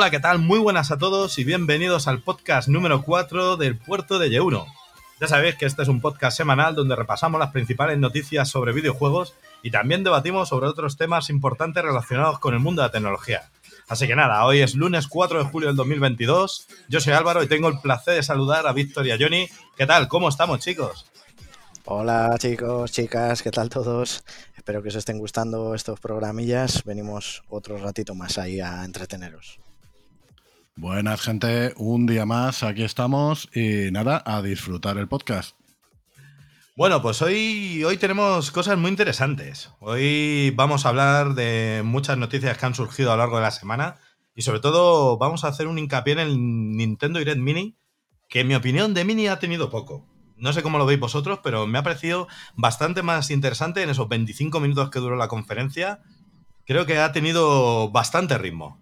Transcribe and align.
Hola, 0.00 0.12
¿qué 0.12 0.20
tal? 0.20 0.38
Muy 0.38 0.60
buenas 0.60 0.92
a 0.92 0.96
todos 0.96 1.40
y 1.40 1.44
bienvenidos 1.44 2.06
al 2.06 2.20
podcast 2.22 2.68
número 2.68 3.02
4 3.02 3.56
del 3.56 3.76
puerto 3.76 4.20
de 4.20 4.30
Yeuno. 4.30 4.64
Ya 5.20 5.26
sabéis 5.26 5.56
que 5.56 5.66
este 5.66 5.82
es 5.82 5.88
un 5.88 6.00
podcast 6.00 6.36
semanal 6.36 6.76
donde 6.76 6.94
repasamos 6.94 7.40
las 7.40 7.50
principales 7.50 7.98
noticias 7.98 8.48
sobre 8.48 8.72
videojuegos 8.72 9.34
y 9.60 9.72
también 9.72 10.04
debatimos 10.04 10.50
sobre 10.50 10.68
otros 10.68 10.96
temas 10.96 11.30
importantes 11.30 11.82
relacionados 11.82 12.38
con 12.38 12.54
el 12.54 12.60
mundo 12.60 12.80
de 12.80 12.86
la 12.86 12.92
tecnología. 12.92 13.50
Así 13.88 14.06
que 14.06 14.14
nada, 14.14 14.44
hoy 14.44 14.60
es 14.60 14.76
lunes 14.76 15.08
4 15.08 15.40
de 15.40 15.50
julio 15.50 15.66
del 15.66 15.76
2022. 15.76 16.68
Yo 16.88 17.00
soy 17.00 17.14
Álvaro 17.14 17.42
y 17.42 17.48
tengo 17.48 17.66
el 17.66 17.80
placer 17.80 18.14
de 18.14 18.22
saludar 18.22 18.68
a 18.68 18.72
Víctor 18.72 19.04
y 19.04 19.10
a 19.10 19.18
Johnny. 19.18 19.48
¿Qué 19.76 19.84
tal? 19.84 20.06
¿Cómo 20.06 20.28
estamos, 20.28 20.60
chicos? 20.60 21.06
Hola 21.86 22.36
chicos, 22.38 22.92
chicas, 22.92 23.42
¿qué 23.42 23.50
tal 23.50 23.68
todos? 23.68 24.22
Espero 24.56 24.80
que 24.80 24.90
os 24.90 24.94
estén 24.94 25.18
gustando 25.18 25.74
estos 25.74 25.98
programillas. 25.98 26.84
Venimos 26.84 27.42
otro 27.48 27.78
ratito 27.78 28.14
más 28.14 28.38
ahí 28.38 28.60
a 28.60 28.84
entreteneros. 28.84 29.58
Buenas 30.80 31.20
gente, 31.20 31.74
un 31.76 32.06
día 32.06 32.24
más, 32.24 32.62
aquí 32.62 32.84
estamos 32.84 33.48
y 33.52 33.90
nada, 33.90 34.22
a 34.24 34.42
disfrutar 34.42 34.96
el 34.96 35.08
podcast. 35.08 35.56
Bueno, 36.76 37.02
pues 37.02 37.20
hoy, 37.20 37.82
hoy 37.82 37.96
tenemos 37.96 38.52
cosas 38.52 38.78
muy 38.78 38.88
interesantes. 38.88 39.72
Hoy 39.80 40.52
vamos 40.54 40.86
a 40.86 40.90
hablar 40.90 41.34
de 41.34 41.82
muchas 41.84 42.16
noticias 42.16 42.56
que 42.56 42.64
han 42.64 42.76
surgido 42.76 43.10
a 43.10 43.16
lo 43.16 43.22
largo 43.22 43.38
de 43.38 43.42
la 43.42 43.50
semana 43.50 43.96
y 44.36 44.42
sobre 44.42 44.60
todo 44.60 45.18
vamos 45.18 45.42
a 45.42 45.48
hacer 45.48 45.66
un 45.66 45.80
hincapié 45.80 46.12
en 46.12 46.20
el 46.20 46.36
Nintendo 46.76 47.18
Direct 47.18 47.40
Mini, 47.40 47.76
que 48.28 48.42
en 48.42 48.46
mi 48.46 48.54
opinión 48.54 48.94
de 48.94 49.04
Mini 49.04 49.26
ha 49.26 49.40
tenido 49.40 49.70
poco. 49.70 50.06
No 50.36 50.52
sé 50.52 50.62
cómo 50.62 50.78
lo 50.78 50.86
veis 50.86 51.00
vosotros, 51.00 51.40
pero 51.42 51.66
me 51.66 51.78
ha 51.78 51.82
parecido 51.82 52.28
bastante 52.54 53.02
más 53.02 53.32
interesante 53.32 53.82
en 53.82 53.90
esos 53.90 54.08
25 54.08 54.60
minutos 54.60 54.90
que 54.90 55.00
duró 55.00 55.16
la 55.16 55.26
conferencia. 55.26 56.02
Creo 56.66 56.86
que 56.86 57.00
ha 57.00 57.10
tenido 57.10 57.90
bastante 57.90 58.38
ritmo. 58.38 58.80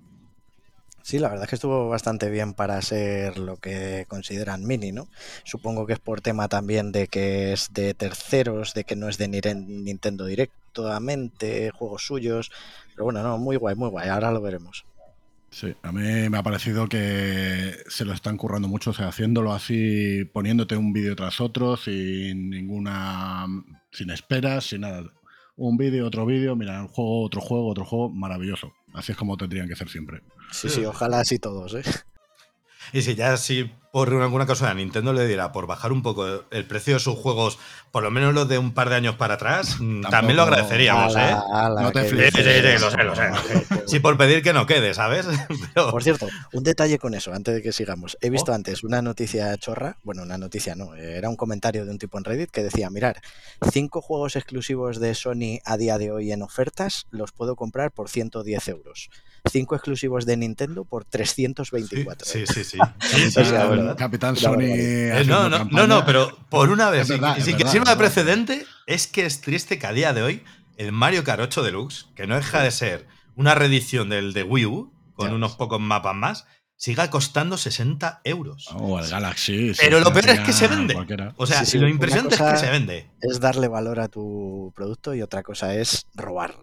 Sí, 1.07 1.21
la 1.21 1.29
verdad 1.29 1.45
es 1.45 1.51
que 1.51 1.55
estuvo 1.55 1.89
bastante 1.89 2.31
bien 2.31 2.53
para 2.53 2.83
ser 2.83 3.39
lo 3.39 3.59
que 3.59 4.07
consideran 4.09 4.67
mini, 4.67 4.91
¿no? 4.91 5.07
Supongo 5.45 5.87
que 5.87 5.93
es 5.93 6.01
por 6.01 6.21
tema 6.21 6.49
también 6.49 6.91
de 6.91 7.07
que 7.07 7.53
es 7.53 7.73
de 7.73 7.95
terceros, 7.95 8.75
de 8.75 8.83
que 8.83 8.97
no 8.97 9.09
es 9.09 9.17
de 9.17 9.29
Nintendo 9.29 10.27
directamente, 10.27 11.71
juegos 11.71 12.05
suyos. 12.05 12.51
Pero 12.93 13.05
bueno, 13.05 13.23
no, 13.23 13.39
muy 13.39 13.55
guay, 13.55 13.77
muy 13.77 13.89
guay. 13.89 14.09
Ahora 14.09 14.33
lo 14.33 14.43
veremos. 14.43 14.85
Sí, 15.49 15.77
a 15.83 15.93
mí 15.93 16.29
me 16.29 16.39
ha 16.39 16.43
parecido 16.43 16.89
que 16.89 17.77
se 17.87 18.05
lo 18.05 18.13
están 18.13 18.37
currando 18.37 18.67
mucho, 18.67 18.91
o 18.91 18.93
sea, 18.93 19.07
haciéndolo 19.07 19.53
así, 19.53 20.25
poniéndote 20.33 20.77
un 20.77 20.93
vídeo 20.93 21.15
tras 21.15 21.41
otro, 21.41 21.77
sin 21.77 22.51
ninguna, 22.51 23.47
sin 23.93 24.11
esperas, 24.11 24.65
sin 24.65 24.81
nada. 24.81 25.05
Un 25.55 25.77
vídeo, 25.77 26.05
otro 26.05 26.27
vídeo, 26.27 26.57
mira, 26.57 26.83
un 26.83 26.89
juego, 26.89 27.23
otro 27.23 27.41
juego, 27.41 27.69
otro 27.69 27.85
juego, 27.85 28.11
maravilloso. 28.11 28.73
Así 28.93 29.13
es 29.13 29.19
como 29.19 29.37
tendrían 29.37 29.69
que 29.69 29.77
ser 29.77 29.89
siempre. 29.89 30.21
Sí, 30.51 30.69
sí, 30.69 30.85
ojalá 30.85 31.21
así 31.21 31.39
todos, 31.39 31.75
¿eh? 31.75 31.83
Y 32.93 33.03
si 33.03 33.15
ya 33.15 33.37
si 33.37 33.71
por 33.97 34.13
alguna 34.13 34.45
cosa 34.45 34.75
Nintendo 34.75 35.15
le 35.15 35.27
diera 35.27 35.53
por 35.53 35.67
bajar 35.67 35.91
un 35.91 36.03
poco 36.03 36.27
el 36.51 36.67
precio 36.67 36.93
de 36.93 37.01
sus 37.01 37.17
juegos, 37.17 37.59
por 37.91 38.03
lo 38.03 38.11
menos 38.11 38.35
los 38.35 38.47
de 38.47 38.59
un 38.59 38.75
par 38.75 38.91
de 38.91 38.97
años 38.97 39.15
para 39.15 39.37
atrás, 39.37 39.79
mm, 39.81 40.03
también 40.03 40.37
lo 40.37 40.43
agradeceríamos, 40.43 41.17
¿eh? 41.17 41.35
no 41.81 41.91
te 41.93 42.05
flipes. 42.05 42.35
Sí, 42.35 42.43
sí, 42.43 42.79
lo 42.79 42.91
sé, 42.91 43.05
lo 43.05 43.17
sé. 43.17 43.31
Sí, 43.87 43.99
por 43.99 44.19
pedir 44.19 44.43
que 44.43 44.53
no 44.53 44.67
quede, 44.67 44.93
¿sabes? 44.93 45.25
Por 45.75 46.03
cierto, 46.03 46.29
un 46.53 46.63
detalle 46.63 46.99
con 46.99 47.15
eso, 47.15 47.33
antes 47.33 47.55
de 47.55 47.63
que 47.63 47.73
sigamos. 47.73 48.19
He 48.21 48.29
visto 48.29 48.53
oh. 48.53 48.55
antes 48.55 48.85
una 48.85 49.01
noticia 49.01 49.57
chorra, 49.57 49.97
bueno, 50.03 50.25
una 50.25 50.37
noticia 50.37 50.75
no, 50.75 50.95
era 50.95 51.31
un 51.31 51.37
comentario 51.37 51.87
de 51.87 51.91
un 51.91 51.97
tipo 51.97 52.19
en 52.19 52.25
Reddit 52.25 52.51
que 52.51 52.63
decía, 52.63 52.91
mirar, 52.91 53.23
cinco 53.73 54.03
juegos 54.03 54.37
exclusivos 54.37 55.01
de 55.01 55.15
Sony 55.15 55.61
a 55.65 55.79
día 55.79 55.97
de 55.97 56.11
hoy 56.13 56.33
en 56.33 56.43
ofertas 56.43 57.07
los 57.09 57.33
puedo 57.33 57.57
comprar 57.57 57.93
por 57.93 58.11
110 58.11 58.69
euros 58.69 59.09
cinco 59.51 59.75
exclusivos 59.75 60.27
de 60.27 60.37
Nintendo 60.37 60.85
por 60.85 61.05
324. 61.05 62.27
Sí, 62.27 62.45
sí, 62.47 62.65
sí. 62.65 62.79
Capitán 63.95 64.37
Sony. 64.37 64.63
Eh, 64.63 65.25
no, 65.27 65.49
no, 65.49 65.65
no, 65.65 65.87
no, 65.87 66.05
pero 66.05 66.37
por 66.49 66.71
una 66.71 66.91
vez, 66.91 67.09
y 67.11 67.41
sin 67.43 67.57
que 67.57 67.69
sirva 67.69 67.93
de 67.93 67.97
precedente, 67.97 68.67
es 68.87 69.07
que 69.07 69.27
es 69.27 69.41
triste 69.41 69.79
que 69.79 69.87
a 69.87 69.93
día 69.93 70.13
de 70.13 70.23
hoy 70.23 70.43
el 70.77 70.93
Mario 70.93 71.25
Kart 71.25 71.41
8 71.41 71.63
Deluxe, 71.63 72.07
que 72.15 72.27
no 72.27 72.37
deja 72.37 72.63
de 72.63 72.71
ser 72.71 73.07
una 73.35 73.55
reedición 73.55 74.09
del 74.09 74.33
de 74.33 74.43
Wii 74.43 74.67
U, 74.67 74.93
con 75.15 75.33
unos 75.33 75.57
pocos 75.57 75.81
mapas 75.81 76.15
más, 76.15 76.47
siga 76.77 77.11
costando 77.11 77.57
60 77.57 78.21
euros. 78.25 78.69
O 78.75 78.99
el 78.99 79.09
Galaxy. 79.09 79.73
Pero 79.79 80.01
lo 80.01 80.13
peor 80.13 80.29
es 80.31 80.41
que 80.41 80.53
se 80.53 80.69
vende. 80.69 80.95
O 81.37 81.47
sea, 81.47 81.63
lo 81.75 81.89
impresionante 81.89 82.35
es 82.35 82.41
que 82.41 82.57
se 82.59 82.71
vende. 82.71 83.11
Es 83.21 83.41
darle 83.41 83.69
valor 83.69 84.01
a 84.01 84.09
tu 84.09 84.73
producto 84.75 85.15
y 85.15 85.23
otra 85.23 85.43
cosa 85.43 85.75
es 85.75 86.07
robar. 86.15 86.57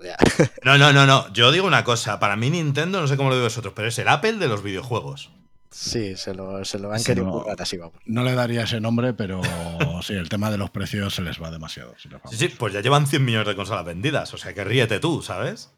No, 0.63 0.77
no, 0.77 0.93
no, 0.93 1.05
no. 1.05 1.31
Yo 1.33 1.51
digo 1.51 1.67
una 1.67 1.83
cosa. 1.83 2.19
Para 2.19 2.35
mí 2.35 2.49
Nintendo, 2.49 3.01
no 3.01 3.07
sé 3.07 3.17
cómo 3.17 3.29
lo 3.29 3.35
digo 3.35 3.47
vosotros, 3.47 3.73
pero 3.75 3.87
es 3.87 3.97
el 3.99 4.07
Apple 4.07 4.33
de 4.33 4.47
los 4.47 4.63
videojuegos. 4.63 5.31
Sí, 5.73 6.15
se 6.15 6.35
lo, 6.35 6.63
se 6.63 6.77
lo 6.77 6.93
han 6.93 7.03
querido 7.03 7.25
no, 7.25 7.45
así, 7.57 7.77
vamos. 7.77 7.95
No 8.05 8.23
le 8.23 8.33
daría 8.33 8.63
ese 8.63 8.79
nombre, 8.79 9.13
pero 9.13 9.41
sí, 10.03 10.13
el 10.13 10.29
tema 10.29 10.51
de 10.51 10.57
los 10.57 10.69
precios 10.69 11.15
se 11.15 11.23
les 11.23 11.41
va 11.41 11.49
demasiado. 11.49 11.95
sí, 11.97 12.09
sí, 12.31 12.47
pues 12.49 12.73
ya 12.73 12.81
llevan 12.81 13.07
100 13.07 13.25
millones 13.25 13.47
de 13.47 13.55
consolas 13.55 13.83
vendidas. 13.83 14.33
O 14.33 14.37
sea, 14.37 14.53
que 14.53 14.63
ríete 14.63 14.99
tú, 14.99 15.21
¿sabes? 15.21 15.73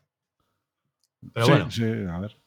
Pero 1.34 1.48
bueno. 1.48 1.72
Sí, 1.72 1.84
a 1.84 2.20
ver. 2.20 2.38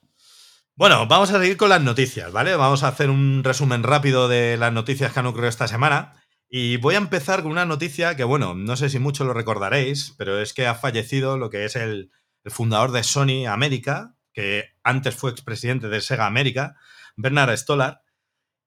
Bueno, 0.76 1.06
vamos 1.06 1.30
a 1.32 1.40
seguir 1.40 1.56
con 1.56 1.70
las 1.70 1.82
noticias, 1.82 2.30
¿vale? 2.30 2.54
Vamos 2.54 2.84
a 2.84 2.88
hacer 2.88 3.10
un 3.10 3.42
resumen 3.42 3.82
rápido 3.82 4.28
de 4.28 4.56
las 4.56 4.72
noticias 4.72 5.12
que 5.12 5.18
han 5.18 5.26
ocurrido 5.26 5.48
esta 5.48 5.66
semana. 5.66 6.12
Y 6.48 6.76
voy 6.76 6.94
a 6.94 6.98
empezar 6.98 7.42
con 7.42 7.50
una 7.50 7.64
noticia 7.64 8.14
que, 8.14 8.24
bueno, 8.24 8.54
no 8.54 8.76
sé 8.76 8.88
si 8.88 8.98
mucho 8.98 9.24
lo 9.24 9.34
recordaréis, 9.34 10.14
pero 10.16 10.40
es 10.40 10.52
que 10.52 10.66
ha 10.66 10.74
fallecido 10.74 11.36
lo 11.36 11.50
que 11.50 11.64
es 11.64 11.76
el, 11.76 12.10
fundador 12.44 12.92
de 12.92 13.02
Sony 13.02 13.46
América, 13.46 14.14
que 14.32 14.66
antes 14.82 15.14
fue 15.14 15.30
expresidente 15.30 15.88
de 15.88 16.00
Sega 16.00 16.26
América, 16.26 16.76
Bernard 17.18 17.56
Stolar. 17.56 18.02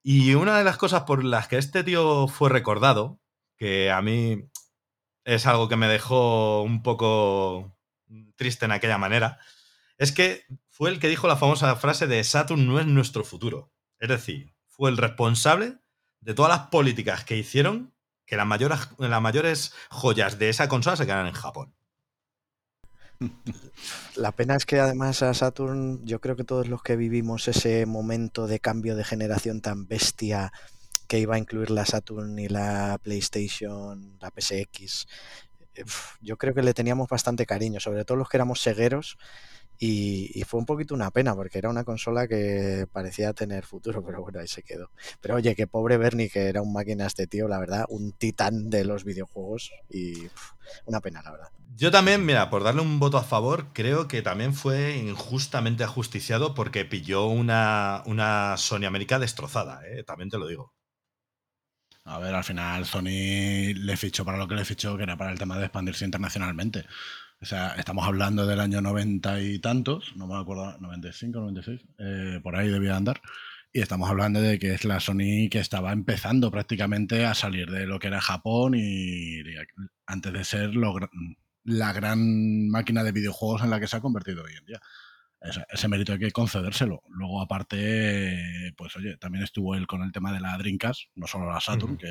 Y 0.02 0.34
una 0.34 0.58
de 0.58 0.64
las 0.64 0.76
cosas 0.76 1.02
por 1.02 1.24
las 1.24 1.48
que 1.48 1.58
este 1.58 1.82
tío 1.82 2.28
fue 2.28 2.50
recordado, 2.50 3.20
que 3.56 3.90
a 3.90 4.02
mí 4.02 4.44
es 5.24 5.46
algo 5.46 5.68
que 5.68 5.76
me 5.76 5.88
dejó 5.88 6.62
un 6.62 6.82
poco 6.82 7.76
triste 8.36 8.66
en 8.66 8.72
aquella 8.72 8.98
manera, 8.98 9.38
es 9.96 10.12
que 10.12 10.44
fue 10.68 10.90
el 10.90 11.00
que 11.00 11.08
dijo 11.08 11.28
la 11.28 11.36
famosa 11.36 11.74
frase 11.76 12.06
de 12.06 12.22
Saturn 12.24 12.66
no 12.66 12.78
es 12.78 12.86
nuestro 12.86 13.24
futuro. 13.24 13.72
Es 13.98 14.08
decir, 14.08 14.52
fue 14.66 14.90
el 14.90 14.98
responsable 14.98 15.78
de 16.20 16.34
todas 16.34 16.50
las 16.50 16.68
políticas 16.68 17.24
que 17.24 17.36
hicieron 17.36 17.94
que 18.26 18.36
las 18.36 18.46
mayores, 18.46 18.80
las 18.98 19.22
mayores 19.22 19.74
joyas 19.90 20.38
de 20.38 20.50
esa 20.50 20.68
consola 20.68 20.96
se 20.96 21.04
quedaran 21.06 21.26
en 21.26 21.34
Japón. 21.34 21.74
La 24.16 24.32
pena 24.32 24.56
es 24.56 24.66
que 24.66 24.80
además 24.80 25.22
a 25.22 25.34
Saturn, 25.34 26.04
yo 26.04 26.20
creo 26.20 26.36
que 26.36 26.44
todos 26.44 26.68
los 26.68 26.82
que 26.82 26.96
vivimos 26.96 27.48
ese 27.48 27.86
momento 27.86 28.46
de 28.46 28.60
cambio 28.60 28.96
de 28.96 29.04
generación 29.04 29.60
tan 29.60 29.86
bestia 29.86 30.52
que 31.08 31.18
iba 31.18 31.34
a 31.34 31.38
incluir 31.38 31.70
la 31.70 31.84
Saturn 31.84 32.38
y 32.38 32.48
la 32.48 32.98
PlayStation, 33.02 34.16
la 34.20 34.30
PSX, 34.30 35.06
eh, 35.74 35.84
yo 36.20 36.36
creo 36.36 36.54
que 36.54 36.62
le 36.62 36.74
teníamos 36.74 37.08
bastante 37.08 37.46
cariño, 37.46 37.80
sobre 37.80 38.04
todo 38.04 38.16
los 38.16 38.28
que 38.28 38.36
éramos 38.36 38.60
segueros 38.60 39.18
y, 39.84 40.44
fue 40.44 40.60
un 40.60 40.66
poquito 40.66 40.94
una 40.94 41.10
pena 41.10 41.34
porque 41.34 41.58
era 41.58 41.68
una 41.68 41.82
consola 41.82 42.28
que 42.28 42.86
parecía 42.92 43.32
tener 43.32 43.64
futuro, 43.64 44.04
pero 44.04 44.22
bueno, 44.22 44.38
ahí 44.38 44.46
se 44.46 44.62
quedó. 44.62 44.92
Pero 45.20 45.34
oye, 45.34 45.56
que 45.56 45.66
pobre 45.66 45.96
Bernie, 45.96 46.30
que 46.30 46.42
era 46.46 46.62
un 46.62 46.72
máquina 46.72 47.06
este 47.06 47.26
tío, 47.26 47.48
la 47.48 47.58
verdad, 47.58 47.86
un 47.88 48.12
titán 48.12 48.70
de 48.70 48.84
los 48.84 49.02
videojuegos 49.02 49.72
y 49.90 50.28
una 50.84 51.00
pena, 51.00 51.20
la 51.22 51.32
verdad. 51.32 51.48
Yo 51.74 51.90
también, 51.90 52.24
mira, 52.24 52.48
por 52.48 52.62
darle 52.62 52.80
un 52.80 53.00
voto 53.00 53.18
a 53.18 53.24
favor, 53.24 53.72
creo 53.72 54.06
que 54.06 54.22
también 54.22 54.54
fue 54.54 54.96
injustamente 54.98 55.82
ajusticiado 55.82 56.54
porque 56.54 56.84
pilló 56.84 57.26
una, 57.26 58.04
una 58.06 58.56
Sony 58.58 58.84
América 58.84 59.18
destrozada, 59.18 59.80
¿eh? 59.88 60.04
también 60.04 60.30
te 60.30 60.38
lo 60.38 60.46
digo. 60.46 60.72
A 62.04 62.18
ver, 62.20 62.34
al 62.34 62.44
final 62.44 62.84
Sony 62.84 63.74
le 63.74 63.96
fichó 63.96 64.24
para 64.24 64.38
lo 64.38 64.46
que 64.46 64.54
le 64.54 64.64
fichó, 64.64 64.96
que 64.96 65.02
era 65.02 65.16
para 65.16 65.32
el 65.32 65.38
tema 65.38 65.58
de 65.58 65.64
expandirse 65.64 66.04
internacionalmente. 66.04 66.84
O 67.42 67.44
sea, 67.44 67.74
estamos 67.76 68.06
hablando 68.06 68.46
del 68.46 68.60
año 68.60 68.80
90 68.80 69.40
y 69.40 69.58
tantos, 69.58 70.14
no 70.14 70.28
me 70.28 70.36
acuerdo, 70.38 70.78
95, 70.78 71.40
96, 71.40 71.80
eh, 71.98 72.40
por 72.40 72.54
ahí 72.54 72.68
debía 72.68 72.96
andar. 72.96 73.20
Y 73.72 73.80
estamos 73.80 74.08
hablando 74.08 74.40
de 74.40 74.60
que 74.60 74.74
es 74.74 74.84
la 74.84 75.00
Sony 75.00 75.48
que 75.50 75.58
estaba 75.58 75.92
empezando 75.92 76.52
prácticamente 76.52 77.26
a 77.26 77.34
salir 77.34 77.68
de 77.68 77.86
lo 77.86 77.98
que 77.98 78.06
era 78.06 78.20
Japón 78.20 78.74
y, 78.76 79.42
antes 80.06 80.32
de 80.32 80.44
ser 80.44 80.70
la 81.64 81.92
gran 81.92 82.68
máquina 82.68 83.02
de 83.02 83.10
videojuegos 83.10 83.62
en 83.62 83.70
la 83.70 83.80
que 83.80 83.88
se 83.88 83.96
ha 83.96 84.00
convertido 84.00 84.44
hoy 84.44 84.54
en 84.56 84.64
día. 84.64 84.80
Ese, 85.72 85.88
mérito 85.88 86.12
hay 86.12 86.20
que 86.20 86.30
concedérselo. 86.30 87.02
Luego, 87.08 87.40
aparte, 87.40 88.72
pues 88.76 88.94
oye, 88.94 89.16
también 89.16 89.42
estuvo 89.42 89.74
él 89.74 89.88
con 89.88 90.02
el 90.02 90.12
tema 90.12 90.32
de 90.32 90.38
la 90.38 90.56
Dreamcast, 90.56 91.08
no 91.16 91.26
solo 91.26 91.50
la 91.50 91.60
Saturn, 91.60 91.96
que 91.96 92.08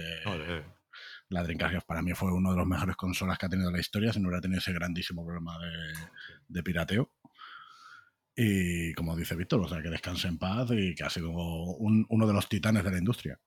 la 1.31 1.43
Dreamcast 1.43 1.85
para 1.85 2.01
mí 2.01 2.13
fue 2.13 2.31
uno 2.31 2.51
de 2.51 2.57
los 2.57 2.67
mejores 2.67 2.95
consolas 2.95 3.37
que 3.37 3.45
ha 3.45 3.49
tenido 3.49 3.71
la 3.71 3.79
historia, 3.79 4.11
si 4.11 4.19
no 4.19 4.27
hubiera 4.27 4.41
tenido 4.41 4.59
ese 4.59 4.73
grandísimo 4.73 5.25
problema 5.25 5.57
de, 6.47 6.63
pirateo. 6.63 7.09
Y 8.35 8.93
como 8.93 9.15
dice 9.15 9.35
Víctor, 9.35 9.61
o 9.61 9.67
sea, 9.67 9.81
que 9.81 9.89
descanse 9.89 10.27
en 10.27 10.37
paz 10.37 10.69
y 10.71 10.93
que 10.93 11.03
ha 11.03 11.09
sido 11.09 11.31
uno 11.31 12.27
de 12.27 12.33
los 12.33 12.49
titanes 12.49 12.83
de 12.83 12.91
la 12.91 12.97
industria. 12.97 13.39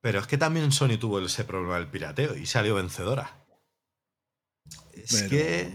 Pero 0.00 0.20
es 0.20 0.26
que 0.26 0.38
también 0.38 0.70
Sony 0.70 0.96
tuvo 0.98 1.18
ese 1.18 1.44
problema 1.44 1.76
del 1.76 1.88
pirateo 1.88 2.36
y 2.36 2.46
salió 2.46 2.76
vencedora. 2.76 3.44
Es 4.92 5.24
que. 5.24 5.72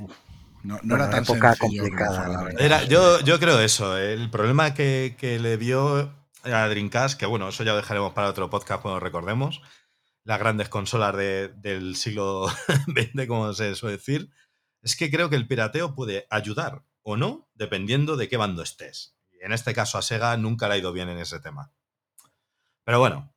No, 0.63 0.75
no 0.75 0.79
Bueno, 0.83 0.95
era 0.95 1.09
tan 1.09 1.23
época 1.23 1.55
sencillo 1.55 1.83
complicada, 1.83 2.27
la 2.27 2.43
verdad. 2.43 2.61
Era, 2.61 2.83
yo, 2.83 3.19
yo 3.21 3.39
creo 3.39 3.59
eso. 3.59 3.97
El 3.97 4.29
problema 4.29 4.73
que, 4.73 5.15
que 5.17 5.39
le 5.39 5.57
vio 5.57 6.13
a 6.43 6.67
Dreamcast, 6.67 7.19
que 7.19 7.25
bueno, 7.25 7.49
eso 7.49 7.63
ya 7.63 7.71
lo 7.71 7.77
dejaremos 7.77 8.13
para 8.13 8.29
otro 8.29 8.49
podcast 8.49 8.81
cuando 8.81 8.99
recordemos, 8.99 9.61
las 10.29 10.37
grandes 10.37 10.69
consolas 10.69 11.15
de- 11.17 11.47
del 11.47 11.95
siglo 11.95 12.47
XX, 12.87 13.25
como 13.27 13.51
se 13.53 13.73
suele 13.73 13.97
decir, 13.97 14.29
es 14.83 14.95
que 14.95 15.09
creo 15.09 15.27
que 15.31 15.35
el 15.35 15.47
pirateo 15.47 15.95
puede 15.95 16.27
ayudar 16.29 16.85
o 17.01 17.17
no, 17.17 17.49
dependiendo 17.55 18.15
de 18.15 18.29
qué 18.29 18.37
bando 18.37 18.61
estés. 18.61 19.17
Y 19.31 19.43
en 19.43 19.53
este 19.53 19.73
caso 19.73 19.97
a 19.97 20.03
Sega 20.03 20.37
nunca 20.37 20.67
le 20.67 20.75
ha 20.75 20.77
ido 20.77 20.93
bien 20.93 21.09
en 21.09 21.17
ese 21.17 21.39
tema. 21.39 21.73
Pero 22.83 22.99
bueno, 22.99 23.33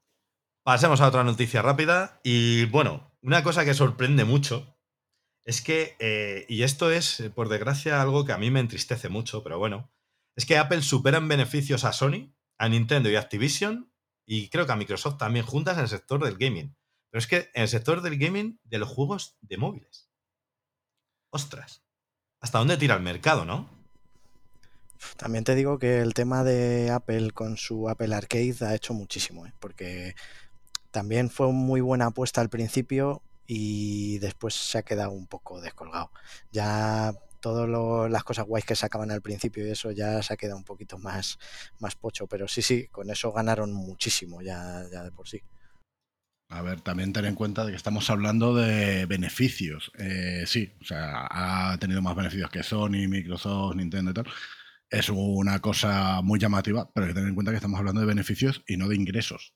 pasemos 0.65 1.01
a 1.01 1.09
otra 1.09 1.25
noticia 1.25 1.63
rápida. 1.63 2.21
Y 2.25 2.67
bueno, 2.67 3.11
una 3.23 3.43
cosa 3.43 3.65
que 3.65 3.73
sorprende 3.73 4.27
mucho 4.27 4.77
es 5.45 5.63
que, 5.63 5.97
eh, 5.99 6.45
y 6.51 6.63
esto 6.63 6.91
es, 6.91 7.23
por 7.35 7.49
desgracia, 7.49 8.03
algo 8.03 8.27
que 8.27 8.33
a 8.33 8.39
mí 8.39 8.51
me 8.51 8.61
entristece 8.61 9.09
mucho, 9.09 9.43
pero 9.43 9.59
bueno, 9.59 9.91
es 10.37 10.45
que 10.45 10.59
Apple 10.59 10.83
supera 10.83 11.17
en 11.17 11.29
beneficios 11.29 11.85
a 11.85 11.95
Sony, 11.95 12.35
a 12.59 12.69
Nintendo 12.69 13.09
y 13.09 13.17
Activision, 13.17 13.91
y 14.27 14.51
creo 14.51 14.67
que 14.67 14.73
a 14.73 14.77
Microsoft 14.77 15.17
también 15.17 15.47
juntas 15.47 15.79
en 15.79 15.85
el 15.85 15.89
sector 15.89 16.23
del 16.23 16.37
gaming. 16.37 16.77
Pero 17.13 17.21
es 17.21 17.27
que 17.27 17.51
en 17.53 17.63
el 17.63 17.69
sector 17.69 18.01
del 18.01 18.19
gaming 18.19 18.59
de 18.65 18.79
los 18.79 18.89
juegos 18.89 19.37
de 19.43 19.59
móviles. 19.59 20.09
Ostras. 21.29 21.83
¿Hasta 22.41 22.59
dónde 22.59 22.79
tira 22.79 22.95
el 22.95 23.03
mercado, 23.03 23.45
no? 23.45 23.69
También 25.19 25.45
te 25.45 25.55
digo 25.55 25.79
que 25.79 26.01
el 26.01 26.15
tema 26.15 26.43
de 26.43 26.91
Apple 26.91 27.33
con 27.33 27.59
su 27.59 27.91
Apple 27.91 28.15
Arcade 28.15 28.57
ha 28.63 28.75
hecho 28.75 28.95
muchísimo, 28.95 29.47
¿eh? 29.47 29.53
porque 29.61 30.15
también 30.91 31.29
fue 31.29 31.53
muy 31.53 31.83
buena 31.83 32.07
apuesta 32.07 32.41
al 32.41 32.49
principio 32.49 33.23
y 33.47 34.19
después 34.21 34.55
se 34.55 34.79
ha 34.79 34.83
quedado 34.83 35.11
un 35.11 35.27
poco 35.27 35.61
descolgado. 35.61 36.11
Ya 36.51 37.13
todas 37.41 37.69
las 38.11 38.25
cosas 38.25 38.47
guays 38.47 38.65
que 38.65 38.75
sacaban 38.75 39.11
al 39.11 39.21
principio 39.21 39.67
y 39.67 39.71
eso 39.73 39.91
ya 39.91 40.23
se 40.23 40.33
ha 40.33 40.39
quedado 40.39 40.57
un 40.57 40.65
poquito 40.65 40.97
más, 40.97 41.39
más 41.79 41.95
pocho, 41.95 42.27
pero 42.27 42.49
sí, 42.49 42.63
sí, 42.63 42.89
con 42.89 43.11
eso 43.11 43.33
ganaron 43.33 43.71
muchísimo 43.75 44.41
ya, 44.41 44.83
ya 44.91 45.03
de 45.03 45.13
por 45.13 45.29
sí. 45.29 45.43
A 46.53 46.61
ver, 46.61 46.83
también 46.83 47.15
ten 47.15 47.25
en 47.25 47.35
cuenta 47.35 47.65
de 47.65 47.71
que 47.71 47.77
estamos 47.79 48.11
hablando 48.11 48.55
de 48.55 49.07
beneficios. 49.07 49.91
Eh, 49.99 50.45
sí, 50.47 50.71
o 50.83 50.85
sea, 50.85 51.27
ha 51.31 51.79
tenido 51.79 52.03
más 52.03 52.15
beneficios 52.15 52.51
que 52.51 52.63
Sony, 52.63 53.09
Microsoft, 53.09 53.75
Nintendo 53.75 54.11
y 54.11 54.15
tal. 54.15 54.27
Es 54.91 55.09
una 55.09 55.61
cosa 55.61 56.21
muy 56.21 56.39
llamativa, 56.39 56.91
pero 56.93 57.07
hay 57.07 57.11
que 57.11 57.15
tener 57.15 57.31
en 57.31 57.35
cuenta 57.35 57.53
que 57.53 57.57
estamos 57.57 57.79
hablando 57.79 58.03
de 58.03 58.07
beneficios 58.07 58.63
y 58.67 58.77
no 58.77 58.87
de 58.87 58.97
ingresos. 58.97 59.55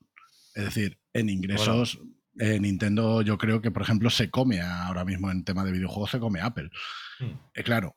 Es 0.54 0.64
decir, 0.64 0.98
en 1.12 1.28
ingresos, 1.28 2.00
eh, 2.38 2.58
Nintendo 2.58 3.20
yo 3.20 3.36
creo 3.36 3.60
que, 3.60 3.70
por 3.70 3.82
ejemplo, 3.82 4.08
se 4.08 4.30
come 4.30 4.62
ahora 4.62 5.04
mismo 5.04 5.30
en 5.30 5.44
tema 5.44 5.64
de 5.64 5.72
videojuegos, 5.72 6.12
se 6.12 6.18
come 6.18 6.40
Apple. 6.40 6.70
Eh, 7.52 7.62
claro, 7.62 7.94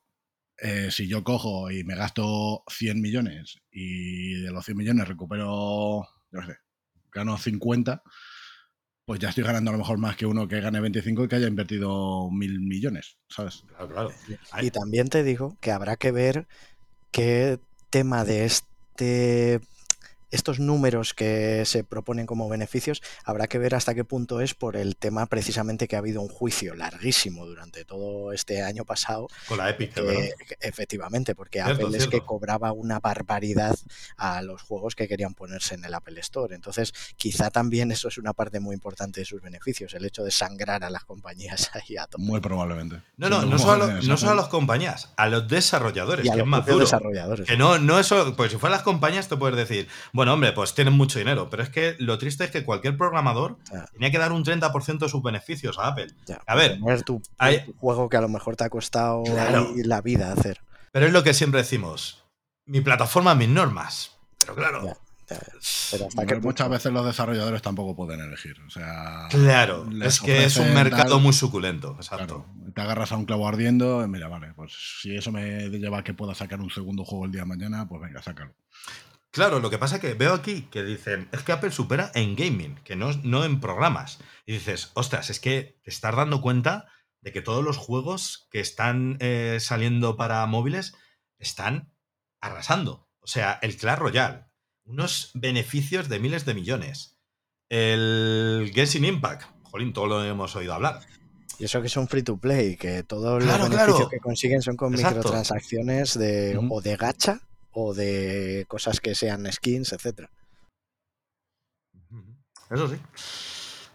eh, 0.57 0.91
si 0.91 1.07
yo 1.07 1.23
cojo 1.23 1.71
y 1.71 1.85
me 1.85 1.95
gasto 1.95 2.65
100 2.67 2.99
millones 2.99 3.59
y 3.71 4.41
de 4.41 4.51
los 4.51 4.65
100 4.65 4.75
millones 4.77 5.07
recupero, 5.07 6.05
qué 6.29 6.41
sé, 6.41 6.57
gano 7.13 7.37
50, 7.37 8.03
pues 9.09 9.19
ya 9.19 9.29
estoy 9.29 9.43
ganando 9.43 9.71
a 9.71 9.73
lo 9.73 9.79
mejor 9.79 9.97
más 9.97 10.15
que 10.15 10.27
uno 10.27 10.47
que 10.47 10.61
gane 10.61 10.79
25 10.79 11.23
y 11.23 11.27
que 11.27 11.35
haya 11.37 11.47
invertido 11.47 12.29
mil 12.29 12.59
millones, 12.59 13.17
¿sabes? 13.27 13.63
Claro, 13.65 13.89
claro. 13.89 14.11
Ay, 14.51 14.67
Y 14.67 14.69
también 14.69 15.07
te 15.07 15.23
digo 15.23 15.57
que 15.61 15.71
habrá 15.71 15.95
que 15.95 16.11
ver 16.11 16.47
qué 17.09 17.57
tema 17.89 18.23
de 18.23 18.45
este 18.45 19.61
estos 20.31 20.59
números 20.59 21.13
que 21.13 21.63
se 21.65 21.83
proponen 21.83 22.25
como 22.25 22.47
beneficios, 22.49 23.01
habrá 23.23 23.47
que 23.47 23.57
ver 23.57 23.75
hasta 23.75 23.93
qué 23.95 24.03
punto 24.03 24.41
es 24.41 24.53
por 24.53 24.75
el 24.75 24.95
tema 24.95 25.25
precisamente 25.25 25.87
que 25.87 25.95
ha 25.95 25.99
habido 25.99 26.21
un 26.21 26.29
juicio 26.29 26.75
larguísimo 26.75 27.45
durante 27.45 27.85
todo 27.85 28.31
este 28.33 28.61
año 28.61 28.85
pasado. 28.85 29.27
Con 29.47 29.57
la 29.57 29.69
Epic, 29.69 29.93
que- 29.93 30.01
¿verdad? 30.01 30.21
que- 30.47 30.57
efectivamente, 30.61 31.35
porque 31.35 31.61
Cierto, 31.63 31.87
Apple 31.87 31.97
es 31.97 32.07
que 32.07 32.21
cobraba 32.21 32.71
una 32.71 32.99
barbaridad 32.99 33.75
a 34.17 34.41
los 34.41 34.61
juegos 34.61 34.95
que 34.95 35.07
querían 35.07 35.33
ponerse 35.33 35.75
en 35.75 35.85
el 35.85 35.93
Apple 35.93 36.19
Store. 36.19 36.53
Entonces, 36.55 36.93
quizá 37.17 37.49
también 37.49 37.91
eso 37.91 38.07
es 38.07 38.17
una 38.17 38.33
parte 38.33 38.59
muy 38.59 38.73
importante 38.75 39.19
de 39.21 39.25
sus 39.25 39.41
beneficios, 39.41 39.93
el 39.93 40.05
hecho 40.05 40.23
de 40.23 40.31
sangrar 40.31 40.83
a 40.83 40.89
las 40.89 41.03
compañías 41.05 41.69
ahí 41.73 41.97
a 41.97 42.07
tope. 42.07 42.23
Muy 42.23 42.39
probablemente. 42.39 43.01
No, 43.17 43.29
no, 43.29 43.43
no 43.45 43.57
solo, 43.59 43.85
a 43.85 43.87
no 44.01 44.17
solo 44.17 44.31
a 44.31 44.35
las 44.35 44.47
compañías, 44.47 45.11
a 45.17 45.27
los 45.27 45.47
desarrolladores, 45.47 46.25
y 46.25 46.29
a 46.29 46.33
que 46.33 46.37
los 46.39 46.45
es 46.45 46.49
más 46.49 46.65
duro. 46.65 46.79
desarrolladores. 46.79 47.47
Que 47.47 47.57
no, 47.57 47.77
no 47.79 47.99
eso, 47.99 48.35
pues 48.35 48.51
si 48.51 48.57
fueran 48.57 48.77
las 48.77 48.83
compañías 48.83 49.27
te 49.27 49.35
puedes 49.37 49.57
decir, 49.57 49.87
bueno, 50.19 50.33
hombre, 50.33 50.51
pues 50.51 50.73
tienen 50.73 50.93
mucho 50.95 51.17
dinero, 51.17 51.49
pero 51.49 51.63
es 51.63 51.69
que 51.69 51.95
lo 51.99 52.17
triste 52.17 52.43
es 52.43 52.51
que 52.51 52.65
cualquier 52.65 52.97
programador 52.97 53.57
tenía 53.93 54.11
que 54.11 54.17
dar 54.17 54.33
un 54.33 54.43
30% 54.43 54.99
de 55.05 55.07
sus 55.09 55.23
beneficios 55.23 55.79
a 55.79 55.87
Apple. 55.87 56.07
A 56.45 56.55
ver, 56.55 56.77
poner 56.77 57.03
tu, 57.03 57.21
hay- 57.37 57.63
tu 57.65 57.71
juego 57.77 58.09
que 58.09 58.17
a 58.17 58.21
lo 58.21 58.27
mejor 58.27 58.57
te 58.57 58.65
ha 58.65 58.69
costado 58.69 59.23
Claro. 59.23 59.69
ahí 59.73 59.83
la 59.83 60.01
vida 60.01 60.33
hacer. 60.33 60.59
Pero 60.91 61.05
es 61.05 61.13
lo 61.13 61.23
que 61.23 61.33
siempre 61.33 61.61
decimos, 61.61 62.21
mi 62.65 62.81
plataforma, 62.81 63.33
mis 63.33 63.47
normas. 63.47 64.17
Pero 64.39 64.55
claro, 64.55 64.85
ya, 64.85 64.97
Pero 65.29 66.07
hasta 66.07 66.21
Pero 66.21 66.27
qué 66.27 66.35
muchas 66.41 66.65
punto? 66.65 66.69
veces 66.69 66.91
los 66.91 67.05
desarrolladores 67.05 67.61
tampoco 67.61 67.95
pueden 67.95 68.19
elegir. 68.19 68.55
O 68.67 68.69
sea, 68.71 69.27
claro, 69.29 69.87
es 70.03 70.19
que 70.19 70.43
es 70.43 70.57
un 70.57 70.73
mercado 70.73 71.15
tal- 71.15 71.21
muy 71.21 71.33
suculento, 71.33 71.93
exacto. 71.95 72.45
Claro, 72.45 72.73
te 72.73 72.81
agarras 72.81 73.11
a 73.11 73.17
un 73.17 73.25
clavo 73.25 73.47
ardiendo, 73.47 74.03
y 74.03 74.07
mira, 74.07 74.27
vale, 74.27 74.53
pues 74.55 74.73
si 75.01 75.15
eso 75.15 75.31
me 75.31 75.69
lleva 75.69 75.99
a 75.99 76.03
que 76.03 76.13
pueda 76.15 76.33
sacar 76.33 76.59
un 76.61 76.71
segundo 76.71 77.05
juego 77.05 77.25
el 77.25 77.31
día 77.31 77.41
de 77.41 77.47
mañana, 77.47 77.87
pues 77.87 78.01
venga, 78.01 78.21
sácalo. 78.23 78.53
Claro, 79.31 79.59
lo 79.59 79.69
que 79.69 79.77
pasa 79.77 79.95
es 79.95 80.01
que 80.01 80.13
veo 80.15 80.33
aquí 80.33 80.63
que 80.71 80.83
dicen, 80.83 81.29
es 81.31 81.43
que 81.43 81.51
Apple 81.51 81.71
supera 81.71 82.11
en 82.15 82.35
gaming, 82.35 82.75
que 82.83 82.95
no, 82.95 83.11
no 83.23 83.45
en 83.45 83.59
programas. 83.59 84.19
Y 84.45 84.53
dices, 84.53 84.91
ostras, 84.95 85.29
es 85.29 85.39
que 85.39 85.79
te 85.83 85.91
estás 85.91 86.15
dando 86.15 86.41
cuenta 86.41 86.87
de 87.21 87.31
que 87.31 87.41
todos 87.41 87.63
los 87.63 87.77
juegos 87.77 88.47
que 88.49 88.59
están 88.59 89.17
eh, 89.19 89.57
saliendo 89.59 90.17
para 90.17 90.45
móviles 90.47 90.95
están 91.37 91.93
arrasando. 92.41 93.07
O 93.19 93.27
sea, 93.27 93.59
el 93.61 93.77
Clash 93.77 93.99
Royale, 93.99 94.45
unos 94.85 95.31
beneficios 95.35 96.09
de 96.09 96.19
miles 96.19 96.45
de 96.45 96.53
millones. 96.55 97.19
El 97.69 98.71
Genshin 98.73 99.05
Impact, 99.05 99.43
jolín, 99.63 99.93
todo 99.93 100.07
lo 100.07 100.23
hemos 100.25 100.55
oído 100.55 100.73
hablar. 100.73 101.01
Y 101.59 101.65
eso 101.65 101.81
que 101.81 101.89
son 101.89 102.07
free 102.07 102.23
to 102.23 102.37
play, 102.37 102.77
que 102.77 103.03
todos 103.03 103.43
Claro, 103.43 103.59
los 103.63 103.69
beneficios 103.69 103.95
claro. 103.97 104.09
que 104.09 104.19
consiguen 104.19 104.61
son 104.61 104.75
con 104.75 104.93
Exacto. 104.95 105.17
microtransacciones 105.17 106.17
de 106.17 106.57
o 106.69 106.81
de 106.81 106.95
gacha 106.95 107.41
de 107.93 108.65
cosas 108.67 108.99
que 108.99 109.15
sean 109.15 109.51
skins, 109.51 109.93
etcétera. 109.93 110.29
Eso 112.69 112.87
sí. 112.87 112.97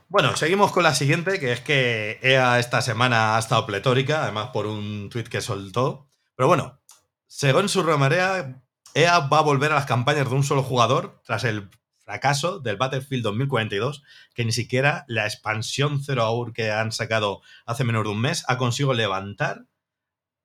Bueno, 0.08 0.36
seguimos 0.36 0.72
con 0.72 0.82
la 0.82 0.94
siguiente, 0.94 1.40
que 1.40 1.52
es 1.52 1.60
que 1.60 2.18
EA 2.22 2.58
esta 2.58 2.82
semana 2.82 3.36
ha 3.36 3.38
estado 3.38 3.66
pletórica, 3.66 4.22
además 4.22 4.50
por 4.52 4.66
un 4.66 5.08
tuit 5.10 5.28
que 5.28 5.40
soltó. 5.40 6.08
Pero 6.36 6.48
bueno, 6.48 6.80
según 7.26 7.68
su 7.68 7.82
romería, 7.82 8.62
EA 8.94 9.18
va 9.20 9.38
a 9.38 9.42
volver 9.42 9.72
a 9.72 9.76
las 9.76 9.86
campañas 9.86 10.28
de 10.28 10.34
un 10.34 10.44
solo 10.44 10.62
jugador 10.62 11.20
tras 11.24 11.44
el 11.44 11.68
fracaso 12.04 12.60
del 12.60 12.76
Battlefield 12.76 13.24
2042, 13.24 14.02
que 14.34 14.44
ni 14.44 14.52
siquiera 14.52 15.04
la 15.08 15.24
expansión 15.24 16.02
Zero 16.04 16.28
Hour 16.28 16.52
que 16.52 16.70
han 16.70 16.92
sacado 16.92 17.40
hace 17.66 17.84
menos 17.84 18.04
de 18.04 18.10
un 18.10 18.20
mes 18.20 18.44
ha 18.46 18.58
conseguido 18.58 18.94
levantar 18.94 19.66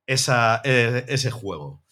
esa, 0.07 0.61
eh, 0.63 1.05
ese 1.09 1.31
juego. 1.31 1.83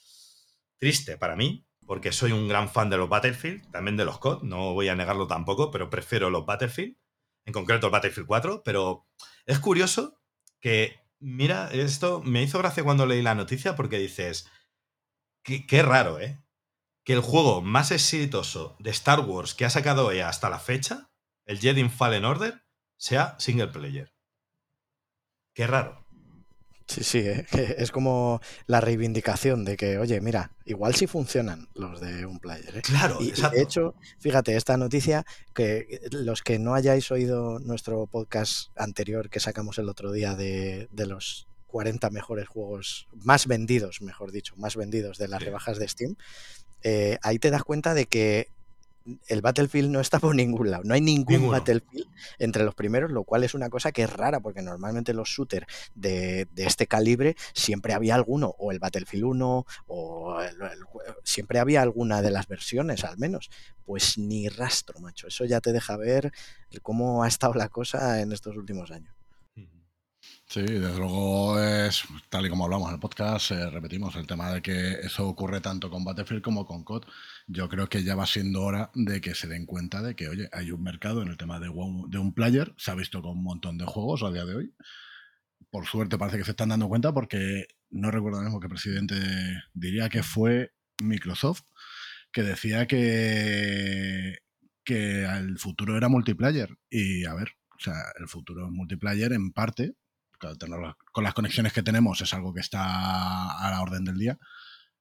Triste 0.80 1.18
para 1.18 1.36
mí, 1.36 1.68
porque 1.86 2.12
soy 2.12 2.32
un 2.32 2.48
gran 2.48 2.70
fan 2.70 2.90
de 2.90 2.98
los 2.98 3.10
Battlefield, 3.10 3.72
también 3.72 3.98
de 3.98 4.06
los 4.06 4.20
COD, 4.20 4.44
no 4.44 4.74
voy 4.74 4.90
a 4.90 4.96
negarlo 4.96 5.28
tampoco, 5.28 5.72
pero 5.72 5.90
prefiero 5.90 6.30
los 6.30 6.46
Battlefield, 6.46 6.98
en 7.46 7.54
concreto 7.54 7.88
el 7.88 7.92
Battlefield 7.92 8.28
4, 8.28 8.62
pero 8.64 9.08
es 9.46 9.60
curioso 9.60 10.22
que, 10.60 11.00
mira, 11.20 11.70
esto 11.72 12.22
me 12.22 12.44
hizo 12.44 12.60
gracia 12.60 12.84
cuando 12.84 13.06
leí 13.06 13.22
la 13.22 13.36
noticia 13.36 13.76
porque 13.76 13.98
dices, 13.98 14.52
qué, 15.44 15.66
qué 15.66 15.82
raro, 15.82 16.20
¿eh? 16.20 16.44
Que 17.06 17.14
el 17.14 17.22
juego 17.22 17.62
más 17.62 17.92
exitoso 17.92 18.76
de 18.80 18.90
Star 18.92 19.22
Wars 19.22 19.54
que 19.54 19.64
ha 19.64 19.70
sacado 19.70 20.12
EA 20.12 20.28
hasta 20.28 20.50
la 20.50 20.60
fecha, 20.60 21.10
el 21.46 21.60
Jedi 21.60 21.88
Fallen 21.88 22.26
Order, 22.26 22.66
sea 22.98 23.40
single 23.40 23.68
player. 23.68 24.14
Qué 25.54 25.66
raro. 25.66 26.07
Sí, 26.88 27.04
sí, 27.04 27.20
¿eh? 27.20 27.46
Que 27.52 27.76
es 27.80 27.92
como 27.92 28.40
la 28.66 28.80
reivindicación 28.82 29.66
de 29.66 29.76
que, 29.78 29.98
oye, 29.98 30.22
mira, 30.22 30.52
igual 30.66 30.96
sí 30.96 31.06
funcionan 31.08 31.68
los 31.74 32.00
de 32.00 32.26
un 32.26 32.40
player. 32.40 32.78
¿eh? 32.78 32.82
Claro, 32.82 33.18
Y, 33.20 33.26
y 33.26 33.30
exacto. 33.30 33.56
de 33.58 33.62
hecho, 33.64 33.96
fíjate, 34.20 34.56
esta 34.56 34.78
noticia, 34.78 35.26
que 35.54 36.00
los 36.12 36.42
que 36.42 36.60
no 36.60 36.74
hayáis 36.74 37.12
oído 37.12 37.60
nuestro 37.60 38.08
podcast 38.08 38.70
anterior 38.78 39.30
que 39.30 39.40
sacamos 39.40 39.78
el 39.80 39.90
otro 39.90 40.12
día 40.12 40.36
de, 40.36 40.88
de 40.92 41.06
los 41.08 41.48
40 41.68 42.10
mejores 42.12 42.48
juegos, 42.48 43.08
más 43.14 43.46
vendidos, 43.48 44.02
mejor 44.02 44.32
dicho, 44.32 44.56
más 44.56 44.76
vendidos 44.78 45.18
de 45.18 45.28
las 45.28 45.40
Sí. 45.40 45.46
rebajas 45.46 45.78
de 45.80 45.88
Steam, 45.90 46.16
eh, 46.84 47.18
ahí 47.22 47.40
te 47.40 47.50
das 47.52 47.64
cuenta 47.64 47.94
de 47.94 48.06
que 48.06 48.50
el 49.28 49.42
Battlefield 49.42 49.90
no 49.90 50.00
está 50.00 50.20
por 50.20 50.36
ningún 50.36 50.72
lado. 50.72 50.84
No 50.84 50.94
hay 50.94 51.02
ningún 51.02 51.34
Ninguno. 51.36 51.52
Battlefield 51.52 52.08
entre 52.40 52.64
los 52.64 52.76
primeros, 52.76 53.12
lo 53.12 53.24
cual 53.24 53.44
es 53.44 53.54
una 53.54 53.70
cosa 53.70 53.92
que 53.92 54.04
es 54.04 54.12
rara, 54.12 54.40
porque 54.40 54.62
normalmente 54.62 55.14
los 55.14 55.30
shooters 55.30 55.66
de, 55.96 56.48
de 56.54 56.66
este 56.66 56.88
calibre 56.88 57.36
siempre 57.54 57.94
había 57.94 58.16
alguno, 58.16 58.56
o 58.58 58.72
el 58.72 58.80
Battlefield 58.80 59.24
1, 59.26 59.66
o 59.88 60.42
el- 60.42 60.56
el 60.62 60.82
jue- 60.84 61.04
siempre 61.24 61.60
había 61.60 61.82
alguna 61.82 62.22
de 62.22 62.32
las 62.32 62.48
versiones, 62.48 63.04
al 63.04 63.18
menos. 63.18 63.50
Pues 63.86 64.18
ni 64.18 64.50
rastro, 64.50 65.00
macho. 65.00 65.28
Eso 65.28 65.46
ya 65.46 65.62
te 65.62 65.72
deja 65.72 65.96
ver 65.98 66.32
cómo 66.82 67.24
ha 67.24 67.28
estado 67.28 67.54
la 67.54 67.70
cosa 67.70 68.22
en 68.22 68.32
estos 68.34 68.58
últimos 68.58 68.92
años. 68.92 69.14
Sí, 70.50 70.62
desde 70.62 70.98
luego 70.98 71.60
es 71.60 72.06
tal 72.30 72.46
y 72.46 72.50
como 72.50 72.64
hablamos 72.64 72.88
en 72.88 72.94
el 72.96 73.00
podcast, 73.02 73.52
eh, 73.52 73.70
repetimos 73.70 74.16
el 74.16 74.26
tema 74.26 74.54
de 74.54 74.62
que 74.62 74.92
eso 75.02 75.28
ocurre 75.28 75.60
tanto 75.60 75.90
con 75.90 76.06
Battlefield 76.06 76.42
como 76.42 76.66
con 76.66 76.86
COD. 76.86 77.04
Yo 77.48 77.68
creo 77.68 77.90
que 77.90 78.02
ya 78.04 78.16
va 78.16 78.26
siendo 78.26 78.64
hora 78.64 78.90
de 78.96 79.20
que 79.20 79.36
se 79.36 79.48
den 79.48 79.66
cuenta 79.66 80.02
de 80.02 80.16
que, 80.16 80.30
oye, 80.30 80.48
hay 80.54 80.72
un 80.72 80.82
mercado 80.84 81.22
en 81.22 81.28
el 81.28 81.38
tema 81.38 81.60
de 81.60 81.68
un, 81.68 82.34
player, 82.34 82.74
se 82.78 82.92
ha 82.92 82.96
visto 82.96 83.22
con 83.22 83.32
un 83.32 83.44
montón 83.44 83.78
de 83.78 83.86
juegos 83.86 84.24
a 84.24 84.32
día 84.32 84.46
de 84.46 84.56
hoy. 84.56 84.74
Por 85.70 85.86
suerte 85.86 86.18
parece 86.18 86.38
que 86.38 86.46
se 86.46 86.52
están 86.52 86.70
dando 86.70 86.88
cuenta 86.88 87.14
porque 87.14 87.68
no 87.90 88.10
recuerdo 88.12 88.42
mismo 88.42 88.60
qué 88.62 88.70
presidente 88.70 89.16
diría 89.74 90.10
que 90.10 90.24
fue 90.24 90.72
Microsoft, 91.00 91.64
que 92.32 92.44
decía 92.44 92.88
que, 92.88 94.40
que 94.86 95.26
el 95.26 95.60
futuro 95.60 95.98
era 95.98 96.10
multiplayer. 96.10 96.70
Y 96.90 97.26
a 97.26 97.34
ver, 97.34 97.50
o 97.78 97.80
sea, 97.80 97.96
el 98.20 98.28
futuro 98.30 98.66
es 98.68 98.72
multiplayer 98.72 99.34
en 99.34 99.52
parte, 99.52 99.96
con 101.12 101.24
las 101.24 101.34
conexiones 101.34 101.74
que 101.74 101.84
tenemos 101.84 102.22
es 102.22 102.34
algo 102.34 102.54
que 102.54 102.62
está 102.62 103.58
a 103.58 103.72
la 103.72 103.82
orden 103.82 104.06
del 104.06 104.18
día 104.18 104.38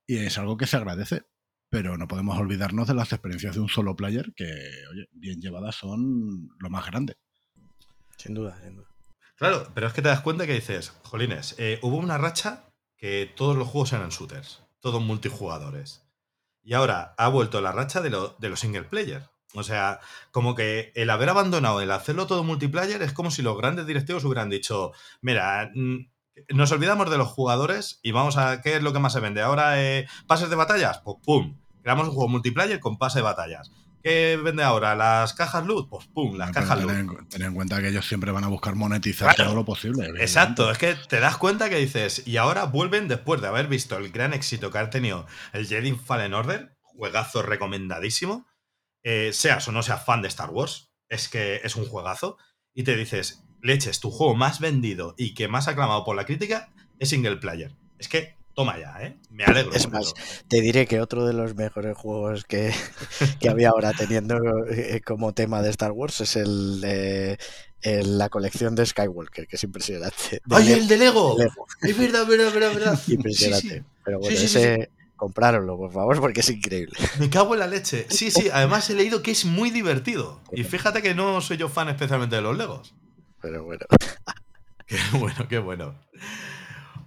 y 0.06 0.18
es 0.18 0.38
algo 0.38 0.56
que 0.56 0.66
se 0.66 0.76
agradece. 0.76 1.22
Pero 1.68 1.98
no 1.98 2.06
podemos 2.06 2.38
olvidarnos 2.38 2.86
de 2.86 2.94
las 2.94 3.12
experiencias 3.12 3.56
de 3.56 3.60
un 3.60 3.68
solo 3.68 3.96
player 3.96 4.32
que, 4.36 4.44
oye, 4.90 5.08
bien 5.10 5.40
llevadas 5.40 5.74
son 5.74 6.48
lo 6.60 6.70
más 6.70 6.86
grande. 6.86 7.16
Sin 8.16 8.34
duda, 8.34 8.56
sin 8.62 8.76
duda. 8.76 8.88
Claro, 9.36 9.70
pero 9.74 9.88
es 9.88 9.92
que 9.92 10.00
te 10.00 10.08
das 10.08 10.20
cuenta 10.20 10.46
que 10.46 10.54
dices, 10.54 10.90
jolines, 11.02 11.56
eh, 11.58 11.78
hubo 11.82 11.96
una 11.96 12.18
racha 12.18 12.72
que 12.96 13.32
todos 13.36 13.56
los 13.56 13.68
juegos 13.68 13.92
eran 13.92 14.10
shooters, 14.10 14.62
todos 14.80 15.02
multijugadores. 15.02 16.08
Y 16.62 16.72
ahora 16.72 17.14
ha 17.18 17.28
vuelto 17.28 17.60
la 17.60 17.72
racha 17.72 18.00
de, 18.00 18.10
de 18.38 18.48
los 18.48 18.60
single 18.60 18.84
player. 18.84 19.28
O 19.54 19.62
sea, 19.62 20.00
como 20.30 20.54
que 20.54 20.92
el 20.94 21.10
haber 21.10 21.28
abandonado 21.28 21.80
el 21.80 21.90
hacerlo 21.90 22.26
todo 22.26 22.44
multiplayer 22.44 23.02
es 23.02 23.12
como 23.12 23.30
si 23.30 23.42
los 23.42 23.56
grandes 23.56 23.86
directivos 23.86 24.24
hubieran 24.24 24.50
dicho, 24.50 24.92
mira, 25.22 25.70
nos 26.48 26.72
olvidamos 26.72 27.10
de 27.10 27.18
los 27.18 27.28
jugadores 27.28 28.00
y 28.02 28.12
vamos 28.12 28.36
a, 28.36 28.60
¿qué 28.60 28.76
es 28.76 28.82
lo 28.82 28.92
que 28.92 28.98
más 28.98 29.12
se 29.12 29.20
vende? 29.20 29.42
Ahora, 29.42 29.82
eh, 29.82 30.06
pases 30.26 30.50
de 30.50 30.56
batallas, 30.56 31.00
pues 31.04 31.16
pum, 31.24 31.58
creamos 31.82 32.08
un 32.08 32.14
juego 32.14 32.28
multiplayer 32.28 32.80
con 32.80 32.98
pase 32.98 33.20
de 33.20 33.24
batallas. 33.24 33.70
¿Qué 34.02 34.38
vende 34.40 34.62
ahora? 34.62 34.94
¿Las 34.94 35.34
cajas 35.34 35.66
loot? 35.66 35.88
Pues 35.88 36.06
pum, 36.06 36.36
las 36.36 36.52
cajas 36.52 36.80
loot. 36.80 37.28
Ten 37.28 37.42
en 37.42 37.54
cuenta 37.54 37.80
que 37.80 37.88
ellos 37.88 38.06
siempre 38.06 38.30
van 38.30 38.44
a 38.44 38.48
buscar 38.48 38.76
monetizar 38.76 39.34
todo 39.34 39.54
lo 39.54 39.64
posible. 39.64 40.06
Exacto, 40.20 40.70
es 40.70 40.78
que 40.78 40.94
te 40.94 41.18
das 41.18 41.36
cuenta 41.38 41.68
que 41.68 41.76
dices, 41.76 42.22
y 42.24 42.36
ahora 42.36 42.66
vuelven 42.66 43.08
después 43.08 43.40
de 43.40 43.48
haber 43.48 43.66
visto 43.66 43.96
el 43.96 44.12
gran 44.12 44.32
éxito 44.32 44.70
que 44.70 44.78
ha 44.78 44.90
tenido 44.90 45.26
el 45.52 45.66
Jedi 45.66 45.92
Fallen 45.92 46.34
Order, 46.34 46.76
juegazo 46.82 47.42
recomendadísimo, 47.42 48.46
eh, 49.08 49.32
seas 49.32 49.68
o 49.68 49.72
no 49.72 49.84
seas 49.84 50.04
fan 50.04 50.20
de 50.20 50.26
Star 50.26 50.50
Wars, 50.50 50.90
es 51.08 51.28
que 51.28 51.60
es 51.62 51.76
un 51.76 51.86
juegazo, 51.86 52.38
y 52.74 52.82
te 52.82 52.96
dices, 52.96 53.44
leches, 53.62 54.00
tu 54.00 54.10
juego 54.10 54.34
más 54.34 54.58
vendido 54.58 55.14
y 55.16 55.32
que 55.34 55.46
más 55.46 55.68
aclamado 55.68 56.04
por 56.04 56.16
la 56.16 56.26
crítica 56.26 56.72
es 56.98 57.10
single 57.10 57.36
player. 57.36 57.70
Es 58.00 58.08
que, 58.08 58.34
toma 58.52 58.80
ya, 58.80 58.96
¿eh? 59.00 59.16
Me 59.30 59.44
alegro. 59.44 59.72
Es 59.74 59.88
más, 59.88 60.12
te 60.48 60.60
diré 60.60 60.88
que 60.88 61.00
otro 61.00 61.24
de 61.24 61.34
los 61.34 61.54
mejores 61.54 61.96
juegos 61.96 62.44
que, 62.48 62.72
había 63.48 63.68
ahora 63.68 63.92
teniendo 63.92 64.38
eh, 64.66 65.00
como 65.06 65.32
tema 65.34 65.62
de 65.62 65.70
Star 65.70 65.92
Wars 65.92 66.20
es 66.22 66.34
el 66.34 66.80
de 66.80 67.38
la 67.84 68.28
colección 68.28 68.74
de 68.74 68.86
Skywalker, 68.86 69.46
que 69.46 69.54
es 69.54 69.62
impresionante. 69.62 70.40
¡Ay, 70.50 70.72
el 70.72 70.88
de 70.88 70.96
Lego! 70.96 71.36
Es 71.82 71.96
verdad, 71.96 72.26
verdad, 72.26 72.52
verdad, 72.52 72.74
verdad. 72.74 73.00
Impresionante. 73.06 73.84
Pero 74.04 74.18
bueno, 74.18 74.36
ese, 74.36 74.90
Comprároslo, 75.16 75.78
por 75.78 75.92
favor, 75.92 76.20
porque 76.20 76.40
es 76.40 76.50
increíble. 76.50 76.92
Me 77.18 77.30
cago 77.30 77.54
en 77.54 77.60
la 77.60 77.66
leche. 77.66 78.06
Sí, 78.10 78.30
sí, 78.30 78.48
además 78.52 78.88
he 78.90 78.94
leído 78.94 79.22
que 79.22 79.30
es 79.30 79.44
muy 79.46 79.70
divertido. 79.70 80.40
Y 80.52 80.64
fíjate 80.64 81.02
que 81.02 81.14
no 81.14 81.40
soy 81.40 81.56
yo 81.56 81.68
fan 81.68 81.88
especialmente 81.88 82.36
de 82.36 82.42
los 82.42 82.56
Legos. 82.56 82.94
Pero 83.40 83.64
bueno. 83.64 83.84
Qué 84.86 84.98
bueno, 85.18 85.48
qué 85.48 85.58
bueno. 85.58 85.98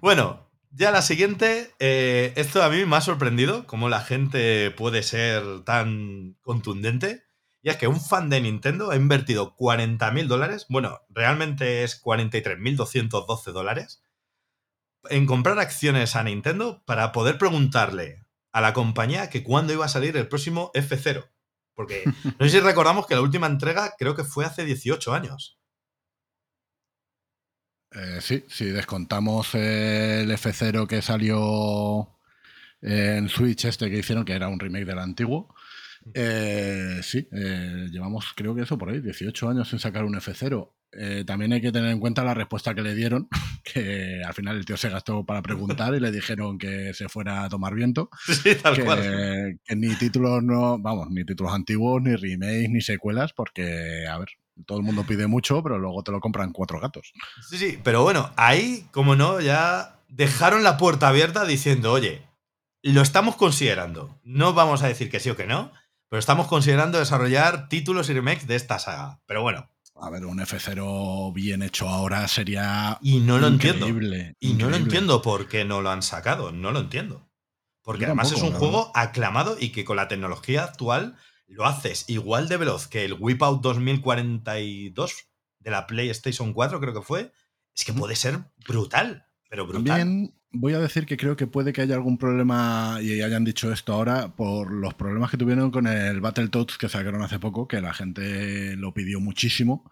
Bueno, 0.01 0.51
ya 0.71 0.91
la 0.91 1.01
siguiente. 1.01 1.71
Eh, 1.79 2.33
esto 2.35 2.61
a 2.61 2.69
mí 2.69 2.83
me 2.85 2.97
ha 2.97 3.01
sorprendido, 3.01 3.65
cómo 3.67 3.87
la 3.87 4.01
gente 4.01 4.69
puede 4.71 5.01
ser 5.01 5.63
tan 5.63 6.35
contundente. 6.41 7.23
Y 7.61 7.69
es 7.69 7.77
que 7.77 7.87
un 7.87 8.01
fan 8.01 8.29
de 8.29 8.41
Nintendo 8.41 8.91
ha 8.91 8.97
invertido 8.97 9.55
40.000 9.55 10.27
dólares. 10.27 10.65
Bueno, 10.67 10.99
realmente 11.09 11.83
es 11.83 12.03
43.212 12.03 13.51
dólares 13.53 14.03
en 15.09 15.25
comprar 15.25 15.59
acciones 15.59 16.15
a 16.15 16.23
Nintendo 16.23 16.83
para 16.85 17.11
poder 17.11 17.37
preguntarle 17.37 18.25
a 18.51 18.61
la 18.61 18.73
compañía 18.73 19.29
que 19.29 19.43
cuándo 19.43 19.73
iba 19.73 19.85
a 19.85 19.89
salir 19.89 20.17
el 20.17 20.27
próximo 20.27 20.71
F0. 20.73 21.29
Porque 21.73 22.03
no 22.39 22.45
sé 22.45 22.49
si 22.49 22.59
recordamos 22.59 23.07
que 23.07 23.15
la 23.15 23.21
última 23.21 23.47
entrega 23.47 23.93
creo 23.97 24.15
que 24.15 24.23
fue 24.23 24.45
hace 24.45 24.65
18 24.65 25.13
años. 25.13 25.59
Eh, 27.91 28.19
sí, 28.21 28.45
si 28.49 28.65
descontamos 28.65 29.55
el 29.55 30.29
F0 30.29 30.87
que 30.87 31.01
salió 31.01 32.19
en 32.81 33.29
Switch 33.29 33.65
este 33.65 33.89
que 33.89 33.99
hicieron, 33.99 34.25
que 34.25 34.33
era 34.33 34.47
un 34.47 34.59
remake 34.59 34.85
del 34.85 34.99
antiguo. 34.99 35.53
Eh, 36.13 36.99
sí, 37.03 37.27
eh, 37.31 37.87
llevamos 37.91 38.33
creo 38.35 38.55
que 38.55 38.61
eso 38.61 38.77
por 38.77 38.89
ahí, 38.89 39.01
18 39.01 39.49
años 39.49 39.69
sin 39.69 39.79
sacar 39.79 40.05
un 40.05 40.15
F0. 40.15 40.71
Eh, 40.91 41.23
también 41.25 41.53
hay 41.53 41.61
que 41.61 41.71
tener 41.71 41.91
en 41.91 41.99
cuenta 41.99 42.23
la 42.23 42.33
respuesta 42.33 42.73
que 42.73 42.81
le 42.81 42.95
dieron, 42.95 43.27
que 43.63 44.21
al 44.25 44.33
final 44.33 44.57
el 44.57 44.65
tío 44.65 44.77
se 44.77 44.89
gastó 44.89 45.25
para 45.25 45.41
preguntar 45.41 45.93
y 45.93 45.99
le 45.99 46.11
dijeron 46.11 46.57
que 46.57 46.93
se 46.93 47.09
fuera 47.09 47.43
a 47.43 47.49
tomar 47.49 47.73
viento. 47.75 48.09
Sí, 48.43 48.55
tal 48.55 48.75
que, 48.75 48.83
cual. 48.85 49.59
que 49.65 49.75
ni 49.75 49.95
títulos 49.95 50.43
no, 50.43 50.79
vamos, 50.79 51.09
ni 51.09 51.25
títulos 51.25 51.53
antiguos, 51.53 52.01
ni 52.01 52.15
remakes, 52.15 52.69
ni 52.69 52.81
secuelas, 52.81 53.33
porque, 53.33 54.07
a 54.07 54.17
ver, 54.17 54.29
todo 54.65 54.77
el 54.77 54.83
mundo 54.83 55.05
pide 55.05 55.27
mucho, 55.27 55.61
pero 55.63 55.77
luego 55.77 56.03
te 56.03 56.11
lo 56.11 56.19
compran 56.19 56.51
cuatro 56.51 56.79
gatos. 56.79 57.13
Sí, 57.49 57.57
sí, 57.57 57.79
pero 57.83 58.03
bueno, 58.03 58.31
ahí, 58.35 58.87
como 58.91 59.15
no, 59.15 59.39
ya 59.41 59.99
dejaron 60.07 60.63
la 60.63 60.77
puerta 60.77 61.07
abierta 61.07 61.45
diciendo, 61.45 61.91
oye, 61.91 62.23
lo 62.81 63.01
estamos 63.01 63.35
considerando. 63.35 64.19
No 64.23 64.53
vamos 64.53 64.83
a 64.83 64.87
decir 64.87 65.09
que 65.09 65.19
sí 65.19 65.29
o 65.29 65.35
que 65.35 65.47
no, 65.47 65.71
pero 66.09 66.19
estamos 66.19 66.47
considerando 66.47 66.99
desarrollar 66.99 67.69
títulos 67.69 68.09
y 68.09 68.13
remakes 68.13 68.47
de 68.47 68.55
esta 68.55 68.79
saga. 68.79 69.21
Pero 69.25 69.41
bueno, 69.41 69.69
a 70.01 70.09
ver, 70.09 70.25
un 70.25 70.39
F0 70.39 71.33
bien 71.33 71.61
hecho 71.61 71.89
ahora 71.89 72.27
sería. 72.27 72.97
Y 73.01 73.19
no 73.19 73.37
lo 73.37 73.47
entiendo. 73.47 73.87
Y 74.39 74.53
no 74.53 74.69
lo 74.69 74.75
entiendo 74.75 75.21
por 75.21 75.47
qué 75.47 75.65
no 75.65 75.81
lo 75.81 75.89
han 75.89 76.03
sacado. 76.03 76.51
No 76.51 76.71
lo 76.71 76.79
entiendo. 76.79 77.29
Porque 77.81 78.05
además 78.05 78.31
es 78.31 78.41
un 78.41 78.51
juego 78.51 78.91
aclamado 78.95 79.57
y 79.59 79.69
que 79.69 79.85
con 79.85 79.95
la 79.95 80.07
tecnología 80.07 80.63
actual 80.63 81.15
lo 81.47 81.65
haces 81.65 82.05
igual 82.07 82.47
de 82.47 82.57
veloz 82.57 82.87
que 82.87 83.05
el 83.05 83.15
Wipeout 83.19 83.61
2042 83.61 85.13
de 85.59 85.71
la 85.71 85.87
PlayStation 85.87 86.53
4, 86.53 86.79
creo 86.79 86.93
que 86.93 87.01
fue. 87.01 87.31
Es 87.75 87.85
que 87.85 87.93
puede 87.93 88.15
ser 88.15 88.39
brutal, 88.67 89.25
pero 89.49 89.65
brutal. 89.65 89.99
También 89.99 90.38
voy 90.51 90.73
a 90.73 90.79
decir 90.79 91.05
que 91.05 91.17
creo 91.17 91.35
que 91.35 91.47
puede 91.47 91.73
que 91.73 91.81
haya 91.81 91.95
algún 91.95 92.17
problema, 92.17 92.99
y 93.01 93.21
hayan 93.21 93.43
dicho 93.43 93.71
esto 93.71 93.93
ahora, 93.93 94.35
por 94.35 94.71
los 94.71 94.93
problemas 94.93 95.31
que 95.31 95.37
tuvieron 95.37 95.71
con 95.71 95.87
el 95.87 96.21
Battletoads 96.21 96.77
que 96.77 96.89
sacaron 96.89 97.21
hace 97.21 97.39
poco, 97.39 97.67
que 97.67 97.81
la 97.81 97.93
gente 97.93 98.75
lo 98.75 98.93
pidió 98.93 99.19
muchísimo. 99.19 99.91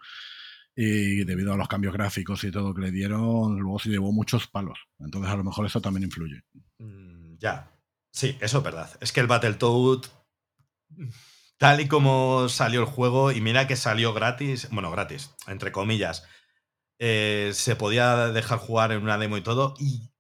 Y 0.79 1.23
debido 1.23 1.53
a 1.53 1.57
los 1.57 1.67
cambios 1.67 1.93
gráficos 1.93 2.43
y 2.43 2.51
todo 2.51 2.73
que 2.75 2.81
le 2.81 2.91
dieron, 2.91 3.57
luego 3.59 3.79
se 3.79 3.89
llevó 3.89 4.11
muchos 4.11 4.45
palos. 4.45 4.77
Entonces, 4.99 5.31
a 5.31 5.35
lo 5.35 5.43
mejor 5.43 5.65
eso 5.65 5.81
también 5.81 6.03
influye. 6.03 6.43
Mm, 6.77 7.37
ya. 7.39 7.71
Sí, 8.11 8.37
eso 8.41 8.59
es 8.59 8.63
verdad. 8.63 8.89
Es 9.01 9.11
que 9.11 9.19
el 9.19 9.27
Battletoad, 9.27 10.01
tal 11.57 11.81
y 11.81 11.87
como 11.87 12.47
salió 12.47 12.81
el 12.81 12.85
juego, 12.85 13.31
y 13.31 13.41
mira 13.41 13.65
que 13.65 13.75
salió 13.75 14.13
gratis, 14.13 14.67
bueno, 14.71 14.91
gratis, 14.91 15.31
entre 15.47 15.71
comillas, 15.71 16.25
eh, 16.99 17.51
se 17.53 17.75
podía 17.75 18.27
dejar 18.27 18.59
jugar 18.59 18.91
en 18.91 19.01
una 19.01 19.17
demo 19.17 19.37
y 19.37 19.41
todo, 19.41 19.73
y 19.79 20.11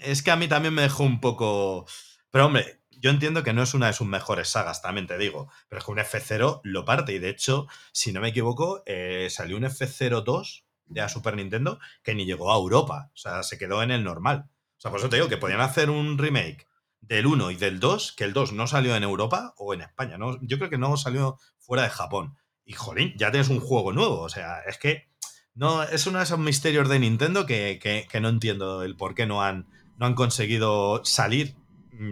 es 0.00 0.22
que 0.22 0.30
a 0.30 0.36
mí 0.36 0.48
también 0.48 0.74
me 0.74 0.82
dejó 0.82 1.04
un 1.04 1.20
poco. 1.20 1.86
Pero 2.30 2.46
hombre, 2.46 2.82
yo 2.90 3.10
entiendo 3.10 3.42
que 3.42 3.52
no 3.52 3.62
es 3.62 3.74
una 3.74 3.88
de 3.88 3.92
sus 3.92 4.06
mejores 4.06 4.48
sagas, 4.48 4.80
también 4.80 5.06
te 5.06 5.18
digo. 5.18 5.50
Pero 5.68 5.80
es 5.80 5.84
que 5.84 5.90
un 5.90 5.98
F0 5.98 6.60
lo 6.62 6.84
parte. 6.84 7.12
Y 7.12 7.18
de 7.18 7.30
hecho, 7.30 7.66
si 7.92 8.12
no 8.12 8.20
me 8.20 8.28
equivoco, 8.28 8.82
eh, 8.86 9.28
salió 9.30 9.56
un 9.56 9.64
F0 9.64 10.22
2 10.22 10.64
de 10.86 11.08
Super 11.08 11.36
Nintendo 11.36 11.78
que 12.02 12.14
ni 12.14 12.24
llegó 12.24 12.52
a 12.52 12.56
Europa. 12.56 13.10
O 13.14 13.16
sea, 13.16 13.42
se 13.42 13.58
quedó 13.58 13.82
en 13.82 13.90
el 13.90 14.04
normal. 14.04 14.46
O 14.76 14.80
sea, 14.80 14.90
por 14.90 15.00
eso 15.00 15.08
te 15.08 15.16
digo 15.16 15.28
que 15.28 15.36
podían 15.36 15.60
hacer 15.60 15.90
un 15.90 16.18
remake 16.18 16.68
del 17.00 17.26
1 17.26 17.50
y 17.50 17.56
del 17.56 17.80
2, 17.80 18.12
que 18.12 18.24
el 18.24 18.32
2 18.32 18.52
no 18.52 18.66
salió 18.66 18.94
en 18.94 19.02
Europa 19.02 19.54
o 19.56 19.74
en 19.74 19.80
España. 19.80 20.16
¿no? 20.16 20.38
Yo 20.40 20.58
creo 20.58 20.70
que 20.70 20.78
no 20.78 20.96
salió 20.96 21.38
fuera 21.58 21.82
de 21.82 21.90
Japón. 21.90 22.36
Y 22.64 22.74
jolín, 22.74 23.14
ya 23.16 23.30
tienes 23.32 23.48
un 23.48 23.60
juego 23.60 23.92
nuevo. 23.92 24.20
O 24.20 24.28
sea, 24.28 24.60
es 24.60 24.78
que 24.78 25.11
no, 25.54 25.82
es 25.82 26.06
uno 26.06 26.18
de 26.18 26.24
esos 26.24 26.38
misterios 26.38 26.88
de 26.88 26.98
Nintendo 26.98 27.46
que, 27.46 28.08
no 28.20 28.28
entiendo 28.28 28.82
el 28.82 28.96
por 28.96 29.14
qué 29.14 29.26
no 29.26 29.42
han, 29.42 29.66
no 29.98 30.06
han 30.06 30.14
conseguido 30.14 31.04
salir 31.04 31.54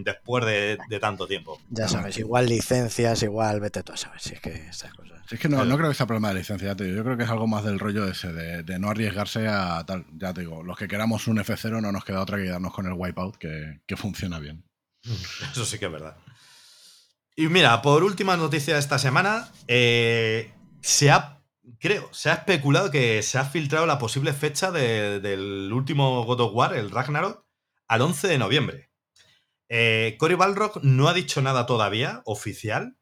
después 0.04 0.44
de, 0.44 0.78
tanto 1.00 1.26
tiempo. 1.26 1.59
Ya 1.70 1.88
sabes, 1.88 2.18
igual 2.18 2.47
licencias, 2.47 3.23
igual 3.23 3.61
vete 3.61 3.82
tú 3.82 3.92
a 3.92 3.97
saber 3.97 4.20
si 4.20 4.35
es 4.35 4.40
que 4.40 4.68
estas 4.68 4.92
cosas. 4.92 5.20
es 5.30 5.40
que 5.40 5.49
no, 5.49 5.64
no, 5.64 5.76
creo 5.76 5.88
que 5.88 5.94
sea 5.94 6.06
problema 6.06 6.28
de 6.28 6.35
licencia, 6.35 6.76
Yo 6.76 7.02
creo 7.02 7.16
que 7.16 7.25
es 7.25 7.30
algo 7.30 7.47
más 7.47 7.64
del 7.64 7.78
rollo 7.78 8.06
ese, 8.06 8.32
de, 8.32 8.78
no 8.78 8.90
arriesgarse 8.90 9.49
a 9.49 9.85
tal. 9.87 10.06
Ya 10.12 10.35
te 10.35 10.42
digo, 10.42 10.62
los 10.62 10.76
que 10.76 10.88
queramos 10.88 11.26
un 11.26 11.38
F0 11.38 11.80
no 11.80 11.92
nos 11.92 12.04
queda 12.04 12.20
otra 12.20 12.37
que 12.37 12.44
quedarnos 12.44 12.75
con 12.75 12.87
el 12.87 12.92
Wipeout, 12.92 13.37
que, 13.37 13.80
que 13.87 13.97
funciona 13.97 14.38
bien. 14.38 14.64
Eso 15.52 15.64
sí 15.64 15.78
que 15.78 15.87
es 15.87 15.92
verdad. 15.92 16.16
Y 17.37 17.49
mira, 17.49 17.80
por 17.80 18.04
última 18.04 18.37
noticia 18.37 18.75
de 18.75 18.80
esta 18.80 18.99
semana, 18.99 19.49
eh, 19.66 20.52
se 20.82 21.11
ha 21.11 21.39
creo, 21.78 22.12
se 22.12 22.30
ha 22.30 22.34
especulado 22.34 22.90
que 22.90 23.22
se 23.22 23.38
ha 23.38 23.44
filtrado 23.44 23.86
la 23.86 23.98
posible 23.98 24.32
fecha 24.32 24.70
del 24.70 25.72
último 25.72 26.24
God 26.24 26.40
of 26.40 26.54
War, 26.54 26.76
el 26.76 26.90
Ragnarok, 26.90 27.44
al 27.88 28.02
11 28.02 28.28
de 28.28 28.38
noviembre. 28.38 28.90
Eh, 29.68 30.16
Cory 30.18 30.34
Balrock 30.34 30.82
no 30.82 31.08
ha 31.08 31.14
dicho 31.14 31.40
nada 31.42 31.66
todavía 31.66 32.22
oficial, 32.24 32.96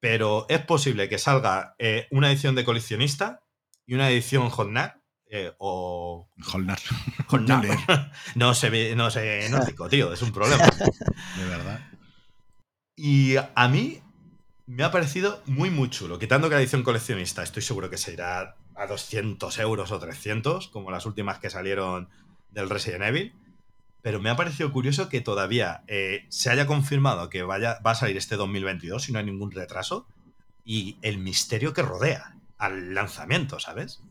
pero 0.00 0.46
es 0.50 0.60
posible 0.60 1.08
que 1.08 1.18
salga 1.18 1.74
eh, 1.78 2.08
una 2.10 2.30
edición 2.30 2.54
de 2.54 2.64
coleccionista 2.64 3.42
y 3.86 3.94
una 3.94 4.10
edición 4.10 4.50
Hotnar. 4.50 5.00
Eh, 5.30 5.52
o. 5.58 6.28
Hotnar. 6.46 6.78
no 8.34 8.54
sé, 8.54 8.94
no 8.94 9.10
sé, 9.10 9.48
no 9.48 9.64
sé, 9.64 9.74
tío, 9.88 10.12
es 10.12 10.22
un 10.22 10.32
problema. 10.32 10.64
De 11.38 11.44
verdad. 11.46 11.80
Y 12.96 13.36
a 13.36 13.68
mí 13.68 14.03
me 14.66 14.82
ha 14.82 14.90
parecido 14.90 15.42
muy, 15.46 15.70
muy 15.70 15.90
chulo. 15.90 16.18
Quitando 16.18 16.48
que 16.48 16.54
la 16.54 16.60
edición 16.60 16.82
coleccionista 16.82 17.42
estoy 17.42 17.62
seguro 17.62 17.90
que 17.90 17.98
se 17.98 18.12
irá 18.12 18.56
a 18.74 18.86
200 18.86 19.58
euros 19.58 19.92
o 19.92 19.98
300, 19.98 20.68
como 20.68 20.90
las 20.90 21.06
últimas 21.06 21.38
que 21.38 21.50
salieron 21.50 22.08
del 22.50 22.70
Resident 22.70 23.04
Evil. 23.04 23.34
Pero 24.02 24.20
me 24.20 24.30
ha 24.30 24.36
parecido 24.36 24.72
curioso 24.72 25.08
que 25.08 25.20
todavía 25.20 25.82
eh, 25.86 26.26
se 26.28 26.50
haya 26.50 26.66
confirmado 26.66 27.30
que 27.30 27.42
vaya, 27.42 27.78
va 27.86 27.92
a 27.92 27.94
salir 27.94 28.16
este 28.16 28.36
2022 28.36 29.08
y 29.08 29.12
no 29.12 29.18
hay 29.18 29.24
ningún 29.24 29.50
retraso. 29.50 30.06
Y 30.64 30.98
el 31.02 31.18
misterio 31.18 31.72
que 31.72 31.82
rodea 31.82 32.36
al 32.58 32.94
lanzamiento, 32.94 33.60
¿sabes? 33.60 34.02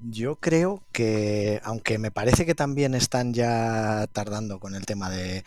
Yo 0.00 0.36
creo 0.36 0.82
que, 0.92 1.60
aunque 1.64 1.98
me 1.98 2.10
parece 2.10 2.44
que 2.44 2.54
también 2.54 2.94
están 2.94 3.32
ya 3.32 4.06
tardando 4.12 4.60
con 4.60 4.74
el 4.74 4.84
tema 4.84 5.10
de, 5.10 5.42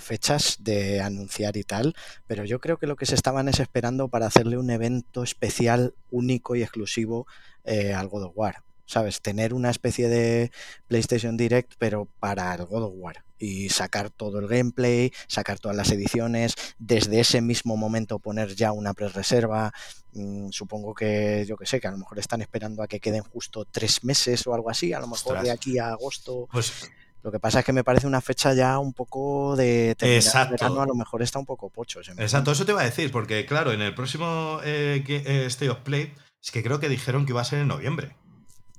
fechas 0.00 0.58
de 0.60 1.00
anunciar 1.00 1.56
y 1.56 1.64
tal, 1.64 1.94
pero 2.26 2.44
yo 2.44 2.60
creo 2.60 2.78
que 2.78 2.86
lo 2.86 2.96
que 2.96 3.06
se 3.06 3.14
estaban 3.14 3.48
es 3.48 3.60
esperando 3.60 4.08
para 4.08 4.26
hacerle 4.26 4.58
un 4.58 4.70
evento 4.70 5.22
especial, 5.22 5.94
único 6.10 6.54
y 6.54 6.62
exclusivo 6.62 7.26
eh, 7.64 7.94
al 7.94 8.08
God 8.08 8.24
of 8.24 8.32
War. 8.36 8.62
¿sabes? 8.86 9.22
Tener 9.22 9.54
una 9.54 9.70
especie 9.70 10.08
de 10.08 10.50
PlayStation 10.88 11.36
Direct, 11.36 11.74
pero 11.78 12.06
para 12.20 12.54
el 12.54 12.66
God 12.66 12.84
of 12.84 12.92
War. 12.96 13.24
Y 13.44 13.68
sacar 13.68 14.10
todo 14.10 14.38
el 14.38 14.48
gameplay, 14.48 15.12
sacar 15.26 15.58
todas 15.58 15.76
las 15.76 15.90
ediciones, 15.90 16.54
desde 16.78 17.20
ese 17.20 17.40
mismo 17.42 17.76
momento 17.76 18.18
poner 18.18 18.54
ya 18.54 18.72
una 18.72 18.94
pre-reserva. 18.94 19.72
Mm, 20.12 20.50
supongo 20.50 20.94
que, 20.94 21.44
yo 21.46 21.56
que 21.56 21.66
sé, 21.66 21.80
que 21.80 21.88
a 21.88 21.90
lo 21.90 21.98
mejor 21.98 22.18
están 22.18 22.40
esperando 22.40 22.82
a 22.82 22.88
que 22.88 23.00
queden 23.00 23.22
justo 23.22 23.66
tres 23.70 24.02
meses 24.04 24.46
o 24.46 24.54
algo 24.54 24.70
así, 24.70 24.92
a 24.92 25.00
lo 25.00 25.08
mejor 25.08 25.42
de 25.42 25.50
aquí 25.50 25.78
a 25.78 25.88
agosto. 25.88 26.48
Pues 26.50 26.90
lo 27.24 27.32
que 27.32 27.40
pasa 27.40 27.60
es 27.60 27.64
que 27.64 27.72
me 27.72 27.84
parece 27.84 28.06
una 28.06 28.20
fecha 28.20 28.52
ya 28.52 28.78
un 28.78 28.92
poco 28.92 29.56
de 29.56 29.96
Exacto. 29.98 30.66
a 30.66 30.86
lo 30.86 30.94
mejor 30.94 31.22
está 31.22 31.38
un 31.38 31.46
poco 31.46 31.70
pocho. 31.70 32.00
Exacto, 32.00 32.52
eso 32.52 32.66
te 32.66 32.72
iba 32.72 32.82
a 32.82 32.84
decir, 32.84 33.10
porque 33.10 33.46
claro, 33.46 33.72
en 33.72 33.80
el 33.80 33.94
próximo 33.94 34.60
eh, 34.62 35.02
eh, 35.06 35.46
State 35.46 35.70
of 35.70 35.78
Play, 35.80 36.12
es 36.42 36.50
que 36.50 36.62
creo 36.62 36.80
que 36.80 36.90
dijeron 36.90 37.24
que 37.24 37.32
iba 37.32 37.40
a 37.40 37.44
ser 37.44 37.60
en 37.60 37.68
noviembre. 37.68 38.14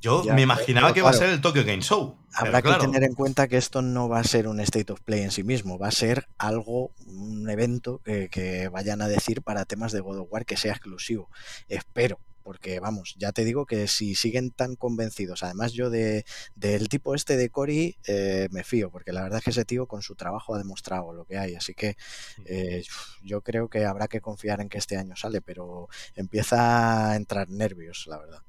Yo 0.05 0.23
me 0.35 0.43
imaginaba 0.43 0.93
que 0.93 0.99
iba 0.99 1.09
a 1.09 1.13
ser 1.13 1.29
el 1.29 1.41
Tokyo 1.41 1.63
Game 1.65 1.81
Show. 1.81 2.15
Habrá 2.31 2.61
que 2.61 2.71
tener 2.73 3.03
en 3.03 3.15
cuenta 3.15 3.47
que 3.47 3.57
esto 3.57 3.81
no 3.81 4.07
va 4.07 4.19
a 4.19 4.23
ser 4.23 4.47
un 4.47 4.59
State 4.59 4.93
of 4.93 5.01
Play 5.01 5.23
en 5.23 5.31
sí 5.31 5.43
mismo, 5.43 5.79
va 5.79 5.87
a 5.87 5.91
ser 5.91 6.27
algo, 6.37 6.91
un 7.07 7.49
evento 7.49 8.01
que, 8.03 8.69
vayan 8.71 9.01
a 9.01 9.07
decir 9.07 9.41
para 9.41 9.65
temas 9.65 9.91
de 9.91 10.01
God 10.01 10.19
of 10.19 10.27
War 10.29 10.45
que 10.45 10.57
sea 10.57 10.73
exclusivo. 10.73 11.31
Espero, 11.69 12.19
porque 12.43 12.79
vamos, 12.79 13.15
ya 13.17 13.31
te 13.31 13.43
digo 13.43 13.65
que 13.65 13.87
si 13.87 14.13
siguen 14.13 14.51
tan 14.51 14.75
convencidos, 14.75 15.41
además 15.41 15.73
yo 15.73 15.89
de, 15.89 16.23
del 16.53 16.87
tipo 16.87 17.15
este 17.15 17.35
de 17.35 17.49
Cory 17.49 17.97
eh, 18.05 18.47
me 18.51 18.63
fío, 18.63 18.91
porque 18.91 19.11
la 19.11 19.23
verdad 19.23 19.39
es 19.39 19.43
que 19.43 19.49
ese 19.49 19.65
tío 19.65 19.87
con 19.87 20.03
su 20.03 20.13
trabajo 20.13 20.53
ha 20.53 20.59
demostrado 20.59 21.13
lo 21.13 21.25
que 21.25 21.39
hay, 21.39 21.55
así 21.55 21.73
que 21.73 21.97
eh, 22.45 22.83
yo 23.23 23.41
creo 23.41 23.69
que 23.69 23.85
habrá 23.85 24.07
que 24.07 24.21
confiar 24.21 24.61
en 24.61 24.69
que 24.69 24.77
este 24.77 24.97
año 24.97 25.15
sale, 25.15 25.41
pero 25.41 25.89
empieza 26.15 27.09
a 27.09 27.15
entrar 27.15 27.49
nervios, 27.49 28.05
la 28.05 28.19
verdad. 28.19 28.43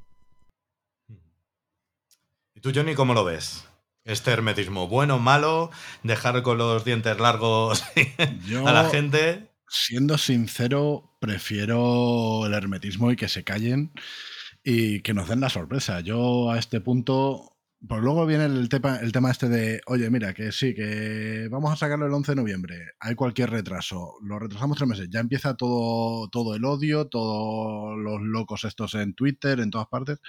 ¿Y 2.57 2.61
tú, 2.61 2.73
Johnny, 2.75 2.95
cómo 2.95 3.13
lo 3.13 3.23
ves? 3.23 3.69
Este 4.05 4.31
hermetismo, 4.31 4.89
bueno, 4.89 5.19
malo, 5.19 5.71
dejar 6.03 6.43
con 6.43 6.57
los 6.57 6.87
dientes 6.87 7.21
largos 7.21 7.85
a 8.67 8.73
la 8.73 8.89
gente. 8.89 9.51
Siendo 9.69 10.17
sincero, 10.17 11.19
prefiero 11.21 12.47
el 12.47 12.55
hermetismo 12.55 13.13
y 13.13 13.17
que 13.17 13.29
se 13.29 13.45
callen 13.45 13.93
y 14.65 15.03
que 15.03 15.13
nos 15.13 15.29
den 15.29 15.41
la 15.41 15.51
sorpresa. 15.51 16.01
Yo 16.01 16.51
a 16.51 16.59
este 16.59 16.81
punto, 16.81 17.59
pues 17.87 18.01
luego 18.01 18.25
viene 18.25 18.47
el 18.47 18.71
tema, 18.71 18.97
el 19.03 19.13
tema 19.13 19.31
este 19.31 19.51
de, 19.51 19.83
oye, 19.85 20.09
mira, 20.09 20.33
que 20.33 20.51
sí, 20.51 20.75
que 20.75 21.49
vamos 21.51 21.71
a 21.75 21.77
sacarlo 21.77 22.07
el 22.07 22.15
11 22.15 22.33
de 22.33 22.37
noviembre, 22.37 22.93
hay 23.01 23.15
cualquier 23.15 23.51
retraso, 23.51 24.15
lo 24.23 24.39
retrasamos 24.39 24.79
tres 24.79 24.89
meses, 24.89 25.09
ya 25.11 25.21
empieza 25.21 25.59
todo, 25.59 26.31
todo 26.31 26.55
el 26.55 26.65
odio, 26.65 27.07
todos 27.09 27.99
los 27.99 28.23
locos 28.23 28.65
estos 28.65 28.95
en 28.95 29.13
Twitter, 29.13 29.61
en 29.61 29.71
todas 29.71 29.89
partes 29.89 30.21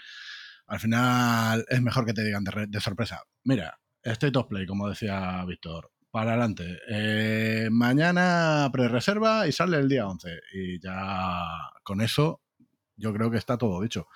al 0.67 0.79
final 0.79 1.65
es 1.69 1.81
mejor 1.81 2.05
que 2.05 2.13
te 2.13 2.23
digan 2.23 2.43
de, 2.43 2.81
sorpresa. 2.81 3.23
Mira, 3.43 3.79
State 4.03 4.37
of 4.37 4.47
Play, 4.47 4.65
como 4.65 4.89
decía 4.89 5.43
Víctor, 5.45 5.91
para 6.11 6.31
adelante. 6.31 6.79
Eh, 6.89 7.69
mañana 7.71 8.69
pre-reserva 8.71 9.47
y 9.47 9.51
sale 9.51 9.77
el 9.77 9.89
día 9.89 10.07
11. 10.07 10.39
Y 10.53 10.79
ya 10.79 11.43
con 11.83 12.01
eso 12.01 12.41
yo 12.95 13.13
creo 13.13 13.31
que 13.31 13.37
está 13.37 13.57
todo 13.57 13.81
dicho. 13.81 14.07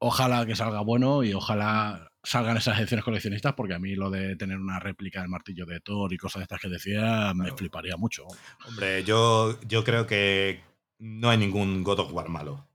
Ojalá 0.00 0.46
que 0.46 0.56
salga 0.56 0.80
bueno 0.80 1.22
y 1.22 1.32
ojalá 1.32 2.10
salgan 2.22 2.56
esas 2.56 2.78
ediciones 2.78 3.04
coleccionistas, 3.04 3.54
porque 3.54 3.74
a 3.74 3.78
mí 3.78 3.94
lo 3.94 4.10
de 4.10 4.36
tener 4.36 4.58
una 4.58 4.78
réplica 4.78 5.20
del 5.20 5.30
martillo 5.30 5.66
de 5.66 5.80
Thor 5.80 6.12
y 6.12 6.18
cosas 6.18 6.40
de 6.40 6.44
estas 6.44 6.60
que 6.60 6.68
decía 6.68 7.32
me 7.34 7.52
fliparía 7.52 7.96
mucho. 7.96 8.26
Hombre, 8.66 9.02
yo, 9.04 9.60
yo 9.62 9.84
creo 9.84 10.06
que 10.06 10.60
no 10.98 11.30
hay 11.30 11.38
ningún 11.38 11.82
God 11.82 12.00
of 12.00 12.12
War 12.12 12.28
malo. 12.28 12.67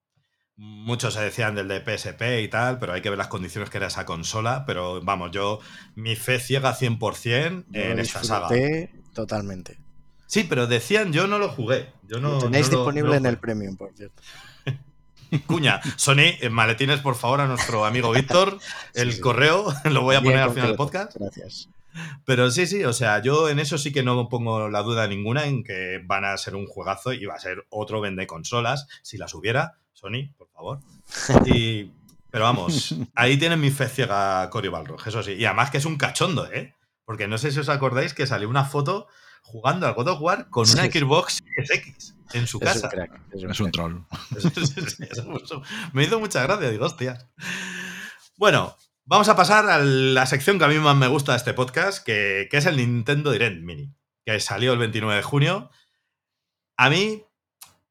Muchos 0.55 1.15
se 1.15 1.21
decían 1.21 1.55
del 1.55 1.67
de 1.67 1.79
PSP 1.81 2.41
y 2.43 2.47
tal, 2.47 2.77
pero 2.77 2.93
hay 2.93 3.01
que 3.01 3.09
ver 3.09 3.17
las 3.17 3.27
condiciones 3.27 3.69
que 3.69 3.77
era 3.77 3.87
esa 3.87 4.05
consola. 4.05 4.65
Pero 4.65 5.01
vamos, 5.01 5.31
yo, 5.31 5.59
mi 5.95 6.15
fe 6.15 6.39
ciega 6.39 6.75
100% 6.75 7.65
en 7.73 7.99
esta 7.99 8.23
saga. 8.23 8.49
Totalmente. 9.13 9.77
Sí, 10.33 10.45
pero 10.49 10.65
decían, 10.65 11.13
yo 11.13 11.27
no 11.27 11.37
lo 11.37 11.49
jugué. 11.49 11.91
Yo 12.07 12.19
no, 12.19 12.33
lo 12.33 12.39
tenéis 12.39 12.69
disponible 12.69 13.17
en 13.17 13.25
el 13.25 13.37
Premium, 13.37 13.77
por 13.77 13.93
cierto. 13.95 14.21
Cuña, 15.45 15.79
Sony, 15.95 16.37
en 16.41 16.51
maletines, 16.53 17.01
por 17.01 17.15
favor, 17.15 17.41
a 17.41 17.47
nuestro 17.47 17.85
amigo 17.85 18.11
Víctor. 18.11 18.57
El 18.93 19.19
correo 19.19 19.73
lo 19.85 20.01
voy 20.01 20.15
a 20.15 20.21
poner 20.21 20.39
al 20.39 20.51
final 20.51 20.69
del 20.69 20.75
podcast. 20.75 21.15
Gracias. 21.15 21.69
Pero 22.25 22.49
sí, 22.49 22.65
sí, 22.65 22.83
o 22.83 22.93
sea, 22.93 23.21
yo 23.21 23.49
en 23.49 23.59
eso 23.59 23.77
sí 23.77 23.91
que 23.91 24.01
no 24.01 24.27
pongo 24.27 24.69
la 24.69 24.81
duda 24.81 25.07
ninguna 25.07 25.45
en 25.45 25.63
que 25.63 26.01
van 26.03 26.25
a 26.25 26.35
ser 26.37 26.55
un 26.55 26.65
juegazo 26.65 27.13
y 27.13 27.25
va 27.25 27.35
a 27.35 27.39
ser 27.39 27.67
otro 27.69 28.01
vende 28.01 28.25
consolas, 28.25 28.87
si 29.03 29.17
las 29.17 29.35
hubiera, 29.35 29.77
Sony, 30.03 30.33
por 30.37 30.49
favor. 30.49 30.79
pero 32.29 32.43
vamos, 32.43 32.93
ahí 33.15 33.37
tienen 33.37 33.61
mi 33.61 33.71
fe 33.71 33.87
ciega 33.87 34.49
Cory 34.49 34.67
Balrog, 34.67 35.01
eso 35.07 35.23
sí. 35.23 35.33
Y 35.33 35.45
además 35.45 35.71
que 35.71 35.77
es 35.77 35.85
un 35.85 35.97
cachondo, 35.97 36.51
¿eh? 36.51 36.75
Porque 37.05 37.27
no 37.27 37.37
sé 37.37 37.51
si 37.51 37.59
os 37.59 37.69
acordáis 37.69 38.13
que 38.13 38.27
salió 38.27 38.49
una 38.49 38.65
foto 38.65 39.07
jugando 39.43 39.87
al 39.87 39.93
God 39.93 40.07
of 40.09 40.21
War 40.21 40.49
con 40.49 40.69
una 40.69 40.85
Xbox 40.85 41.43
SX 41.65 42.15
en 42.33 42.47
su 42.47 42.59
casa. 42.59 42.89
Es 43.31 43.59
un, 43.59 43.71
troll. 43.71 44.01
me 45.93 46.03
hizo 46.03 46.19
mucha 46.19 46.43
gracia, 46.43 46.69
digo, 46.69 46.85
hostia. 46.85 47.29
Bueno, 48.37 48.77
vamos 49.05 49.29
a 49.29 49.35
pasar 49.35 49.69
a 49.69 49.79
la 49.79 50.25
sección 50.25 50.59
que 50.59 50.65
a 50.65 50.69
mí 50.69 50.75
más 50.79 50.95
me 50.95 51.07
gusta 51.07 51.33
de 51.33 51.37
este 51.37 51.53
podcast, 51.53 52.05
que, 52.05 52.47
que 52.49 52.57
es 52.57 52.65
el 52.65 52.77
Nintendo 52.77 53.31
Direct 53.31 53.61
Mini, 53.61 53.93
que 54.25 54.39
salió 54.39 54.73
el 54.73 54.79
29 54.79 55.17
de 55.17 55.23
junio. 55.23 55.69
A 56.77 56.89
mí 56.89 57.23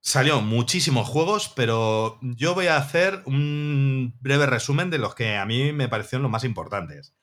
Salió 0.04 0.40
muchísimos 0.40 1.08
juegos, 1.08 1.48
pero 1.54 2.18
yo 2.22 2.56
voy 2.56 2.66
a 2.66 2.76
hacer 2.76 3.22
un 3.24 4.12
breve 4.20 4.46
resumen 4.46 4.90
de 4.90 4.98
los 4.98 5.14
que 5.14 5.36
a 5.36 5.46
mí 5.46 5.72
me 5.72 5.88
parecieron 5.88 6.24
los 6.24 6.30
más 6.30 6.42
importantes. 6.42 7.14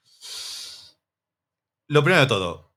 Lo 1.88 2.06
primero 2.06 2.22
de 2.22 2.28
todo, 2.28 2.72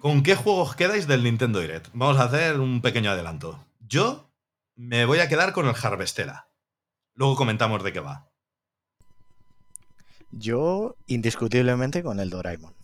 ¿con 0.00 0.24
qué 0.24 0.34
juegos 0.34 0.74
quedáis 0.74 1.06
del 1.06 1.22
Nintendo 1.22 1.60
Direct? 1.60 1.90
Vamos 1.92 2.18
a 2.18 2.24
hacer 2.24 2.58
un 2.58 2.82
pequeño 2.82 3.12
adelanto. 3.12 3.64
Yo 3.78 4.32
me 4.74 5.04
voy 5.04 5.20
a 5.20 5.28
quedar 5.28 5.52
con 5.52 5.68
el 5.68 5.76
Harvestera. 5.80 6.48
Luego 7.14 7.36
comentamos 7.36 7.84
de 7.84 7.92
qué 7.92 8.00
va. 8.00 8.28
Yo, 10.32 10.96
indiscutiblemente, 11.06 12.02
con 12.02 12.18
el 12.18 12.30
Doraemon. 12.30 12.74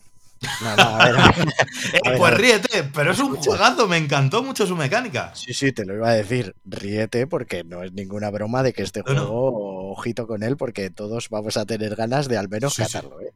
No, 0.63 0.77
no, 0.77 0.83
a 0.83 1.05
ver. 1.05 1.17
Eh, 1.93 2.15
pues 2.17 2.35
ríete, 2.35 2.85
pero 2.95 3.13
es 3.13 3.19
un 3.19 3.37
juegazo, 3.37 3.89
me 3.89 3.97
encantó 3.97 4.43
mucho 4.43 4.67
su 4.67 4.77
mecánica. 4.77 5.33
Sí, 5.35 5.53
sí, 5.53 5.73
te 5.73 5.85
lo 5.85 5.95
iba 5.95 6.09
a 6.09 6.15
decir. 6.15 6.55
Ríete 6.65 7.27
porque 7.27 7.65
no 7.65 7.83
es 7.83 7.93
ninguna 7.93 8.31
broma 8.31 8.63
de 8.63 8.73
que 8.73 8.83
este 8.83 9.03
juego, 9.03 9.91
ojito 9.91 10.27
con 10.27 10.43
él, 10.43 10.57
porque 10.57 10.91
todos 10.91 11.29
vamos 11.29 11.57
a 11.57 11.67
tener 11.67 11.97
ganas 11.97 12.29
de 12.29 12.39
al 12.39 12.49
menos 12.49 12.75
cazarlo. 12.77 13.21
¿eh? 13.21 13.33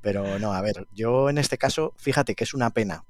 Pero 0.00 0.38
no, 0.38 0.52
a 0.52 0.60
ver, 0.60 0.86
yo 0.92 1.30
en 1.30 1.38
este 1.38 1.58
caso, 1.58 1.94
fíjate 1.96 2.34
que 2.34 2.44
es 2.44 2.54
una 2.54 2.70
pena. 2.70 3.04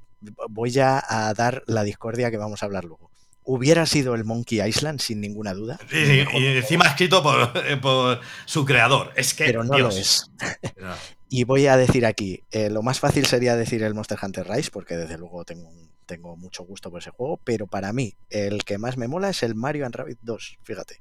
Voy 0.49 0.71
ya 0.71 1.03
a 1.07 1.33
dar 1.35 1.63
la 1.67 1.83
discordia 1.83 2.31
que 2.31 2.39
vamos 2.39 2.63
a 2.63 2.67
hablar 2.67 2.85
luego 2.85 3.11
hubiera 3.47 3.87
sido 3.87 4.15
el 4.15 4.25
Monkey 4.25 4.61
Island 4.61 5.01
sin 5.01 5.21
ninguna 5.21 5.55
duda. 5.55 5.79
Sí, 5.89 6.25
y 6.35 6.47
encima 6.47 6.87
escrito 6.87 7.23
por, 7.23 7.53
por, 7.81 8.21
su 8.45 8.65
creador. 8.65 9.13
Es 9.17 9.35
que. 9.35 9.45
Pero 9.45 9.65
no 9.65 9.79
lo 9.79 9.89
es. 9.89 10.31
Y 11.29 11.45
voy 11.45 11.67
a 11.67 11.77
decir 11.77 12.07
aquí, 12.07 12.43
eh, 12.51 12.71
lo 12.71 12.83
más 12.83 13.01
fácil 13.01 13.27
sería 13.27 13.57
decir 13.57 13.83
el 13.83 13.95
Monster 13.95 14.19
Hunter 14.23 14.49
Rise, 14.49 14.71
porque 14.71 14.97
desde 14.97 15.19
luego 15.19 15.45
tengo, 15.45 15.71
tengo 16.07 16.37
mucho 16.37 16.65
gusto 16.65 16.91
por 16.91 17.01
ese 17.01 17.11
juego, 17.11 17.41
pero 17.43 17.67
para 17.67 17.93
mí 17.93 18.15
el 18.31 18.65
que 18.65 18.79
más 18.79 18.97
me 18.97 19.09
mola 19.09 19.31
es 19.31 19.43
el 19.43 19.55
Mario 19.55 19.87
and 19.87 19.95
Rabbit 19.95 20.19
2, 20.23 20.59
fíjate. 20.63 21.01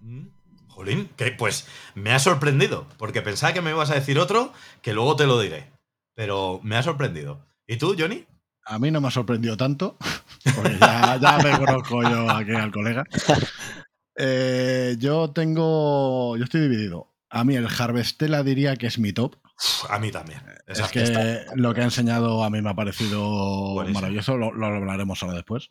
Mm, 0.00 0.26
Jolín, 0.68 1.10
que 1.16 1.32
pues 1.32 1.66
me 1.94 2.12
ha 2.12 2.18
sorprendido, 2.18 2.86
porque 2.96 3.22
pensaba 3.22 3.52
que 3.52 3.60
me 3.60 3.70
ibas 3.70 3.90
a 3.90 3.94
decir 3.94 4.18
otro, 4.18 4.52
que 4.82 4.92
luego 4.92 5.16
te 5.16 5.26
lo 5.26 5.40
diré. 5.40 5.70
Pero 6.14 6.60
me 6.62 6.76
ha 6.76 6.82
sorprendido. 6.82 7.44
¿Y 7.66 7.76
tú, 7.76 7.96
Johnny? 7.98 8.26
A 8.64 8.78
mí 8.78 8.90
no 8.90 9.00
me 9.00 9.08
ha 9.08 9.10
sorprendido 9.10 9.56
tanto, 9.56 9.96
porque 10.54 10.78
ya, 10.78 11.18
ya 11.20 11.38
me 11.38 11.58
conozco 11.58 12.02
yo 12.02 12.30
aquí 12.30 12.52
al 12.52 12.70
colega. 12.70 13.04
Eh, 14.14 14.96
yo 14.98 15.30
tengo. 15.30 16.36
Yo 16.36 16.44
estoy 16.44 16.60
dividido. 16.60 17.11
A 17.34 17.44
mí 17.44 17.56
el 17.56 17.66
Harvestella 17.66 18.42
diría 18.42 18.76
que 18.76 18.86
es 18.86 18.98
mi 18.98 19.12
top. 19.12 19.36
Uf, 19.44 19.90
A 19.90 19.98
mí 19.98 20.10
también. 20.10 20.40
Es 20.66 20.78
Esa- 20.78 20.90
que 20.90 21.02
está- 21.02 21.54
lo 21.56 21.72
que 21.72 21.80
ha 21.80 21.84
enseñado 21.84 22.44
a 22.44 22.50
mí 22.50 22.60
me 22.60 22.70
ha 22.70 22.74
parecido 22.74 23.72
Buenísimo. 23.72 24.00
maravilloso, 24.00 24.36
lo, 24.36 24.52
lo 24.52 24.66
hablaremos 24.66 25.22
ahora 25.22 25.36
después. 25.36 25.68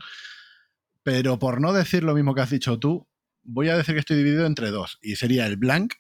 Pero 1.03 1.37
por 1.39 1.61
no 1.61 1.71
decir 1.73 2.03
lo 2.03 2.13
mismo 2.15 2.33
que 2.35 2.41
has 2.41 2.49
dicho 2.49 2.79
tú, 2.79 3.07
voy 3.43 3.69
a 3.69 3.77
decir 3.77 3.93
que 3.95 3.99
estoy 3.99 4.17
dividido 4.17 4.45
entre 4.45 4.71
dos. 4.71 4.97
Y 5.01 5.15
sería 5.17 5.45
el 5.47 5.57
Blank, 5.57 5.93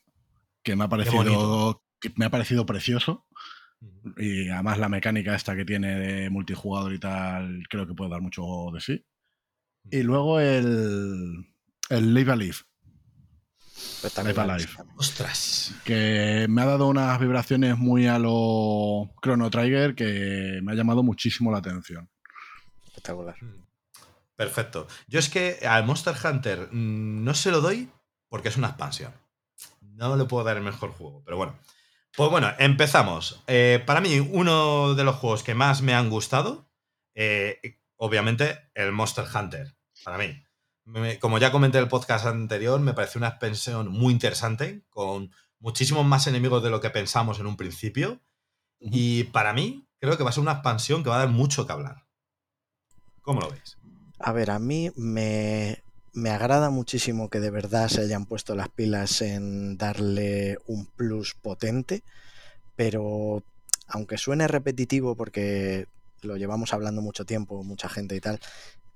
que 0.63 0.75
me 0.75 0.83
ha 0.85 0.89
parecido, 0.89 1.83
que 1.99 2.11
me 2.15 2.25
ha 2.25 2.29
parecido 2.31 2.65
precioso. 2.65 3.27
Y 4.17 4.49
además 4.49 4.77
la 4.77 4.89
mecánica 4.89 5.35
esta 5.35 5.55
que 5.55 5.65
tiene 5.65 5.95
de 5.99 6.29
multijugador 6.29 6.93
y 6.93 6.99
tal, 6.99 7.63
creo 7.69 7.87
que 7.87 7.93
puede 7.95 8.11
dar 8.11 8.21
mucho 8.21 8.43
de 8.73 8.79
sí. 8.81 9.05
Y 9.89 10.03
luego 10.03 10.39
el, 10.39 11.45
el 11.89 12.13
Live 12.13 12.31
Alive, 14.03 14.07
Espectacular. 14.07 14.59
Live 14.59 14.69
Alive. 14.77 14.93
Ostras. 14.97 15.73
que 15.83 16.45
me 16.49 16.61
ha 16.61 16.65
dado 16.65 16.87
unas 16.87 17.19
vibraciones 17.19 17.77
muy 17.77 18.07
a 18.07 18.19
lo 18.19 19.11
Chrono 19.21 19.49
Trigger 19.49 19.95
que 19.95 20.59
me 20.63 20.71
ha 20.71 20.75
llamado 20.75 21.03
muchísimo 21.03 21.51
la 21.51 21.59
atención. 21.59 22.09
Espectacular. 22.85 23.35
Perfecto. 24.35 24.87
Yo 25.07 25.19
es 25.19 25.29
que 25.29 25.59
al 25.67 25.85
Monster 25.85 26.15
Hunter 26.23 26.69
mm, 26.71 27.23
no 27.23 27.33
se 27.33 27.51
lo 27.51 27.61
doy 27.61 27.89
porque 28.27 28.49
es 28.49 28.57
una 28.57 28.69
expansión. 28.69 29.13
No 29.81 30.15
le 30.15 30.25
puedo 30.25 30.43
dar 30.43 30.57
el 30.57 30.63
mejor 30.63 30.91
juego, 30.91 31.21
pero 31.23 31.37
bueno. 31.37 31.59
Pues 32.15 32.29
bueno, 32.29 32.51
empezamos. 32.57 33.43
Eh, 33.47 33.83
para 33.85 34.01
mí, 34.01 34.19
uno 34.19 34.95
de 34.95 35.03
los 35.03 35.15
juegos 35.15 35.43
que 35.43 35.53
más 35.53 35.81
me 35.81 35.93
han 35.93 36.09
gustado, 36.09 36.69
eh, 37.13 37.79
obviamente, 37.97 38.71
el 38.73 38.91
Monster 38.91 39.25
Hunter. 39.33 39.75
Para 40.03 40.17
mí. 40.17 40.43
Me- 40.85 41.19
como 41.19 41.37
ya 41.37 41.51
comenté 41.51 41.77
en 41.77 41.83
el 41.85 41.89
podcast 41.89 42.25
anterior, 42.25 42.79
me 42.79 42.93
pareció 42.93 43.19
una 43.19 43.29
expansión 43.29 43.89
muy 43.89 44.13
interesante, 44.13 44.83
con 44.89 45.31
muchísimos 45.59 46.05
más 46.05 46.27
enemigos 46.27 46.63
de 46.63 46.69
lo 46.69 46.81
que 46.81 46.89
pensamos 46.89 47.39
en 47.39 47.45
un 47.47 47.57
principio. 47.57 48.19
Y 48.79 49.25
para 49.25 49.53
mí, 49.53 49.87
creo 49.99 50.17
que 50.17 50.23
va 50.23 50.31
a 50.31 50.33
ser 50.33 50.41
una 50.41 50.53
expansión 50.53 51.03
que 51.03 51.09
va 51.09 51.17
a 51.17 51.25
dar 51.25 51.29
mucho 51.29 51.65
que 51.65 51.73
hablar. 51.73 52.05
¿Cómo 53.21 53.41
lo 53.41 53.49
veis? 53.51 53.77
A 54.17 54.31
ver, 54.31 54.49
a 54.51 54.59
mí 54.59 54.91
me, 54.95 55.83
me 56.13 56.29
agrada 56.31 56.69
muchísimo 56.71 57.29
que 57.29 57.39
de 57.39 57.51
verdad 57.51 57.87
se 57.87 58.01
hayan 58.01 58.25
puesto 58.25 58.55
las 58.55 58.69
pilas 58.69 59.21
en 59.21 59.77
darle 59.77 60.57
un 60.67 60.85
plus 60.87 61.35
potente, 61.35 62.01
pero 62.75 63.43
aunque 63.87 64.17
suene 64.17 64.47
repetitivo 64.47 65.15
porque 65.15 65.87
lo 66.21 66.37
llevamos 66.37 66.73
hablando 66.73 67.01
mucho 67.01 67.25
tiempo, 67.25 67.63
mucha 67.63 67.89
gente 67.89 68.15
y 68.15 68.19
tal, 68.21 68.39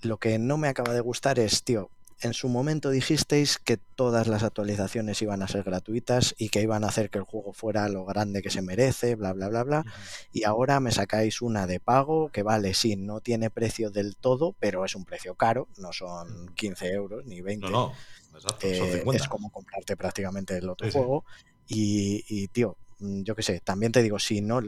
lo 0.05 0.17
que 0.17 0.37
no 0.39 0.57
me 0.57 0.67
acaba 0.67 0.93
de 0.93 1.01
gustar 1.01 1.39
es, 1.39 1.63
tío, 1.63 1.89
en 2.21 2.33
su 2.33 2.47
momento 2.47 2.89
dijisteis 2.91 3.57
que 3.57 3.75
todas 3.77 4.27
las 4.27 4.41
actualizaciones 4.43 5.21
iban 5.21 5.41
a 5.41 5.47
ser 5.49 5.63
gratuitas 5.63 6.33
y 6.37 6.47
que 6.49 6.61
iban 6.61 6.83
a 6.85 6.87
hacer 6.87 7.09
que 7.09 7.17
el 7.17 7.25
juego 7.25 7.51
fuera 7.51 7.89
lo 7.89 8.05
grande 8.05 8.41
que 8.41 8.49
se 8.49 8.61
merece, 8.61 9.15
bla, 9.15 9.33
bla, 9.33 9.49
bla, 9.49 9.63
bla. 9.63 9.85
Y 10.31 10.45
ahora 10.45 10.79
me 10.79 10.91
sacáis 10.93 11.41
una 11.41 11.67
de 11.67 11.79
pago 11.81 12.29
que 12.29 12.41
vale, 12.41 12.73
sí, 12.73 12.95
no 12.95 13.19
tiene 13.19 13.49
precio 13.49 13.91
del 13.91 14.15
todo, 14.15 14.55
pero 14.59 14.85
es 14.85 14.95
un 14.95 15.03
precio 15.03 15.35
caro, 15.35 15.67
no 15.77 15.91
son 15.91 16.53
15 16.55 16.89
euros 16.91 17.25
ni 17.25 17.41
20. 17.41 17.67
No, 17.69 17.71
no. 17.71 17.93
Exacto, 18.37 18.67
son 18.75 18.87
Eh, 18.87 18.91
50. 18.93 19.23
es 19.23 19.27
como 19.29 19.49
comprarte 19.49 19.97
prácticamente 19.97 20.57
el 20.57 20.69
otro 20.69 20.87
Sí, 20.87 20.91
sí. 20.93 20.97
juego. 20.97 21.25
Y, 21.67 22.23
y, 22.29 22.47
tío, 22.47 22.77
mm, 22.99 23.23
yo 23.23 23.35
qué 23.35 23.43
sé, 23.43 23.59
también 23.59 23.91
te 23.91 24.01
digo, 24.01 24.19
si 24.19 24.39
no. 24.41 24.61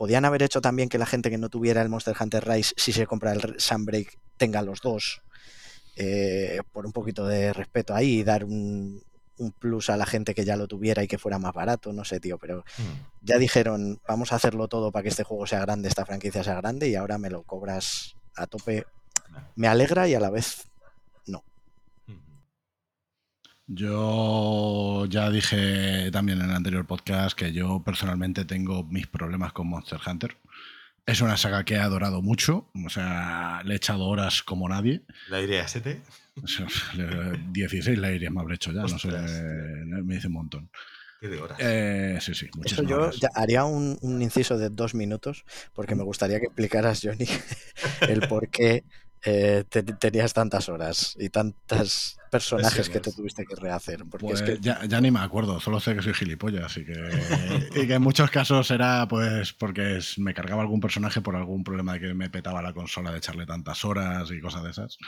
Podían 0.00 0.24
haber 0.24 0.42
hecho 0.42 0.62
también 0.62 0.88
que 0.88 0.96
la 0.96 1.04
gente 1.04 1.28
que 1.28 1.36
no 1.36 1.50
tuviera 1.50 1.82
el 1.82 1.90
Monster 1.90 2.16
Hunter 2.18 2.48
Rise, 2.48 2.72
si 2.78 2.90
se 2.90 3.06
compra 3.06 3.32
el 3.34 3.60
Sunbreak, 3.60 4.16
tenga 4.38 4.62
los 4.62 4.80
dos. 4.80 5.20
eh, 5.96 6.60
por 6.72 6.86
un 6.86 6.92
poquito 6.92 7.26
de 7.26 7.52
respeto 7.52 7.94
ahí 7.94 8.20
y 8.20 8.24
dar 8.24 8.44
un, 8.44 9.02
un 9.36 9.52
plus 9.52 9.90
a 9.90 9.98
la 9.98 10.06
gente 10.06 10.34
que 10.34 10.46
ya 10.46 10.56
lo 10.56 10.66
tuviera 10.66 11.02
y 11.02 11.06
que 11.08 11.18
fuera 11.18 11.38
más 11.38 11.52
barato, 11.52 11.92
no 11.92 12.02
sé, 12.06 12.18
tío, 12.18 12.38
pero 12.38 12.64
Mm. 12.78 13.26
ya 13.26 13.36
dijeron, 13.36 14.00
vamos 14.08 14.32
a 14.32 14.36
hacerlo 14.36 14.68
todo 14.68 14.90
para 14.90 15.02
que 15.02 15.10
este 15.10 15.24
juego 15.24 15.46
sea 15.46 15.60
grande, 15.60 15.88
esta 15.90 16.06
franquicia 16.06 16.42
sea 16.42 16.54
grande 16.54 16.88
y 16.88 16.94
ahora 16.94 17.18
me 17.18 17.28
lo 17.28 17.42
cobras 17.42 18.16
a 18.36 18.46
tope. 18.46 18.86
Me 19.56 19.68
alegra 19.68 20.08
y 20.08 20.14
a 20.14 20.20
la 20.20 20.30
vez 20.30 20.66
Mm. 21.26 21.36
Yo 23.72 25.06
ya 25.06 25.30
dije 25.30 26.10
también 26.10 26.40
en 26.40 26.50
el 26.50 26.56
anterior 26.56 26.84
podcast 26.86 27.38
que 27.38 27.52
yo 27.52 27.80
personalmente 27.84 28.44
tengo 28.44 28.82
mis 28.82 29.06
problemas 29.06 29.52
con 29.52 29.68
Monster 29.68 30.00
Hunter. 30.04 30.36
Es 31.06 31.20
una 31.20 31.36
saga 31.36 31.64
que 31.64 31.74
he 31.74 31.78
adorado 31.78 32.20
mucho, 32.20 32.68
o 32.84 32.88
sea, 32.90 33.62
le 33.64 33.74
he 33.74 33.76
echado 33.76 34.06
horas 34.08 34.42
como 34.42 34.68
nadie. 34.68 35.02
La 35.28 35.40
iría 35.40 35.68
7. 35.68 36.02
O 36.42 36.46
sea, 36.48 36.66
le- 36.96 37.38
16 37.52 37.96
la 38.00 38.10
iría 38.10 38.30
me 38.30 38.40
habré 38.40 38.56
hecho 38.56 38.72
ya, 38.72 38.82
no 38.82 38.98
sé, 38.98 39.08
me 39.08 40.14
dice 40.16 40.26
un 40.26 40.32
montón. 40.32 40.68
¿Qué 41.20 41.28
de 41.28 41.40
horas? 41.40 41.58
Eh, 41.60 42.18
sí, 42.20 42.34
sí, 42.34 42.48
Eso 42.64 42.82
yo 42.82 42.96
horas. 43.02 43.20
ya 43.20 43.28
haría 43.36 43.64
un, 43.64 43.98
un 44.02 44.20
inciso 44.20 44.58
de 44.58 44.68
dos 44.70 44.94
minutos 44.96 45.44
porque 45.74 45.94
me 45.94 46.02
gustaría 46.02 46.40
que 46.40 46.46
explicaras, 46.46 47.02
Johnny, 47.04 47.26
el 48.00 48.26
por 48.26 48.48
qué 48.48 48.82
eh, 49.22 49.62
te- 49.68 49.82
tenías 49.84 50.32
tantas 50.32 50.68
horas 50.68 51.14
y 51.20 51.28
tantos 51.28 52.16
personajes 52.30 52.88
que 52.88 53.00
te 53.00 53.12
tuviste 53.12 53.44
que 53.44 53.54
rehacer. 53.56 54.04
Porque 54.10 54.26
Pues 54.26 54.40
es 54.40 54.42
que 54.42 54.58
ya, 54.60 54.84
ya 54.84 55.00
ni 55.00 55.10
me 55.10 55.20
acuerdo, 55.20 55.60
solo 55.60 55.80
sé 55.80 55.94
que 55.94 56.02
soy 56.02 56.14
gilipollas 56.14 56.64
así 56.64 56.84
que, 56.84 56.92
y 57.74 57.86
que 57.86 57.94
en 57.94 58.02
muchos 58.02 58.30
casos 58.30 58.70
era 58.70 59.06
pues 59.08 59.52
porque 59.52 59.98
me 60.18 60.32
cargaba 60.34 60.62
algún 60.62 60.80
personaje 60.80 61.20
por 61.20 61.36
algún 61.36 61.64
problema 61.64 61.94
de 61.94 62.00
que 62.00 62.14
me 62.14 62.30
petaba 62.30 62.62
la 62.62 62.72
consola 62.72 63.10
de 63.10 63.18
echarle 63.18 63.46
tantas 63.46 63.84
horas 63.84 64.30
y 64.30 64.40
cosas 64.40 64.62
de 64.64 64.70
esas. 64.70 64.98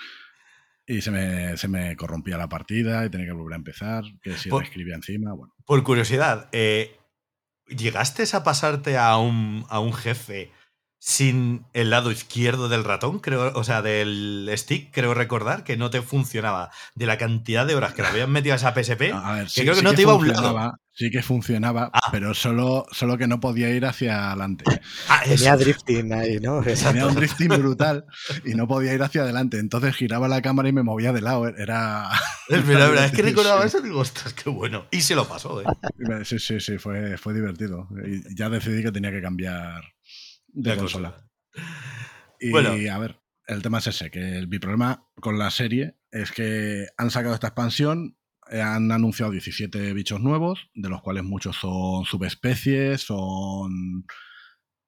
Y 0.87 1.01
se 1.01 1.11
me, 1.13 1.57
se 1.57 1.69
me 1.69 1.97
corrompía 1.97 2.37
la 2.37 2.49
partida 2.49 3.05
y 3.07 3.11
tenía 3.11 3.27
que 3.27 3.33
volver 3.33 3.55
a 3.55 3.57
empezar, 3.57 4.05
que 4.21 4.37
si 4.37 4.49
Por- 4.49 4.65
escribía 4.65 4.97
encima, 4.97 5.33
bueno. 5.33 5.55
Por 5.65 5.83
curiosidad, 5.85 6.49
eh, 6.53 6.97
¿llegaste 7.69 8.25
a 8.35 8.43
pasarte 8.43 8.99
a 8.99 9.17
un, 9.17 9.65
a 9.69 9.79
un 9.79 9.93
jefe 9.93 10.51
sin 11.05 11.67
el 11.73 11.91
lado 11.91 12.13
izquierdo 12.13 12.69
del 12.69 12.85
ratón? 12.85 13.19
Creo, 13.19 13.51
o 13.57 13.65
sea, 13.65 13.83
del 13.83 14.49
stick, 14.57 14.93
creo 14.93 15.15
recordar 15.15 15.65
que 15.65 15.77
no 15.77 15.91
te 15.91 16.01
funcionaba. 16.01 16.71
De 16.95 17.07
la 17.07 17.19
cantidad 17.19 17.67
de 17.67 17.75
horas 17.75 17.93
que 17.93 18.03
le 18.03 18.09
habían 18.09 18.31
metido 18.31 18.53
a 18.53 18.57
esa 18.57 18.73
PSP, 18.73 19.11
A 19.13 19.33
ver, 19.35 19.49
creo 19.53 19.75
que 19.75 19.83
no 19.83 19.95
te 19.95 20.03
iba 20.03 20.13
a 20.13 20.15
un 20.15 20.29
lado. 20.29 20.41
funcionaba, 20.43 20.79
Sí 20.95 21.11
que 21.11 21.23
funcionaba, 21.23 21.91
Ah. 21.95 22.11
pero 22.13 22.35
solo, 22.35 22.85
solo 22.93 23.17
que 23.19 23.27
no 23.27 23.41
podía 23.41 23.71
ir 23.71 23.85
hacia 23.87 24.29
adelante. 24.29 24.65
Ah, 25.09 25.23
tenía 25.25 25.57
drifting 25.57 26.13
ahí, 26.13 26.39
¿no? 26.39 26.61
Tenía 26.93 27.07
un 27.07 27.15
drifting 27.17 27.49
brutal 27.49 28.05
y 28.45 28.55
no 28.55 28.69
podía 28.69 28.95
ir 28.95 29.03
hacia 29.03 29.23
adelante. 29.23 29.59
Entonces 29.59 29.97
giraba 29.97 30.29
la 30.29 30.41
cámara 30.41 30.69
y 30.69 30.73
me 30.73 30.83
movía 30.85 31.13
de 31.13 31.21
lado. 31.23 31.49
Era. 31.49 32.11
Es 32.49 32.65
verdad, 32.67 33.07
es 33.07 33.11
que 33.11 33.17
Sí. 33.17 33.23
recordaba 33.23 33.65
eso 33.65 33.79
y 33.81 33.83
digo, 33.85 33.99
ostras, 34.01 34.35
qué 34.35 34.51
bueno. 34.51 34.87
Y 34.93 35.01
se 35.01 35.15
lo 35.17 35.27
pasó, 35.27 35.63
¿eh? 35.63 35.65
Sí, 36.25 36.39
sí, 36.39 36.61
sí, 36.61 36.79
fue, 36.79 37.17
fue 37.19 37.35
divertido. 37.35 37.89
Y 38.07 38.35
ya 38.37 38.49
decidí 38.51 38.83
que 38.83 38.93
tenía 38.93 39.11
que 39.11 39.23
cambiar 39.23 39.83
de 40.53 40.71
La 40.71 40.77
consola. 40.77 41.27
Y 42.41 42.51
Bueno. 42.51 42.71
a 42.93 42.99
ver, 42.99 43.21
el 43.47 43.63
tema 43.63 43.79
es 43.79 43.87
ese, 43.89 44.11
que 44.11 44.37
el- 44.39 44.49
mi 44.49 44.59
problema 44.59 45.07
con 45.21 45.39
la 45.39 45.51
serie 45.51 45.97
es 46.11 46.31
que 46.33 46.87
han 46.97 47.11
sacado 47.11 47.35
esta 47.35 47.49
expansión, 47.49 48.17
eh, 48.51 48.61
han 48.61 48.91
anunciado 48.93 49.33
17 49.33 49.93
bichos 49.95 50.21
nuevos, 50.21 50.71
de 50.75 50.89
los 50.89 51.03
cuales 51.03 51.25
muchos 51.25 51.57
son 51.57 52.05
subespecies, 52.05 53.03
son 53.03 54.05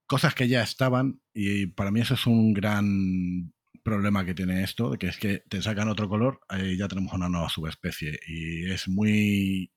cosas 0.07 0.35
que 0.35 0.49
ya 0.49 0.63
estaban, 0.63 1.21
y 1.33 1.67
para 1.67 1.91
mí 1.91 2.01
eso 2.01 2.15
es 2.15 2.27
un 2.27 2.53
gran 2.53 3.53
problema 3.83 4.25
que 4.25 4.35
tiene 4.35 4.63
esto, 4.63 4.91
de 4.91 4.99
que 4.99 5.09
es 5.09 5.19
que 5.19 5.43
te 5.49 5.61
sacan 5.63 5.89
otro 5.89 6.09
color 6.09 6.41
y 6.63 6.77
ya 6.77 6.89
tenemos 6.89 7.13
una 7.13 7.29
nueva 7.29 7.49
subespecie, 7.49 8.19
y 8.27 8.71
es 8.71 8.89
muy 8.89 9.71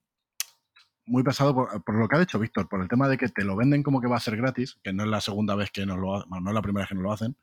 muy 1.08 1.24
pesado 1.24 1.54
por, 1.54 1.84
por 1.84 1.96
lo 1.96 2.08
que 2.08 2.16
ha 2.16 2.20
dicho 2.20 2.40
Víctor, 2.40 2.70
por 2.70 2.82
el 2.82 2.88
tema 2.88 3.08
de 3.08 3.18
que 3.18 3.30
te 3.30 3.44
lo 3.44 3.56
venden 3.56 3.84
como 3.84 4.02
que 4.02 4.08
va 4.08 4.18
a 4.18 4.22
ser 4.22 4.38
gratis, 4.38 4.78
que 4.84 4.94
no 4.94 5.04
es 5.04 5.10
la 5.10 5.22
segunda 5.22 5.56
vez 5.56 5.72
que 5.72 5.86
nos 5.86 5.98
lo 5.98 6.26
bueno, 6.28 6.42
no 6.42 6.50
es 6.50 6.56
la 6.56 6.62
primera 6.62 6.84
vez 6.84 6.90
que 6.90 6.96
nos 6.96 7.04
lo 7.04 7.12
hacen, 7.12 7.38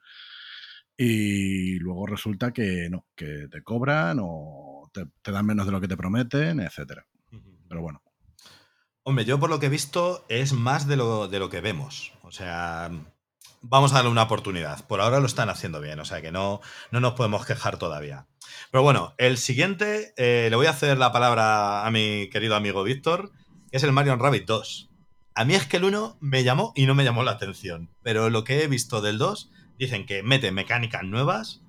y 0.97 1.79
luego 1.81 2.07
resulta 2.07 2.53
que 2.53 2.89
no, 2.91 3.07
que 3.17 3.49
te 3.51 3.63
cobran 3.63 4.19
o 4.23 4.91
te, 4.93 5.07
te 5.23 5.33
dan 5.33 5.47
menos 5.47 5.67
de 5.67 5.73
lo 5.73 5.81
que 5.81 5.89
te 5.89 5.97
prometen, 5.97 6.61
etcétera. 6.61 7.07
Pero 7.69 7.83
bueno, 7.83 8.05
Hombre, 9.07 9.27
yo 9.27 9.39
por 9.39 9.51
lo 9.51 9.61
que 9.61 9.67
he 9.67 9.69
visto 9.69 10.25
es 10.31 10.55
más 10.55 10.89
de 10.89 10.97
lo, 10.97 11.29
de 11.29 11.39
lo 11.39 11.51
que 11.51 11.61
vemos. 11.61 12.15
O 12.23 12.33
sea, 12.33 12.91
vamos 13.61 13.93
a 13.93 13.97
darle 13.97 14.11
una 14.11 14.23
oportunidad. 14.23 14.87
Por 14.87 15.03
ahora 15.03 15.21
lo 15.21 15.27
están 15.27 15.51
haciendo 15.51 15.83
bien, 15.83 16.01
o 16.01 16.07
sea 16.07 16.23
que 16.23 16.33
no, 16.33 16.63
no 16.91 17.01
nos 17.01 17.13
podemos 17.13 17.45
quejar 17.45 17.77
todavía. 17.77 18.27
Pero 18.71 18.83
bueno, 18.83 19.15
el 19.19 19.37
siguiente, 19.37 20.15
eh, 20.17 20.47
le 20.49 20.57
voy 20.57 20.69
a 20.69 20.71
hacer 20.71 20.97
la 20.97 21.13
palabra 21.13 21.87
a 21.87 21.91
mi 21.91 22.31
querido 22.31 22.57
amigo 22.57 22.83
Víctor, 22.83 23.31
es 23.77 23.83
el 23.83 23.93
Mario 23.93 24.17
Rabbit 24.17 24.47
2. 24.47 24.91
A 25.35 25.45
mí 25.45 25.55
es 25.55 25.67
que 25.67 25.79
el 25.79 25.85
1 25.85 26.19
me 26.21 26.45
llamó 26.45 26.73
y 26.77 26.87
no 26.87 26.95
me 26.95 27.05
llamó 27.05 27.23
la 27.23 27.33
atención, 27.33 27.91
pero 28.03 28.31
lo 28.31 28.45
que 28.45 28.63
he 28.63 28.69
visto 28.69 29.01
del 29.01 29.19
2 29.19 29.51
dicen 29.79 30.07
que 30.07 30.23
mete 30.23 30.53
mecánicas 30.53 31.03
nuevas, 31.05 31.63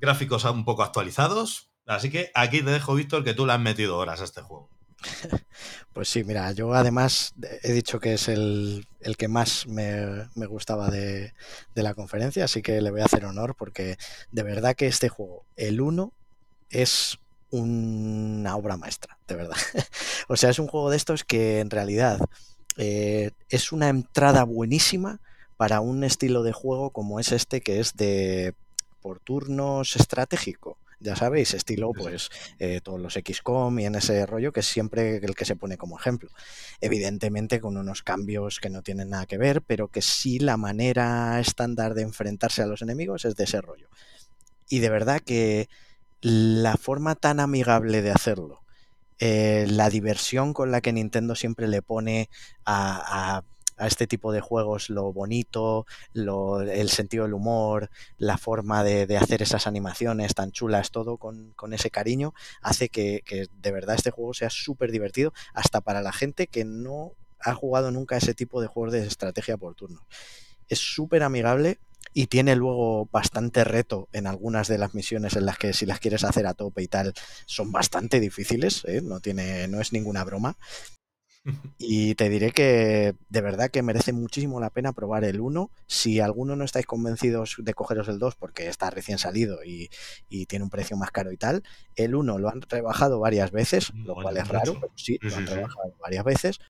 gráficos 0.00 0.44
un 0.44 0.64
poco 0.64 0.82
actualizados, 0.82 1.70
Así 1.86 2.10
que 2.10 2.30
aquí 2.34 2.62
te 2.62 2.70
dejo, 2.70 2.94
Víctor, 2.94 3.24
que 3.24 3.34
tú 3.34 3.46
le 3.46 3.52
has 3.52 3.60
metido 3.60 3.98
horas 3.98 4.20
a 4.20 4.24
este 4.24 4.42
juego. 4.42 4.68
Pues 5.92 6.08
sí, 6.08 6.24
mira, 6.24 6.50
yo 6.50 6.74
además 6.74 7.34
he 7.62 7.72
dicho 7.72 8.00
que 8.00 8.14
es 8.14 8.26
el, 8.26 8.84
que 9.16 9.28
más 9.28 9.64
me, 9.68 10.26
gustaba 10.46 10.90
de, 10.90 11.32
la 11.74 11.94
conferencia, 11.94 12.46
así 12.46 12.62
que 12.62 12.80
le 12.80 12.90
voy 12.90 13.00
a 13.00 13.04
hacer 13.04 13.24
honor 13.24 13.54
porque 13.56 13.96
de 14.32 14.42
verdad 14.42 14.74
que 14.74 14.88
este 14.88 15.08
juego, 15.08 15.44
el 15.54 15.80
1, 15.80 16.12
es 16.70 17.20
una 17.60 18.56
obra 18.56 18.76
maestra, 18.76 19.18
de 19.28 19.36
verdad. 19.36 19.56
o 20.28 20.36
sea, 20.36 20.50
es 20.50 20.58
un 20.58 20.68
juego 20.68 20.90
de 20.90 20.96
estos 20.96 21.24
que 21.24 21.60
en 21.60 21.70
realidad 21.70 22.18
eh, 22.76 23.30
es 23.48 23.72
una 23.72 23.88
entrada 23.88 24.44
buenísima 24.44 25.20
para 25.56 25.80
un 25.80 26.04
estilo 26.04 26.42
de 26.42 26.52
juego 26.52 26.90
como 26.90 27.20
es 27.20 27.32
este, 27.32 27.60
que 27.60 27.80
es 27.80 27.96
de 27.96 28.54
por 29.00 29.20
turnos 29.20 29.96
estratégico 29.96 30.78
ya 31.04 31.16
sabéis, 31.16 31.52
estilo 31.52 31.92
pues 31.92 32.30
eh, 32.58 32.80
todos 32.82 32.98
los 32.98 33.14
XCOM 33.14 33.78
y 33.78 33.84
en 33.84 33.94
ese 33.94 34.24
rollo 34.24 34.52
que 34.52 34.60
es 34.60 34.66
siempre 34.66 35.16
el 35.16 35.34
que 35.34 35.44
se 35.44 35.54
pone 35.54 35.76
como 35.76 35.98
ejemplo. 35.98 36.30
Evidentemente 36.80 37.60
con 37.60 37.76
unos 37.76 38.02
cambios 38.02 38.58
que 38.58 38.70
no 38.70 38.82
tienen 38.82 39.10
nada 39.10 39.26
que 39.26 39.36
ver, 39.36 39.60
pero 39.60 39.88
que 39.88 40.00
sí 40.00 40.38
la 40.38 40.56
manera 40.56 41.38
estándar 41.40 41.92
de 41.92 42.02
enfrentarse 42.02 42.62
a 42.62 42.66
los 42.66 42.80
enemigos 42.80 43.26
es 43.26 43.36
de 43.36 43.44
ese 43.44 43.60
rollo. 43.60 43.88
Y 44.70 44.78
de 44.78 44.88
verdad 44.88 45.20
que 45.20 45.68
la 46.24 46.76
forma 46.76 47.14
tan 47.14 47.40
amigable 47.40 48.02
de 48.02 48.10
hacerlo, 48.10 48.62
eh, 49.18 49.66
la 49.68 49.90
diversión 49.90 50.52
con 50.52 50.70
la 50.70 50.80
que 50.80 50.92
Nintendo 50.92 51.34
siempre 51.34 51.68
le 51.68 51.82
pone 51.82 52.28
a 52.64 53.42
a 53.76 53.86
este 53.86 54.06
tipo 54.06 54.32
de 54.32 54.40
juegos 54.40 54.90
lo 54.90 55.12
bonito, 55.12 55.86
el 56.14 56.88
sentido 56.90 57.24
del 57.24 57.34
humor, 57.34 57.90
la 58.18 58.38
forma 58.38 58.84
de, 58.84 59.16
hacer 59.16 59.42
esas 59.42 59.66
animaciones 59.66 60.34
tan 60.34 60.52
chulas, 60.52 60.90
todo 60.90 61.16
con, 61.16 61.54
ese 61.72 61.90
cariño, 61.90 62.34
hace 62.60 62.88
que, 62.88 63.22
de 63.52 63.72
verdad 63.72 63.96
este 63.96 64.10
juego 64.10 64.34
sea 64.34 64.50
súper 64.50 64.92
divertido, 64.92 65.32
hasta 65.52 65.80
para 65.80 66.02
la 66.02 66.12
gente 66.12 66.46
que 66.46 66.64
no 66.64 67.12
ha 67.40 67.54
jugado 67.54 67.90
nunca 67.90 68.16
ese 68.16 68.34
tipo 68.34 68.60
de 68.60 68.68
juegos 68.68 68.92
de 68.92 69.06
estrategia 69.06 69.56
por 69.56 69.74
turno. 69.74 70.06
Es 70.68 70.78
súper 70.78 71.22
amigable 71.22 71.78
y 72.14 72.28
tiene 72.28 72.56
luego 72.56 73.06
bastante 73.12 73.64
reto 73.64 74.08
en 74.12 74.26
algunas 74.26 74.68
de 74.68 74.78
las 74.78 74.94
misiones 74.94 75.36
en 75.36 75.44
las 75.44 75.58
que 75.58 75.72
si 75.72 75.84
las 75.84 75.98
quieres 75.98 76.24
hacer 76.24 76.46
a 76.46 76.54
tope 76.54 76.82
y 76.82 76.88
tal 76.88 77.12
son 77.44 77.72
bastante 77.72 78.20
difíciles, 78.20 78.84
¿eh? 78.86 79.02
no, 79.02 79.20
tiene, 79.20 79.66
no 79.68 79.80
es 79.80 79.92
ninguna 79.92 80.24
broma, 80.24 80.56
y 81.78 82.14
te 82.14 82.28
diré 82.28 82.52
que 82.52 83.14
de 83.28 83.40
verdad 83.40 83.70
que 83.70 83.82
merece 83.82 84.12
muchísimo 84.12 84.60
la 84.60 84.70
pena 84.70 84.92
probar 84.92 85.24
el 85.24 85.40
1. 85.40 85.70
Si 85.86 86.20
alguno 86.20 86.56
no 86.56 86.64
estáis 86.64 86.86
convencidos 86.86 87.56
de 87.58 87.74
cogeros 87.74 88.08
el 88.08 88.18
2 88.18 88.36
porque 88.36 88.68
está 88.68 88.90
recién 88.90 89.18
salido 89.18 89.62
y, 89.64 89.90
tiene 90.46 90.64
un 90.64 90.70
precio 90.70 90.96
más 90.96 91.10
caro 91.10 91.32
y 91.32 91.36
tal, 91.36 91.62
el 91.96 92.14
1 92.14 92.38
lo 92.38 92.48
han 92.48 92.62
rebajado 92.62 93.18
varias 93.18 93.50
veces, 93.50 93.92
lo 93.94 94.14
cual 94.14 94.36
es 94.36 94.48
raro, 94.48 94.74
pero 94.80 94.92
sí, 94.96 95.18
lo 95.20 95.36
han 95.36 95.46
rebajado 95.46 95.94
varias 96.00 96.24
veces 96.24 96.60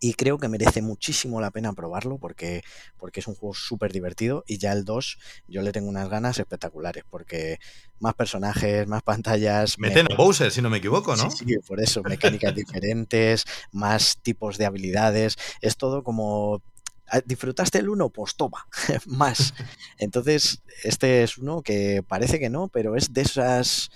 y 0.00 0.14
creo 0.14 0.38
que 0.38 0.48
merece 0.48 0.80
muchísimo 0.80 1.40
la 1.40 1.50
pena 1.50 1.74
probarlo 1.74 2.18
porque, 2.18 2.62
porque 2.96 3.20
es 3.20 3.28
un 3.28 3.34
juego 3.34 3.54
súper 3.54 3.92
divertido 3.92 4.44
y 4.46 4.56
ya 4.56 4.72
el 4.72 4.84
2 4.86 5.18
yo 5.46 5.60
le 5.60 5.72
tengo 5.72 5.88
unas 5.88 6.08
ganas 6.08 6.38
espectaculares 6.38 7.04
porque 7.08 7.60
más 8.00 8.14
personajes, 8.14 8.88
más 8.88 9.02
pantallas. 9.02 9.78
Meten 9.78 10.10
a 10.10 10.16
Bowser, 10.16 10.50
si 10.50 10.62
no 10.62 10.70
me 10.70 10.78
equivoco, 10.78 11.14
¿no? 11.16 11.30
Sí, 11.30 11.44
por 11.66 11.80
eso, 11.80 12.02
mecánicas 12.02 12.54
diferentes, 12.54 13.44
más 13.72 14.18
tipos 14.22 14.56
de 14.56 14.64
habilidades, 14.64 15.36
es 15.60 15.76
todo 15.76 16.02
como 16.02 16.62
ah, 17.08 17.20
¿Disfrutaste 17.24 17.78
el 17.78 17.90
1? 17.90 18.08
Pues 18.08 18.36
toma, 18.36 18.66
más. 19.06 19.52
Entonces, 19.98 20.62
este 20.82 21.22
es 21.22 21.36
uno 21.36 21.60
que 21.60 22.02
parece 22.06 22.40
que 22.40 22.48
no, 22.48 22.68
pero 22.68 22.96
es 22.96 23.12
de 23.12 23.20
esas 23.20 23.90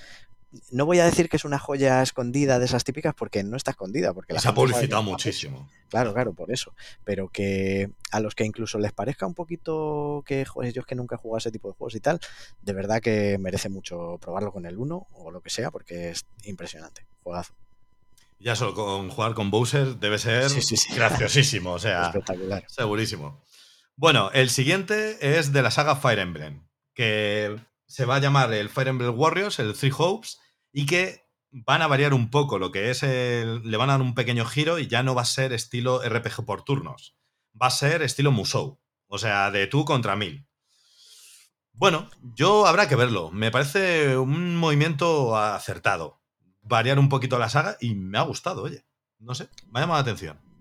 no 0.70 0.86
voy 0.86 0.98
a 0.98 1.04
decir 1.04 1.28
que 1.28 1.36
es 1.36 1.44
una 1.44 1.58
joya 1.58 2.02
escondida 2.02 2.58
de 2.58 2.64
esas 2.64 2.84
típicas 2.84 3.14
porque 3.14 3.42
no 3.42 3.56
está 3.56 3.72
escondida. 3.72 4.12
Porque 4.12 4.38
se 4.38 4.48
ha 4.48 4.54
publicitado 4.54 5.02
muchísimo. 5.02 5.68
Claro, 5.88 6.12
claro, 6.12 6.32
por 6.32 6.50
eso. 6.52 6.74
Pero 7.04 7.28
que 7.28 7.90
a 8.10 8.20
los 8.20 8.34
que 8.34 8.44
incluso 8.44 8.78
les 8.78 8.92
parezca 8.92 9.26
un 9.26 9.34
poquito 9.34 10.22
que, 10.26 10.44
joder, 10.44 10.72
yo 10.72 10.80
es 10.80 10.86
que 10.86 10.94
nunca 10.94 11.16
he 11.16 11.18
jugado 11.18 11.38
ese 11.38 11.52
tipo 11.52 11.68
de 11.68 11.74
juegos 11.74 11.94
y 11.94 12.00
tal, 12.00 12.20
de 12.62 12.72
verdad 12.72 13.00
que 13.00 13.38
merece 13.38 13.68
mucho 13.68 14.18
probarlo 14.20 14.52
con 14.52 14.66
el 14.66 14.78
1 14.78 15.06
o 15.12 15.30
lo 15.30 15.40
que 15.40 15.50
sea 15.50 15.70
porque 15.70 16.10
es 16.10 16.26
impresionante. 16.44 17.06
Juegazo. 17.22 17.54
Ya 18.38 18.56
solo 18.56 18.74
con 18.74 19.08
jugar 19.08 19.34
con 19.34 19.50
Bowser 19.50 19.96
debe 19.96 20.18
ser 20.18 20.50
graciosísimo, 20.94 21.72
o 21.72 21.78
sea, 21.78 22.06
espectacular. 22.06 22.64
Segurísimo. 22.68 23.42
Bueno, 23.96 24.30
el 24.32 24.50
siguiente 24.50 25.38
es 25.38 25.52
de 25.52 25.62
la 25.62 25.70
saga 25.70 25.96
Fire 25.96 26.18
Emblem, 26.18 26.66
que 26.94 27.56
se 27.86 28.04
va 28.04 28.16
a 28.16 28.20
llamar 28.20 28.52
el 28.52 28.68
Fire 28.68 28.88
Emblem 28.88 29.16
Warriors, 29.16 29.60
el 29.60 29.72
Three 29.74 29.92
Hopes, 29.96 30.40
y 30.74 30.86
que 30.86 31.24
van 31.52 31.82
a 31.82 31.86
variar 31.86 32.12
un 32.12 32.30
poco 32.30 32.58
lo 32.58 32.72
que 32.72 32.90
es 32.90 33.04
el, 33.04 33.62
le 33.62 33.76
van 33.76 33.88
a 33.88 33.92
dar 33.92 34.02
un 34.02 34.14
pequeño 34.14 34.44
giro 34.44 34.80
y 34.80 34.88
ya 34.88 35.04
no 35.04 35.14
va 35.14 35.22
a 35.22 35.24
ser 35.24 35.52
estilo 35.52 36.02
RPG 36.06 36.44
por 36.44 36.64
turnos, 36.64 37.16
va 37.60 37.68
a 37.68 37.70
ser 37.70 38.02
estilo 38.02 38.32
Musou, 38.32 38.80
o 39.06 39.18
sea, 39.18 39.52
de 39.52 39.68
tú 39.68 39.84
contra 39.84 40.16
mil. 40.16 40.46
Bueno, 41.72 42.10
yo 42.34 42.66
habrá 42.66 42.88
que 42.88 42.96
verlo, 42.96 43.30
me 43.30 43.52
parece 43.52 44.18
un 44.18 44.56
movimiento 44.56 45.36
acertado, 45.36 46.20
variar 46.60 46.98
un 46.98 47.08
poquito 47.08 47.38
la 47.38 47.48
saga 47.48 47.76
y 47.80 47.94
me 47.94 48.18
ha 48.18 48.22
gustado, 48.22 48.62
oye, 48.62 48.84
no 49.20 49.36
sé, 49.36 49.48
me 49.70 49.78
ha 49.78 49.82
llamado 49.82 49.98
la 49.98 50.02
atención 50.02 50.53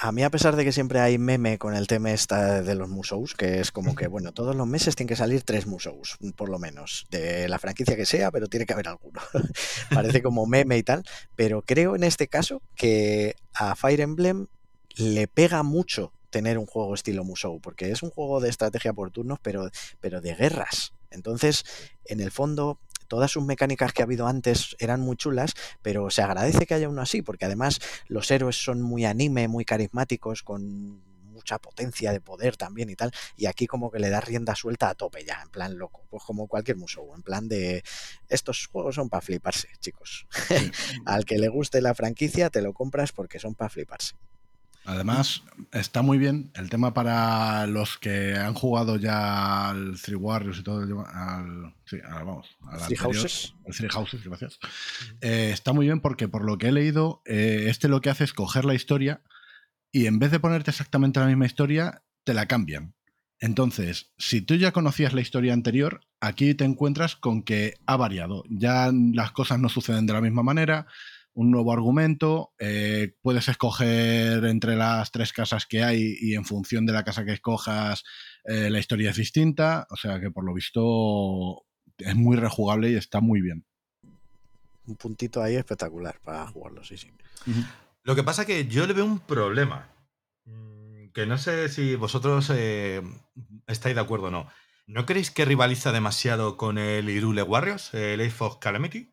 a 0.00 0.12
mí 0.12 0.22
a 0.22 0.30
pesar 0.30 0.56
de 0.56 0.64
que 0.64 0.72
siempre 0.72 1.00
hay 1.00 1.18
meme 1.18 1.58
con 1.58 1.74
el 1.74 1.86
tema 1.86 2.12
esta 2.12 2.62
de 2.62 2.74
los 2.74 2.88
musous, 2.88 3.34
que 3.34 3.60
es 3.60 3.72
como 3.72 3.94
que, 3.94 4.08
bueno, 4.08 4.32
todos 4.32 4.54
los 4.54 4.66
meses 4.66 4.96
tienen 4.96 5.08
que 5.08 5.16
salir 5.16 5.42
tres 5.42 5.66
musous, 5.66 6.18
por 6.36 6.48
lo 6.48 6.58
menos, 6.58 7.06
de 7.10 7.48
la 7.48 7.58
franquicia 7.58 7.96
que 7.96 8.06
sea, 8.06 8.30
pero 8.30 8.48
tiene 8.48 8.66
que 8.66 8.72
haber 8.72 8.88
alguno. 8.88 9.20
Parece 9.94 10.22
como 10.22 10.46
meme 10.46 10.76
y 10.78 10.82
tal, 10.82 11.04
pero 11.34 11.62
creo 11.62 11.96
en 11.96 12.04
este 12.04 12.28
caso 12.28 12.62
que 12.74 13.36
a 13.54 13.74
Fire 13.76 14.00
Emblem 14.00 14.46
le 14.96 15.28
pega 15.28 15.62
mucho 15.62 16.12
tener 16.30 16.58
un 16.58 16.66
juego 16.66 16.94
estilo 16.94 17.24
Musou, 17.24 17.60
porque 17.60 17.90
es 17.90 18.02
un 18.02 18.10
juego 18.10 18.40
de 18.40 18.50
estrategia 18.50 18.92
por 18.92 19.10
turnos, 19.10 19.38
pero, 19.40 19.70
pero 20.00 20.20
de 20.20 20.34
guerras. 20.34 20.92
Entonces, 21.10 21.64
en 22.04 22.20
el 22.20 22.30
fondo, 22.30 22.78
todas 23.06 23.30
sus 23.30 23.44
mecánicas 23.44 23.92
que 23.92 24.02
ha 24.02 24.04
habido 24.04 24.26
antes 24.26 24.76
eran 24.78 25.00
muy 25.00 25.16
chulas, 25.16 25.54
pero 25.82 26.10
se 26.10 26.22
agradece 26.22 26.66
que 26.66 26.74
haya 26.74 26.88
uno 26.88 27.02
así, 27.02 27.22
porque 27.22 27.44
además 27.44 27.80
los 28.08 28.30
héroes 28.30 28.56
son 28.56 28.82
muy 28.82 29.04
anime, 29.04 29.48
muy 29.48 29.64
carismáticos, 29.64 30.42
con 30.42 31.02
mucha 31.36 31.58
potencia 31.58 32.12
de 32.12 32.20
poder 32.20 32.56
también 32.56 32.88
y 32.90 32.96
tal, 32.96 33.12
y 33.36 33.46
aquí 33.46 33.66
como 33.66 33.90
que 33.90 33.98
le 33.98 34.08
da 34.08 34.20
rienda 34.20 34.54
suelta 34.54 34.88
a 34.88 34.94
tope 34.94 35.24
ya, 35.24 35.40
en 35.42 35.50
plan 35.50 35.78
loco, 35.78 36.06
pues 36.08 36.22
como 36.24 36.48
cualquier 36.48 36.78
museo, 36.78 37.14
en 37.14 37.22
plan 37.22 37.46
de 37.46 37.84
estos 38.28 38.66
juegos 38.66 38.94
son 38.94 39.08
para 39.08 39.20
fliparse, 39.20 39.68
chicos. 39.78 40.26
Al 41.04 41.24
que 41.24 41.38
le 41.38 41.48
guste 41.48 41.80
la 41.82 41.94
franquicia 41.94 42.50
te 42.50 42.62
lo 42.62 42.72
compras 42.72 43.12
porque 43.12 43.38
son 43.38 43.54
para 43.54 43.68
fliparse. 43.68 44.16
Además, 44.86 45.42
está 45.72 46.02
muy 46.02 46.16
bien 46.16 46.52
el 46.54 46.70
tema 46.70 46.94
para 46.94 47.66
los 47.66 47.98
que 47.98 48.34
han 48.34 48.54
jugado 48.54 48.96
ya 48.96 49.70
al 49.70 50.00
Three 50.00 50.14
Warriors 50.14 50.58
y 50.60 50.62
todo, 50.62 51.04
al, 51.06 51.74
sí, 51.84 51.98
vamos, 52.08 52.46
al 52.70 52.86
Three 52.86 52.96
Houses. 52.96 53.54
Al 53.66 53.74
Three 53.74 53.88
Houses, 53.88 54.22
gracias. 54.24 54.60
Eh, 55.20 55.50
está 55.52 55.72
muy 55.72 55.86
bien 55.86 56.00
porque 56.00 56.28
por 56.28 56.44
lo 56.44 56.56
que 56.56 56.68
he 56.68 56.72
leído, 56.72 57.20
eh, 57.24 57.66
este 57.68 57.88
lo 57.88 58.00
que 58.00 58.10
hace 58.10 58.22
es 58.22 58.32
coger 58.32 58.64
la 58.64 58.74
historia 58.74 59.22
y 59.90 60.06
en 60.06 60.20
vez 60.20 60.30
de 60.30 60.38
ponerte 60.38 60.70
exactamente 60.70 61.18
la 61.18 61.26
misma 61.26 61.46
historia, 61.46 62.04
te 62.22 62.32
la 62.32 62.46
cambian. 62.46 62.94
Entonces, 63.40 64.12
si 64.18 64.40
tú 64.40 64.54
ya 64.54 64.72
conocías 64.72 65.14
la 65.14 65.20
historia 65.20 65.52
anterior, 65.52 66.00
aquí 66.20 66.54
te 66.54 66.64
encuentras 66.64 67.16
con 67.16 67.42
que 67.42 67.74
ha 67.86 67.96
variado. 67.96 68.44
Ya 68.48 68.90
las 68.92 69.32
cosas 69.32 69.58
no 69.58 69.68
suceden 69.68 70.06
de 70.06 70.12
la 70.12 70.20
misma 70.20 70.42
manera, 70.42 70.86
un 71.36 71.50
nuevo 71.50 71.70
argumento, 71.70 72.54
eh, 72.58 73.14
puedes 73.20 73.48
escoger 73.48 74.42
entre 74.46 74.74
las 74.74 75.12
tres 75.12 75.34
casas 75.34 75.66
que 75.66 75.84
hay 75.84 76.16
y 76.18 76.34
en 76.34 76.46
función 76.46 76.86
de 76.86 76.94
la 76.94 77.04
casa 77.04 77.26
que 77.26 77.34
escojas 77.34 78.04
eh, 78.44 78.70
la 78.70 78.78
historia 78.78 79.10
es 79.10 79.16
distinta, 79.16 79.86
o 79.90 79.96
sea 79.96 80.18
que 80.18 80.30
por 80.30 80.46
lo 80.46 80.54
visto 80.54 81.66
es 81.98 82.16
muy 82.16 82.38
rejugable 82.38 82.90
y 82.90 82.96
está 82.96 83.20
muy 83.20 83.42
bien. 83.42 83.66
Un 84.86 84.96
puntito 84.96 85.42
ahí 85.42 85.56
espectacular 85.56 86.18
para 86.24 86.46
jugarlo, 86.46 86.82
sí, 86.82 86.96
sí. 86.96 87.12
Lo 88.02 88.16
que 88.16 88.22
pasa 88.24 88.42
es 88.42 88.46
que 88.46 88.66
yo 88.66 88.86
le 88.86 88.94
veo 88.94 89.04
un 89.04 89.18
problema, 89.18 89.90
mm, 90.46 91.08
que 91.12 91.26
no 91.26 91.36
sé 91.36 91.68
si 91.68 91.96
vosotros 91.96 92.50
eh, 92.54 93.02
estáis 93.66 93.94
de 93.94 94.00
acuerdo 94.00 94.28
o 94.28 94.30
no. 94.30 94.48
¿No 94.86 95.04
creéis 95.04 95.30
que 95.30 95.44
rivaliza 95.44 95.92
demasiado 95.92 96.56
con 96.56 96.78
el 96.78 97.10
Irule 97.10 97.42
Warriors, 97.42 97.92
el 97.92 98.22
Age 98.22 98.36
of 98.38 98.56
Calamity? 98.58 99.12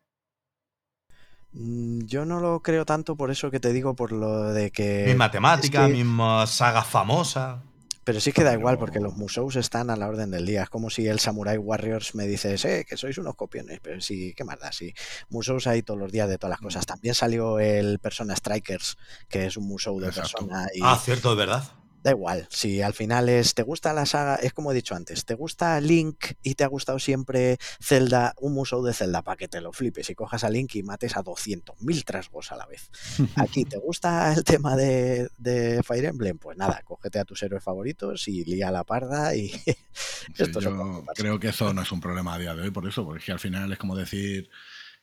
Mm, 1.54 2.06
yo 2.06 2.24
no 2.24 2.40
lo 2.40 2.60
creo 2.60 2.84
tanto 2.84 3.16
por 3.16 3.30
eso 3.30 3.50
que 3.50 3.60
te 3.60 3.72
digo, 3.72 3.94
por 3.94 4.12
lo 4.12 4.52
de 4.52 4.70
que... 4.70 5.04
Misma 5.06 5.30
temática, 5.30 5.88
misma 5.88 6.46
saga 6.46 6.82
famosa. 6.82 7.62
Pero 8.04 8.20
sí 8.20 8.32
que 8.32 8.44
da 8.44 8.52
igual, 8.52 8.78
porque 8.78 9.00
los 9.00 9.16
museos 9.16 9.56
están 9.56 9.88
a 9.88 9.96
la 9.96 10.06
orden 10.06 10.30
del 10.30 10.44
día. 10.44 10.64
Es 10.64 10.68
como 10.68 10.90
si 10.90 11.06
el 11.06 11.20
Samurai 11.20 11.56
Warriors 11.56 12.14
me 12.14 12.26
dices, 12.26 12.62
eh, 12.66 12.84
que 12.86 12.98
sois 12.98 13.16
unos 13.16 13.34
copiones. 13.34 13.80
Pero 13.82 13.98
sí, 14.02 14.34
qué 14.36 14.44
más 14.44 14.60
da, 14.60 14.72
sí. 14.72 14.92
Museos 15.30 15.66
hay 15.66 15.82
todos 15.82 15.98
los 15.98 16.12
días 16.12 16.28
de 16.28 16.36
todas 16.36 16.50
las 16.50 16.60
cosas. 16.60 16.84
También 16.84 17.14
salió 17.14 17.58
el 17.58 17.98
Persona 18.00 18.36
Strikers, 18.36 18.98
que 19.28 19.46
es 19.46 19.56
un 19.56 19.66
museo 19.66 19.98
de 20.00 20.12
persona. 20.12 20.66
ah, 20.82 21.00
cierto, 21.02 21.30
es 21.30 21.38
verdad. 21.38 21.64
Da 22.04 22.10
igual, 22.10 22.46
si 22.50 22.82
al 22.82 22.92
final 22.92 23.30
es, 23.30 23.54
te 23.54 23.62
gusta 23.62 23.94
la 23.94 24.04
saga, 24.04 24.34
es 24.36 24.52
como 24.52 24.70
he 24.70 24.74
dicho 24.74 24.94
antes, 24.94 25.24
te 25.24 25.32
gusta 25.32 25.80
Link 25.80 26.32
y 26.42 26.54
te 26.54 26.62
ha 26.62 26.66
gustado 26.66 26.98
siempre 26.98 27.56
Zelda, 27.80 28.34
un 28.42 28.52
museo 28.52 28.82
de 28.82 28.92
Zelda 28.92 29.22
para 29.22 29.38
que 29.38 29.48
te 29.48 29.62
lo 29.62 29.72
flipes 29.72 30.10
y 30.10 30.14
cojas 30.14 30.44
a 30.44 30.50
Link 30.50 30.74
y 30.74 30.82
mates 30.82 31.16
a 31.16 31.24
200.000 31.24 32.04
trasgos 32.04 32.52
a 32.52 32.56
la 32.56 32.66
vez. 32.66 32.90
Aquí, 33.36 33.64
¿te 33.64 33.78
gusta 33.78 34.34
el 34.34 34.44
tema 34.44 34.76
de, 34.76 35.30
de, 35.38 35.82
Fire 35.82 36.04
Emblem? 36.04 36.36
Pues 36.36 36.58
nada, 36.58 36.82
cógete 36.84 37.20
a 37.20 37.24
tus 37.24 37.42
héroes 37.42 37.64
favoritos 37.64 38.28
y 38.28 38.44
lía 38.44 38.70
la 38.70 38.84
parda 38.84 39.34
y 39.34 39.50
esto 40.36 40.60
yo 40.60 41.06
creo 41.14 41.40
que 41.40 41.48
eso 41.48 41.72
no 41.72 41.80
es 41.80 41.90
un 41.90 42.02
problema 42.02 42.34
a 42.34 42.38
día 42.38 42.54
de 42.54 42.64
hoy 42.64 42.70
por 42.70 42.86
eso, 42.86 43.06
porque 43.06 43.32
al 43.32 43.40
final 43.40 43.72
es 43.72 43.78
como 43.78 43.96
decir... 43.96 44.50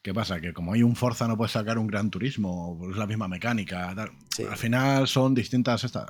¿Qué 0.04 0.16
pasa? 0.16 0.42
Que 0.42 0.52
como 0.52 0.74
hay 0.74 0.82
un 0.82 0.96
Forza 0.96 1.28
no 1.28 1.38
puedes 1.38 1.52
sacar 1.52 1.78
un 1.78 1.86
Gran 1.86 2.10
Turismo, 2.10 2.80
es 2.90 2.98
la 2.98 3.06
misma 3.06 3.28
mecánica. 3.28 3.90
Al 3.92 4.58
final 4.58 5.08
son 5.08 5.36
distintas 5.36 5.84
estas 5.84 6.08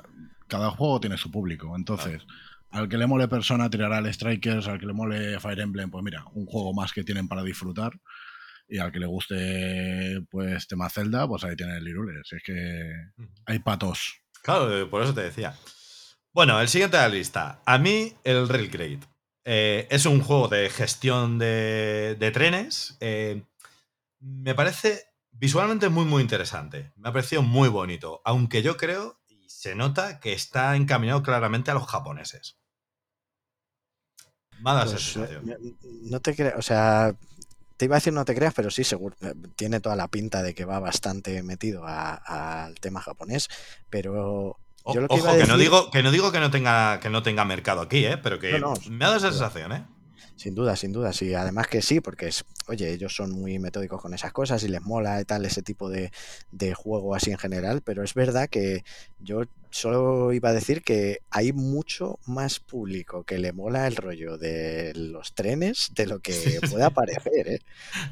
cada 0.48 0.70
juego 0.70 1.00
tiene 1.00 1.16
su 1.16 1.30
público. 1.30 1.74
Entonces, 1.76 2.22
al 2.70 2.88
que 2.88 2.96
le 2.96 3.06
mole 3.06 3.28
Persona 3.28 3.68
tirará 3.68 3.98
el 3.98 4.12
Strikers, 4.12 4.66
al 4.68 4.80
que 4.80 4.86
le 4.86 4.92
mole 4.92 5.38
Fire 5.40 5.60
Emblem, 5.60 5.90
pues 5.90 6.02
mira, 6.02 6.24
un 6.32 6.46
juego 6.46 6.72
más 6.72 6.92
que 6.92 7.04
tienen 7.04 7.28
para 7.28 7.42
disfrutar. 7.42 7.92
Y 8.68 8.78
al 8.78 8.90
que 8.90 9.00
le 9.00 9.06
guste 9.06 10.24
pues 10.30 10.66
tema 10.66 10.88
Zelda, 10.88 11.28
pues 11.28 11.44
ahí 11.44 11.54
tiene 11.54 11.76
el 11.76 11.84
Lirule. 11.84 12.20
es 12.20 12.42
que 12.42 12.92
hay 13.44 13.58
patos. 13.58 14.22
Claro, 14.42 14.74
eh, 14.74 14.86
por 14.86 15.02
eso 15.02 15.12
te 15.12 15.22
decía. 15.22 15.54
Bueno, 16.32 16.58
el 16.60 16.68
siguiente 16.68 16.96
de 16.96 17.02
la 17.02 17.08
lista. 17.10 17.60
A 17.66 17.76
mí, 17.76 18.14
el 18.24 18.48
Rail 18.48 18.70
Grade. 18.70 19.00
Eh, 19.44 19.86
es 19.90 20.06
un 20.06 20.20
juego 20.20 20.48
de 20.48 20.70
gestión 20.70 21.38
de, 21.38 22.30
trenes. 22.32 22.96
Eh, 23.00 23.42
me 24.20 24.54
parece 24.54 25.04
visualmente 25.30 25.88
muy, 25.90 26.06
muy 26.06 26.22
interesante. 26.22 26.92
Me 26.96 27.10
ha 27.10 27.12
parecido 27.12 27.42
muy 27.42 27.68
bonito. 27.68 28.22
Aunque 28.24 28.62
yo 28.62 28.76
creo 28.76 29.20
se 29.60 29.74
nota 29.74 30.18
que 30.18 30.32
está 30.32 30.74
encaminado 30.76 31.22
claramente 31.22 31.70
a 31.70 31.74
los 31.74 31.86
japoneses. 31.86 32.58
Mala 34.60 34.84
pues, 34.84 35.02
sensación. 35.02 35.50
Eh, 35.50 35.74
no 36.02 36.20
te 36.20 36.34
creas, 36.34 36.54
o 36.56 36.62
sea, 36.62 37.14
te 37.76 37.84
iba 37.84 37.96
a 37.96 37.98
decir 37.98 38.12
no 38.12 38.24
te 38.24 38.34
creas, 38.34 38.54
pero 38.54 38.70
sí, 38.70 38.84
seguro, 38.84 39.16
eh, 39.20 39.34
tiene 39.56 39.80
toda 39.80 39.96
la 39.96 40.08
pinta 40.08 40.42
de 40.42 40.54
que 40.54 40.64
va 40.64 40.80
bastante 40.80 41.42
metido 41.42 41.84
al 41.86 42.74
tema 42.80 43.00
japonés, 43.00 43.48
pero 43.90 44.58
yo 44.92 45.00
lo 45.00 45.08
que 45.08 45.14
Ojo, 45.14 45.36
que, 45.36 45.46
no 45.46 45.56
digo, 45.56 45.90
que 45.90 46.02
no 46.02 46.10
digo 46.10 46.32
que 46.32 46.40
no 46.40 46.50
tenga, 46.50 46.98
que 47.00 47.10
no 47.10 47.22
tenga 47.22 47.44
mercado 47.44 47.80
aquí, 47.80 48.04
¿eh? 48.04 48.18
pero 48.18 48.38
que 48.38 48.60
me 48.90 49.04
ha 49.04 49.08
dado 49.08 49.18
esa 49.18 49.30
sensación, 49.30 49.72
¿eh? 49.72 49.86
Sin 50.36 50.54
duda, 50.54 50.76
sin 50.76 50.92
duda, 50.92 51.12
sí. 51.12 51.34
Además 51.34 51.68
que 51.68 51.82
sí, 51.82 52.00
porque 52.00 52.28
es, 52.28 52.44
oye, 52.66 52.90
ellos 52.92 53.14
son 53.14 53.30
muy 53.30 53.58
metódicos 53.58 54.00
con 54.00 54.14
esas 54.14 54.32
cosas 54.32 54.62
y 54.64 54.68
les 54.68 54.82
mola 54.82 55.20
y 55.20 55.24
tal 55.24 55.44
ese 55.44 55.62
tipo 55.62 55.88
de, 55.88 56.10
de 56.50 56.74
juego 56.74 57.14
así 57.14 57.30
en 57.30 57.38
general, 57.38 57.82
pero 57.82 58.02
es 58.02 58.14
verdad 58.14 58.48
que 58.48 58.84
yo 59.20 59.42
solo 59.70 60.32
iba 60.32 60.50
a 60.50 60.52
decir 60.52 60.82
que 60.82 61.20
hay 61.30 61.52
mucho 61.52 62.18
más 62.26 62.60
público 62.60 63.24
que 63.24 63.38
le 63.38 63.52
mola 63.52 63.86
el 63.86 63.96
rollo 63.96 64.36
de 64.36 64.92
los 64.94 65.34
trenes 65.34 65.92
de 65.94 66.06
lo 66.06 66.20
que 66.20 66.60
pueda 66.70 66.90
parecer. 66.90 67.62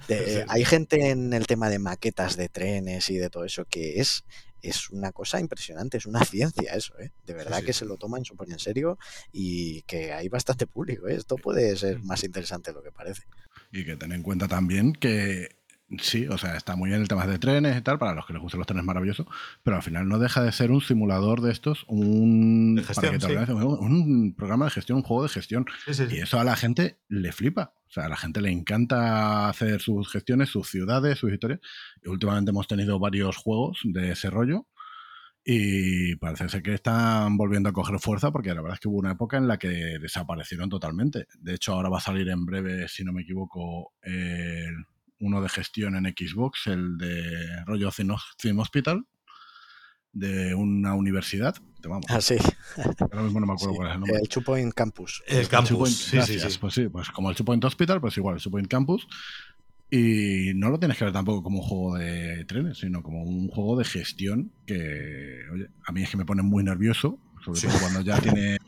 ¿eh? 0.08 0.44
hay 0.48 0.64
gente 0.64 1.10
en 1.10 1.32
el 1.32 1.46
tema 1.46 1.68
de 1.68 1.78
maquetas 1.78 2.36
de 2.36 2.48
trenes 2.48 3.10
y 3.10 3.18
de 3.18 3.28
todo 3.28 3.44
eso 3.44 3.64
que 3.66 4.00
es 4.00 4.24
es 4.62 4.90
una 4.90 5.12
cosa 5.12 5.40
impresionante, 5.40 5.98
es 5.98 6.06
una 6.06 6.24
ciencia 6.24 6.74
eso, 6.74 6.98
¿eh? 6.98 7.12
De 7.26 7.34
verdad 7.34 7.62
que 7.62 7.72
se 7.72 7.84
lo 7.84 7.96
toman 7.96 8.24
súper 8.24 8.50
en 8.50 8.58
serio 8.58 8.98
y 9.32 9.82
que 9.82 10.12
hay 10.12 10.28
bastante 10.28 10.66
público, 10.66 11.08
¿eh? 11.08 11.14
Esto 11.14 11.36
puede 11.36 11.76
ser 11.76 12.00
más 12.02 12.24
interesante 12.24 12.70
de 12.70 12.76
lo 12.76 12.82
que 12.82 12.92
parece. 12.92 13.22
Y 13.72 13.84
que 13.84 13.96
ten 13.96 14.12
en 14.12 14.22
cuenta 14.22 14.48
también 14.48 14.92
que 14.92 15.59
Sí, 15.98 16.28
o 16.28 16.38
sea, 16.38 16.56
está 16.56 16.76
muy 16.76 16.90
bien 16.90 17.02
el 17.02 17.08
tema 17.08 17.26
de 17.26 17.38
trenes 17.40 17.76
y 17.76 17.80
tal, 17.80 17.98
para 17.98 18.14
los 18.14 18.24
que 18.24 18.32
les 18.32 18.40
gustan 18.40 18.58
los 18.58 18.66
trenes 18.66 18.84
maravilloso, 18.84 19.26
pero 19.64 19.76
al 19.76 19.82
final 19.82 20.08
no 20.08 20.20
deja 20.20 20.42
de 20.42 20.52
ser 20.52 20.70
un 20.70 20.80
simulador 20.80 21.40
de 21.40 21.50
estos, 21.50 21.84
un, 21.88 22.80
un 23.80 24.34
programa 24.36 24.66
de 24.66 24.70
gestión, 24.70 24.98
un 24.98 25.02
juego 25.02 25.24
de 25.24 25.30
gestión. 25.30 25.66
y 25.88 26.18
eso 26.18 26.38
a 26.38 26.44
la 26.44 26.54
gente 26.54 27.00
le 27.08 27.32
flipa. 27.32 27.74
O 27.88 27.92
sea, 27.92 28.04
a 28.04 28.08
la 28.08 28.16
gente 28.16 28.40
le 28.40 28.52
encanta 28.52 29.48
hacer 29.48 29.80
sus 29.80 30.08
gestiones, 30.12 30.48
sus 30.48 30.68
ciudades, 30.68 31.18
sus 31.18 31.32
historias. 31.32 31.58
Y 32.04 32.08
últimamente 32.08 32.52
hemos 32.52 32.68
tenido 32.68 33.00
varios 33.00 33.36
juegos 33.36 33.80
de 33.82 34.12
ese 34.12 34.30
rollo. 34.30 34.68
Y 35.44 36.14
parece 36.16 36.48
ser 36.48 36.62
que 36.62 36.74
están 36.74 37.36
volviendo 37.36 37.68
a 37.68 37.72
coger 37.72 37.98
fuerza 37.98 38.30
porque 38.30 38.54
la 38.54 38.60
verdad 38.60 38.74
es 38.74 38.80
que 38.80 38.88
hubo 38.88 38.98
una 38.98 39.12
época 39.12 39.38
en 39.38 39.48
la 39.48 39.58
que 39.58 39.98
desaparecieron 40.00 40.68
totalmente. 40.68 41.26
De 41.40 41.54
hecho, 41.54 41.72
ahora 41.72 41.88
va 41.88 41.98
a 41.98 42.02
salir 42.02 42.28
en 42.28 42.46
breve, 42.46 42.86
si 42.86 43.02
no 43.02 43.12
me 43.12 43.22
equivoco, 43.22 43.92
el 44.02 44.76
uno 45.20 45.40
de 45.40 45.48
gestión 45.48 45.94
en 45.94 46.12
Xbox, 46.16 46.66
el 46.66 46.98
de 46.98 47.64
rollo 47.64 47.90
Sim 47.90 48.58
Hospital, 48.58 49.06
de 50.12 50.54
una 50.54 50.94
universidad. 50.94 51.54
Vamos. 51.82 52.06
Ah, 52.08 52.20
sí. 52.20 52.36
Ahora 52.98 53.22
mismo 53.22 53.40
no 53.40 53.46
me 53.46 53.52
acuerdo 53.52 53.74
cuál 53.74 53.88
es 53.88 53.94
el 53.94 54.00
nombre. 54.00 54.18
El 54.20 54.28
Two 54.28 54.42
Point 54.42 54.74
Campus. 54.74 55.22
El, 55.26 55.48
Campus, 55.48 55.96
sí, 55.96 56.20
sí, 56.22 56.38
sí, 56.38 56.58
Pues 56.58 56.74
sí, 56.74 56.88
pues 56.88 57.10
como 57.10 57.30
el 57.30 57.36
Two 57.36 57.44
Point 57.44 57.64
Hospital, 57.64 58.00
pues 58.00 58.16
igual, 58.16 58.36
el 58.36 58.42
Two 58.42 58.50
Point 58.50 58.68
Campus. 58.68 59.06
Y 59.90 60.52
no 60.54 60.70
lo 60.70 60.78
tienes 60.78 60.96
que 60.96 61.04
ver 61.04 61.12
tampoco 61.12 61.42
como 61.42 61.60
un 61.60 61.66
juego 61.66 61.96
de 61.96 62.44
trenes, 62.44 62.78
sino 62.78 63.02
como 63.02 63.22
un 63.24 63.48
juego 63.48 63.76
de 63.76 63.84
gestión 63.84 64.52
que, 64.64 65.40
oye, 65.52 65.68
a 65.84 65.92
mí 65.92 66.02
es 66.02 66.10
que 66.10 66.16
me 66.16 66.24
pone 66.24 66.42
muy 66.42 66.62
nervioso 66.62 67.18
sobre 67.44 67.60
todo 67.60 67.78
cuando 67.80 68.00
ya 68.02 68.18
tienes 68.20 68.58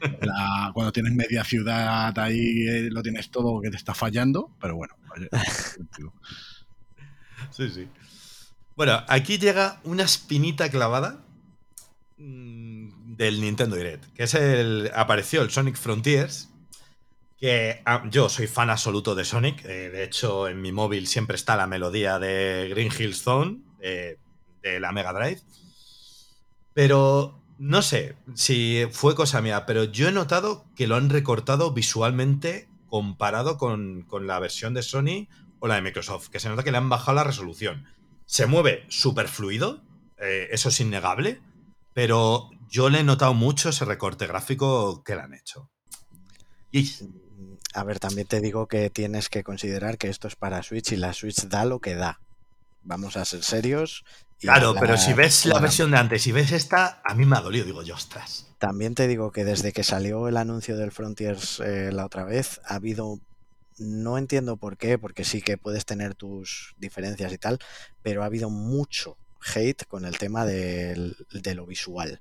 cuando 0.72 0.92
tienes 0.92 1.12
media 1.12 1.44
ciudad 1.44 2.18
ahí, 2.18 2.66
eh, 2.66 2.88
lo 2.90 3.02
tienes 3.02 3.30
todo 3.30 3.60
que 3.60 3.70
te 3.70 3.76
está 3.76 3.94
fallando, 3.94 4.50
pero 4.60 4.76
bueno. 4.76 4.94
sí, 7.50 7.68
sí. 7.70 7.88
Bueno, 8.76 9.02
aquí 9.08 9.38
llega 9.38 9.80
una 9.84 10.04
espinita 10.04 10.70
clavada 10.70 11.22
mm, 12.16 13.16
del 13.16 13.40
Nintendo 13.40 13.76
Direct, 13.76 14.04
que 14.14 14.24
es 14.24 14.34
el. 14.34 14.90
apareció 14.94 15.42
el 15.42 15.50
Sonic 15.50 15.76
Frontiers. 15.76 16.48
Que 17.38 17.82
ah, 17.86 18.04
yo 18.08 18.28
soy 18.28 18.46
fan 18.46 18.70
absoluto 18.70 19.16
de 19.16 19.24
Sonic. 19.24 19.64
Eh, 19.64 19.90
de 19.90 20.04
hecho, 20.04 20.46
en 20.46 20.62
mi 20.62 20.70
móvil 20.70 21.08
siempre 21.08 21.34
está 21.34 21.56
la 21.56 21.66
melodía 21.66 22.20
de 22.20 22.68
Green 22.70 22.92
Hill 22.96 23.16
Zone 23.16 23.58
de 23.80 24.80
la 24.80 24.92
Mega 24.92 25.12
Drive. 25.12 25.40
Pero 26.72 27.41
no 27.62 27.80
sé 27.80 28.16
si 28.34 28.88
fue 28.90 29.14
cosa 29.14 29.40
mía, 29.40 29.66
pero 29.66 29.84
yo 29.84 30.08
he 30.08 30.12
notado 30.12 30.64
que 30.74 30.88
lo 30.88 30.96
han 30.96 31.10
recortado 31.10 31.72
visualmente 31.72 32.68
comparado 32.88 33.56
con, 33.56 34.04
la 34.22 34.40
versión 34.40 34.74
de 34.74 34.82
Sony 34.82 35.28
o 35.60 35.68
la 35.68 35.76
de 35.76 35.82
Microsoft, 35.82 36.28
que 36.28 36.40
se 36.40 36.48
nota 36.48 36.64
que 36.64 36.72
le 36.72 36.78
han 36.78 36.88
bajado 36.88 37.14
la 37.14 37.22
resolución. 37.22 37.86
Se 38.26 38.46
mueve 38.46 38.84
súper 38.88 39.28
fluido, 39.28 39.80
eh, 40.18 40.48
eso 40.50 40.70
es 40.70 40.80
innegable, 40.80 41.40
pero 41.94 42.50
yo 42.68 42.90
le 42.90 42.98
he 42.98 43.04
notado 43.04 43.32
mucho 43.32 43.68
ese 43.68 43.84
recorte 43.84 44.26
gráfico 44.26 45.04
que 45.04 45.14
le 45.14 45.22
han 45.22 45.34
hecho. 45.34 45.70
Y... 46.72 46.90
A 47.74 47.84
ver, 47.84 48.00
también 48.00 48.26
te 48.26 48.40
digo 48.40 48.66
que 48.66 48.90
tienes 48.90 49.28
que 49.28 49.44
considerar 49.44 49.98
que 49.98 50.08
esto 50.08 50.26
es 50.26 50.34
para 50.34 50.64
Switch 50.64 50.90
y 50.90 50.96
la 50.96 51.12
Switch 51.12 51.46
da 51.46 51.64
lo 51.64 51.78
que 51.78 51.94
da. 51.94 52.18
Vamos 52.82 53.16
a 53.16 53.24
ser 53.24 53.44
serios 53.44 54.04
Claro, 54.42 54.74
pero 54.78 54.98
si 54.98 55.12
ves 55.12 55.46
la 55.46 55.60
versión 55.60 55.92
de 55.92 55.98
antes 55.98 56.26
y 56.26 56.32
ves 56.32 56.50
esta, 56.52 57.00
a 57.04 57.14
mí 57.14 57.24
me 57.24 57.36
ha 57.36 57.40
dolido, 57.40 57.64
digo 57.64 57.82
yo, 57.82 57.94
ostras. 57.94 58.48
También 58.58 58.94
te 58.94 59.06
digo 59.06 59.30
que 59.30 59.44
desde 59.44 59.72
que 59.72 59.84
salió 59.84 60.26
el 60.28 60.36
anuncio 60.36 60.76
del 60.76 60.90
Frontiers 60.90 61.60
eh, 61.60 61.90
la 61.92 62.04
otra 62.04 62.24
vez, 62.24 62.60
ha 62.64 62.74
habido, 62.74 63.20
no 63.78 64.18
entiendo 64.18 64.56
por 64.56 64.76
qué, 64.76 64.98
porque 64.98 65.24
sí 65.24 65.42
que 65.42 65.58
puedes 65.58 65.86
tener 65.86 66.16
tus 66.16 66.74
diferencias 66.76 67.32
y 67.32 67.38
tal, 67.38 67.60
pero 68.02 68.22
ha 68.22 68.26
habido 68.26 68.50
mucho 68.50 69.16
hate 69.54 69.86
con 69.86 70.04
el 70.04 70.18
tema 70.18 70.44
de 70.44 71.14
lo 71.54 71.66
visual. 71.66 72.20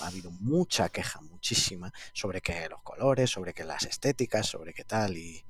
Ha 0.00 0.06
habido 0.06 0.30
mucha 0.30 0.88
queja, 0.88 1.20
muchísima, 1.20 1.92
sobre 2.14 2.40
que 2.40 2.68
los 2.70 2.80
colores, 2.82 3.30
sobre 3.30 3.52
que 3.52 3.64
las 3.64 3.84
estéticas, 3.84 4.46
sobre 4.46 4.72
qué 4.72 4.84
tal, 4.84 5.16
y 5.18 5.44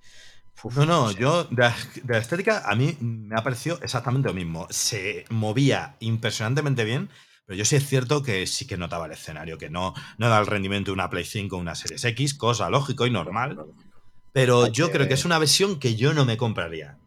no, 0.76 0.86
no, 0.86 1.10
yo 1.12 1.44
de 1.44 1.70
la, 2.06 2.18
estética 2.18 2.62
a 2.66 2.74
mí 2.74 2.96
me 3.00 3.36
ha 3.36 3.42
parecido 3.42 3.78
exactamente 3.82 4.28
lo 4.28 4.34
mismo. 4.34 4.66
Se 4.70 5.24
movía 5.30 5.96
impresionantemente 6.00 6.84
bien, 6.84 7.08
pero 7.46 7.56
yo 7.56 7.64
sí 7.64 7.76
es 7.76 7.86
cierto 7.86 8.22
que 8.22 8.46
sí 8.46 8.66
que 8.66 8.76
notaba 8.76 9.06
el 9.06 9.12
escenario, 9.12 9.58
que 9.58 9.70
no, 9.70 9.94
no 10.18 10.28
da 10.28 10.38
el 10.38 10.46
rendimiento 10.46 10.90
de 10.90 10.94
una 10.94 11.10
Play 11.10 11.24
5 11.24 11.56
o 11.56 11.58
una 11.58 11.74
Series 11.74 12.04
X, 12.04 12.34
cosa 12.34 12.70
lógico 12.70 13.06
y 13.06 13.10
normal. 13.10 13.58
Pero 14.32 14.66
yo 14.68 14.90
creo 14.90 15.08
que 15.08 15.14
es 15.14 15.24
una 15.24 15.38
versión 15.38 15.78
que 15.78 15.96
yo 15.96 16.12
no 16.14 16.24
me 16.24 16.36
compraría 16.36 16.98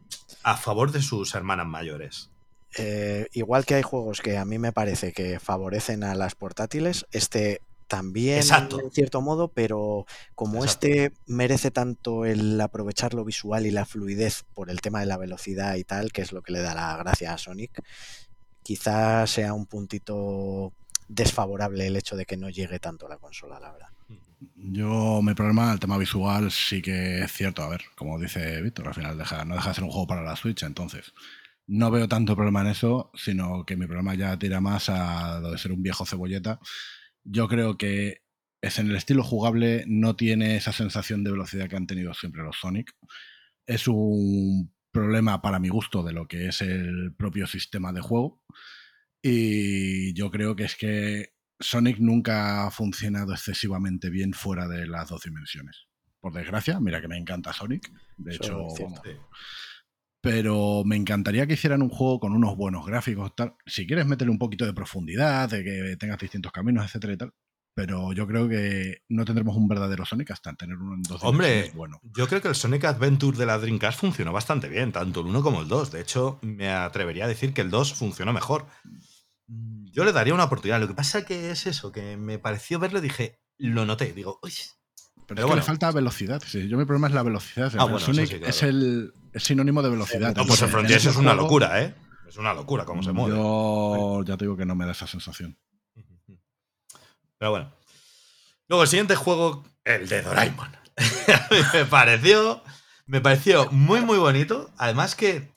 a 0.42 0.56
favor 0.56 0.92
de 0.92 1.02
sus 1.02 1.34
hermanas 1.34 1.66
mayores. 1.66 2.30
Eh, 2.76 3.28
igual 3.32 3.66
que 3.66 3.74
hay 3.74 3.82
juegos 3.82 4.20
que 4.20 4.38
a 4.38 4.44
mí 4.44 4.58
me 4.58 4.72
parece 4.72 5.12
que 5.12 5.38
favorecen 5.38 6.04
a 6.04 6.14
las 6.14 6.34
portátiles, 6.34 7.06
este 7.12 7.60
también 7.92 8.38
en 8.38 8.90
cierto 8.90 9.20
modo, 9.20 9.48
pero 9.48 10.06
como 10.34 10.64
este 10.64 11.12
merece 11.26 11.70
tanto 11.70 12.24
el 12.24 12.58
aprovechar 12.58 13.12
lo 13.12 13.22
visual 13.22 13.66
y 13.66 13.70
la 13.70 13.84
fluidez 13.84 14.44
por 14.54 14.70
el 14.70 14.80
tema 14.80 15.00
de 15.00 15.04
la 15.04 15.18
velocidad 15.18 15.74
y 15.74 15.84
tal, 15.84 16.10
que 16.10 16.22
es 16.22 16.32
lo 16.32 16.40
que 16.40 16.52
le 16.52 16.60
da 16.60 16.74
la 16.74 16.96
gracia 16.96 17.34
a 17.34 17.36
Sonic, 17.36 17.82
quizás 18.62 19.28
sea 19.28 19.52
un 19.52 19.66
puntito 19.66 20.72
desfavorable 21.06 21.86
el 21.86 21.96
hecho 21.96 22.16
de 22.16 22.24
que 22.24 22.38
no 22.38 22.48
llegue 22.48 22.78
tanto 22.78 23.04
a 23.04 23.10
la 23.10 23.18
consola, 23.18 23.60
la 23.60 23.72
verdad. 23.72 23.88
Yo, 24.56 25.20
mi 25.20 25.34
problema, 25.34 25.70
el 25.70 25.78
tema 25.78 25.98
visual 25.98 26.50
sí 26.50 26.80
que 26.80 27.24
es 27.24 27.30
cierto. 27.30 27.62
A 27.62 27.68
ver, 27.68 27.82
como 27.94 28.18
dice 28.18 28.62
Víctor, 28.62 28.88
al 28.88 28.94
final 28.94 29.18
deja, 29.18 29.44
no 29.44 29.54
deja 29.54 29.68
de 29.68 29.74
ser 29.74 29.84
un 29.84 29.90
juego 29.90 30.06
para 30.06 30.22
la 30.22 30.34
Switch, 30.34 30.62
entonces 30.62 31.12
no 31.66 31.90
veo 31.90 32.08
tanto 32.08 32.34
problema 32.34 32.62
en 32.62 32.68
eso, 32.68 33.10
sino 33.12 33.66
que 33.66 33.76
mi 33.76 33.84
problema 33.84 34.14
ya 34.14 34.38
tira 34.38 34.62
más 34.62 34.88
a 34.88 35.40
lo 35.40 35.50
de 35.50 35.58
ser 35.58 35.72
un 35.72 35.82
viejo 35.82 36.06
cebolleta 36.06 36.58
yo 37.24 37.48
creo 37.48 37.76
que 37.78 38.22
es 38.60 38.78
en 38.78 38.88
el 38.90 38.96
estilo 38.96 39.24
jugable, 39.24 39.84
no 39.88 40.14
tiene 40.16 40.56
esa 40.56 40.72
sensación 40.72 41.24
de 41.24 41.32
velocidad 41.32 41.68
que 41.68 41.76
han 41.76 41.86
tenido 41.86 42.14
siempre 42.14 42.42
los 42.42 42.58
Sonic. 42.58 42.92
Es 43.66 43.88
un 43.88 44.72
problema 44.92 45.42
para 45.42 45.58
mi 45.58 45.68
gusto 45.68 46.02
de 46.02 46.12
lo 46.12 46.28
que 46.28 46.46
es 46.48 46.62
el 46.62 47.14
propio 47.16 47.46
sistema 47.46 47.92
de 47.92 48.00
juego. 48.00 48.42
Y 49.20 50.14
yo 50.14 50.30
creo 50.30 50.54
que 50.54 50.64
es 50.64 50.76
que 50.76 51.34
Sonic 51.58 51.98
nunca 51.98 52.66
ha 52.66 52.70
funcionado 52.70 53.32
excesivamente 53.32 54.10
bien 54.10 54.32
fuera 54.32 54.68
de 54.68 54.86
las 54.86 55.08
dos 55.08 55.22
dimensiones. 55.22 55.86
Por 56.20 56.32
desgracia, 56.32 56.78
mira 56.78 57.00
que 57.00 57.08
me 57.08 57.16
encanta 57.16 57.52
Sonic. 57.52 57.90
De 58.16 58.36
hecho, 58.36 58.68
pero 60.22 60.84
me 60.84 60.94
encantaría 60.96 61.46
que 61.46 61.54
hicieran 61.54 61.82
un 61.82 61.88
juego 61.90 62.20
con 62.20 62.32
unos 62.32 62.56
buenos 62.56 62.86
gráficos. 62.86 63.34
Tal. 63.34 63.56
Si 63.66 63.86
quieres 63.86 64.06
meterle 64.06 64.30
un 64.30 64.38
poquito 64.38 64.64
de 64.64 64.72
profundidad, 64.72 65.50
de 65.50 65.64
que 65.64 65.96
tengas 65.98 66.18
distintos 66.18 66.52
caminos, 66.52 66.84
etcétera 66.86 67.12
y 67.12 67.16
tal. 67.16 67.34
Pero 67.74 68.12
yo 68.12 68.26
creo 68.26 68.48
que 68.48 68.98
no 69.08 69.24
tendremos 69.24 69.56
un 69.56 69.66
verdadero 69.66 70.04
Sonic 70.04 70.30
hasta 70.30 70.54
tener 70.54 70.76
uno 70.76 70.94
en 70.94 71.02
dos 71.02 71.24
Hombre, 71.24 71.72
bueno. 71.74 72.00
yo 72.16 72.28
creo 72.28 72.40
que 72.40 72.48
el 72.48 72.54
Sonic 72.54 72.84
Adventure 72.84 73.36
de 73.36 73.46
la 73.46 73.58
Dreamcast 73.58 73.98
funcionó 73.98 74.30
bastante 74.32 74.68
bien, 74.68 74.92
tanto 74.92 75.20
el 75.20 75.26
1 75.26 75.42
como 75.42 75.62
el 75.62 75.68
2. 75.68 75.90
De 75.90 76.00
hecho, 76.02 76.38
me 76.42 76.68
atrevería 76.70 77.24
a 77.24 77.28
decir 77.28 77.52
que 77.54 77.62
el 77.62 77.70
2 77.70 77.94
funcionó 77.94 78.32
mejor. 78.32 78.66
Yo 79.46 80.04
le 80.04 80.12
daría 80.12 80.34
una 80.34 80.44
oportunidad. 80.44 80.80
Lo 80.80 80.88
que 80.88 80.94
pasa 80.94 81.24
que 81.24 81.50
es 81.50 81.66
eso, 81.66 81.90
que 81.90 82.16
me 82.16 82.38
pareció 82.38 82.78
verlo 82.78 82.98
y 82.98 83.02
dije, 83.02 83.40
lo 83.58 83.86
noté. 83.86 84.12
Digo, 84.12 84.38
uy, 84.42 84.52
pero, 85.34 85.46
es 85.46 85.50
que 85.52 85.56
le 85.56 85.62
falta 85.62 85.90
velocidad. 85.90 86.42
yo 86.42 86.76
mi 86.76 86.84
problema 86.84 87.08
es 87.08 87.14
la 87.14 87.22
velocidad. 87.22 87.72
Ah, 87.78 87.98
Sonic 87.98 88.42
es 88.46 88.62
el 88.62 89.12
sinónimo 89.34 89.82
de 89.82 89.90
velocidad. 89.90 90.34
No, 90.36 90.46
pues 90.46 90.62
el 90.62 90.68
Frontiers 90.68 91.06
es 91.06 91.16
una 91.16 91.34
locura, 91.34 91.82
¿eh? 91.82 91.94
Es 92.28 92.36
una 92.36 92.54
locura 92.54 92.84
cómo 92.84 93.02
se 93.02 93.12
mueve. 93.12 93.36
Yo 93.36 94.22
ya 94.24 94.36
te 94.36 94.44
digo 94.46 94.56
que 94.56 94.64
no 94.64 94.74
me 94.74 94.86
da 94.86 94.92
esa 94.92 95.06
sensación. 95.06 95.58
Pero 97.38 97.50
bueno. 97.50 97.72
Luego 98.68 98.84
el 98.84 98.88
siguiente 98.88 99.16
juego, 99.16 99.64
el 99.84 100.08
de 100.08 100.22
Doraemon. 100.22 100.70
me 101.74 101.84
pareció. 101.84 102.62
Me 103.06 103.20
pareció 103.20 103.70
muy, 103.70 104.00
muy 104.00 104.16
bonito. 104.16 104.70
Además 104.78 105.14
que 105.14 105.52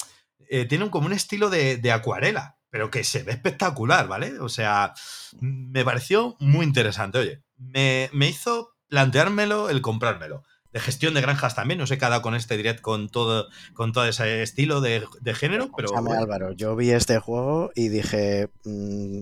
eh, 0.49 0.65
tiene 0.65 0.89
como 0.89 1.05
un 1.05 1.13
estilo 1.13 1.49
de, 1.49 1.77
de 1.77 1.91
acuarela, 1.91 2.57
pero 2.69 2.91
que 2.91 3.03
se 3.03 3.23
ve 3.23 3.31
espectacular, 3.33 4.07
¿vale? 4.07 4.39
O 4.39 4.49
sea, 4.49 4.93
me 5.39 5.85
pareció 5.85 6.35
muy 6.39 6.65
interesante. 6.65 7.19
Oye, 7.19 7.43
me, 7.57 8.09
me 8.11 8.27
hizo 8.27 8.74
planteármelo 8.89 9.69
el 9.69 9.81
comprármelo. 9.81 10.43
De 10.73 10.81
gestión 10.81 11.13
de 11.13 11.21
granjas 11.21 11.55
también, 11.55 11.79
no 11.79 11.87
sé 11.87 11.97
cada 11.97 12.21
con 12.21 12.35
este 12.35 12.57
direct 12.57 12.81
con 12.81 13.07
todo, 13.07 13.47
con 13.73 13.93
todo 13.93 14.05
ese 14.05 14.43
estilo 14.43 14.81
de, 14.81 15.05
género, 15.33 15.71
pero. 15.75 15.97
Álvaro, 15.97 16.51
yo 16.51 16.75
vi 16.75 16.91
este 16.91 17.19
juego 17.19 17.71
y 17.75 17.87
dije. 17.87 18.49
Mm, 18.65 19.21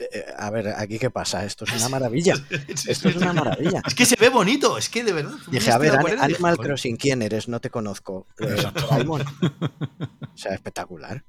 eh, 0.00 0.24
a 0.38 0.50
ver, 0.50 0.68
aquí 0.68 0.98
qué 0.98 1.10
pasa, 1.10 1.44
esto 1.44 1.66
es 1.66 1.72
una 1.72 1.88
maravilla. 1.90 2.34
Esto 2.86 3.10
es 3.10 3.16
una 3.16 3.34
maravilla. 3.34 3.82
Es 3.86 3.94
que 3.94 4.06
se 4.06 4.16
ve 4.18 4.30
bonito, 4.30 4.78
es 4.78 4.88
que 4.88 5.04
de 5.04 5.12
verdad. 5.12 5.36
Dije, 5.50 5.70
a 5.70 5.78
ver, 5.78 5.98
Animal 6.18 6.56
Crossing, 6.56 6.96
¿quién 6.96 7.20
eres? 7.20 7.48
No 7.48 7.60
te 7.60 7.68
conozco. 7.68 8.26
Eh, 8.38 8.46
o 9.06 10.36
sea, 10.36 10.54
espectacular. 10.54 11.22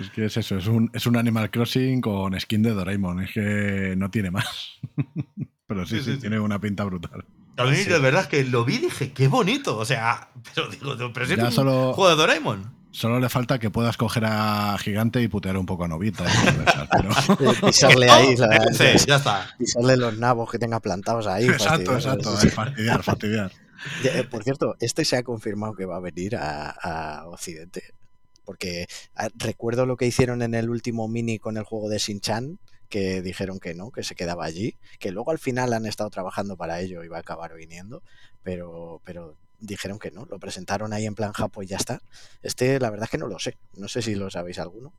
Es 0.00 0.10
que 0.10 0.26
es 0.26 0.36
eso, 0.36 0.56
es 0.56 0.66
un, 0.66 0.90
es 0.92 1.06
un 1.06 1.16
Animal 1.16 1.50
Crossing 1.50 2.00
con 2.00 2.38
skin 2.38 2.62
de 2.62 2.70
Doraemon, 2.70 3.22
es 3.22 3.32
que 3.32 3.94
no 3.96 4.10
tiene 4.10 4.30
más. 4.30 4.78
Pero 5.66 5.86
sí, 5.86 6.02
sí, 6.02 6.18
tiene 6.18 6.38
una 6.40 6.60
pinta 6.60 6.84
brutal. 6.84 7.24
A 7.56 7.64
mí 7.64 7.76
de 7.76 7.98
verdad 7.98 8.26
que 8.26 8.44
lo 8.44 8.64
vi 8.64 8.76
y 8.76 8.78
dije, 8.78 9.12
qué 9.12 9.28
bonito. 9.28 9.76
O 9.78 9.84
sea, 9.84 10.28
pero 10.54 10.68
digo, 10.68 11.12
pero 11.12 11.26
es 11.26 11.54
solo, 11.54 11.92
juego 11.94 12.10
de 12.10 12.16
Doraemon. 12.16 12.84
Solo 12.90 13.18
le 13.18 13.28
falta 13.28 13.58
que 13.58 13.70
puedas 13.70 13.96
coger 13.96 14.24
a 14.24 14.76
Gigante 14.78 15.20
y 15.20 15.26
putear 15.26 15.56
un 15.56 15.66
poco 15.66 15.84
a 15.84 15.88
Novita. 15.88 16.24
pisarle 17.66 18.08
ahí, 18.08 18.36
sí, 18.36 19.06
ya 19.06 19.16
está. 19.16 19.48
Pisarle 19.58 19.96
los 19.96 20.16
nabos 20.16 20.48
que 20.48 20.58
tenga 20.58 20.78
plantados 20.78 21.26
ahí. 21.26 21.46
Exacto, 21.46 21.94
exacto. 21.94 22.36
Fastidiar, 22.36 23.02
fastidiar. 23.02 23.50
Eh, 24.04 24.24
por 24.30 24.44
cierto, 24.44 24.76
este 24.78 25.04
se 25.04 25.16
ha 25.16 25.24
confirmado 25.24 25.74
que 25.74 25.86
va 25.86 25.96
a 25.96 26.00
venir 26.00 26.36
a, 26.36 27.24
Occidente. 27.26 27.82
Porque 28.44 28.86
ah, 29.16 29.28
recuerdo 29.34 29.86
lo 29.86 29.96
que 29.96 30.06
hicieron 30.06 30.42
en 30.42 30.54
el 30.54 30.70
último 30.70 31.08
mini 31.08 31.38
con 31.40 31.56
el 31.56 31.64
juego 31.64 31.88
de 31.88 31.98
Shin-Chan 31.98 32.58
que 32.94 33.22
dijeron 33.22 33.58
que 33.58 33.74
no, 33.74 33.90
que 33.90 34.04
se 34.04 34.14
quedaba 34.14 34.44
allí, 34.44 34.76
que 35.00 35.10
luego 35.10 35.32
al 35.32 35.40
final 35.40 35.72
han 35.72 35.84
estado 35.84 36.10
trabajando 36.10 36.56
para 36.56 36.80
ello 36.80 37.02
y 37.02 37.08
va 37.08 37.16
a 37.16 37.20
acabar 37.22 37.52
viniendo, 37.52 38.04
pero, 38.44 39.00
pero 39.02 39.36
dijeron 39.58 39.98
que 39.98 40.12
no, 40.12 40.26
lo 40.26 40.38
presentaron 40.38 40.92
ahí 40.92 41.04
en 41.04 41.16
plan 41.16 41.32
Japo 41.32 41.64
y 41.64 41.66
ya 41.66 41.76
está. 41.76 42.02
Este, 42.44 42.78
la 42.78 42.90
verdad 42.90 43.06
es 43.06 43.10
que 43.10 43.18
no 43.18 43.26
lo 43.26 43.40
sé, 43.40 43.56
no 43.74 43.88
sé 43.88 44.00
si 44.00 44.14
lo 44.14 44.30
sabéis 44.30 44.60
alguno. 44.60 44.92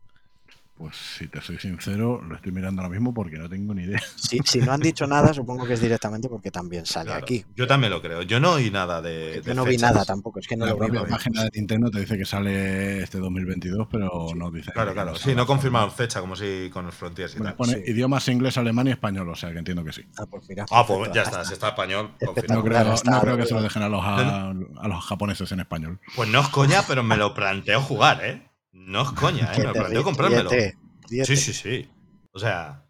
Pues 0.78 0.94
si 0.98 1.30
te 1.30 1.40
soy 1.40 1.58
sincero, 1.58 2.22
lo 2.22 2.36
estoy 2.36 2.52
mirando 2.52 2.82
ahora 2.82 2.94
mismo 2.94 3.14
porque 3.14 3.38
no 3.38 3.48
tengo 3.48 3.74
ni 3.74 3.84
idea. 3.84 4.02
si 4.18 4.60
no 4.60 4.74
han 4.74 4.82
dicho 4.82 5.08
nada, 5.08 5.34
supongo 5.34 5.66
que 5.66 5.74
es 5.76 5.82
directamente 5.82 6.28
porque 6.28 6.52
también 6.52 6.86
sale 6.86 7.14
aquí. 7.14 7.46
Yo 7.56 7.66
también 7.66 7.94
lo 7.94 8.02
creo. 8.02 8.24
Yo 8.24 8.42
no 8.42 8.54
oí 8.54 8.70
nada 8.70 9.02
de. 9.02 9.42
Yo 9.46 9.54
no 9.54 9.64
vi 9.64 9.78
nada 9.78 10.04
tampoco. 10.04 10.40
Es 10.40 10.48
que 10.48 10.58
no 10.58 10.66
la 10.66 10.72
lo 10.72 10.78
propia 10.78 11.06
página 11.06 11.44
de 11.44 11.52
Nintendo 11.56 11.90
te 11.90 12.02
dice 12.02 12.18
que 12.18 12.26
sale 12.26 13.02
este 13.02 13.20
2022, 13.20 13.88
pero 13.90 14.28
no 14.36 14.52
dice. 14.52 14.74
Claro, 14.74 14.92
claro. 14.92 15.16
Sí, 15.16 15.34
no 15.34 15.46
confirman 15.46 15.92
fecha, 15.92 16.20
como 16.20 16.36
si 16.36 16.70
con 16.74 16.86
los 16.86 16.94
Frontiers 16.94 17.36
y 17.36 17.40
tal. 17.40 17.56
Pone 17.56 17.82
idiomas 17.88 18.28
inglés, 18.28 18.58
alemán 18.58 18.88
y 18.88 18.92
español, 18.92 19.30
o 19.30 19.36
sea 19.36 19.54
que 19.54 19.60
entiendo 19.60 19.82
que 19.86 19.94
sí. 19.94 20.04
Ah, 20.18 20.26
pues 20.30 20.44
mira. 20.50 20.66
Ah, 20.72 20.86
pues 20.86 21.10
ya 21.14 21.22
está, 21.22 21.46
si 21.46 21.54
está 21.54 21.70
español. 21.70 22.12
No 22.20 22.34
creo, 22.64 22.96
no 23.06 23.22
creo 23.22 23.38
que 23.38 23.46
se 23.46 23.54
lo 23.54 23.62
dejen 23.62 23.82
a 23.82 23.88
los, 23.88 24.04
a, 24.04 24.50
a 24.50 24.88
los 24.90 25.06
japoneses 25.06 25.50
en 25.54 25.62
español. 25.62 26.02
Pues 26.18 26.28
no 26.28 26.42
es 26.42 26.50
coña, 26.50 26.84
pero 26.86 27.02
me 27.02 27.16
lo 27.16 27.34
planteo 27.34 27.80
jugar, 27.80 28.26
¿eh? 28.26 28.55
No 28.76 29.02
es 29.04 29.12
coña, 29.12 29.52
¿eh? 29.56 29.64
Me 29.66 29.74
planteo 29.74 30.04
comprármelo. 30.04 30.50
Sí, 30.50 31.36
sí, 31.36 31.54
sí. 31.54 31.90
O 32.32 32.40
sea. 32.40 32.86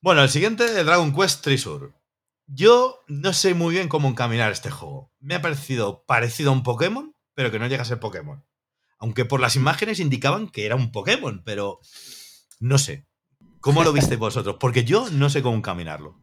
Bueno, 0.00 0.22
el 0.22 0.30
siguiente, 0.30 0.84
Dragon 0.84 1.14
Quest 1.14 1.42
Treasure. 1.42 1.92
Yo 2.46 3.00
no 3.06 3.32
sé 3.32 3.54
muy 3.54 3.74
bien 3.74 3.88
cómo 3.88 4.08
encaminar 4.08 4.50
este 4.50 4.70
juego. 4.70 5.12
Me 5.20 5.34
ha 5.34 5.42
parecido 5.42 6.04
parecido 6.06 6.50
a 6.50 6.54
un 6.54 6.62
Pokémon, 6.62 7.14
pero 7.34 7.50
que 7.50 7.58
no 7.58 7.66
llega 7.66 7.82
a 7.82 7.86
ser 7.86 8.00
Pokémon. 8.00 8.44
Aunque 8.98 9.24
por 9.24 9.40
las 9.40 9.56
imágenes 9.56 10.00
indicaban 10.00 10.48
que 10.48 10.66
era 10.66 10.74
un 10.74 10.90
Pokémon, 10.90 11.42
pero 11.44 11.80
no 12.58 12.78
sé. 12.78 13.06
¿Cómo 13.60 13.84
lo 13.84 13.92
visteis 13.92 14.18
vosotros? 14.18 14.56
Porque 14.58 14.84
yo 14.84 15.10
no 15.10 15.28
sé 15.28 15.42
cómo 15.42 15.56
encaminarlo. 15.56 16.18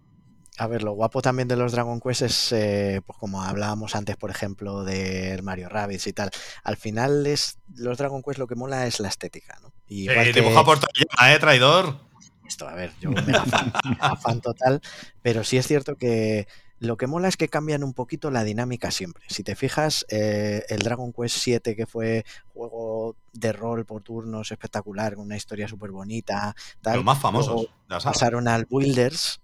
A 0.57 0.67
ver, 0.67 0.83
lo 0.83 0.93
guapo 0.93 1.21
también 1.21 1.47
de 1.47 1.55
los 1.55 1.71
Dragon 1.71 1.99
Quest 1.99 2.21
es, 2.23 2.51
eh, 2.51 3.01
pues 3.05 3.17
como 3.19 3.43
hablábamos 3.43 3.95
antes, 3.95 4.17
por 4.17 4.31
ejemplo, 4.31 4.83
de 4.83 5.39
Mario 5.43 5.69
Rabbids 5.69 6.07
y 6.07 6.13
tal. 6.13 6.31
Al 6.63 6.77
final 6.77 7.27
es 7.27 7.59
los 7.75 7.97
Dragon 7.97 8.23
Quest 8.23 8.39
lo 8.39 8.47
que 8.47 8.55
mola 8.55 8.87
es 8.87 8.99
la 8.99 9.07
estética, 9.07 9.59
¿no? 9.61 9.71
Y 9.87 10.09
eh, 10.09 10.33
dibuja 10.33 10.63
por 10.65 10.77
¿eh, 10.77 11.39
traidor? 11.39 11.99
Esto, 12.47 12.67
a 12.67 12.73
ver, 12.73 12.91
yo 13.01 13.11
me 13.11 13.21
fan, 13.21 13.73
fan 14.21 14.41
total, 14.41 14.81
pero 15.21 15.43
sí 15.43 15.57
es 15.57 15.67
cierto 15.67 15.95
que 15.95 16.47
lo 16.79 16.95
que 16.97 17.07
mola 17.07 17.27
es 17.27 17.37
que 17.37 17.49
cambian 17.49 17.83
un 17.83 17.93
poquito 17.93 18.29
la 18.29 18.43
dinámica 18.43 18.91
siempre. 18.91 19.23
Si 19.29 19.43
te 19.43 19.55
fijas, 19.55 20.05
eh, 20.09 20.63
el 20.69 20.79
Dragon 20.79 21.11
Quest 21.11 21.37
7, 21.39 21.75
que 21.75 21.87
fue 21.87 22.23
juego 22.53 23.15
de 23.33 23.51
rol 23.51 23.85
por 23.85 24.03
turnos 24.03 24.51
espectacular, 24.51 25.15
con 25.15 25.25
una 25.25 25.37
historia 25.37 25.67
súper 25.67 25.91
bonita. 25.91 26.55
Los 26.83 27.03
más 27.03 27.19
famosos. 27.19 27.67
Pasaron 27.87 28.47
al 28.47 28.67
Builders, 28.69 29.41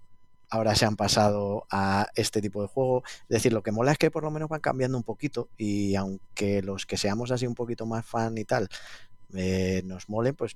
ahora 0.53 0.75
se 0.75 0.85
han 0.85 0.95
pasado 0.95 1.65
a 1.71 2.07
este 2.13 2.39
tipo 2.39 2.61
de 2.61 2.67
juego. 2.67 3.03
Es 3.23 3.29
decir, 3.29 3.53
lo 3.53 3.63
que 3.63 3.71
mola 3.71 3.91
es 3.91 3.97
que 3.97 4.11
por 4.11 4.23
lo 4.23 4.29
menos 4.29 4.49
van 4.49 4.61
cambiando 4.61 4.95
un 4.95 5.03
poquito 5.03 5.49
y 5.57 5.95
aunque 5.95 6.61
los 6.61 6.85
que 6.85 6.95
seamos 6.95 7.31
así 7.31 7.47
un 7.47 7.55
poquito 7.55 7.87
más 7.87 8.05
fan 8.05 8.37
y 8.37 8.45
tal 8.45 8.69
eh, 9.33 9.81
nos 9.85 10.09
molen, 10.09 10.35
pues 10.35 10.55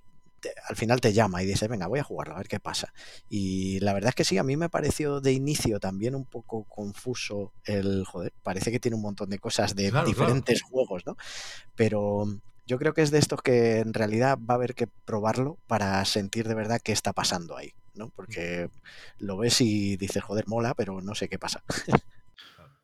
al 0.70 0.76
final 0.76 1.02
te 1.02 1.14
llama 1.14 1.42
y 1.42 1.48
dice, 1.48 1.68
venga, 1.68 1.88
voy 1.88 1.98
a 1.98 2.04
jugarlo, 2.04 2.36
a 2.36 2.38
ver 2.38 2.48
qué 2.48 2.60
pasa. 2.60 2.94
Y 3.28 3.80
la 3.80 3.92
verdad 3.94 4.10
es 4.10 4.16
que 4.16 4.24
sí, 4.24 4.38
a 4.38 4.44
mí 4.44 4.56
me 4.56 4.70
pareció 4.70 5.20
de 5.20 5.34
inicio 5.34 5.80
también 5.80 6.14
un 6.14 6.26
poco 6.26 6.66
confuso 6.66 7.52
el, 7.66 8.06
joder, 8.06 8.32
parece 8.44 8.72
que 8.72 8.80
tiene 8.80 8.98
un 8.98 9.02
montón 9.02 9.32
de 9.32 9.40
cosas 9.40 9.76
de 9.76 9.92
diferentes 10.06 10.62
juegos, 10.62 11.08
¿no? 11.08 11.18
Pero 11.76 12.40
yo 12.68 12.78
creo 12.78 12.94
que 12.94 13.02
es 13.02 13.10
de 13.10 13.18
estos 13.18 13.42
que 13.42 13.80
en 13.80 13.96
realidad 13.96 14.38
va 14.38 14.54
a 14.54 14.58
haber 14.58 14.76
que 14.76 14.86
probarlo 14.86 15.58
para 15.66 16.06
sentir 16.06 16.48
de 16.48 16.54
verdad 16.54 16.82
qué 16.84 16.92
está 16.92 17.14
pasando 17.14 17.58
ahí. 17.58 17.74
¿No? 17.98 18.10
Porque 18.10 18.70
lo 19.20 19.38
ves 19.38 19.62
y 19.62 19.98
dices, 19.98 20.24
joder, 20.24 20.48
mola, 20.48 20.74
pero 20.74 21.02
no 21.02 21.16
sé 21.16 21.28
qué 21.28 21.40
pasa. 21.40 21.64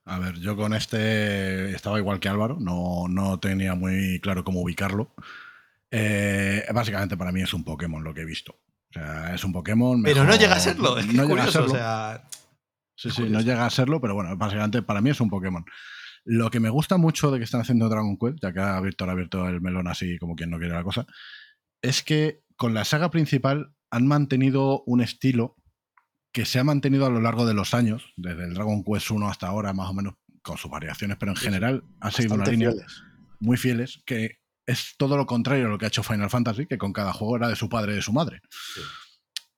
A 0.06 0.20
ver, 0.20 0.36
yo 0.40 0.58
con 0.58 0.74
este 0.74 1.74
estaba 1.74 1.98
igual 1.98 2.20
que 2.20 2.28
Álvaro, 2.28 2.58
no, 2.60 3.08
no 3.08 3.40
tenía 3.40 3.74
muy 3.76 4.20
claro 4.20 4.44
cómo 4.44 4.62
ubicarlo. 4.62 5.14
Eh, 5.92 6.66
básicamente 6.74 7.16
para 7.16 7.32
mí 7.32 7.42
es 7.42 7.54
un 7.54 7.64
Pokémon 7.64 8.04
lo 8.04 8.14
que 8.14 8.22
he 8.22 8.26
visto. 8.26 8.60
O 8.90 8.94
sea, 8.94 9.34
es 9.34 9.44
un 9.44 9.54
Pokémon. 9.54 10.04
Pero 10.04 10.26
no 10.26 10.36
llega 10.36 10.56
a 10.56 10.60
serlo, 10.60 10.98
es 10.98 11.08
no 11.08 11.26
llega 11.26 11.44
a 11.44 11.52
serlo. 11.52 11.74
Sí, 12.96 13.12
sí, 13.12 13.24
no 13.24 13.42
llega 13.42 13.66
a 13.66 13.70
serlo, 13.70 14.02
pero 14.02 14.14
bueno, 14.14 14.36
básicamente 14.36 14.82
para 14.82 15.02
mí 15.02 15.10
es 15.10 15.22
un 15.22 15.30
Pokémon. 15.30 15.66
Lo 16.26 16.50
que 16.50 16.60
me 16.60 16.70
gusta 16.70 16.98
mucho 16.98 17.32
de 17.32 17.38
que 17.38 17.44
están 17.44 17.62
haciendo 17.62 17.90
Dragon 17.90 18.18
Quest, 18.18 18.40
ya 18.42 18.54
que 18.54 18.60
ha 18.60 18.80
Víctor 18.82 19.10
ha 19.10 19.14
abierto 19.14 19.48
el 19.48 19.62
melón 19.62 19.88
así 19.88 20.18
como 20.20 20.36
quien 20.36 20.50
no 20.50 20.58
quiere 20.58 20.74
la 20.74 20.84
cosa, 20.84 21.06
es 21.82 22.04
que 22.04 22.44
con 22.56 22.74
la 22.74 22.86
saga 22.86 23.10
principal 23.10 23.74
han 23.94 24.08
mantenido 24.08 24.82
un 24.88 25.02
estilo 25.02 25.56
que 26.34 26.46
se 26.46 26.58
ha 26.58 26.64
mantenido 26.64 27.06
a 27.06 27.12
lo 27.12 27.22
largo 27.22 27.46
de 27.46 27.54
los 27.54 27.76
años, 27.76 28.12
desde 28.18 28.46
el 28.46 28.56
Dragon 28.56 28.84
Quest 28.84 29.12
1 29.12 29.30
hasta 29.30 29.46
ahora, 29.46 29.72
más 29.72 29.88
o 29.88 29.94
menos, 29.94 30.16
con 30.42 30.58
sus 30.58 30.72
variaciones, 30.72 31.18
pero 31.20 31.32
en 31.32 31.36
general 31.36 31.84
ha 32.02 32.10
seguido 32.10 32.34
una 32.34 32.46
línea 32.46 32.72
muy 33.40 33.56
fieles, 33.56 34.02
que 34.08 34.40
es 34.66 34.96
todo 34.98 35.16
lo 35.16 35.28
contrario 35.28 35.68
a 35.68 35.70
lo 35.70 35.78
que 35.78 35.86
ha 35.86 35.90
hecho 35.90 36.02
Final 36.02 36.32
Fantasy, 36.32 36.66
que 36.66 36.80
con 36.80 36.92
cada 36.92 37.14
juego 37.14 37.36
era 37.38 37.50
de 37.50 37.56
su 37.56 37.70
padre 37.70 37.94
y 37.94 37.96
de 37.98 38.02
su 38.02 38.12
madre. 38.14 38.42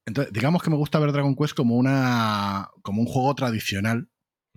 Entonces, 0.05 0.33
digamos 0.33 0.61
que 0.61 0.69
me 0.69 0.75
gusta 0.75 0.99
ver 0.99 1.13
Dragon 1.13 1.35
Quest 1.35 1.55
como, 1.55 1.77
una, 1.77 2.69
como 2.81 3.01
un 3.01 3.07
juego 3.07 3.33
tradicional 3.35 4.09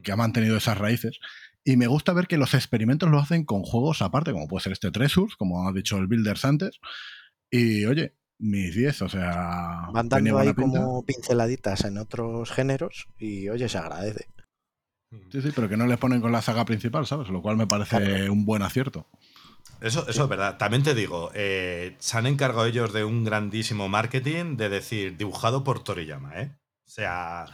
que 0.03 0.11
ha 0.11 0.16
mantenido 0.16 0.57
esas 0.57 0.76
raíces. 0.76 1.20
Y 1.62 1.76
me 1.76 1.87
gusta 1.87 2.12
ver 2.12 2.26
que 2.26 2.37
los 2.37 2.53
experimentos 2.55 3.09
lo 3.09 3.20
hacen 3.20 3.45
con 3.45 3.62
juegos 3.62 4.03
aparte, 4.03 4.33
como 4.33 4.49
puede 4.49 4.64
ser 4.64 4.72
este 4.72 4.91
Treasures, 4.91 5.37
como 5.37 5.68
ha 5.68 5.72
dicho 5.72 5.99
el 5.99 6.09
Builders 6.09 6.45
antes. 6.45 6.81
Y 7.51 7.85
oye, 7.87 8.18
mis 8.39 8.74
10, 8.74 9.03
o 9.03 9.09
sea. 9.09 9.89
Van 9.93 10.09
dando 10.09 10.39
ahí 10.39 10.55
como 10.55 11.05
pinceladitas 11.05 11.84
en 11.84 11.99
otros 11.99 12.51
géneros 12.51 13.09
y 13.18 13.49
oye, 13.49 13.68
se 13.68 13.78
agradece. 13.78 14.28
Sí, 15.32 15.41
sí, 15.41 15.53
pero 15.55 15.68
que 15.68 15.76
no 15.76 15.86
les 15.86 15.99
ponen 15.99 16.20
con 16.20 16.32
la 16.32 16.43
saga 16.43 16.64
principal, 16.64 17.07
¿sabes? 17.07 17.28
Lo 17.28 17.41
cual 17.41 17.57
me 17.57 17.66
parece 17.66 18.28
un 18.28 18.45
buen 18.45 18.62
acierto. 18.62 19.07
Eso, 19.80 20.07
eso 20.09 20.24
es 20.24 20.28
verdad. 20.28 20.59
También 20.59 20.82
te 20.82 20.95
digo, 20.95 21.30
eh, 21.34 21.97
se 21.99 22.18
han 22.18 22.26
encargado 22.26 22.66
ellos 22.66 22.93
de 22.93 23.05
un 23.05 23.24
grandísimo 23.24 23.89
marketing 23.89 24.57
de 24.57 24.68
decir 24.68 25.16
dibujado 25.16 25.64
por 25.64 25.82
Toriyama, 25.82 26.41
¿eh? 26.41 26.57
O 26.89 26.91
sea. 26.91 27.45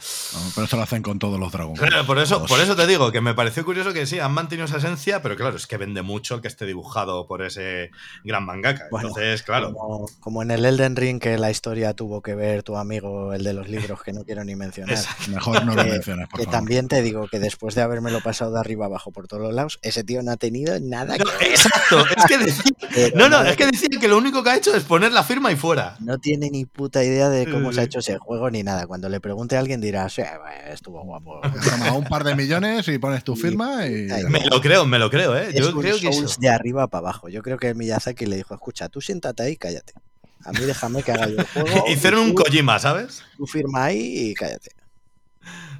pero 0.55 0.65
eso 0.65 0.77
lo 0.77 0.83
hacen 0.83 1.01
con 1.01 1.19
todos 1.19 1.37
los 1.37 1.51
dragones. 1.51 1.81
Por 2.07 2.19
eso, 2.19 2.45
por 2.45 2.61
eso 2.61 2.73
te 2.73 2.87
digo 2.87 3.11
que 3.11 3.19
me 3.19 3.33
pareció 3.33 3.65
curioso 3.65 3.91
que 3.91 4.05
sí, 4.05 4.17
han 4.17 4.31
mantenido 4.31 4.63
esa 4.63 4.77
esencia, 4.77 5.21
pero 5.21 5.35
claro, 5.35 5.57
es 5.57 5.67
que 5.67 5.75
vende 5.75 6.01
mucho 6.03 6.35
el 6.35 6.41
que 6.41 6.47
esté 6.47 6.65
dibujado 6.65 7.27
por 7.27 7.41
ese 7.41 7.91
gran 8.23 8.45
mangaka. 8.45 8.85
Entonces, 8.89 9.43
claro. 9.43 9.73
Como, 10.21 10.41
en 10.41 10.51
el 10.51 10.63
Elden 10.63 10.95
Ring, 10.95 11.19
que 11.19 11.37
la 11.37 11.51
historia 11.51 11.93
tuvo 11.93 12.21
que 12.21 12.33
ver 12.33 12.63
tu 12.63 12.77
amigo, 12.77 13.33
el 13.33 13.43
de 13.43 13.51
los 13.51 13.67
libros, 13.67 14.01
que 14.03 14.13
no 14.13 14.23
quiero 14.23 14.45
ni 14.45 14.55
mencionar. 14.55 14.97
Mejor 15.27 15.65
no 15.65 15.75
lo 15.75 15.83
menciones, 15.83 16.29
por 16.29 16.39
que 16.39 16.45
también 16.45 16.87
te 16.87 17.01
digo 17.01 17.27
que 17.27 17.39
después 17.39 17.75
de 17.75 17.81
habérmelo 17.81 18.21
pasado 18.21 18.53
de 18.53 18.61
arriba 18.61 18.85
abajo 18.85 19.11
por 19.11 19.27
todos 19.27 19.43
los 19.43 19.53
lados, 19.53 19.79
ese 19.81 20.05
tío 20.05 20.23
no 20.23 20.31
ha 20.31 20.37
tenido 20.37 20.79
nada 20.79 21.17
que 21.17 21.45
Exacto. 21.45 22.05
Es 22.15 22.25
que 22.25 22.37
decía, 22.45 23.11
no, 23.15 23.27
no, 23.27 23.43
es 23.43 23.57
que 23.57 23.65
decía 23.65 23.89
que 23.99 24.07
lo 24.07 24.17
único 24.17 24.43
que 24.43 24.51
ha 24.51 24.55
hecho 24.55 24.73
es 24.73 24.85
poner 24.85 25.11
la 25.11 25.23
firma 25.23 25.51
y 25.51 25.57
fuera. 25.57 25.97
No 25.99 26.19
tiene 26.19 26.49
ni 26.49 26.63
puta 26.63 27.03
idea 27.03 27.27
de 27.27 27.51
cómo 27.51 27.73
se 27.73 27.81
ha 27.81 27.83
hecho 27.83 27.99
ese 27.99 28.17
juego 28.17 28.49
ni 28.49 28.63
nada. 28.63 28.87
Cuando 28.87 29.09
le 29.09 29.19
pregunte 29.25 29.55
a 29.55 29.59
alguien 29.59 29.81
dirá, 29.81 30.07
sí, 30.07 30.21
estuvo 30.67 31.01
guapo. 31.01 31.41
Toma 31.67 31.93
un 31.93 32.03
par 32.03 32.23
de 32.23 32.35
millones 32.35 32.87
y 32.87 32.99
pones 32.99 33.23
tu 33.23 33.35
firma 33.35 33.87
y... 33.87 34.07
Me 34.29 34.45
lo 34.45 34.61
creo, 34.61 34.85
me 34.85 34.99
lo 34.99 35.09
creo, 35.09 35.35
¿eh? 35.35 35.49
Yo 35.51 35.75
creo 35.75 35.99
que 35.99 36.09
eso... 36.09 36.39
de 36.39 36.47
arriba 36.47 36.85
para 36.85 36.99
abajo. 36.99 37.27
Yo 37.27 37.41
creo 37.41 37.57
que 37.57 37.73
Miyazaki 37.73 38.27
le 38.27 38.35
dijo, 38.35 38.53
escucha, 38.53 38.87
tú 38.87 39.01
siéntate 39.01 39.41
ahí 39.41 39.53
y 39.53 39.55
cállate. 39.55 39.93
A 40.43 40.51
mí 40.51 40.59
déjame 40.59 41.01
que 41.01 41.11
haga 41.11 41.27
yo 41.27 41.39
el 41.39 41.47
juego. 41.47 41.85
Hicieron 41.89 42.19
un 42.19 42.33
Kojima, 42.35 42.77
¿sabes? 42.77 43.23
Tú 43.35 43.47
firma 43.47 43.85
ahí 43.85 44.29
y 44.29 44.33
cállate. 44.35 44.69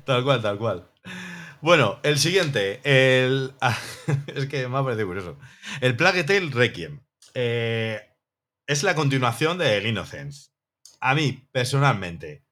Tal 0.06 0.24
cual, 0.24 0.42
tal 0.42 0.58
cual. 0.58 0.90
Bueno, 1.62 2.00
el 2.02 2.18
siguiente. 2.18 2.82
El... 2.84 3.54
es 4.36 4.48
que 4.48 4.68
me 4.68 4.76
ha 4.80 4.84
parecido 4.84 5.06
curioso. 5.06 5.38
El 5.82 5.96
Plague 5.96 6.24
Tale 6.24 6.50
Requiem. 6.50 7.00
Eh, 7.36 8.02
es 8.66 8.82
la 8.82 8.96
continuación 8.96 9.60
de 9.60 9.78
El 9.78 9.86
Innocence. 9.86 10.50
A 11.00 11.14
mí, 11.14 11.48
personalmente, 11.52 12.45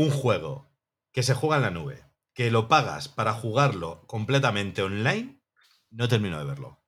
un 0.00 0.10
juego 0.10 0.66
que 1.12 1.22
se 1.22 1.34
juega 1.34 1.56
en 1.56 1.62
la 1.62 1.70
nube, 1.70 2.02
que 2.32 2.50
lo 2.50 2.68
pagas 2.68 3.08
para 3.08 3.34
jugarlo 3.34 4.06
completamente 4.06 4.82
online, 4.82 5.42
no 5.90 6.08
termino 6.08 6.38
de 6.38 6.44
verlo. 6.44 6.80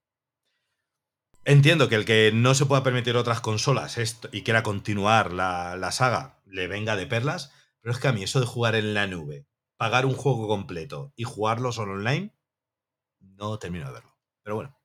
Entiendo 1.45 1.89
que 1.89 1.97
el 1.97 2.05
que 2.05 2.31
no 2.33 2.55
se 2.55 2.67
pueda 2.67 2.83
permitir 2.83 3.17
otras 3.17 3.41
consolas 3.41 3.99
esto, 3.99 4.29
y 4.33 4.43
quiera 4.43 4.63
continuar 4.63 5.33
la, 5.33 5.77
la 5.77 5.93
saga 5.93 6.41
le 6.47 6.69
venga 6.69 6.97
de 6.97 7.07
perlas, 7.07 7.53
pero 7.81 7.93
es 7.93 8.01
que 8.01 8.09
a 8.09 8.13
mí 8.13 8.23
eso 8.23 8.41
de 8.41 8.47
jugar 8.47 8.77
en 8.77 8.95
la 8.95 9.07
nube, 9.07 9.47
pagar 9.77 10.07
un 10.07 10.15
juego 10.15 10.49
completo 10.49 11.13
y 11.17 11.25
jugarlo 11.25 11.73
solo 11.73 11.93
online, 11.93 12.35
no 13.21 13.59
termino 13.59 13.87
de 13.87 13.93
verlo. 13.93 14.17
Pero 14.43 14.57
bueno, 14.57 14.79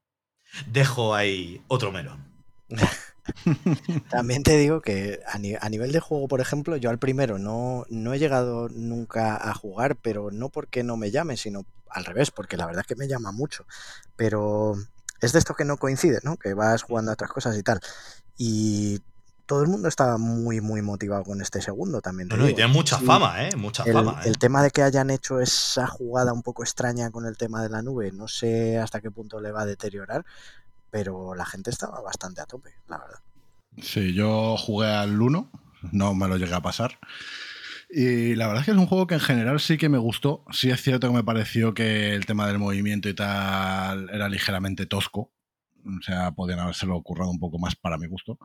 dejo 0.65 1.15
ahí 1.15 1.63
otro 1.67 1.91
melón. 1.91 2.43
También 4.09 4.43
te 4.43 4.57
digo 4.57 4.81
que 4.81 5.19
a, 5.27 5.37
nivel 5.37 5.91
de 5.91 5.99
juego, 5.99 6.27
por 6.27 6.41
ejemplo, 6.41 6.77
yo 6.77 6.89
al 6.89 6.99
primero 6.99 7.39
no, 7.39 7.85
no 7.89 8.13
he 8.13 8.19
llegado 8.19 8.69
nunca 8.69 9.35
a 9.35 9.53
jugar, 9.53 9.95
pero 9.95 10.31
no 10.31 10.49
porque 10.49 10.83
no 10.83 10.97
me 10.97 11.11
llame, 11.11 11.37
sino 11.37 11.65
al 11.89 12.05
revés, 12.05 12.31
porque 12.31 12.57
la 12.57 12.65
verdad 12.65 12.81
es 12.81 12.87
que 12.87 12.95
me 12.95 13.07
llama 13.07 13.31
mucho. 13.31 13.65
Pero 14.15 14.75
es 15.21 15.33
de 15.33 15.39
esto 15.39 15.55
que 15.55 15.65
no 15.65 15.77
coincide, 15.77 16.19
¿no? 16.23 16.37
Que 16.37 16.53
vas 16.53 16.83
jugando 16.83 17.11
a 17.11 17.13
otras 17.13 17.31
cosas 17.31 17.57
y 17.57 17.63
tal. 17.63 17.79
Y 18.37 19.01
todo 19.47 19.63
el 19.63 19.69
mundo 19.69 19.87
estaba 19.87 20.17
muy, 20.17 20.61
muy 20.61 20.81
motivado 20.81 21.23
con 21.23 21.41
este 21.41 21.61
segundo 21.61 22.01
también. 22.01 22.29
y 22.31 22.53
tiene 22.53 22.67
mucha 22.67 22.99
fama, 22.99 23.47
¿eh? 23.47 23.55
Mucha 23.55 23.83
fama. 23.85 24.21
El 24.23 24.33
¿eh? 24.33 24.37
tema 24.37 24.61
de 24.61 24.71
que 24.71 24.83
hayan 24.83 25.09
hecho 25.09 25.39
esa 25.39 25.87
jugada 25.87 26.33
un 26.33 26.43
poco 26.43 26.63
extraña 26.63 27.09
con 27.11 27.25
el 27.25 27.37
tema 27.37 27.63
de 27.63 27.69
la 27.69 27.81
nube, 27.81 28.11
no 28.11 28.27
sé 28.27 28.77
hasta 28.77 28.99
qué 28.99 29.09
punto 29.09 29.39
le 29.39 29.53
va 29.53 29.61
a 29.61 29.65
deteriorar, 29.65 30.25
pero 30.97 31.35
la 31.35 31.45
gente 31.45 31.69
estaba 31.69 32.01
bastante 32.01 32.41
a 32.41 32.47
tope, 32.47 32.71
la 32.87 32.97
verdad. 32.97 33.19
Sí, 33.79 34.15
yo 34.15 34.57
jugué 34.57 34.87
al 34.87 35.21
1, 35.21 35.51
no 35.91 36.15
me 36.15 36.27
lo 36.27 36.37
llegué 36.37 36.55
a 36.55 36.61
pasar. 36.63 36.97
Y 37.87 38.33
la 38.33 38.47
verdad 38.47 38.61
es 38.61 38.65
que 38.65 38.71
es 38.71 38.77
un 38.77 38.87
juego 38.87 39.05
que 39.05 39.13
en 39.13 39.19
general 39.19 39.59
sí 39.59 39.77
que 39.77 39.89
me 39.89 39.99
gustó. 39.99 40.43
Sí 40.49 40.71
es 40.71 40.81
cierto 40.81 41.07
que 41.07 41.13
me 41.13 41.23
pareció 41.23 41.75
que 41.75 42.15
el 42.15 42.25
tema 42.25 42.47
del 42.47 42.57
movimiento 42.57 43.09
y 43.09 43.13
tal 43.13 44.09
era 44.09 44.27
ligeramente 44.27 44.87
tosco. 44.87 45.31
O 45.85 46.01
sea, 46.01 46.31
podían 46.31 46.61
habérselo 46.61 46.99
currado 47.03 47.29
un 47.29 47.39
poco 47.39 47.59
más 47.59 47.75
para 47.75 47.99
mi 47.99 48.07
gusto. 48.07 48.39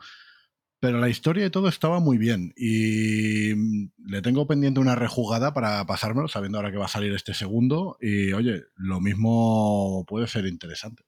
Pero 0.78 1.00
la 1.00 1.08
historia 1.08 1.46
y 1.46 1.50
todo 1.50 1.68
estaba 1.68 2.00
muy 2.00 2.18
bien. 2.18 2.52
Y 2.54 3.54
le 3.96 4.20
tengo 4.20 4.46
pendiente 4.46 4.78
una 4.78 4.94
rejugada 4.94 5.54
para 5.54 5.86
pasármelo, 5.86 6.28
sabiendo 6.28 6.58
ahora 6.58 6.70
que 6.70 6.76
va 6.76 6.84
a 6.84 6.88
salir 6.88 7.14
este 7.14 7.32
segundo. 7.32 7.96
Y 7.98 8.34
oye, 8.34 8.64
lo 8.76 9.00
mismo 9.00 10.04
puede 10.06 10.26
ser 10.26 10.44
interesante. 10.44 11.02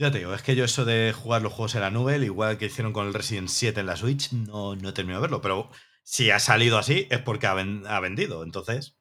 Ya 0.00 0.10
te 0.10 0.16
digo, 0.16 0.32
es 0.32 0.40
que 0.40 0.56
yo 0.56 0.64
eso 0.64 0.86
de 0.86 1.12
jugar 1.12 1.42
los 1.42 1.52
juegos 1.52 1.74
en 1.74 1.82
la 1.82 1.90
nube, 1.90 2.16
igual 2.16 2.56
que 2.56 2.64
hicieron 2.64 2.94
con 2.94 3.06
el 3.06 3.12
Resident 3.12 3.50
7 3.50 3.80
en 3.80 3.86
la 3.86 3.96
Switch, 3.96 4.32
no, 4.32 4.74
no 4.74 4.88
he 4.88 4.92
terminado 4.94 5.20
de 5.20 5.26
verlo. 5.26 5.42
Pero 5.42 5.70
si 6.02 6.30
ha 6.30 6.38
salido 6.38 6.78
así 6.78 7.06
es 7.10 7.18
porque 7.18 7.46
ha, 7.46 8.00
vendido. 8.00 8.42
Entonces, 8.42 8.96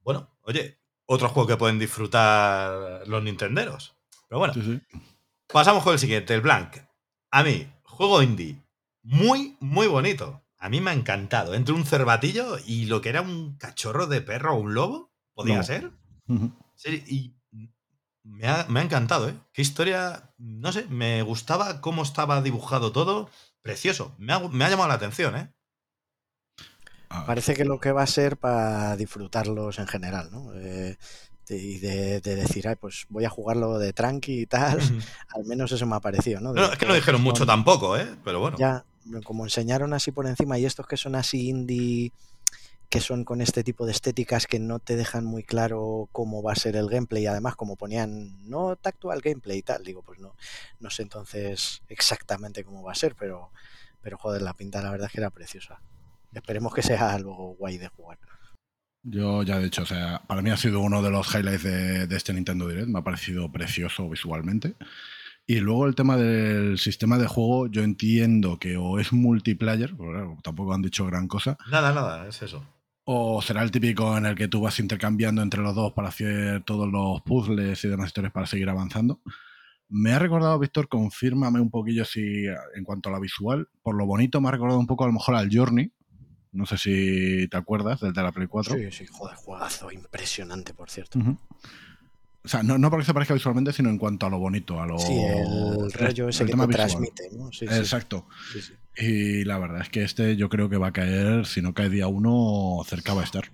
bueno, 0.00 0.34
oye, 0.40 0.78
otro 1.04 1.28
juego 1.28 1.46
que 1.46 1.58
pueden 1.58 1.78
disfrutar 1.78 3.06
los 3.06 3.22
nintenderos. 3.22 3.94
Pero 4.26 4.38
bueno, 4.38 4.54
pasamos 5.48 5.84
con 5.84 5.92
el 5.92 5.98
siguiente, 5.98 6.32
el 6.32 6.40
Blank. 6.40 6.78
A 7.30 7.42
mí, 7.42 7.70
juego 7.82 8.22
indie, 8.22 8.56
muy, 9.02 9.58
muy 9.60 9.86
bonito. 9.86 10.42
A 10.56 10.70
mí 10.70 10.80
me 10.80 10.92
ha 10.92 10.94
encantado. 10.94 11.52
Entre 11.52 11.74
un 11.74 11.84
cervatillo 11.84 12.56
y 12.64 12.86
lo 12.86 13.02
que 13.02 13.10
era 13.10 13.20
un 13.20 13.58
cachorro 13.58 14.06
de 14.06 14.22
perro 14.22 14.54
o 14.54 14.60
un 14.60 14.72
lobo, 14.72 15.12
podía 15.34 15.62
ser. 15.62 15.90
sí, 16.74 17.04
y 17.06 17.34
me 18.24 18.46
ha, 18.46 18.66
encantado, 18.82 19.28
¿eh? 19.28 19.34
Qué 19.52 19.62
historia, 19.62 20.32
no 20.38 20.72
sé, 20.72 20.86
me 20.88 21.22
gustaba 21.22 21.80
cómo 21.80 22.02
estaba 22.02 22.42
dibujado 22.42 22.92
todo. 22.92 23.28
Precioso, 23.62 24.14
me 24.18 24.32
ha, 24.32 24.40
llamado 24.40 24.88
la 24.88 24.94
atención, 24.94 25.36
¿eh? 25.36 25.52
Parece 27.26 27.54
que 27.54 27.64
lo 27.64 27.78
que 27.78 27.92
va 27.92 28.02
a 28.02 28.06
ser 28.06 28.38
para 28.38 28.96
disfrutarlos 28.96 29.78
en 29.78 29.86
general, 29.86 30.30
¿no? 30.32 30.52
Eh, 30.54 30.96
y 31.48 31.78
de, 31.78 32.20
decir, 32.20 32.66
Ay, 32.66 32.76
pues 32.76 33.06
voy 33.10 33.24
a 33.24 33.30
jugarlo 33.30 33.78
de 33.78 33.92
tranqui 33.92 34.40
y 34.40 34.46
tal. 34.46 34.78
Al 35.34 35.44
menos 35.44 35.70
eso 35.72 35.86
me 35.86 35.96
ha 35.96 36.00
parecido, 36.00 36.40
¿no? 36.40 36.54
es 36.54 36.78
que 36.78 36.86
no 36.86 36.94
dijeron 36.94 37.22
mucho 37.22 37.44
tampoco, 37.44 37.96
¿eh? 37.96 38.16
Pero 38.24 38.40
bueno. 38.40 38.56
Ya, 38.56 38.84
como 39.24 39.44
enseñaron 39.44 39.92
así 39.92 40.10
por 40.12 40.26
encima 40.26 40.58
y 40.58 40.64
estos 40.64 40.86
que 40.86 40.96
son 40.96 41.14
así 41.14 41.48
indie 41.48 42.12
que 42.92 43.00
son 43.00 43.24
con 43.24 43.40
este 43.40 43.64
tipo 43.64 43.86
de 43.86 43.92
estéticas 43.92 44.46
que 44.46 44.58
no 44.58 44.78
te 44.78 44.96
dejan 44.96 45.24
muy 45.24 45.44
claro 45.44 46.10
cómo 46.12 46.42
va 46.42 46.52
a 46.52 46.56
ser 46.56 46.76
el 46.76 46.90
gameplay. 46.90 47.24
Además, 47.24 47.56
como 47.56 47.76
ponían 47.76 48.46
no 48.46 48.76
tactual 48.76 49.22
gameplay 49.22 49.60
y 49.60 49.62
tal, 49.62 49.82
digo, 49.82 50.02
pues 50.02 50.18
no, 50.18 50.36
no 50.78 50.90
sé 50.90 51.00
entonces 51.00 51.80
exactamente 51.88 52.64
cómo 52.64 52.82
va 52.82 52.92
a 52.92 52.94
ser, 52.94 53.14
pero, 53.14 53.50
pero 54.02 54.18
joder, 54.18 54.42
la 54.42 54.52
pinta 54.52 54.82
la 54.82 54.90
verdad 54.90 55.06
es 55.06 55.12
que 55.12 55.20
era 55.20 55.30
preciosa. 55.30 55.80
Esperemos 56.34 56.74
que 56.74 56.82
sea 56.82 57.14
algo 57.14 57.54
guay 57.54 57.78
de 57.78 57.88
jugar. 57.88 58.18
Yo 59.02 59.42
ya 59.42 59.56
he 59.56 59.64
dicho, 59.64 59.84
o 59.84 59.86
sea, 59.86 60.20
para 60.26 60.42
mí 60.42 60.50
ha 60.50 60.58
sido 60.58 60.80
uno 60.80 61.00
de 61.00 61.10
los 61.10 61.34
highlights 61.34 61.62
de, 61.62 62.06
de 62.06 62.16
este 62.16 62.34
Nintendo 62.34 62.68
Direct, 62.68 62.88
me 62.88 62.98
ha 62.98 63.02
parecido 63.04 63.50
precioso 63.50 64.06
visualmente. 64.06 64.76
Y 65.46 65.60
luego 65.60 65.86
el 65.86 65.94
tema 65.94 66.18
del 66.18 66.78
sistema 66.78 67.16
de 67.16 67.26
juego, 67.26 67.68
yo 67.68 67.82
entiendo 67.82 68.58
que 68.58 68.76
o 68.76 68.98
es 68.98 69.14
multiplayer, 69.14 69.96
porque 69.96 70.12
claro, 70.12 70.36
tampoco 70.42 70.74
han 70.74 70.82
dicho 70.82 71.06
gran 71.06 71.26
cosa. 71.26 71.56
Nada, 71.70 71.94
nada, 71.94 72.28
es 72.28 72.42
eso. 72.42 72.62
O 73.04 73.42
será 73.42 73.62
el 73.62 73.70
típico 73.70 74.16
en 74.16 74.26
el 74.26 74.34
que 74.36 74.48
tú 74.48 74.60
vas 74.60 74.78
intercambiando 74.78 75.42
entre 75.42 75.60
los 75.60 75.74
dos 75.74 75.92
para 75.92 76.08
hacer 76.08 76.62
todos 76.64 76.90
los 76.90 77.20
puzzles 77.22 77.82
y 77.84 77.88
demás 77.88 78.08
historias 78.08 78.32
para 78.32 78.46
seguir 78.46 78.68
avanzando. 78.68 79.20
Me 79.88 80.12
ha 80.12 80.18
recordado, 80.18 80.58
Víctor, 80.58 80.88
confírmame 80.88 81.60
un 81.60 81.70
poquillo 81.70 82.04
si 82.04 82.46
en 82.74 82.84
cuanto 82.84 83.08
a 83.08 83.12
la 83.12 83.18
visual, 83.18 83.68
por 83.82 83.96
lo 83.96 84.06
bonito 84.06 84.40
me 84.40 84.48
ha 84.48 84.52
recordado 84.52 84.78
un 84.78 84.86
poco 84.86 85.04
a 85.04 85.08
lo 85.08 85.12
mejor 85.12 85.34
al 85.34 85.50
Journey. 85.52 85.92
No 86.52 86.66
sé 86.66 86.78
si 86.78 87.48
te 87.48 87.56
acuerdas 87.56 88.00
del 88.00 88.12
de 88.12 88.22
la 88.22 88.30
Play 88.30 88.46
4. 88.46 88.76
Sí, 88.76 88.92
sí, 88.92 89.06
joder, 89.10 89.36
juegazo, 89.36 89.90
impresionante, 89.90 90.74
por 90.74 90.90
cierto. 90.90 91.18
O 92.44 92.48
sea, 92.48 92.62
no, 92.62 92.76
no, 92.76 92.90
porque 92.90 93.06
se 93.06 93.14
parezca 93.14 93.34
visualmente, 93.34 93.72
sino 93.72 93.88
en 93.88 93.98
cuanto 93.98 94.26
a 94.26 94.30
lo 94.30 94.38
bonito, 94.38 94.80
a 94.80 94.86
lo. 94.86 94.98
Sí, 94.98 95.14
el 95.14 95.92
rollo 95.92 96.28
ese 96.28 96.44
que 96.44 96.52
te 96.52 96.66
transmite, 96.68 97.30
¿no? 97.32 97.52
Sí, 97.52 97.64
Exacto. 97.66 98.26
Sí, 98.52 98.60
y 98.96 99.44
la 99.44 99.58
verdad 99.58 99.80
es 99.82 99.88
que 99.88 100.02
este 100.02 100.36
yo 100.36 100.48
creo 100.48 100.68
que 100.68 100.76
va 100.76 100.88
a 100.88 100.92
caer, 100.92 101.46
si 101.46 101.62
no 101.62 101.74
cae 101.74 101.88
día 101.88 102.08
uno, 102.08 102.82
cerca 102.86 103.14
va 103.14 103.22
a 103.22 103.24
estar. 103.24 103.44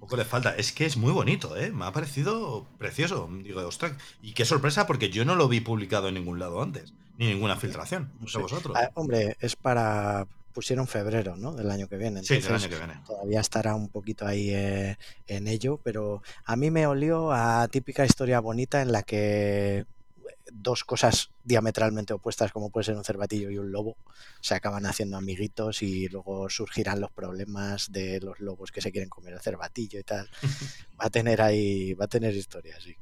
Poco 0.00 0.16
le 0.16 0.24
falta. 0.24 0.54
Es 0.56 0.72
que 0.72 0.86
es 0.86 0.96
muy 0.96 1.12
bonito, 1.12 1.56
¿eh? 1.56 1.70
Me 1.70 1.84
ha 1.84 1.92
parecido 1.92 2.66
precioso. 2.78 3.28
Digo, 3.42 3.60
ostras. 3.66 3.92
Y 4.22 4.32
qué 4.32 4.44
sorpresa, 4.44 4.86
porque 4.86 5.10
yo 5.10 5.24
no 5.24 5.34
lo 5.34 5.48
vi 5.48 5.60
publicado 5.60 6.08
en 6.08 6.14
ningún 6.14 6.38
lado 6.38 6.62
antes. 6.62 6.94
Ni 7.18 7.26
ninguna 7.26 7.56
filtración. 7.56 8.12
No 8.20 8.28
sé 8.28 8.38
vosotros. 8.38 8.76
Ah, 8.76 8.90
hombre, 8.94 9.36
es 9.40 9.56
para, 9.56 10.26
pusieron 10.52 10.86
febrero, 10.86 11.36
¿no? 11.36 11.52
Del 11.52 11.70
año 11.70 11.88
que 11.88 11.96
viene. 11.96 12.22
Sí, 12.22 12.38
del 12.38 12.54
año 12.54 12.68
que 12.68 12.78
viene. 12.78 12.94
Todavía 13.06 13.40
estará 13.40 13.74
un 13.74 13.88
poquito 13.88 14.26
ahí 14.26 14.50
eh, 14.50 14.96
en 15.26 15.46
ello, 15.46 15.78
pero 15.84 16.22
a 16.44 16.56
mí 16.56 16.70
me 16.70 16.86
olió 16.86 17.32
a 17.32 17.68
típica 17.68 18.04
historia 18.04 18.40
bonita 18.40 18.82
en 18.82 18.92
la 18.92 19.02
que 19.02 19.84
dos 20.60 20.84
cosas 20.84 21.30
diametralmente 21.44 22.12
opuestas 22.12 22.52
como 22.52 22.70
puede 22.70 22.84
ser 22.84 22.96
un 22.96 23.04
cervatillo 23.04 23.50
y 23.50 23.58
un 23.58 23.70
lobo 23.72 23.96
se 24.40 24.54
acaban 24.54 24.86
haciendo 24.86 25.16
amiguitos 25.16 25.82
y 25.82 26.08
luego 26.08 26.50
surgirán 26.50 27.00
los 27.00 27.10
problemas 27.12 27.90
de 27.92 28.20
los 28.20 28.40
lobos 28.40 28.72
que 28.72 28.80
se 28.80 28.92
quieren 28.92 29.08
comer 29.08 29.34
el 29.34 29.40
cervatillo 29.40 29.98
y 30.00 30.02
tal. 30.04 30.28
Va 31.00 31.06
a 31.06 31.10
tener 31.10 31.40
ahí, 31.40 31.94
va 31.94 32.06
a 32.06 32.08
tener 32.08 32.34
historias, 32.34 32.82
sí. 32.82 32.96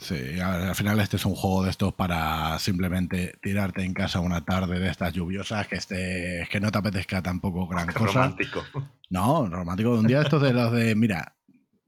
Sí, 0.00 0.40
al 0.40 0.68
al 0.70 0.74
final 0.74 0.98
este 1.00 1.16
es 1.16 1.26
un 1.26 1.34
juego 1.34 1.64
de 1.64 1.70
estos 1.70 1.92
para 1.92 2.58
simplemente 2.58 3.34
tirarte 3.42 3.84
en 3.84 3.92
casa 3.92 4.20
una 4.20 4.42
tarde 4.42 4.78
de 4.80 4.88
estas 4.88 5.12
lluviosas 5.12 5.68
que 5.68 5.76
esté, 5.76 6.48
que 6.50 6.60
no 6.60 6.72
te 6.72 6.78
apetezca 6.78 7.22
tampoco 7.22 7.66
gran 7.68 7.88
Qué 7.88 7.94
cosa. 7.98 8.12
romántico. 8.12 8.64
No, 9.10 9.46
romántico 9.50 9.90
un 9.90 10.06
día 10.06 10.22
estos 10.22 10.40
de 10.40 10.54
los 10.54 10.72
de, 10.72 10.94
mira, 10.94 11.36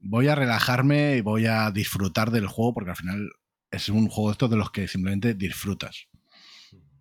voy 0.01 0.29
a 0.29 0.35
relajarme 0.35 1.17
y 1.17 1.23
voy 1.23 1.47
a 1.47 1.71
disfrutar 1.71 2.31
del 2.31 2.47
juego 2.47 2.75
porque 2.75 2.91
al 2.91 2.97
final 2.97 3.31
es 3.75 3.89
un 3.89 4.09
juego 4.09 4.31
de 4.31 4.33
estos 4.33 4.51
de 4.51 4.57
los 4.57 4.71
que 4.71 4.89
simplemente 4.89 5.35
disfrutas. 5.35 6.09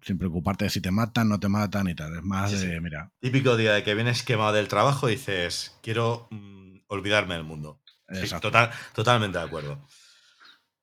Sin 0.01 0.17
preocuparte 0.17 0.65
de 0.65 0.69
si 0.69 0.81
te 0.81 0.91
matan, 0.91 1.29
no 1.29 1.39
te 1.39 1.47
matan 1.47 1.87
y 1.87 1.95
tal. 1.95 2.15
Es 2.15 2.23
más 2.23 2.51
Sí, 2.51 2.67
mira, 2.81 3.11
Típico 3.19 3.55
día 3.55 3.73
de 3.73 3.83
que 3.83 3.95
vienes 3.95 4.23
quemado 4.23 4.51
del 4.53 4.67
trabajo 4.67 5.07
y 5.07 5.13
dices, 5.13 5.79
quiero 5.81 6.27
mm, 6.31 6.79
olvidarme 6.87 7.35
del 7.35 7.43
mundo. 7.43 7.81
Sí, 8.11 8.29
total, 8.41 8.69
totalmente 8.93 9.37
de 9.37 9.43
acuerdo. 9.45 9.87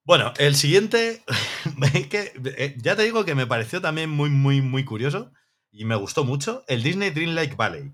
Bueno, 0.04 0.32
el 0.38 0.56
siguiente, 0.56 1.22
que, 2.10 2.32
eh, 2.56 2.74
ya 2.78 2.96
te 2.96 3.02
digo 3.02 3.24
que 3.24 3.34
me 3.34 3.46
pareció 3.46 3.80
también 3.80 4.10
muy, 4.10 4.30
muy, 4.30 4.62
muy 4.62 4.84
curioso 4.84 5.32
y 5.70 5.84
me 5.84 5.94
gustó 5.94 6.24
mucho, 6.24 6.64
el 6.66 6.82
Disney 6.82 7.10
Dreamlike 7.10 7.54
Valley. 7.54 7.92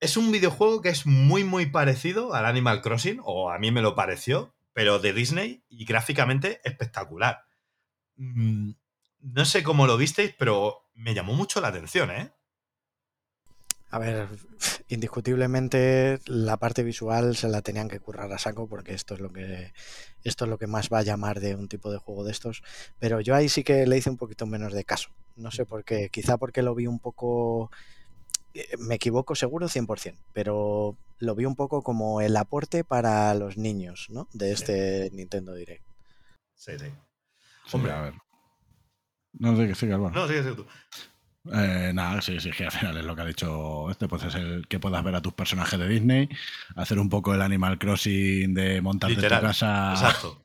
Es 0.00 0.16
un 0.16 0.32
videojuego 0.32 0.80
que 0.80 0.88
es 0.88 1.06
muy, 1.06 1.44
muy 1.44 1.66
parecido 1.66 2.34
al 2.34 2.46
Animal 2.46 2.82
Crossing, 2.82 3.20
o 3.22 3.50
a 3.50 3.58
mí 3.58 3.70
me 3.70 3.82
lo 3.82 3.94
pareció, 3.94 4.54
pero 4.78 5.00
de 5.00 5.12
Disney 5.12 5.64
y 5.68 5.84
gráficamente 5.84 6.60
espectacular. 6.62 7.42
Mm, 8.14 8.70
No 9.22 9.44
sé 9.44 9.64
cómo 9.64 9.88
lo 9.88 9.96
visteis, 9.96 10.32
pero 10.38 10.92
me 10.94 11.14
llamó 11.14 11.32
mucho 11.32 11.60
la 11.60 11.66
atención, 11.66 12.12
¿eh? 12.12 12.32
A 13.90 13.98
ver, 13.98 14.28
indiscutiblemente 14.88 16.20
la 16.26 16.58
parte 16.58 16.84
visual 16.84 17.34
se 17.34 17.48
la 17.48 17.60
tenían 17.60 17.88
que 17.88 17.98
currar 17.98 18.32
a 18.32 18.38
saco 18.38 18.68
porque 18.68 18.94
esto 18.94 19.14
es 19.14 19.20
lo 19.20 19.32
que 19.32 19.72
esto 20.22 20.44
es 20.44 20.48
lo 20.48 20.58
que 20.58 20.68
más 20.68 20.90
va 20.92 21.00
a 21.00 21.02
llamar 21.02 21.40
de 21.40 21.56
un 21.56 21.66
tipo 21.66 21.90
de 21.90 21.98
juego 21.98 22.22
de 22.22 22.30
estos, 22.30 22.62
pero 23.00 23.20
yo 23.20 23.34
ahí 23.34 23.48
sí 23.48 23.64
que 23.64 23.84
le 23.84 23.98
hice 23.98 24.10
un 24.10 24.16
poquito 24.16 24.46
menos 24.46 24.72
de 24.72 24.84
caso. 24.84 25.10
No 25.34 25.50
sé 25.50 25.66
por 25.66 25.82
qué, 25.82 26.08
quizá 26.08 26.36
porque 26.38 26.62
lo 26.62 26.76
vi 26.76 26.86
un 26.86 27.00
poco 27.00 27.72
me 28.78 28.96
equivoco 28.96 29.34
seguro 29.34 29.68
100%, 29.68 30.18
pero 30.32 30.96
lo 31.18 31.34
vi 31.34 31.44
un 31.44 31.56
poco 31.56 31.82
como 31.82 32.20
el 32.20 32.36
aporte 32.36 32.84
para 32.84 33.34
los 33.34 33.56
niños, 33.56 34.06
¿no? 34.10 34.28
De 34.32 34.52
este 34.52 35.10
Nintendo 35.12 35.54
Direct. 35.54 35.84
Sí, 36.54 36.72
sí. 36.78 36.86
sí, 36.86 37.76
Hombre. 37.76 37.92
a 37.92 38.00
ver. 38.02 38.14
No 39.32 39.56
sé 39.56 39.68
qué 39.68 39.74
sigue, 39.74 39.92
Álvaro. 39.94 40.14
No, 40.14 40.26
sigue, 40.26 40.42
sigue 40.42 40.54
tú. 40.54 40.66
Eh, 41.52 41.92
nada, 41.94 42.20
sí, 42.20 42.38
sí, 42.40 42.50
que 42.50 42.64
al 42.64 42.72
final 42.72 42.98
es 42.98 43.04
lo 43.04 43.16
que 43.16 43.22
ha 43.22 43.26
dicho 43.26 43.90
este, 43.90 44.06
pues 44.06 44.22
es 44.24 44.34
el 44.34 44.66
que 44.68 44.80
puedas 44.80 45.02
ver 45.02 45.14
a 45.14 45.22
tus 45.22 45.32
personajes 45.32 45.78
de 45.78 45.88
Disney, 45.88 46.28
hacer 46.76 46.98
un 46.98 47.08
poco 47.08 47.32
el 47.32 47.40
Animal 47.40 47.78
Crossing 47.78 48.52
de 48.52 48.82
montarte 48.82 49.14
en 49.14 49.20
Literal, 49.20 49.40
tu 49.40 49.46
casa. 49.46 49.92
Exacto. 49.92 50.44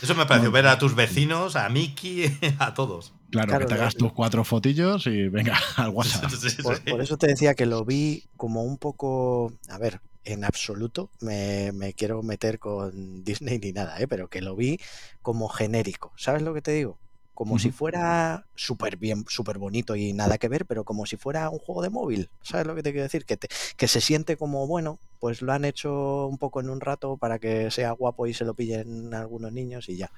Eso 0.00 0.14
me 0.14 0.26
pareció, 0.26 0.50
ver 0.50 0.66
a 0.66 0.78
tus 0.78 0.94
vecinos, 0.94 1.56
a 1.56 1.68
Mickey, 1.68 2.38
a 2.58 2.74
todos. 2.74 3.14
Claro, 3.32 3.48
Claro, 3.48 3.58
que 3.58 3.66
te 3.66 3.74
hagas 3.74 3.96
tus 3.96 4.12
cuatro 4.12 4.44
fotillos 4.44 5.06
y 5.06 5.28
venga 5.28 5.56
al 5.76 5.90
WhatsApp. 5.90 6.30
Sí, 6.30 6.50
sí, 6.50 6.62
Por, 6.62 6.76
sí. 6.76 6.82
por 6.86 7.00
eso 7.02 7.16
te 7.16 7.26
decía 7.26 7.54
que 7.54 7.66
lo 7.66 7.84
vi 7.84 8.24
como 8.36 8.62
un 8.62 8.78
poco, 8.78 9.52
a 9.68 9.78
ver, 9.78 10.00
en 10.24 10.44
absoluto 10.44 11.10
me, 11.20 11.72
me 11.72 11.94
quiero 11.94 12.22
meter 12.22 12.58
con 12.58 13.24
Disney 13.24 13.58
ni 13.58 13.72
nada, 13.72 13.98
¿eh? 14.00 14.06
pero 14.08 14.28
que 14.28 14.40
lo 14.42 14.54
vi 14.56 14.78
como 15.22 15.48
genérico. 15.48 16.12
¿Sabes 16.16 16.42
lo 16.42 16.54
que 16.54 16.62
te 16.62 16.72
digo? 16.72 17.00
Como 17.34 17.58
si 17.58 17.70
fuera 17.70 18.46
súper 18.54 18.98
bien, 18.98 19.24
súper 19.26 19.56
bonito 19.58 19.96
y 19.96 20.12
nada 20.12 20.36
que 20.38 20.48
ver, 20.48 20.66
pero 20.66 20.84
como 20.84 21.06
si 21.06 21.16
fuera 21.16 21.48
un 21.50 21.58
juego 21.58 21.82
de 21.82 21.88
móvil. 21.90 22.30
¿Sabes 22.42 22.66
lo 22.66 22.74
que 22.74 22.82
te 22.82 22.92
quiero 22.92 23.04
decir? 23.04 23.24
Que, 23.24 23.38
te- 23.38 23.48
que 23.76 23.88
se 23.88 24.00
siente 24.02 24.36
como, 24.36 24.66
bueno, 24.66 25.00
pues 25.18 25.40
lo 25.42 25.52
han 25.52 25.64
hecho 25.64 26.26
un 26.28 26.36
poco 26.38 26.60
en 26.60 26.68
un 26.68 26.80
rato 26.80 27.16
para 27.16 27.38
que 27.38 27.70
sea 27.70 27.92
guapo 27.92 28.26
y 28.26 28.34
se 28.34 28.44
lo 28.44 28.54
pillen 28.54 29.14
algunos 29.14 29.50
niños 29.52 29.88
y 29.88 29.96
ya. 29.96 30.10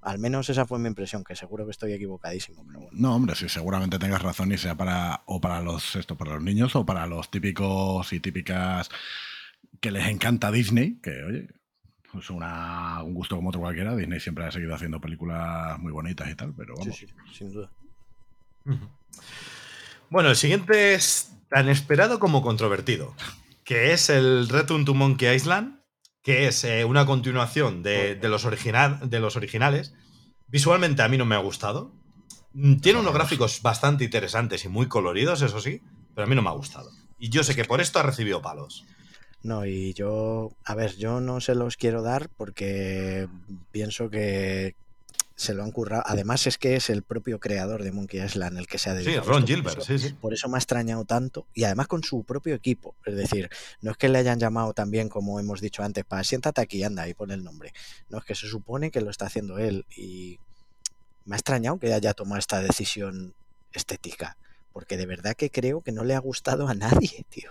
Al 0.00 0.18
menos 0.18 0.48
esa 0.48 0.64
fue 0.66 0.78
mi 0.78 0.88
impresión, 0.88 1.24
que 1.24 1.34
seguro 1.34 1.64
que 1.64 1.72
estoy 1.72 1.92
equivocadísimo, 1.92 2.64
pero 2.66 2.80
bueno. 2.80 2.90
No, 2.98 3.14
hombre, 3.16 3.34
sí, 3.34 3.48
seguramente 3.48 3.98
tengas 3.98 4.22
razón 4.22 4.52
y 4.52 4.58
sea 4.58 4.76
para 4.76 5.22
o 5.26 5.40
para 5.40 5.60
los 5.60 5.96
esto, 5.96 6.16
para 6.16 6.34
los 6.34 6.42
niños 6.42 6.76
o 6.76 6.86
para 6.86 7.06
los 7.06 7.30
típicos 7.30 8.12
y 8.12 8.20
típicas 8.20 8.88
que 9.80 9.90
les 9.90 10.06
encanta 10.08 10.50
Disney, 10.52 10.98
que 11.02 11.22
oye, 11.24 11.48
es 12.18 12.30
una, 12.30 13.02
un 13.02 13.12
gusto 13.14 13.36
como 13.36 13.48
otro 13.50 13.60
cualquiera. 13.60 13.94
Disney 13.96 14.20
siempre 14.20 14.44
ha 14.46 14.52
seguido 14.52 14.74
haciendo 14.74 15.00
películas 15.00 15.78
muy 15.80 15.92
bonitas 15.92 16.28
y 16.30 16.34
tal, 16.36 16.54
pero 16.56 16.74
Sí, 16.76 16.80
vamos. 16.82 16.96
sí, 16.96 17.06
sin 17.32 17.52
duda. 17.52 17.70
Bueno, 20.10 20.30
el 20.30 20.36
siguiente 20.36 20.94
es 20.94 21.32
tan 21.50 21.68
esperado 21.68 22.18
como 22.18 22.42
controvertido, 22.42 23.14
que 23.64 23.92
es 23.92 24.10
el 24.10 24.48
Return 24.48 24.84
to 24.84 24.94
Monkey 24.94 25.34
Island, 25.34 25.77
que 26.28 26.46
es 26.46 26.62
eh, 26.64 26.84
una 26.84 27.06
continuación 27.06 27.82
de, 27.82 28.14
de 28.14 28.28
los 28.28 28.44
original, 28.44 29.00
de 29.08 29.18
los 29.18 29.36
originales. 29.36 29.94
Visualmente 30.46 31.00
a 31.00 31.08
mí 31.08 31.16
no 31.16 31.24
me 31.24 31.34
ha 31.34 31.38
gustado. 31.38 31.90
Mm, 32.52 32.80
Tiene 32.80 33.00
unos 33.00 33.14
gráficos 33.14 33.62
bastante 33.62 34.04
interesantes 34.04 34.62
y 34.66 34.68
muy 34.68 34.88
coloridos, 34.88 35.40
eso 35.40 35.58
sí, 35.58 35.80
pero 36.14 36.26
a 36.26 36.28
mí 36.28 36.36
no 36.36 36.42
me 36.42 36.50
ha 36.50 36.52
gustado. 36.52 36.90
Y 37.18 37.30
yo 37.30 37.42
sé 37.44 37.56
que 37.56 37.64
por 37.64 37.80
esto 37.80 37.98
ha 37.98 38.02
recibido 38.02 38.42
palos. 38.42 38.84
No, 39.42 39.64
y 39.64 39.94
yo, 39.94 40.50
a 40.66 40.74
ver, 40.74 40.96
yo 40.96 41.22
no 41.22 41.40
se 41.40 41.54
los 41.54 41.78
quiero 41.78 42.02
dar 42.02 42.28
porque 42.36 43.26
pienso 43.72 44.10
que 44.10 44.74
se 45.38 45.54
lo 45.54 45.62
han 45.62 45.70
currado. 45.70 46.02
Además 46.04 46.48
es 46.48 46.58
que 46.58 46.74
es 46.74 46.90
el 46.90 47.04
propio 47.04 47.38
creador 47.38 47.84
de 47.84 47.92
Monkey 47.92 48.20
Island 48.20 48.58
el 48.58 48.66
que 48.66 48.76
se 48.76 48.90
ha 48.90 48.98
Sí, 48.98 49.04
dedicado. 49.04 49.30
a 49.30 49.32
Ron 49.34 49.46
Gilbert, 49.46 49.80
sí, 49.82 49.96
sí. 49.96 50.12
Por 50.14 50.34
eso 50.34 50.48
me 50.48 50.56
ha 50.56 50.58
extrañado 50.58 51.04
tanto 51.04 51.46
y 51.54 51.62
además 51.62 51.86
con 51.86 52.02
su 52.02 52.24
propio 52.24 52.56
equipo. 52.56 52.96
Es 53.06 53.14
decir, 53.14 53.48
no 53.80 53.92
es 53.92 53.96
que 53.96 54.08
le 54.08 54.18
hayan 54.18 54.40
llamado 54.40 54.74
también, 54.74 55.08
como 55.08 55.38
hemos 55.38 55.60
dicho 55.60 55.84
antes, 55.84 56.04
para 56.04 56.24
siéntate 56.24 56.60
aquí, 56.60 56.82
anda 56.82 57.08
y 57.08 57.14
pon 57.14 57.30
el 57.30 57.44
nombre. 57.44 57.72
No, 58.08 58.18
es 58.18 58.24
que 58.24 58.34
se 58.34 58.48
supone 58.48 58.90
que 58.90 59.00
lo 59.00 59.10
está 59.10 59.26
haciendo 59.26 59.58
él 59.58 59.86
y 59.96 60.40
me 61.24 61.36
ha 61.36 61.38
extrañado 61.38 61.78
que 61.78 61.94
haya 61.94 62.14
tomado 62.14 62.40
esta 62.40 62.60
decisión 62.60 63.34
estética. 63.72 64.36
Porque 64.72 64.96
de 64.96 65.06
verdad 65.06 65.34
que 65.36 65.50
creo 65.50 65.82
que 65.82 65.92
no 65.92 66.02
le 66.02 66.16
ha 66.16 66.18
gustado 66.18 66.66
a 66.66 66.74
nadie, 66.74 67.24
tío. 67.30 67.50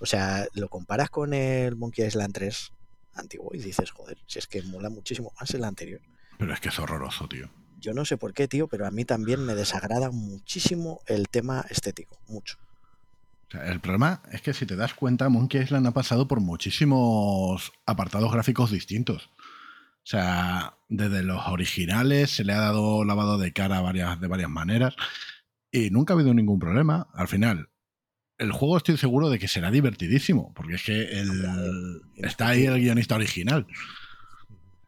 O 0.00 0.06
sea, 0.06 0.48
lo 0.52 0.68
comparas 0.68 1.10
con 1.10 1.32
el 1.32 1.76
Monkey 1.76 2.04
Island 2.04 2.34
3 2.34 2.72
antiguo 3.14 3.50
y 3.54 3.58
dices, 3.58 3.92
joder, 3.92 4.18
si 4.26 4.40
es 4.40 4.48
que 4.48 4.62
mola 4.62 4.90
muchísimo 4.90 5.32
más 5.40 5.50
el 5.54 5.62
anterior. 5.62 6.00
Pero 6.40 6.54
es 6.54 6.60
que 6.60 6.70
es 6.70 6.78
horroroso, 6.78 7.28
tío. 7.28 7.50
Yo 7.78 7.92
no 7.92 8.06
sé 8.06 8.16
por 8.16 8.32
qué, 8.32 8.48
tío, 8.48 8.66
pero 8.66 8.86
a 8.86 8.90
mí 8.90 9.04
también 9.04 9.44
me 9.44 9.54
desagrada 9.54 10.10
muchísimo 10.10 11.00
el 11.06 11.28
tema 11.28 11.66
estético. 11.68 12.18
Mucho. 12.28 12.56
O 13.48 13.50
sea, 13.50 13.70
el 13.70 13.80
problema 13.80 14.22
es 14.32 14.40
que 14.40 14.54
si 14.54 14.64
te 14.64 14.74
das 14.74 14.94
cuenta, 14.94 15.28
Monkey 15.28 15.60
Island 15.60 15.86
ha 15.86 15.92
pasado 15.92 16.26
por 16.26 16.40
muchísimos 16.40 17.72
apartados 17.84 18.32
gráficos 18.32 18.70
distintos. 18.70 19.30
O 20.02 20.06
sea, 20.10 20.78
desde 20.88 21.22
los 21.22 21.46
originales 21.46 22.30
se 22.30 22.44
le 22.44 22.54
ha 22.54 22.60
dado 22.60 23.04
lavado 23.04 23.36
de 23.36 23.52
cara 23.52 23.82
varias, 23.82 24.18
de 24.18 24.28
varias 24.28 24.48
maneras 24.48 24.96
y 25.70 25.90
nunca 25.90 26.14
ha 26.14 26.16
habido 26.16 26.32
ningún 26.32 26.58
problema. 26.58 27.08
Al 27.12 27.28
final, 27.28 27.68
el 28.38 28.52
juego 28.52 28.78
estoy 28.78 28.96
seguro 28.96 29.28
de 29.28 29.38
que 29.38 29.46
será 29.46 29.70
divertidísimo, 29.70 30.54
porque 30.54 30.76
es 30.76 30.84
que 30.84 31.20
el, 31.20 32.00
está 32.16 32.48
ahí 32.48 32.64
el 32.64 32.80
guionista 32.80 33.16
original. 33.16 33.66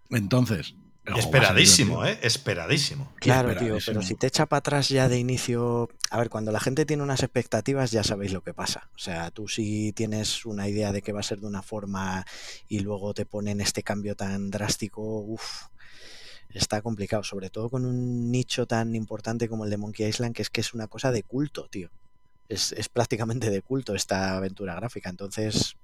Entonces, 0.09 0.75
Esperadísimo. 1.05 2.05
¿eh? 2.07 2.19
Esperadísimo. 2.23 3.13
Claro, 3.17 3.57
tío, 3.57 3.79
pero 3.85 4.03
si 4.03 4.15
te 4.15 4.29
echa 4.29 4.47
para 4.47 4.59
atrás 4.59 4.89
ya 4.89 5.09
de 5.09 5.19
inicio. 5.19 5.89
A 6.11 6.19
ver, 6.19 6.31
cuando 6.31 6.53
la 6.53 6.61
gente 6.61 6.87
tiene 6.87 7.03
unas 7.03 7.23
expectativas, 7.23 7.91
ya 7.91 8.05
sabéis 8.05 8.33
lo 8.33 8.43
que 8.43 8.55
pasa. 8.55 8.89
O 8.95 8.99
sea, 8.99 9.31
tú 9.33 9.49
si 9.49 9.93
tienes 9.93 10.47
una 10.47 10.69
idea 10.69 10.93
de 10.93 11.03
que 11.03 11.13
va 11.13 11.21
a 11.21 11.25
ser 11.25 11.41
de 11.41 11.47
una 11.47 11.63
forma 11.63 12.25
y 12.69 12.81
luego 12.81 13.15
te 13.15 13.27
ponen 13.27 13.61
este 13.61 13.83
cambio 13.83 14.15
tan 14.15 14.51
drástico, 14.51 15.03
uff, 15.03 15.67
está 16.51 16.83
complicado. 16.83 17.25
Sobre 17.25 17.51
todo 17.51 17.69
con 17.69 17.85
un 17.85 18.31
nicho 18.31 18.67
tan 18.67 18.95
importante 18.95 19.49
como 19.49 19.65
el 19.65 19.71
de 19.71 19.79
Monkey 19.79 20.07
Island, 20.07 20.37
que 20.37 20.43
es 20.43 20.51
que 20.51 20.61
es 20.61 20.73
una 20.73 20.87
cosa 20.87 21.11
de 21.11 21.25
culto, 21.25 21.69
tío. 21.69 21.91
Es, 22.49 22.71
es 22.73 22.89
prácticamente 22.89 23.51
de 23.51 23.63
culto 23.63 23.97
esta 23.97 24.37
aventura 24.37 24.77
gráfica. 24.77 25.11
Entonces, 25.11 25.77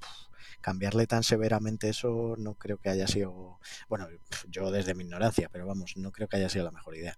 cambiarle 0.60 1.06
tan 1.06 1.22
severamente 1.22 1.88
eso 1.88 2.34
no 2.38 2.54
creo 2.54 2.78
que 2.78 2.90
haya 2.90 3.06
sido. 3.06 3.58
Bueno, 3.88 4.06
yo 4.48 4.70
desde 4.70 4.94
mi 4.94 5.04
ignorancia, 5.04 5.48
pero 5.50 5.66
vamos, 5.66 5.96
no 5.96 6.12
creo 6.12 6.28
que 6.28 6.36
haya 6.36 6.48
sido 6.48 6.64
la 6.64 6.72
mejor 6.72 6.96
idea. 6.96 7.16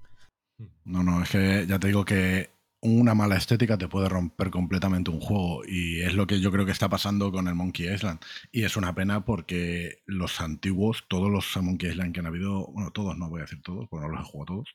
No, 0.85 1.03
no, 1.03 1.23
es 1.23 1.31
que 1.31 1.67
ya 1.67 1.79
te 1.79 1.87
digo 1.87 2.05
que 2.05 2.51
una 2.83 3.15
mala 3.15 3.37
estética 3.37 3.77
te 3.77 3.89
puede 3.89 4.09
romper 4.09 4.51
completamente 4.51 5.11
un 5.11 5.21
juego 5.21 5.63
y 5.67 6.01
es 6.01 6.15
lo 6.15 6.27
que 6.27 6.41
yo 6.41 6.51
creo 6.51 6.65
que 6.65 6.73
está 6.73 6.89
pasando 6.89 7.31
con 7.31 7.47
el 7.47 7.55
Monkey 7.55 7.93
Island. 7.93 8.21
Y 8.53 8.65
es 8.65 8.77
una 8.77 8.95
pena 8.95 9.25
porque 9.25 10.03
los 10.07 10.41
antiguos, 10.41 11.05
todos 11.09 11.31
los 11.31 11.57
Monkey 11.63 11.91
Island 11.91 12.15
que 12.15 12.21
han 12.21 12.27
habido, 12.27 12.67
bueno, 12.73 12.91
todos, 12.91 13.17
no 13.19 13.29
voy 13.29 13.41
a 13.41 13.45
decir 13.45 13.61
todos, 13.63 13.87
porque 13.89 14.07
no 14.07 14.13
los 14.13 14.21
he 14.23 14.31
jugado 14.31 14.57
todos, 14.57 14.69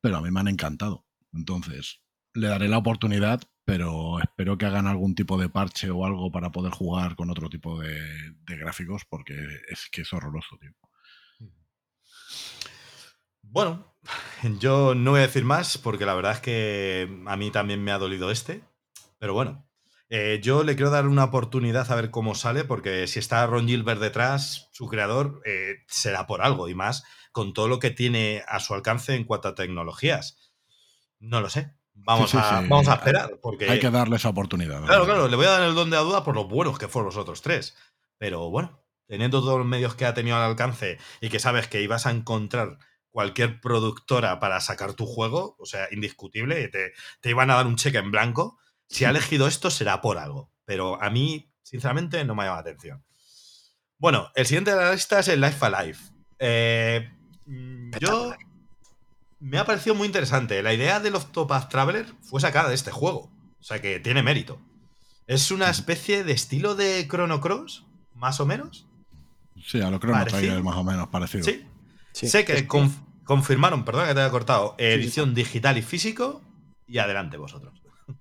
pero 0.00 0.16
a 0.16 0.22
mí 0.22 0.30
me 0.30 0.40
han 0.40 0.48
encantado. 0.48 1.06
Entonces, 1.32 2.00
le 2.34 2.48
daré 2.48 2.68
la 2.68 2.78
oportunidad, 2.78 3.42
pero 3.68 4.18
espero 4.18 4.56
que 4.56 4.64
hagan 4.64 4.86
algún 4.86 5.14
tipo 5.14 5.36
de 5.36 5.50
parche 5.50 5.90
o 5.90 6.06
algo 6.06 6.32
para 6.32 6.50
poder 6.50 6.72
jugar 6.72 7.16
con 7.16 7.28
otro 7.28 7.50
tipo 7.50 7.78
de, 7.78 8.00
gráficos, 8.46 9.04
porque 9.04 9.34
es 9.68 9.90
que 9.92 10.00
es 10.00 10.12
horroroso, 10.14 10.56
tío. 10.58 10.72
Bueno, 13.42 13.94
yo 14.58 14.94
no 14.94 15.10
voy 15.10 15.20
a 15.20 15.26
decir 15.26 15.44
más, 15.44 15.76
porque 15.76 16.06
la 16.06 16.14
verdad 16.14 16.32
es 16.32 16.40
que 16.40 17.22
a 17.26 17.36
mí 17.36 17.50
también 17.50 17.84
me 17.84 17.92
ha 17.92 17.98
dolido 17.98 18.30
este, 18.30 18.62
pero 19.18 19.34
bueno. 19.34 19.68
Eh, 20.08 20.40
yo 20.42 20.64
le 20.64 20.74
quiero 20.74 20.88
dar 20.90 21.06
una 21.06 21.24
oportunidad 21.24 21.92
a 21.92 21.94
ver 21.94 22.10
cómo 22.10 22.34
sale, 22.34 22.64
porque 22.64 23.06
si 23.06 23.18
está 23.18 23.46
Ron 23.46 23.68
Gilbert 23.68 24.00
detrás, 24.00 24.70
su 24.72 24.88
creador, 24.88 25.42
eh, 25.44 25.84
será 25.88 26.26
por 26.26 26.40
algo 26.40 26.70
y 26.70 26.74
más 26.74 27.04
con 27.32 27.52
todo 27.52 27.68
lo 27.68 27.80
que 27.80 27.90
tiene 27.90 28.42
a 28.48 28.60
su 28.60 28.72
alcance 28.72 29.14
en 29.14 29.24
cuanto 29.24 29.48
a 29.48 29.54
tecnologías. 29.54 30.54
No 31.20 31.42
lo 31.42 31.50
sé. 31.50 31.77
Vamos, 32.04 32.34
a, 32.34 32.60
vamos 32.62 32.88
a 32.88 32.94
esperar. 32.94 33.38
Porque, 33.42 33.68
Hay 33.68 33.80
que 33.80 33.90
darle 33.90 34.16
esa 34.16 34.30
oportunidad. 34.30 34.84
Claro, 34.84 35.04
claro, 35.04 35.28
le 35.28 35.36
voy 35.36 35.46
a 35.46 35.50
dar 35.50 35.62
el 35.62 35.74
don 35.74 35.90
de 35.90 35.96
la 35.96 36.02
duda 36.02 36.24
por 36.24 36.34
lo 36.34 36.48
buenos 36.48 36.78
que 36.78 36.88
fueron 36.88 37.06
los 37.06 37.16
otros 37.16 37.42
tres. 37.42 37.76
Pero 38.18 38.50
bueno, 38.50 38.82
teniendo 39.06 39.40
todos 39.40 39.58
los 39.58 39.66
medios 39.66 39.94
que 39.94 40.06
ha 40.06 40.14
tenido 40.14 40.36
al 40.36 40.42
alcance 40.42 40.98
y 41.20 41.28
que 41.28 41.38
sabes 41.38 41.68
que 41.68 41.82
ibas 41.82 42.06
a 42.06 42.10
encontrar 42.10 42.78
cualquier 43.10 43.60
productora 43.60 44.38
para 44.38 44.60
sacar 44.60 44.94
tu 44.94 45.06
juego, 45.06 45.56
o 45.58 45.66
sea, 45.66 45.88
indiscutible, 45.90 46.68
te, 46.68 46.92
te 47.20 47.30
iban 47.30 47.50
a 47.50 47.56
dar 47.56 47.66
un 47.66 47.76
cheque 47.76 47.98
en 47.98 48.10
blanco. 48.10 48.58
Si 48.88 49.04
ha 49.04 49.10
elegido 49.10 49.46
esto 49.46 49.70
será 49.70 50.00
por 50.00 50.18
algo. 50.18 50.52
Pero 50.64 51.02
a 51.02 51.10
mí, 51.10 51.52
sinceramente, 51.62 52.24
no 52.24 52.34
me 52.34 52.44
llama 52.44 52.56
la 52.56 52.60
atención. 52.60 53.04
Bueno, 53.98 54.30
el 54.34 54.46
siguiente 54.46 54.70
de 54.70 54.76
la 54.76 54.92
lista 54.92 55.18
es 55.18 55.28
el 55.28 55.40
Life 55.40 55.64
Alive. 55.64 55.98
Eh, 56.38 57.10
yo 58.00 58.34
me 59.40 59.58
ha 59.58 59.64
parecido 59.64 59.94
muy 59.94 60.06
interesante. 60.06 60.62
La 60.62 60.74
idea 60.74 61.00
del 61.00 61.14
Octopath 61.14 61.68
Traveler 61.68 62.06
fue 62.22 62.40
sacada 62.40 62.68
de 62.68 62.74
este 62.74 62.90
juego. 62.90 63.30
O 63.60 63.62
sea 63.62 63.80
que 63.80 64.00
tiene 64.00 64.22
mérito. 64.22 64.60
Es 65.26 65.50
una 65.50 65.68
especie 65.68 66.24
de 66.24 66.32
estilo 66.32 66.74
de 66.74 67.06
Chrono 67.08 67.40
Cross, 67.40 67.84
más 68.14 68.40
o 68.40 68.46
menos. 68.46 68.86
Sí, 69.64 69.80
a 69.80 69.90
lo 69.90 69.98
Chrono 69.98 70.24
Trigger 70.24 70.62
más 70.62 70.76
o 70.76 70.84
menos 70.84 71.08
parecido. 71.08 71.44
Sí. 71.44 71.66
sé 72.12 72.44
que 72.44 72.66
confirmaron, 73.24 73.84
perdón 73.84 74.08
que 74.08 74.14
te 74.14 74.20
haya 74.20 74.30
cortado, 74.30 74.74
edición 74.78 75.34
digital 75.34 75.76
y 75.76 75.82
físico. 75.82 76.42
Y 76.86 76.98
adelante 76.98 77.36
vosotros. 77.36 77.74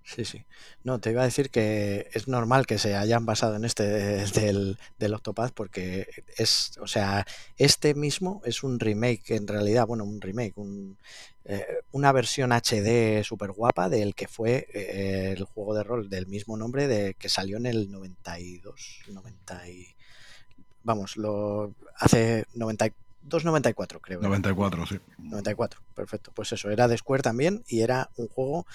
Sí, 0.04 0.26
sí. 0.26 0.46
No, 0.84 1.00
te 1.00 1.12
iba 1.12 1.22
a 1.22 1.26
decir 1.26 1.50
que 1.50 2.10
es 2.14 2.28
normal 2.28 2.66
que 2.66 2.78
se 2.78 2.96
hayan 2.96 3.26
basado 3.26 3.56
en 3.56 3.66
este 3.66 3.84
del, 4.40 4.78
del 4.98 5.14
Octopath 5.14 5.54
porque 5.54 6.08
es, 6.38 6.78
o 6.82 6.88
sea, 6.88 7.26
este 7.58 7.94
mismo 7.94 8.42
es 8.46 8.64
un 8.64 8.80
remake, 8.80 9.32
en 9.32 9.48
realidad, 9.48 9.88
bueno, 9.88 10.04
un 10.04 10.22
remake, 10.22 10.54
eh, 11.46 11.66
una 11.92 12.12
versión 12.12 12.52
HD 12.52 13.24
súper 13.24 13.52
guapa 13.52 13.90
del 13.90 14.16
que 14.16 14.28
fue 14.28 14.68
eh, 14.74 15.34
el 15.38 15.44
juego 15.46 15.74
de 15.74 15.84
rol 15.84 16.10
del 16.10 16.28
mismo 16.28 16.58
nombre 16.58 16.88
de 16.88 17.14
que 17.14 17.30
salió 17.30 17.58
en 17.58 17.66
el 17.66 17.90
92, 17.92 19.04
90 19.08 19.70
y, 19.70 19.88
vamos, 20.84 21.18
lo 21.18 21.74
hace 21.98 22.46
92, 22.54 23.46
94 23.46 24.00
creo. 24.02 24.22
94, 24.22 24.86
sí. 24.88 25.00
94, 25.18 25.82
perfecto. 25.94 26.32
Pues 26.34 26.52
eso, 26.52 26.70
era 26.70 26.88
de 26.88 26.98
Square 26.98 27.24
también 27.24 27.64
y 27.68 27.82
era 27.82 28.10
un 28.18 28.28
juego 28.28 28.66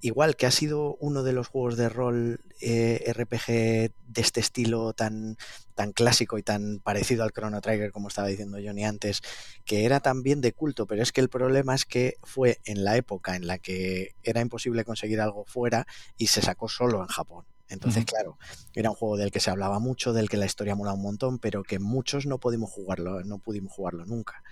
igual 0.00 0.36
que 0.36 0.46
ha 0.46 0.50
sido 0.50 0.96
uno 1.00 1.22
de 1.22 1.32
los 1.32 1.48
juegos 1.48 1.76
de 1.76 1.88
rol 1.88 2.40
eh, 2.60 3.12
RPG 3.12 3.46
de 3.46 4.20
este 4.20 4.40
estilo 4.40 4.92
tan, 4.92 5.36
tan 5.74 5.92
clásico 5.92 6.38
y 6.38 6.42
tan 6.42 6.80
parecido 6.80 7.24
al 7.24 7.32
Chrono 7.32 7.60
Trigger, 7.60 7.92
como 7.92 8.08
estaba 8.08 8.28
diciendo 8.28 8.58
Johnny 8.62 8.84
antes, 8.84 9.22
que 9.64 9.84
era 9.84 10.00
también 10.00 10.40
de 10.40 10.52
culto, 10.52 10.86
pero 10.86 11.02
es 11.02 11.12
que 11.12 11.20
el 11.20 11.28
problema 11.28 11.74
es 11.74 11.84
que 11.84 12.16
fue 12.22 12.60
en 12.64 12.84
la 12.84 12.96
época 12.96 13.36
en 13.36 13.46
la 13.46 13.58
que 13.58 14.14
era 14.22 14.40
imposible 14.40 14.84
conseguir 14.84 15.20
algo 15.20 15.44
fuera 15.44 15.86
y 16.16 16.28
se 16.28 16.42
sacó 16.42 16.68
solo 16.68 17.00
en 17.00 17.08
Japón. 17.08 17.44
Entonces, 17.68 18.04
claro, 18.04 18.38
era 18.74 18.90
un 18.90 18.96
juego 18.96 19.16
del 19.16 19.32
que 19.32 19.40
se 19.40 19.50
hablaba 19.50 19.80
mucho, 19.80 20.12
del 20.12 20.28
que 20.28 20.36
la 20.36 20.46
historia 20.46 20.76
mola 20.76 20.92
un 20.92 21.02
montón, 21.02 21.40
pero 21.40 21.64
que 21.64 21.80
muchos 21.80 22.24
no 22.24 22.38
pudimos 22.38 22.70
jugarlo, 22.70 23.24
no 23.24 23.38
pudimos 23.38 23.72
jugarlo 23.72 24.04
nunca. 24.04 24.42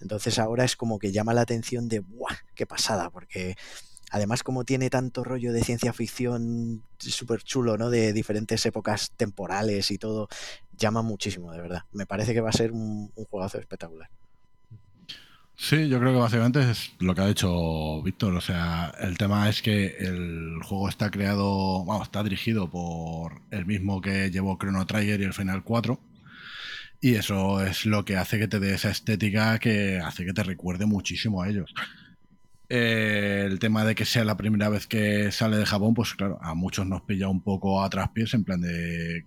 Entonces 0.00 0.38
ahora 0.38 0.64
es 0.64 0.76
como 0.76 0.98
que 0.98 1.12
llama 1.12 1.34
la 1.34 1.42
atención 1.42 1.88
de 1.88 2.00
¡buah! 2.00 2.36
¡Qué 2.54 2.66
pasada! 2.66 3.10
Porque 3.10 3.56
Además, 4.10 4.42
como 4.42 4.64
tiene 4.64 4.90
tanto 4.90 5.22
rollo 5.22 5.52
de 5.52 5.62
ciencia 5.62 5.92
ficción 5.92 6.82
súper 6.98 7.42
chulo, 7.42 7.78
¿no? 7.78 7.90
De 7.90 8.12
diferentes 8.12 8.66
épocas 8.66 9.12
temporales 9.16 9.90
y 9.92 9.98
todo, 9.98 10.28
llama 10.76 11.02
muchísimo, 11.02 11.52
de 11.52 11.60
verdad. 11.60 11.84
Me 11.92 12.06
parece 12.06 12.34
que 12.34 12.40
va 12.40 12.50
a 12.50 12.52
ser 12.52 12.72
un, 12.72 13.12
juegazo 13.30 13.58
espectacular. 13.58 14.10
Sí, 15.54 15.88
yo 15.88 16.00
creo 16.00 16.14
que 16.14 16.18
básicamente 16.18 16.70
es 16.70 16.92
lo 16.98 17.14
que 17.14 17.20
ha 17.20 17.26
dicho 17.26 18.02
Víctor. 18.02 18.34
O 18.34 18.40
sea, 18.40 18.92
el 18.98 19.16
tema 19.16 19.48
es 19.48 19.62
que 19.62 19.96
el 19.98 20.58
juego 20.64 20.88
está 20.88 21.10
creado, 21.10 21.84
vamos, 21.84 22.04
está 22.04 22.22
dirigido 22.24 22.68
por 22.68 23.42
el 23.50 23.66
mismo 23.66 24.00
que 24.00 24.30
llevó 24.30 24.58
Chrono 24.58 24.86
Trigger 24.86 25.20
y 25.20 25.24
el 25.24 25.34
Final 25.34 25.62
4. 25.62 26.00
Y 27.02 27.14
eso 27.14 27.64
es 27.64 27.86
lo 27.86 28.04
que 28.04 28.16
hace 28.16 28.38
que 28.38 28.48
te 28.48 28.58
dé 28.58 28.74
esa 28.74 28.90
estética 28.90 29.58
que 29.58 30.00
hace 30.00 30.24
que 30.24 30.32
te 30.32 30.42
recuerde 30.42 30.86
muchísimo 30.86 31.42
a 31.42 31.48
ellos. 31.48 31.72
Eh, 32.70 33.44
el 33.46 33.58
tema 33.58 33.84
de 33.84 33.94
que 33.94 34.04
sea 34.04 34.24
la 34.24 34.36
primera 34.36 34.68
vez 34.68 34.86
que 34.86 35.30
sale 35.32 35.58
de 35.58 35.66
Japón, 35.66 35.92
pues 35.92 36.14
claro, 36.14 36.38
a 36.40 36.54
muchos 36.54 36.86
nos 36.86 37.02
pilla 37.02 37.28
un 37.28 37.42
poco 37.42 37.82
a 37.82 37.90
traspiés 37.90 38.32
en 38.34 38.44
plan 38.44 38.60
de 38.60 39.26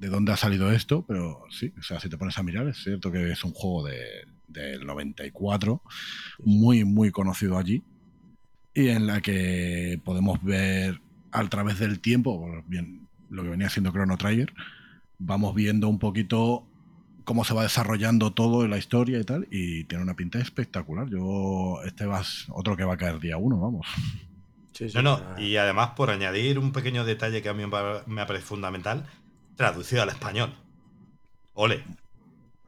de 0.00 0.08
dónde 0.08 0.32
ha 0.32 0.36
salido 0.36 0.72
esto, 0.72 1.04
pero 1.06 1.42
sí, 1.50 1.72
o 1.78 1.82
sea, 1.82 2.00
si 2.00 2.08
te 2.08 2.16
pones 2.16 2.38
a 2.38 2.42
mirar, 2.42 2.66
es 2.66 2.82
cierto 2.82 3.12
que 3.12 3.32
es 3.32 3.44
un 3.44 3.52
juego 3.52 3.86
de, 3.86 4.24
del 4.48 4.86
94, 4.86 5.82
muy, 6.42 6.84
muy 6.84 7.10
conocido 7.10 7.58
allí, 7.58 7.82
y 8.72 8.88
en 8.88 9.06
la 9.06 9.20
que 9.20 10.00
podemos 10.02 10.42
ver 10.42 11.02
a 11.32 11.46
través 11.48 11.78
del 11.78 12.00
tiempo, 12.00 12.62
bien, 12.66 13.08
lo 13.28 13.42
que 13.42 13.50
venía 13.50 13.68
siendo 13.68 13.92
Chrono 13.92 14.16
Trigger, 14.16 14.54
vamos 15.18 15.54
viendo 15.54 15.86
un 15.86 15.98
poquito 15.98 16.66
cómo 17.30 17.44
se 17.44 17.54
va 17.54 17.62
desarrollando 17.62 18.32
todo 18.32 18.64
en 18.64 18.70
la 18.70 18.76
historia 18.76 19.20
y 19.20 19.22
tal, 19.22 19.46
y 19.52 19.84
tiene 19.84 20.02
una 20.02 20.16
pinta 20.16 20.40
espectacular. 20.40 21.08
Yo, 21.08 21.80
este 21.86 22.04
va 22.04 22.24
otro 22.48 22.76
que 22.76 22.82
va 22.82 22.94
a 22.94 22.96
caer 22.96 23.20
día 23.20 23.36
uno, 23.36 23.56
vamos. 23.56 23.86
no, 24.94 25.02
no, 25.02 25.38
y 25.38 25.56
además 25.56 25.90
por 25.90 26.10
añadir 26.10 26.58
un 26.58 26.72
pequeño 26.72 27.04
detalle 27.04 27.40
que 27.40 27.48
a 27.48 27.54
mí 27.54 27.62
me 28.06 28.26
parece 28.26 28.44
fundamental, 28.44 29.06
traducido 29.54 30.02
al 30.02 30.08
español. 30.08 30.52
Ole. 31.54 31.84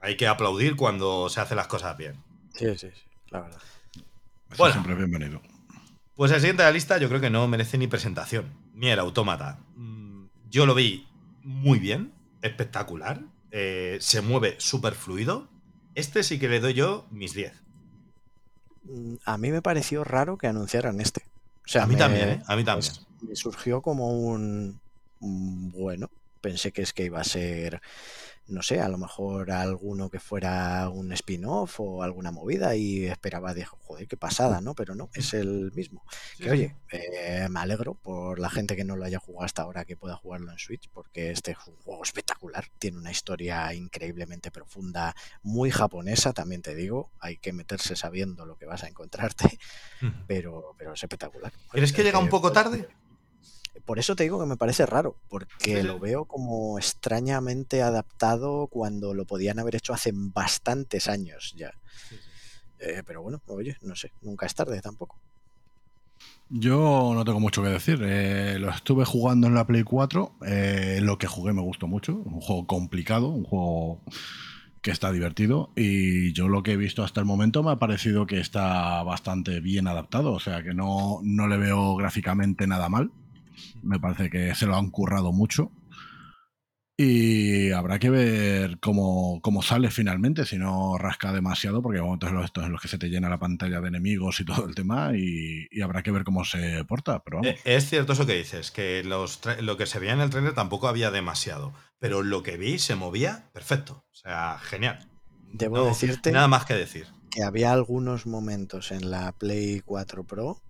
Hay 0.00 0.16
que 0.16 0.28
aplaudir 0.28 0.76
cuando 0.76 1.28
se 1.28 1.40
hacen 1.40 1.56
las 1.56 1.66
cosas 1.66 1.96
bien. 1.96 2.14
Sí, 2.54 2.66
sí, 2.78 2.86
sí, 2.94 3.02
la 3.30 3.40
verdad. 3.40 3.60
bueno, 4.56 4.74
siempre 4.74 4.94
bienvenido. 4.94 5.42
Pues 6.14 6.30
el 6.30 6.38
siguiente 6.38 6.62
de 6.62 6.68
la 6.68 6.72
lista 6.72 6.98
yo 6.98 7.08
creo 7.08 7.20
que 7.20 7.30
no 7.30 7.48
merece 7.48 7.78
ni 7.78 7.88
presentación. 7.88 8.46
Ni 8.74 8.90
el 8.90 9.00
autómata. 9.00 9.58
Mm, 9.74 10.26
yo 10.50 10.66
lo 10.66 10.76
vi 10.76 11.08
muy 11.42 11.80
bien, 11.80 12.12
espectacular. 12.42 13.22
Eh, 13.52 13.98
se 14.00 14.22
mueve 14.22 14.56
súper 14.58 14.94
fluido. 14.94 15.48
Este 15.94 16.22
sí 16.22 16.38
que 16.38 16.48
le 16.48 16.58
doy 16.58 16.72
yo 16.72 17.06
mis 17.10 17.34
10. 17.34 17.52
Mm, 18.84 19.14
a 19.24 19.36
mí 19.38 19.50
me 19.50 19.60
pareció 19.60 20.04
raro 20.04 20.38
que 20.38 20.46
anunciaran 20.46 21.00
este. 21.00 21.22
O 21.64 21.68
sea, 21.68 21.84
a 21.84 21.86
mí 21.86 21.94
también, 21.94 22.28
¿eh? 22.28 22.42
A 22.46 22.56
mí 22.56 22.64
también. 22.64 22.92
me 23.20 23.36
surgió 23.36 23.82
como 23.82 24.08
un, 24.18 24.80
Bueno, 25.20 26.10
pensé 26.40 26.72
que 26.72 26.82
es 26.82 26.92
que 26.92 27.04
iba 27.04 27.20
a 27.20 27.24
ser 27.24 27.80
no 28.52 28.62
sé, 28.62 28.80
a 28.80 28.88
lo 28.88 28.98
mejor 28.98 29.50
alguno 29.50 30.10
que 30.10 30.20
fuera 30.20 30.88
un 30.88 31.12
spin-off 31.12 31.80
o 31.80 32.02
alguna 32.02 32.30
movida 32.30 32.76
y 32.76 33.06
esperaba, 33.06 33.54
de, 33.54 33.64
joder, 33.64 34.06
qué 34.06 34.16
pasada, 34.16 34.60
¿no? 34.60 34.74
Pero 34.74 34.94
no, 34.94 35.10
es 35.14 35.34
el 35.34 35.72
mismo. 35.72 36.04
que 36.38 36.50
oye, 36.50 36.76
eh, 36.90 37.46
me 37.50 37.60
alegro 37.60 37.94
por 37.94 38.38
la 38.38 38.50
gente 38.50 38.76
que 38.76 38.84
no 38.84 38.96
lo 38.96 39.04
haya 39.04 39.18
jugado 39.18 39.44
hasta 39.44 39.62
ahora 39.62 39.84
que 39.84 39.96
pueda 39.96 40.16
jugarlo 40.16 40.52
en 40.52 40.58
Switch, 40.58 40.88
porque 40.92 41.30
este 41.30 41.52
es 41.52 41.58
un 41.66 41.76
juego 41.76 42.02
espectacular, 42.02 42.66
tiene 42.78 42.98
una 42.98 43.10
historia 43.10 43.72
increíblemente 43.74 44.50
profunda, 44.50 45.14
muy 45.42 45.70
japonesa, 45.70 46.32
también 46.32 46.62
te 46.62 46.74
digo, 46.74 47.10
hay 47.18 47.38
que 47.38 47.52
meterse 47.52 47.96
sabiendo 47.96 48.46
lo 48.46 48.56
que 48.56 48.66
vas 48.66 48.84
a 48.84 48.88
encontrarte, 48.88 49.58
pero, 50.26 50.74
pero 50.78 50.92
es 50.92 51.02
espectacular. 51.02 51.52
¿Crees 51.70 51.92
que 51.92 52.02
llega 52.02 52.18
un 52.18 52.28
poco 52.28 52.52
tarde? 52.52 52.88
Por 53.84 53.98
eso 53.98 54.14
te 54.14 54.24
digo 54.24 54.38
que 54.40 54.46
me 54.46 54.56
parece 54.56 54.86
raro, 54.86 55.16
porque 55.28 55.82
lo 55.82 55.98
veo 55.98 56.24
como 56.24 56.78
extrañamente 56.78 57.82
adaptado 57.82 58.66
cuando 58.68 59.14
lo 59.14 59.24
podían 59.24 59.58
haber 59.58 59.76
hecho 59.76 59.92
hace 59.92 60.12
bastantes 60.14 61.08
años 61.08 61.54
ya. 61.56 61.72
Eh, 62.78 63.02
pero 63.06 63.22
bueno, 63.22 63.40
oye, 63.46 63.76
no 63.82 63.94
sé, 63.94 64.12
nunca 64.22 64.46
es 64.46 64.54
tarde 64.54 64.80
tampoco. 64.80 65.18
Yo 66.54 67.12
no 67.14 67.24
tengo 67.24 67.40
mucho 67.40 67.62
que 67.62 67.70
decir. 67.70 68.00
Eh, 68.02 68.58
lo 68.58 68.70
estuve 68.70 69.06
jugando 69.06 69.46
en 69.46 69.54
la 69.54 69.66
Play 69.66 69.84
4. 69.84 70.36
Eh, 70.46 70.98
lo 71.00 71.16
que 71.16 71.26
jugué 71.26 71.54
me 71.54 71.62
gustó 71.62 71.86
mucho. 71.86 72.16
Un 72.16 72.40
juego 72.40 72.66
complicado, 72.66 73.28
un 73.28 73.44
juego 73.44 74.02
que 74.82 74.90
está 74.90 75.10
divertido. 75.12 75.72
Y 75.76 76.34
yo 76.34 76.48
lo 76.48 76.62
que 76.62 76.72
he 76.72 76.76
visto 76.76 77.04
hasta 77.04 77.20
el 77.20 77.26
momento 77.26 77.62
me 77.62 77.70
ha 77.70 77.76
parecido 77.76 78.26
que 78.26 78.38
está 78.38 79.02
bastante 79.02 79.60
bien 79.60 79.86
adaptado. 79.86 80.32
O 80.32 80.40
sea 80.40 80.62
que 80.62 80.74
no, 80.74 81.20
no 81.22 81.48
le 81.48 81.56
veo 81.56 81.96
gráficamente 81.96 82.66
nada 82.66 82.90
mal. 82.90 83.10
Me 83.82 83.98
parece 84.00 84.30
que 84.30 84.54
se 84.54 84.66
lo 84.66 84.76
han 84.76 84.90
currado 84.90 85.32
mucho. 85.32 85.72
Y 86.96 87.72
habrá 87.72 87.98
que 87.98 88.10
ver 88.10 88.78
cómo, 88.78 89.40
cómo 89.42 89.62
sale 89.62 89.90
finalmente, 89.90 90.44
si 90.44 90.58
no 90.58 90.98
rasca 90.98 91.32
demasiado, 91.32 91.82
porque 91.82 91.98
hay 91.98 92.04
momentos 92.04 92.28
en 92.30 92.36
los, 92.36 92.52
en 92.56 92.72
los 92.72 92.80
que 92.82 92.88
se 92.88 92.98
te 92.98 93.08
llena 93.08 93.28
la 93.30 93.38
pantalla 93.38 93.80
de 93.80 93.88
enemigos 93.88 94.40
y 94.40 94.44
todo 94.44 94.66
el 94.66 94.74
tema, 94.74 95.12
y, 95.16 95.66
y 95.70 95.80
habrá 95.80 96.02
que 96.02 96.10
ver 96.12 96.24
cómo 96.24 96.44
se 96.44 96.84
porta. 96.84 97.22
Pero 97.24 97.38
vamos. 97.38 97.54
Eh, 97.54 97.60
Es 97.64 97.88
cierto 97.88 98.12
eso 98.12 98.26
que 98.26 98.36
dices, 98.36 98.70
que 98.70 99.02
los 99.04 99.42
tra- 99.42 99.60
lo 99.60 99.76
que 99.76 99.86
se 99.86 99.98
veía 99.98 100.12
en 100.12 100.20
el 100.20 100.30
trailer 100.30 100.54
tampoco 100.54 100.88
había 100.88 101.10
demasiado, 101.10 101.72
pero 101.98 102.22
lo 102.22 102.42
que 102.42 102.56
vi 102.56 102.78
se 102.78 102.94
movía 102.94 103.50
perfecto. 103.52 104.04
O 104.10 104.14
sea, 104.14 104.58
genial. 104.58 105.08
Debo 105.52 105.76
No, 105.78 105.84
decirte 105.86 106.30
Nada 106.32 106.48
más 106.48 106.64
que 106.66 106.74
decir. 106.74 107.06
que 107.30 107.42
había 107.42 107.72
algunos 107.72 108.26
momentos 108.26 108.90
en 108.92 109.10
la 109.10 109.32
Play 109.32 109.80
4 109.84 110.24
Pro, 110.24 110.62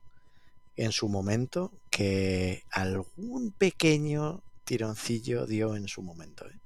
en 0.76 0.92
su 0.92 1.08
momento, 1.08 1.72
que 1.90 2.62
algún 2.70 3.52
pequeño 3.52 4.42
tironcillo 4.64 5.46
dio 5.46 5.76
en 5.76 5.88
su 5.88 6.02
momento. 6.02 6.48
¿eh? 6.48 6.58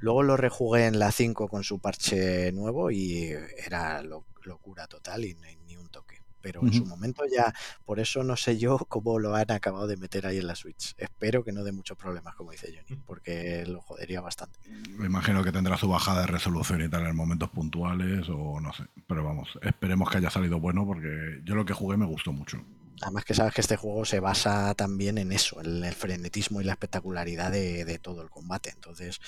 Luego 0.00 0.22
lo 0.22 0.36
rejugué 0.36 0.86
en 0.86 0.98
la 0.98 1.12
5 1.12 1.48
con 1.48 1.64
su 1.64 1.78
parche 1.78 2.52
nuevo 2.52 2.90
y 2.90 3.30
era 3.64 4.02
lo- 4.02 4.26
locura 4.42 4.86
total 4.86 5.24
y 5.24 5.34
no 5.34 5.42
hay 5.46 5.56
ni 5.66 5.76
un 5.76 5.88
toque. 5.88 6.16
Pero 6.42 6.60
en 6.62 6.72
su 6.72 6.86
momento 6.86 7.24
ya, 7.26 7.52
por 7.84 7.98
eso 7.98 8.22
no 8.22 8.36
sé 8.36 8.56
yo 8.56 8.78
cómo 8.88 9.18
lo 9.18 9.34
han 9.34 9.50
acabado 9.50 9.88
de 9.88 9.96
meter 9.96 10.26
ahí 10.26 10.38
en 10.38 10.46
la 10.46 10.54
Switch. 10.54 10.94
Espero 10.96 11.42
que 11.42 11.50
no 11.50 11.64
dé 11.64 11.72
muchos 11.72 11.98
problemas, 11.98 12.36
como 12.36 12.52
dice 12.52 12.72
Johnny, 12.72 13.00
porque 13.04 13.64
lo 13.66 13.80
jodería 13.80 14.20
bastante. 14.20 14.60
Me 14.96 15.06
imagino 15.06 15.42
que 15.42 15.50
tendrá 15.50 15.76
su 15.76 15.88
bajada 15.88 16.20
de 16.20 16.26
resolución 16.28 16.82
y 16.82 16.88
tal 16.88 17.04
en 17.04 17.16
momentos 17.16 17.50
puntuales, 17.50 18.28
o 18.28 18.60
no 18.60 18.72
sé. 18.74 18.84
Pero 19.08 19.24
vamos, 19.24 19.48
esperemos 19.60 20.08
que 20.08 20.18
haya 20.18 20.30
salido 20.30 20.60
bueno, 20.60 20.86
porque 20.86 21.40
yo 21.42 21.56
lo 21.56 21.64
que 21.64 21.72
jugué 21.74 21.96
me 21.96 22.06
gustó 22.06 22.32
mucho. 22.32 22.62
Además 23.02 23.24
que 23.24 23.34
sabes 23.34 23.54
que 23.54 23.60
este 23.60 23.76
juego 23.76 24.04
se 24.04 24.20
basa 24.20 24.74
también 24.74 25.18
en 25.18 25.32
eso, 25.32 25.60
en 25.60 25.84
el 25.84 25.94
frenetismo 25.94 26.60
y 26.60 26.64
la 26.64 26.72
espectacularidad 26.72 27.50
de, 27.50 27.84
de 27.84 27.98
todo 27.98 28.22
el 28.22 28.30
combate. 28.30 28.70
Entonces, 28.70 29.20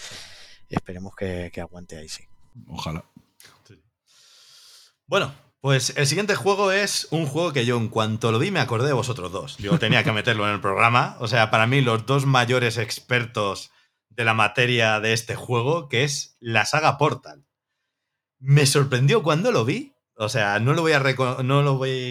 esperemos 0.69 1.15
que, 1.15 1.51
que 1.53 1.61
aguante 1.61 1.97
ahí, 1.97 2.09
sí. 2.09 2.25
Ojalá. 2.69 3.05
Bueno, 5.07 5.35
pues 5.61 5.95
el 5.97 6.07
siguiente 6.07 6.35
juego 6.35 6.71
es 6.71 7.09
un 7.11 7.27
juego 7.27 7.53
que 7.53 7.67
yo 7.67 7.77
en 7.77 7.89
cuanto 7.89 8.31
lo 8.31 8.39
vi 8.39 8.51
me 8.51 8.61
acordé 8.61 8.89
de 8.89 8.93
vosotros 8.93 9.33
dos. 9.33 9.57
Yo 9.57 9.79
tenía 9.79 10.05
que 10.05 10.13
meterlo 10.13 10.47
en 10.47 10.55
el 10.55 10.61
programa. 10.61 11.17
O 11.21 11.29
sea, 11.29 11.51
para 11.51 11.67
mí 11.67 11.81
los 11.81 12.07
dos 12.07 12.27
mayores 12.27 12.79
expertos 12.79 13.71
de 14.09 14.25
la 14.25 14.35
materia 14.35 15.01
de 15.01 15.13
este 15.13 15.35
juego, 15.35 15.89
que 15.89 16.05
es 16.05 16.37
la 16.41 16.65
saga 16.67 16.99
Portal. 16.99 17.47
Me 18.39 18.67
sorprendió 18.67 19.23
cuando 19.23 19.51
lo 19.51 19.65
vi. 19.65 19.95
O 20.21 20.29
sea, 20.29 20.59
no 20.59 20.75
lo 20.75 20.83
voy 20.83 20.93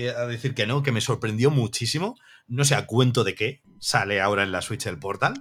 a, 0.08 0.26
decir 0.28 0.54
que 0.54 0.66
no, 0.66 0.82
que 0.82 0.94
me 0.94 1.02
sorprendió 1.02 1.52
muchísimo. 1.52 2.16
No 2.48 2.64
sé 2.64 2.76
a 2.76 2.86
cuento 2.86 3.26
de 3.26 3.36
qué 3.36 3.62
sale 3.80 4.22
ahora 4.22 4.44
en 4.44 4.54
la 4.54 4.62
Switch 4.62 4.86
el 4.86 4.98
Portal. 4.98 5.34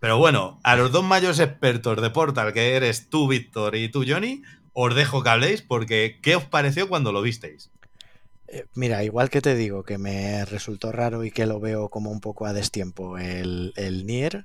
Pero 0.00 0.18
bueno, 0.18 0.60
a 0.62 0.76
los 0.76 0.92
dos 0.92 1.02
mayores 1.02 1.38
expertos 1.38 2.02
de 2.02 2.10
Portal, 2.10 2.52
que 2.52 2.76
eres 2.76 3.08
tú, 3.08 3.26
Víctor, 3.26 3.74
y 3.74 3.88
tú, 3.88 4.04
Johnny, 4.06 4.42
os 4.74 4.94
dejo 4.94 5.22
que 5.22 5.30
habléis 5.30 5.62
porque 5.62 6.18
¿qué 6.22 6.36
os 6.36 6.44
pareció 6.44 6.90
cuando 6.90 7.10
lo 7.10 7.22
visteis? 7.22 7.70
Eh, 8.48 8.66
Mira, 8.74 9.02
igual 9.02 9.30
que 9.30 9.40
te 9.40 9.54
digo 9.54 9.82
que 9.82 9.96
me 9.96 10.44
resultó 10.44 10.92
raro 10.92 11.24
y 11.24 11.30
que 11.30 11.46
lo 11.46 11.58
veo 11.58 11.88
como 11.88 12.10
un 12.10 12.20
poco 12.20 12.44
a 12.44 12.52
destiempo 12.52 13.16
el, 13.16 13.72
el 13.76 14.04
Nier, 14.04 14.44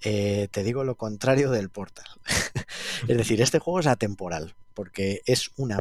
eh, 0.00 0.46
te 0.52 0.62
digo 0.62 0.84
lo 0.84 0.94
contrario 0.94 1.50
del 1.50 1.70
Portal. 1.70 2.06
es 3.08 3.16
decir, 3.16 3.42
este 3.42 3.58
juego 3.58 3.80
es 3.80 3.88
atemporal, 3.88 4.54
porque 4.74 5.22
es 5.26 5.50
una 5.56 5.80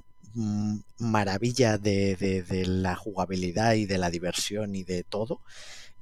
maravilla 1.00 1.78
de, 1.78 2.16
de- 2.16 2.44
de 2.44 2.66
la 2.66 2.96
jugabilidad 2.96 3.74
y 3.74 3.86
de 3.86 3.98
la 3.98 4.10
diversión 4.10 4.76
y 4.76 4.84
de 4.84 5.04
todo. 5.04 5.42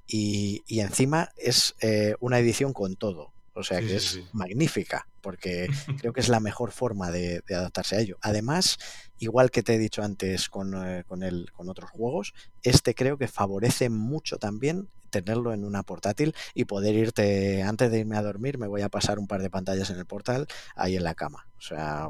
Y, 0.07 0.63
y 0.67 0.81
encima 0.81 1.29
es 1.37 1.75
eh, 1.81 2.15
una 2.19 2.39
edición 2.39 2.73
con 2.73 2.95
todo. 2.95 3.31
O 3.55 3.63
sea 3.63 3.79
que 3.79 3.89
sí, 3.89 3.95
es 3.97 4.03
sí. 4.03 4.25
magnífica, 4.33 5.07
porque 5.21 5.69
creo 6.01 6.11
que 6.11 6.21
es 6.21 6.29
la 6.29 6.39
mejor 6.39 6.71
forma 6.71 7.11
de, 7.11 7.41
de 7.47 7.55
adaptarse 7.55 7.95
a 7.95 7.99
ello. 7.99 8.17
Además, 8.21 8.79
igual 9.19 9.51
que 9.51 9.61
te 9.61 9.75
he 9.75 9.77
dicho 9.77 10.01
antes 10.03 10.49
con, 10.49 10.73
eh, 10.75 11.03
con, 11.07 11.21
el, 11.23 11.51
con 11.51 11.69
otros 11.69 11.91
juegos, 11.91 12.33
este 12.63 12.95
creo 12.95 13.17
que 13.17 13.27
favorece 13.27 13.89
mucho 13.89 14.37
también 14.37 14.89
tenerlo 15.11 15.53
en 15.53 15.63
una 15.63 15.83
portátil 15.83 16.33
y 16.55 16.65
poder 16.65 16.95
irte, 16.95 17.61
antes 17.61 17.91
de 17.91 17.99
irme 17.99 18.17
a 18.17 18.23
dormir, 18.23 18.57
me 18.57 18.67
voy 18.67 18.81
a 18.81 18.89
pasar 18.89 19.19
un 19.19 19.27
par 19.27 19.43
de 19.43 19.51
pantallas 19.51 19.91
en 19.91 19.99
el 19.99 20.07
portal 20.07 20.47
ahí 20.75 20.95
en 20.95 21.03
la 21.03 21.13
cama. 21.13 21.47
O 21.59 21.61
sea, 21.61 22.09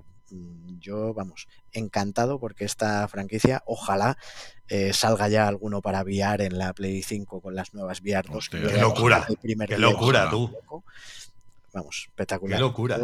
yo, 0.79 1.13
vamos, 1.13 1.47
encantado 1.71 2.39
porque 2.39 2.65
esta 2.65 3.07
franquicia, 3.07 3.63
ojalá 3.65 4.17
eh, 4.67 4.93
salga 4.93 5.27
ya 5.29 5.47
alguno 5.47 5.81
para 5.81 6.03
VR 6.03 6.45
en 6.45 6.57
la 6.57 6.73
Play 6.73 7.01
5 7.01 7.41
con 7.41 7.55
las 7.55 7.73
nuevas 7.73 8.01
VR 8.01 8.27
2. 8.27 8.35
Hostia, 8.35 8.61
qué 8.61 8.77
locura, 8.79 9.27
qué 9.67 9.77
locura, 9.77 10.29
tú. 10.29 10.51
Vamos, 11.73 12.05
espectacular. 12.07 12.57
Qué 12.57 12.61
locura. 12.61 12.99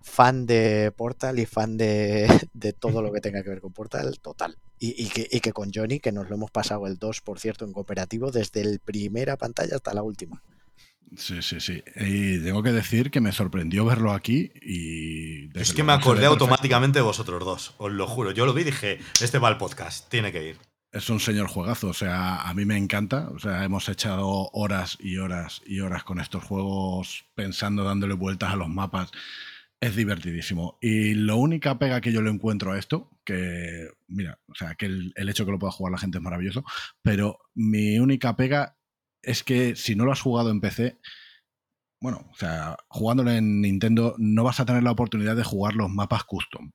Fan 0.00 0.46
de 0.46 0.92
Portal 0.96 1.38
y 1.38 1.46
fan 1.46 1.76
de, 1.76 2.26
de 2.52 2.72
todo 2.72 3.02
lo 3.02 3.12
que 3.12 3.20
tenga 3.20 3.42
que 3.42 3.50
ver 3.50 3.60
con 3.60 3.72
Portal, 3.72 4.18
total. 4.20 4.58
Y, 4.78 5.00
y 5.00 5.08
que, 5.08 5.28
y 5.30 5.40
que 5.40 5.52
con 5.52 5.70
Johnny, 5.72 6.00
que 6.00 6.10
nos 6.10 6.28
lo 6.28 6.34
hemos 6.34 6.50
pasado 6.50 6.86
el 6.86 6.98
2, 6.98 7.20
por 7.20 7.38
cierto, 7.38 7.64
en 7.64 7.72
cooperativo, 7.72 8.32
desde 8.32 8.64
la 8.64 8.78
primera 8.84 9.36
pantalla 9.36 9.76
hasta 9.76 9.94
la 9.94 10.02
última. 10.02 10.42
Sí, 11.16 11.42
sí, 11.42 11.60
sí. 11.60 11.82
Y 11.96 12.38
tengo 12.42 12.62
que 12.62 12.72
decir 12.72 13.10
que 13.10 13.20
me 13.20 13.32
sorprendió 13.32 13.84
verlo 13.84 14.12
aquí 14.12 14.52
y... 14.62 15.58
Es 15.58 15.74
que 15.74 15.82
me 15.82 15.92
acordé 15.92 16.26
automáticamente 16.26 17.00
de 17.00 17.02
vosotros 17.02 17.44
dos, 17.44 17.74
os 17.78 17.92
lo 17.92 18.06
juro. 18.06 18.30
Yo 18.30 18.46
lo 18.46 18.54
vi 18.54 18.62
y 18.62 18.66
dije, 18.66 18.98
este 19.20 19.38
va 19.38 19.48
al 19.48 19.58
podcast, 19.58 20.08
tiene 20.08 20.32
que 20.32 20.48
ir. 20.48 20.58
Es 20.90 21.08
un 21.08 21.20
señor 21.20 21.48
juegazo, 21.48 21.88
o 21.88 21.94
sea, 21.94 22.42
a 22.42 22.54
mí 22.54 22.64
me 22.64 22.76
encanta. 22.76 23.28
O 23.30 23.38
sea, 23.38 23.64
hemos 23.64 23.88
echado 23.88 24.50
horas 24.52 24.98
y 25.00 25.16
horas 25.16 25.62
y 25.66 25.80
horas 25.80 26.04
con 26.04 26.20
estos 26.20 26.44
juegos 26.44 27.24
pensando, 27.34 27.84
dándole 27.84 28.14
vueltas 28.14 28.52
a 28.52 28.56
los 28.56 28.68
mapas. 28.68 29.10
Es 29.80 29.96
divertidísimo. 29.96 30.78
Y 30.80 31.14
la 31.14 31.34
única 31.34 31.78
pega 31.78 32.00
que 32.00 32.12
yo 32.12 32.22
le 32.22 32.30
encuentro 32.30 32.72
a 32.72 32.78
esto, 32.78 33.10
que, 33.24 33.88
mira, 34.06 34.38
o 34.48 34.54
sea, 34.54 34.74
que 34.74 34.86
el, 34.86 35.12
el 35.16 35.28
hecho 35.28 35.44
que 35.44 35.52
lo 35.52 35.58
pueda 35.58 35.72
jugar 35.72 35.92
la 35.92 35.98
gente 35.98 36.18
es 36.18 36.24
maravilloso, 36.24 36.62
pero 37.02 37.38
mi 37.54 37.98
única 37.98 38.36
pega 38.36 38.76
es 39.22 39.42
que 39.44 39.76
si 39.76 39.94
no 39.94 40.04
lo 40.04 40.12
has 40.12 40.20
jugado 40.20 40.50
en 40.50 40.60
PC, 40.60 40.98
bueno, 42.00 42.28
o 42.32 42.36
sea, 42.36 42.76
jugándolo 42.88 43.30
en 43.30 43.60
Nintendo, 43.60 44.14
no 44.18 44.44
vas 44.44 44.60
a 44.60 44.66
tener 44.66 44.82
la 44.82 44.90
oportunidad 44.90 45.36
de 45.36 45.44
jugar 45.44 45.74
los 45.74 45.90
mapas 45.90 46.24
custom 46.24 46.70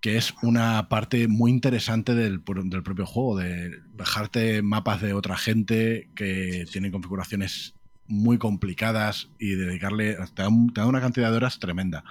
que 0.00 0.16
es 0.16 0.34
una 0.42 0.88
parte 0.88 1.28
muy 1.28 1.50
interesante 1.50 2.14
del, 2.14 2.42
del 2.64 2.82
propio 2.82 3.06
juego, 3.06 3.36
de 3.36 3.78
bajarte 3.92 4.62
mapas 4.62 5.02
de 5.02 5.12
otra 5.12 5.36
gente 5.36 6.08
que 6.14 6.64
tienen 6.72 6.90
configuraciones 6.90 7.74
muy 8.06 8.38
complicadas 8.38 9.30
y 9.38 9.54
dedicarle, 9.54 10.14
te 10.34 10.42
da, 10.42 10.48
te 10.74 10.80
da 10.80 10.86
una 10.86 11.00
cantidad 11.00 11.30
de 11.30 11.36
horas 11.36 11.58
tremenda. 11.58 12.02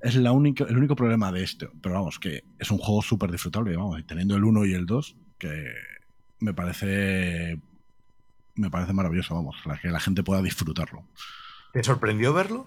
Es 0.00 0.14
la 0.14 0.32
única, 0.32 0.64
el 0.64 0.76
único 0.76 0.94
problema 0.94 1.32
de 1.32 1.42
esto, 1.42 1.72
pero 1.82 1.96
vamos, 1.96 2.18
que 2.18 2.44
es 2.58 2.70
un 2.70 2.78
juego 2.78 3.02
súper 3.02 3.32
disfrutable, 3.32 3.76
vamos, 3.76 4.00
teniendo 4.06 4.36
el 4.36 4.44
1 4.44 4.66
y 4.66 4.74
el 4.74 4.86
2, 4.86 5.16
que 5.38 5.72
me 6.40 6.54
parece, 6.54 7.58
me 8.54 8.70
parece 8.70 8.92
maravilloso, 8.92 9.34
vamos, 9.34 9.56
la 9.64 9.78
que 9.78 9.88
la 9.88 10.00
gente 10.00 10.22
pueda 10.22 10.42
disfrutarlo. 10.42 11.04
¿Te 11.72 11.82
sorprendió 11.82 12.32
verlo? 12.32 12.66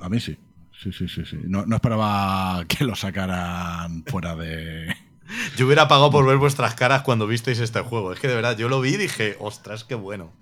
A 0.00 0.08
mí 0.08 0.20
sí. 0.20 0.38
Sí, 0.82 0.92
sí, 0.92 1.08
sí, 1.08 1.24
sí. 1.24 1.38
No, 1.44 1.64
no 1.64 1.76
esperaba 1.76 2.64
que 2.68 2.84
lo 2.84 2.94
sacaran 2.94 4.04
fuera 4.04 4.36
de, 4.36 4.94
Yo 5.56 5.66
hubiera 5.66 5.88
pagado 5.88 6.10
por 6.10 6.26
ver 6.26 6.36
vuestras 6.36 6.74
caras 6.74 7.02
cuando 7.02 7.26
visteis 7.26 7.58
este 7.58 7.80
juego. 7.80 8.12
Es 8.12 8.20
que 8.20 8.28
de 8.28 8.34
verdad, 8.34 8.56
yo 8.56 8.68
lo 8.68 8.80
vi 8.80 8.94
y 8.94 8.96
dije, 8.96 9.36
ostras, 9.40 9.84
qué 9.84 9.94
bueno. 9.94 10.32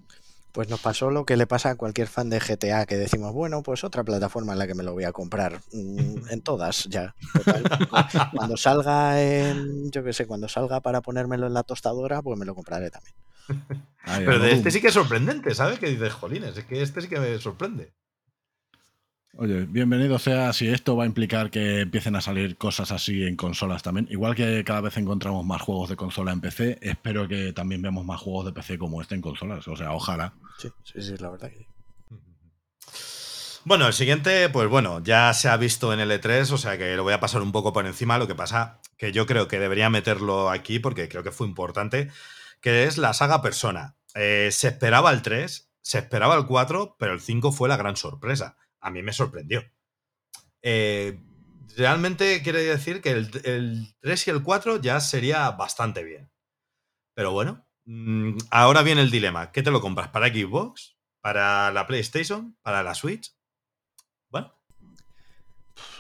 Pues 0.53 0.69
nos 0.69 0.81
pasó 0.81 1.11
lo 1.11 1.25
que 1.27 1.37
le 1.37 1.49
pasa 1.49 1.71
a 1.71 1.75
cualquier 1.75 2.07
fan 2.07 2.31
de 2.31 2.39
GTA, 2.39 2.87
que 2.87 2.97
decimos, 2.97 3.33
bueno, 3.33 3.63
pues 3.65 3.83
otra 3.83 4.05
plataforma 4.05 4.53
en 4.53 4.61
la 4.61 4.69
que 4.69 4.75
me 4.75 4.85
lo 4.85 4.93
voy 4.93 5.05
a 5.05 5.13
comprar. 5.13 5.61
Mm, 5.73 6.29
En 6.31 6.41
todas, 6.43 6.85
ya. 6.85 7.15
Total. 7.33 7.65
Cuando 8.37 8.57
salga 8.57 9.21
en, 9.21 9.91
yo 9.91 10.05
qué 10.05 10.13
sé, 10.13 10.27
cuando 10.27 10.49
salga 10.49 10.81
para 10.81 11.01
ponérmelo 11.01 11.47
en 11.49 11.55
la 11.55 11.65
tostadora, 11.65 12.23
pues 12.23 12.39
me 12.39 12.45
lo 12.47 12.55
compraré 12.55 12.91
también. 12.91 13.15
Ay, 14.03 14.25
Pero 14.25 14.39
de 14.39 14.53
este 14.53 14.71
sí 14.71 14.81
que 14.81 14.89
es 14.89 14.95
sorprendente, 14.95 15.55
¿sabes? 15.55 15.79
Que 15.79 15.89
dices, 15.89 16.13
jolines, 16.13 16.57
es 16.57 16.65
que 16.65 16.83
este 16.83 17.01
sí 17.01 17.09
que 17.09 17.19
me 17.19 17.39
sorprende. 17.39 17.93
Oye, 19.37 19.67
bienvenido 19.69 20.19
sea 20.21 20.53
si 20.53 20.69
esto 20.69 20.95
va 20.97 21.03
a 21.03 21.07
implicar 21.07 21.51
que 21.51 21.81
empiecen 21.81 22.15
a 22.15 22.21
salir 22.21 22.57
cosas 22.57 22.93
así 22.93 23.25
en 23.25 23.35
consolas 23.35 23.83
también. 23.83 24.07
Igual 24.09 24.37
que 24.37 24.63
cada 24.63 24.81
vez 24.83 24.97
encontramos 24.97 25.45
más 25.45 25.61
juegos 25.61 25.89
de 25.89 25.97
consola 25.97 26.31
en 26.31 26.41
PC, 26.41 26.79
espero 26.83 27.27
que 27.27 27.53
también 27.53 27.83
veamos 27.83 28.05
más 28.05 28.21
juegos 28.21 28.47
de 28.47 28.53
PC 28.53 28.79
como 28.79 29.03
este 29.03 29.17
en 29.17 29.23
consolas. 29.23 29.67
O 29.67 29.75
sea, 29.75 29.93
ojalá. 29.93 30.35
Sí, 30.59 30.69
sí, 30.85 31.03
sí, 31.03 31.17
la 31.19 31.31
verdad 31.31 31.51
que 31.51 31.59
sí. 31.59 31.67
Bueno, 33.67 33.87
el 33.87 33.95
siguiente, 33.95 34.51
pues 34.51 34.69
bueno, 34.69 35.03
ya 35.03 35.33
se 35.33 35.49
ha 35.49 35.57
visto 35.57 35.93
en 35.93 35.99
el 35.99 36.11
E3, 36.11 36.53
o 36.53 36.59
sea 36.59 36.77
que 36.77 36.95
lo 36.97 37.03
voy 37.03 37.15
a 37.15 37.21
pasar 37.21 37.41
un 37.41 37.51
poco 37.51 37.73
por 37.73 37.87
encima. 37.87 38.19
Lo 38.19 38.29
que 38.29 38.35
pasa 38.35 38.79
que 38.99 39.11
yo 39.11 39.27
creo 39.27 39.49
que 39.49 39.59
debería 39.59 39.89
meterlo 39.89 40.51
aquí 40.51 40.79
porque 40.79 41.09
creo 41.09 41.23
que 41.23 41.31
fue 41.31 41.47
importante, 41.47 42.11
que 42.65 42.85
es 42.85 42.97
la 42.97 43.13
saga 43.13 43.43
Persona. 43.43 43.99
Eh, 44.15 44.49
se 44.51 44.69
esperaba 44.69 45.11
el 45.11 45.21
3, 45.21 45.71
se 45.83 45.99
esperaba 45.99 46.35
el 46.35 46.47
4, 46.47 46.97
pero 46.99 47.13
el 47.13 47.21
5 47.21 47.53
fue 47.53 47.69
la 47.69 47.77
gran 47.77 47.95
sorpresa. 47.95 48.57
A 48.81 48.91
mí 48.91 49.03
me 49.03 49.13
sorprendió. 49.13 49.71
Eh, 50.63 51.21
realmente 51.77 52.43
quiere 52.43 52.63
decir 52.63 53.03
que 53.03 53.11
el, 53.11 53.31
el 53.45 53.95
3 54.01 54.29
y 54.29 54.31
el 54.31 54.43
4 54.43 54.81
ya 54.81 54.99
sería 55.01 55.51
bastante 55.51 56.05
bien. 56.05 56.33
Pero 57.13 57.33
bueno, 57.33 57.67
mm, 57.85 58.39
ahora 58.51 58.83
viene 58.83 59.03
el 59.03 59.11
dilema. 59.11 59.53
¿Qué 59.53 59.63
te 59.63 59.71
lo 59.71 59.83
compras? 59.83 60.09
¿Para 60.09 60.29
Xbox? 60.29 60.97
¿Para 61.21 61.71
la 61.71 61.87
PlayStation? 61.87 62.57
¿Para 62.63 62.83
la 62.83 62.95
Switch? 62.95 63.37
Bueno, 64.31 64.55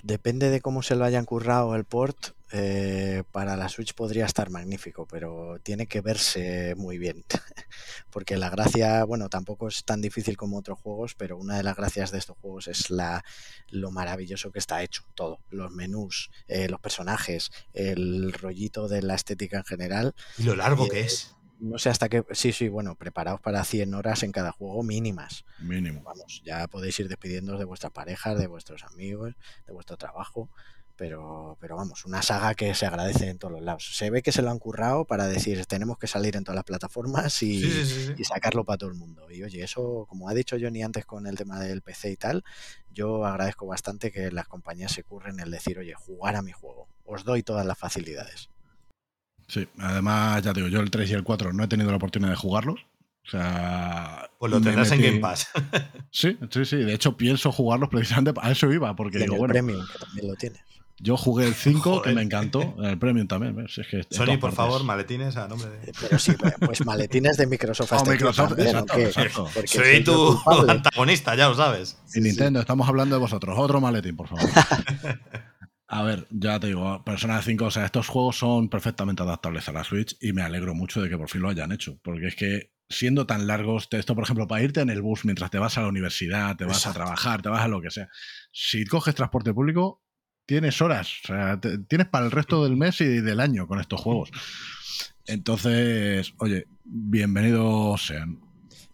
Depende 0.02 0.50
de 0.50 0.60
cómo 0.60 0.82
se 0.82 0.96
lo 0.96 1.04
hayan 1.04 1.24
currado 1.24 1.74
el 1.74 1.84
port. 1.84 2.34
Eh, 2.56 3.24
para 3.32 3.56
la 3.56 3.68
Switch 3.68 3.94
podría 3.94 4.26
estar 4.26 4.48
magnífico, 4.48 5.08
pero 5.08 5.58
tiene 5.64 5.88
que 5.88 6.00
verse 6.00 6.76
muy 6.76 6.98
bien. 6.98 7.24
Porque 8.10 8.36
la 8.36 8.48
gracia, 8.48 9.02
bueno, 9.02 9.28
tampoco 9.28 9.66
es 9.66 9.84
tan 9.84 10.00
difícil 10.00 10.36
como 10.36 10.58
otros 10.58 10.78
juegos, 10.78 11.16
pero 11.16 11.36
una 11.36 11.56
de 11.56 11.64
las 11.64 11.76
gracias 11.76 12.12
de 12.12 12.18
estos 12.18 12.38
juegos 12.38 12.68
es 12.68 12.90
la, 12.90 13.24
lo 13.70 13.90
maravilloso 13.90 14.52
que 14.52 14.60
está 14.60 14.84
hecho. 14.84 15.02
Todo. 15.16 15.40
Los 15.50 15.72
menús, 15.72 16.30
eh, 16.46 16.68
los 16.68 16.78
personajes, 16.78 17.50
el 17.72 18.32
rollito 18.32 18.86
de 18.86 19.02
la 19.02 19.16
estética 19.16 19.58
en 19.58 19.64
general. 19.64 20.14
Y 20.38 20.44
lo 20.44 20.54
largo 20.54 20.86
Y, 20.86 20.90
que 20.90 21.00
es. 21.00 21.34
No 21.58 21.78
sé 21.78 21.88
hasta 21.88 22.08
qué. 22.08 22.24
Sí, 22.30 22.52
sí, 22.52 22.68
bueno, 22.68 22.94
preparaos 22.94 23.40
para 23.40 23.64
100 23.64 23.94
horas 23.94 24.22
en 24.22 24.30
cada 24.30 24.52
juego 24.52 24.84
mínimas. 24.84 25.44
Mínimo. 25.58 26.04
Vamos, 26.04 26.40
ya 26.44 26.68
podéis 26.68 27.00
ir 27.00 27.08
despidiéndoos 27.08 27.58
de 27.58 27.64
vuestras 27.64 27.92
parejas, 27.92 28.38
de 28.38 28.46
vuestros 28.46 28.84
amigos, 28.84 29.34
de 29.66 29.72
vuestro 29.72 29.96
trabajo. 29.96 30.50
Pero, 30.96 31.56
pero 31.60 31.76
vamos, 31.76 32.04
una 32.04 32.22
saga 32.22 32.54
que 32.54 32.72
se 32.74 32.86
agradece 32.86 33.28
en 33.28 33.38
todos 33.38 33.52
los 33.52 33.62
lados. 33.62 33.96
Se 33.96 34.10
ve 34.10 34.22
que 34.22 34.30
se 34.30 34.42
lo 34.42 34.50
han 34.50 34.60
currado 34.60 35.04
para 35.04 35.26
decir 35.26 35.66
tenemos 35.66 35.98
que 35.98 36.06
salir 36.06 36.36
en 36.36 36.44
todas 36.44 36.54
las 36.54 36.64
plataformas 36.64 37.42
y, 37.42 37.60
Sí, 37.60 37.70
sí, 37.70 37.84
sí, 37.84 38.06
sí. 38.06 38.14
y 38.16 38.24
sacarlo 38.24 38.64
para 38.64 38.78
todo 38.78 38.90
el 38.90 38.96
mundo. 38.96 39.28
Y 39.30 39.42
oye, 39.42 39.64
eso, 39.64 40.06
como 40.08 40.28
ha 40.28 40.34
dicho 40.34 40.56
Johnny 40.60 40.82
antes 40.82 41.04
con 41.04 41.26
el 41.26 41.36
tema 41.36 41.58
del 41.58 41.82
PC 41.82 42.12
y 42.12 42.16
tal, 42.16 42.44
yo 42.92 43.26
agradezco 43.26 43.66
bastante 43.66 44.12
que 44.12 44.30
las 44.30 44.46
compañías 44.46 44.92
se 44.92 45.02
curren 45.02 45.40
el 45.40 45.50
decir, 45.50 45.78
oye, 45.78 45.94
jugar 45.94 46.36
a 46.36 46.42
mi 46.42 46.52
juego. 46.52 46.88
Os 47.04 47.24
doy 47.24 47.42
todas 47.42 47.66
las 47.66 47.76
facilidades. 47.76 48.50
Sí, 49.48 49.68
además, 49.78 50.42
ya 50.42 50.52
te 50.52 50.60
digo, 50.60 50.68
yo 50.70 50.80
el 50.80 50.90
3 50.90 51.10
y 51.10 51.14
el 51.14 51.24
4 51.24 51.52
no 51.52 51.64
he 51.64 51.68
tenido 51.68 51.90
la 51.90 51.96
oportunidad 51.96 52.30
de 52.30 52.36
jugarlos. 52.36 52.86
O 53.26 53.30
sea. 53.30 54.30
Pues 54.38 54.52
lo 54.52 54.60
me 54.60 54.66
tendrás 54.66 54.92
en 54.92 55.02
Game 55.02 55.18
Pass. 55.18 55.48
Sí, 56.10 56.38
sí, 56.50 56.64
sí. 56.64 56.76
De 56.76 56.94
hecho, 56.94 57.16
pienso 57.16 57.50
jugarlos 57.50 57.88
precisamente 57.88 58.38
a 58.40 58.50
eso 58.52 58.70
iba, 58.72 58.94
porque 58.94 59.18
digo, 59.18 59.34
el 59.34 59.38
bueno, 59.38 59.52
Premium, 59.52 59.86
que 59.86 59.98
también 59.98 60.28
lo 60.28 60.34
tiene. 60.34 60.60
Yo 60.98 61.16
jugué 61.16 61.46
el 61.46 61.54
5, 61.54 62.02
que 62.02 62.12
me 62.12 62.22
encantó, 62.22 62.74
en 62.78 62.84
el 62.84 62.98
Premium 62.98 63.26
también. 63.26 63.54
¿ves? 63.56 63.76
Es 63.78 63.86
que 63.88 64.02
Sony, 64.10 64.38
por 64.38 64.40
partes. 64.40 64.56
favor, 64.56 64.84
maletines 64.84 65.36
a 65.36 65.48
nombre 65.48 65.68
de. 65.70 65.92
Pero 66.00 66.18
sí, 66.18 66.32
pues 66.64 66.84
maletines 66.86 67.36
de 67.36 67.46
Microsoft. 67.46 67.92
O 67.92 67.96
hasta 67.96 68.10
aquí 68.10 68.18
Microsoft, 68.24 68.48
también, 68.50 68.68
¿o 68.68 68.70
exacto, 68.80 68.94
qué? 68.96 69.04
exacto. 69.04 69.48
Porque 69.52 69.68
Soy 69.68 70.04
tu 70.04 70.40
culpable. 70.42 70.72
antagonista, 70.72 71.34
ya 71.34 71.48
lo 71.48 71.54
sabes. 71.54 71.98
Y 72.14 72.20
Nintendo, 72.20 72.60
estamos 72.60 72.88
hablando 72.88 73.16
de 73.16 73.20
vosotros. 73.20 73.54
Otro 73.58 73.80
maletín, 73.80 74.16
por 74.16 74.28
favor. 74.28 74.44
A 75.86 76.02
ver, 76.02 76.26
ya 76.30 76.58
te 76.58 76.68
digo, 76.68 77.04
Persona 77.04 77.40
5, 77.40 77.66
o 77.66 77.70
sea, 77.70 77.84
estos 77.84 78.08
juegos 78.08 78.38
son 78.38 78.68
perfectamente 78.68 79.22
adaptables 79.22 79.68
a 79.68 79.72
la 79.72 79.84
Switch 79.84 80.16
y 80.20 80.32
me 80.32 80.42
alegro 80.42 80.74
mucho 80.74 81.00
de 81.02 81.08
que 81.08 81.16
por 81.18 81.28
fin 81.28 81.42
lo 81.42 81.50
hayan 81.50 81.72
hecho. 81.72 81.98
Porque 82.02 82.26
es 82.28 82.34
que 82.36 82.72
siendo 82.88 83.26
tan 83.26 83.46
largos, 83.46 83.86
esto 83.90 84.14
por 84.14 84.24
ejemplo, 84.24 84.48
para 84.48 84.62
irte 84.62 84.80
en 84.80 84.90
el 84.90 85.02
bus 85.02 85.24
mientras 85.24 85.50
te 85.50 85.58
vas 85.58 85.76
a 85.78 85.82
la 85.82 85.88
universidad, 85.88 86.56
te 86.56 86.64
vas 86.64 86.78
Exacto. 86.78 87.00
a 87.00 87.04
trabajar, 87.04 87.42
te 87.42 87.48
vas 87.50 87.60
a 87.62 87.68
lo 87.68 87.80
que 87.82 87.90
sea. 87.90 88.08
Si 88.50 88.84
coges 88.86 89.14
transporte 89.14 89.52
público, 89.52 90.02
tienes 90.46 90.80
horas, 90.82 91.10
o 91.24 91.26
sea, 91.28 91.60
te- 91.60 91.78
tienes 91.78 92.08
para 92.08 92.26
el 92.26 92.30
resto 92.30 92.64
del 92.64 92.76
mes 92.76 93.00
y 93.00 93.20
del 93.20 93.40
año 93.40 93.66
con 93.66 93.80
estos 93.80 94.00
juegos. 94.00 94.30
Entonces, 95.26 96.34
oye, 96.38 96.66
bienvenidos 96.84 98.06
sean. 98.06 98.40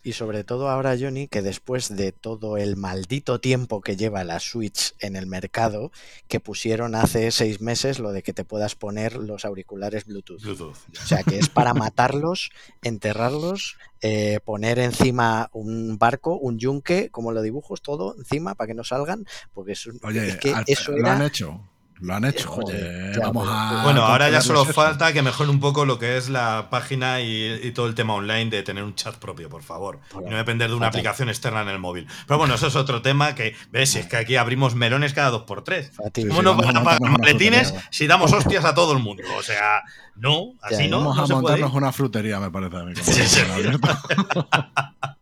Y 0.03 0.15
sobre 0.15 0.45
todo 0.45 0.71
ahora, 0.71 0.97
Johnny, 0.99 1.29
que 1.29 1.43
después 1.43 1.95
de 1.95 2.13
todo 2.13 2.57
el 2.57 2.77
maldito 2.77 3.39
tiempo 3.39 3.83
que 3.83 3.97
lleva 3.97 4.25
la 4.25 4.41
Switch 4.41 4.95
en 4.99 5.15
el 5.15 5.27
mercado, 5.27 5.93
que 6.27 6.41
pusieron 6.41 6.95
hace 6.95 7.31
seis 7.31 7.61
meses 7.61 7.99
lo 7.99 8.11
de 8.13 8.23
que 8.23 8.33
te 8.33 8.45
puedas 8.45 8.75
poner 8.77 9.17
los 9.17 9.45
auriculares 9.45 10.07
Bluetooth. 10.07 10.41
Bluetooth. 10.41 10.77
O 11.03 11.07
sea, 11.07 11.23
que 11.23 11.39
es 11.39 11.51
para 11.51 11.75
matarlos, 11.75 12.51
enterrarlos, 12.83 13.77
eh, 14.01 14.41
poner 14.45 14.79
encima 14.79 15.51
un 15.53 15.99
barco, 15.99 16.37
un 16.39 16.59
yunque, 16.59 17.11
como 17.11 17.33
lo 17.33 17.43
dibujos, 17.43 17.83
todo 17.83 18.15
encima 18.17 18.55
para 18.55 18.69
que 18.69 18.75
no 18.75 18.85
salgan, 18.85 19.27
porque 19.53 19.73
es, 19.73 19.87
un- 19.87 20.01
Oye, 20.03 20.29
es 20.29 20.37
que 20.37 20.53
al- 20.55 20.65
eso 20.67 20.93
lo 20.93 21.09
han 21.11 21.23
hecho. 21.23 21.67
Lo 22.01 22.15
han 22.15 22.25
hecho. 22.25 22.49
joder, 22.49 22.77
oye, 22.77 23.13
ya, 23.15 23.27
vamos 23.27 23.45
pero- 23.47 23.57
a. 23.57 23.83
Bueno, 23.85 24.03
ahora 24.03 24.31
ya 24.31 24.41
solo 24.41 24.63
eso. 24.63 24.73
falta 24.73 25.13
que 25.13 25.23
mejore 25.23 25.51
un 25.51 25.61
poco 25.61 25.85
lo 25.85 25.99
que 25.99 26.17
es 26.17 26.29
la 26.31 26.69
página 26.71 27.21
y, 27.21 27.61
y 27.63 27.73
todo 27.73 27.87
el 27.87 27.95
tema 27.95 28.15
online 28.15 28.49
de 28.51 28.63
tener 28.63 28.83
un 28.85 28.95
chat 28.95 29.17
propio, 29.17 29.49
por 29.51 29.63
favor. 29.63 30.01
Y 30.27 30.31
no 30.31 30.37
depender 30.37 30.71
de 30.71 30.77
una 30.77 30.87
fatal. 30.87 31.01
aplicación 31.01 31.29
externa 31.29 31.63
en 31.63 31.69
el 31.69 31.79
móvil. 31.79 32.07
Pero 32.27 32.39
bueno, 32.39 32.55
eso 32.55 32.69
es 32.69 32.77
otro 32.77 33.03
tema 33.03 33.35
que, 33.35 33.55
ves, 33.71 33.91
si 33.91 33.99
es 33.99 34.07
que 34.07 34.17
aquí 34.17 34.37
abrimos 34.37 34.75
melones 34.75 35.13
cada 35.13 35.31
dos 35.31 35.43
por 35.43 35.63
tres. 35.63 35.93
¿Cómo 36.29 36.43
nos 36.43 36.55
a 36.59 36.67
van 36.67 36.77
a 36.77 36.83
pagar 36.85 37.01
montarnos 37.01 37.01
una 37.01 37.19
maletines 37.19 37.69
frutería. 37.69 37.89
si 37.91 38.07
damos 38.07 38.33
hostias 38.33 38.65
a 38.65 38.75
todo 38.75 38.93
el 38.95 38.99
mundo? 39.01 39.23
O 39.39 39.43
sea, 39.43 39.83
no, 40.17 40.55
así 40.63 40.85
Ya, 40.85 40.89
no. 40.89 40.99
Vamos 41.01 41.17
no 41.17 41.23
a 41.23 41.27
se 41.27 41.35
montarnos 41.35 41.73
una 41.75 41.93
frutería, 41.93 42.41
me 42.41 42.51
parece 42.51 42.77
a 42.79 42.83
mí. 42.85 42.95
como 42.95 43.05
Sí, 43.13 43.23
sí. 43.27 43.41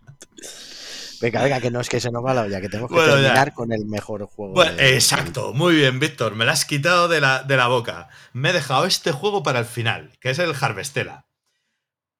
Venga, 1.20 1.42
venga, 1.42 1.60
que 1.60 1.70
no 1.70 1.80
es 1.80 1.88
que 1.88 2.00
se 2.00 2.10
nos 2.10 2.24
va 2.24 2.32
la 2.34 2.42
olla, 2.42 2.60
que 2.60 2.68
tenemos 2.68 2.90
que 2.90 2.94
Bueno, 2.96 3.16
ya. 3.16 3.22
terminar 3.22 3.52
con 3.54 3.72
el 3.72 3.84
mejor 3.86 4.24
juego. 4.26 4.54
Bueno, 4.54 4.72
de- 4.76 4.94
exacto, 4.94 5.52
muy 5.52 5.74
bien, 5.74 5.98
Víctor. 5.98 6.34
Me 6.36 6.44
lo 6.44 6.52
has 6.52 6.64
quitado 6.64 7.08
de 7.08 7.20
la, 7.20 7.42
de 7.42 7.56
la 7.56 7.66
boca. 7.66 8.08
Me 8.32 8.50
he 8.50 8.52
dejado 8.52 8.84
este 8.86 9.10
juego 9.12 9.42
para 9.42 9.58
el 9.58 9.64
final, 9.64 10.12
que 10.20 10.30
es 10.30 10.38
el 10.38 10.54
Harvestella. 10.60 11.26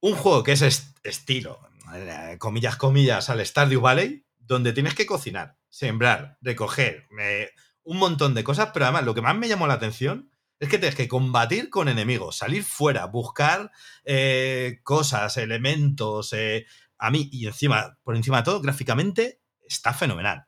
Un 0.01 0.15
juego 0.15 0.43
que 0.43 0.53
es 0.53 0.63
est- 0.63 0.97
estilo, 1.05 1.61
eh, 1.95 2.37
comillas, 2.39 2.77
comillas, 2.77 3.31
al 3.31 3.45
Stardew 3.45 3.81
Valley, 3.81 4.25
donde 4.39 4.73
tienes 4.73 4.95
que 4.95 5.07
cocinar, 5.07 5.57
sembrar, 5.69 6.39
recoger, 6.41 7.07
eh, 7.21 7.51
un 7.85 7.99
montón 7.99 8.35
de 8.35 8.45
cosas, 8.45 8.71
pero 8.73 8.85
además 8.87 9.05
lo 9.05 9.15
que 9.15 9.23
más 9.23 9.37
me 9.37 9.49
llamó 9.49 9.67
la 9.67 9.75
atención 9.75 10.31
es 10.61 10.69
que 10.69 10.79
tienes 10.79 10.97
que 10.97 11.07
combatir 11.09 11.71
con 11.71 11.89
enemigos, 11.89 12.37
salir 12.37 12.65
fuera, 12.65 13.05
buscar 13.07 13.71
eh, 14.05 14.81
cosas, 14.83 15.37
elementos. 15.37 16.33
eh, 16.33 16.67
a 16.99 17.11
mí, 17.11 17.29
y 17.33 17.47
encima, 17.47 17.99
por 18.03 18.17
encima 18.17 18.39
de 18.39 18.43
todo, 18.45 18.61
gráficamente, 18.61 19.41
está 19.67 19.95
fenomenal. 19.95 20.47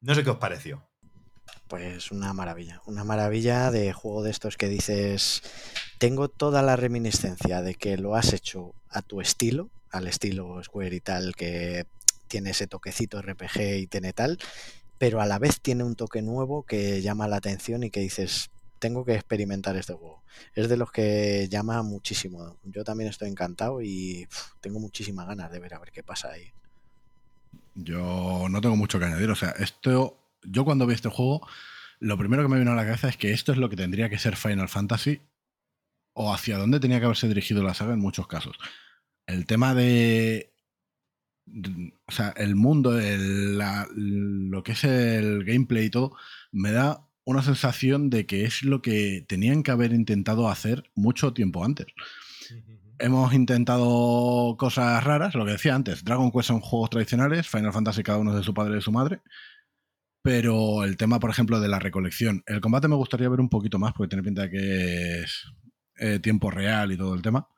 No 0.00 0.14
sé 0.14 0.24
qué 0.24 0.30
os 0.30 0.38
pareció. 0.38 0.88
Pues 1.68 2.10
una 2.10 2.32
maravilla, 2.32 2.82
una 2.86 3.04
maravilla 3.04 3.70
de 3.70 3.92
juego 3.92 4.22
de 4.22 4.30
estos 4.30 4.56
que 4.56 4.68
dices, 4.68 5.42
tengo 5.98 6.28
toda 6.28 6.62
la 6.62 6.76
reminiscencia 6.76 7.62
de 7.62 7.74
que 7.74 7.96
lo 7.96 8.16
has 8.16 8.32
hecho 8.32 8.74
a 8.88 9.02
tu 9.02 9.20
estilo, 9.20 9.70
al 9.90 10.08
estilo 10.08 10.62
Square 10.64 10.96
y 10.96 11.00
tal, 11.00 11.36
que 11.36 11.86
tiene 12.26 12.50
ese 12.50 12.66
toquecito 12.66 13.20
RPG 13.20 13.60
y 13.78 13.86
tiene 13.86 14.12
tal, 14.12 14.38
pero 14.98 15.20
a 15.20 15.26
la 15.26 15.38
vez 15.38 15.60
tiene 15.60 15.84
un 15.84 15.96
toque 15.96 16.22
nuevo 16.22 16.64
que 16.64 17.02
llama 17.02 17.28
la 17.28 17.36
atención 17.36 17.84
y 17.84 17.90
que 17.90 18.00
dices, 18.00 18.50
tengo 18.80 19.04
que 19.04 19.14
experimentar 19.14 19.76
este 19.76 19.92
juego. 19.92 20.24
Es 20.54 20.68
de 20.68 20.76
los 20.76 20.90
que 20.90 21.48
llama 21.48 21.82
muchísimo. 21.82 22.56
Yo 22.64 22.82
también 22.82 23.08
estoy 23.08 23.28
encantado 23.28 23.80
y 23.82 24.26
tengo 24.60 24.80
muchísimas 24.80 25.28
ganas 25.28 25.52
de 25.52 25.60
ver 25.60 25.74
a 25.74 25.78
ver 25.78 25.92
qué 25.92 26.02
pasa 26.02 26.32
ahí. 26.32 26.50
Yo 27.74 28.48
no 28.50 28.60
tengo 28.60 28.74
mucho 28.74 28.98
que 28.98 29.04
añadir. 29.04 29.30
O 29.30 29.36
sea, 29.36 29.50
esto. 29.50 30.16
Yo 30.42 30.64
cuando 30.64 30.86
vi 30.86 30.94
este 30.94 31.10
juego, 31.10 31.46
lo 32.00 32.18
primero 32.18 32.42
que 32.42 32.48
me 32.48 32.58
vino 32.58 32.72
a 32.72 32.74
la 32.74 32.84
cabeza 32.84 33.08
es 33.08 33.16
que 33.16 33.32
esto 33.32 33.52
es 33.52 33.58
lo 33.58 33.68
que 33.68 33.76
tendría 33.76 34.08
que 34.08 34.18
ser 34.18 34.36
Final 34.36 34.68
Fantasy. 34.68 35.20
O 36.14 36.34
hacia 36.34 36.58
dónde 36.58 36.80
tenía 36.80 36.98
que 36.98 37.04
haberse 37.04 37.28
dirigido 37.28 37.62
la 37.62 37.74
saga 37.74 37.92
en 37.92 38.00
muchos 38.00 38.26
casos. 38.26 38.56
El 39.26 39.46
tema 39.46 39.74
de. 39.74 40.52
O 42.06 42.12
sea, 42.12 42.30
el 42.36 42.56
mundo, 42.56 42.92
lo 42.98 44.62
que 44.62 44.72
es 44.72 44.84
el 44.84 45.44
gameplay 45.44 45.86
y 45.86 45.90
todo, 45.90 46.16
me 46.52 46.72
da 46.72 47.09
una 47.30 47.42
sensación 47.42 48.10
de 48.10 48.26
que 48.26 48.44
es 48.44 48.62
lo 48.62 48.82
que 48.82 49.24
tenían 49.28 49.62
que 49.62 49.70
haber 49.70 49.92
intentado 49.92 50.48
hacer 50.48 50.90
mucho 50.94 51.32
tiempo 51.32 51.64
antes. 51.64 51.86
Hemos 52.98 53.32
intentado 53.32 54.56
cosas 54.58 55.02
raras, 55.02 55.34
lo 55.34 55.46
que 55.46 55.52
decía 55.52 55.74
antes, 55.74 56.04
Dragon 56.04 56.30
Quest 56.30 56.48
son 56.48 56.60
juegos 56.60 56.90
tradicionales, 56.90 57.48
Final 57.48 57.72
Fantasy 57.72 58.02
cada 58.02 58.18
uno 58.18 58.32
es 58.32 58.38
de 58.38 58.42
su 58.42 58.52
padre 58.52 58.72
y 58.72 58.74
de 58.76 58.80
su 58.82 58.92
madre, 58.92 59.22
pero 60.22 60.84
el 60.84 60.96
tema, 60.96 61.18
por 61.18 61.30
ejemplo, 61.30 61.60
de 61.60 61.68
la 61.68 61.78
recolección, 61.78 62.42
el 62.46 62.60
combate 62.60 62.88
me 62.88 62.96
gustaría 62.96 63.28
ver 63.28 63.40
un 63.40 63.48
poquito 63.48 63.78
más 63.78 63.94
porque 63.94 64.10
tiene 64.10 64.22
pinta 64.22 64.42
de 64.42 64.50
que 64.50 65.20
es 65.22 65.44
eh, 65.98 66.18
tiempo 66.18 66.50
real 66.50 66.92
y 66.92 66.98
todo 66.98 67.14
el 67.14 67.22
tema, 67.22 67.48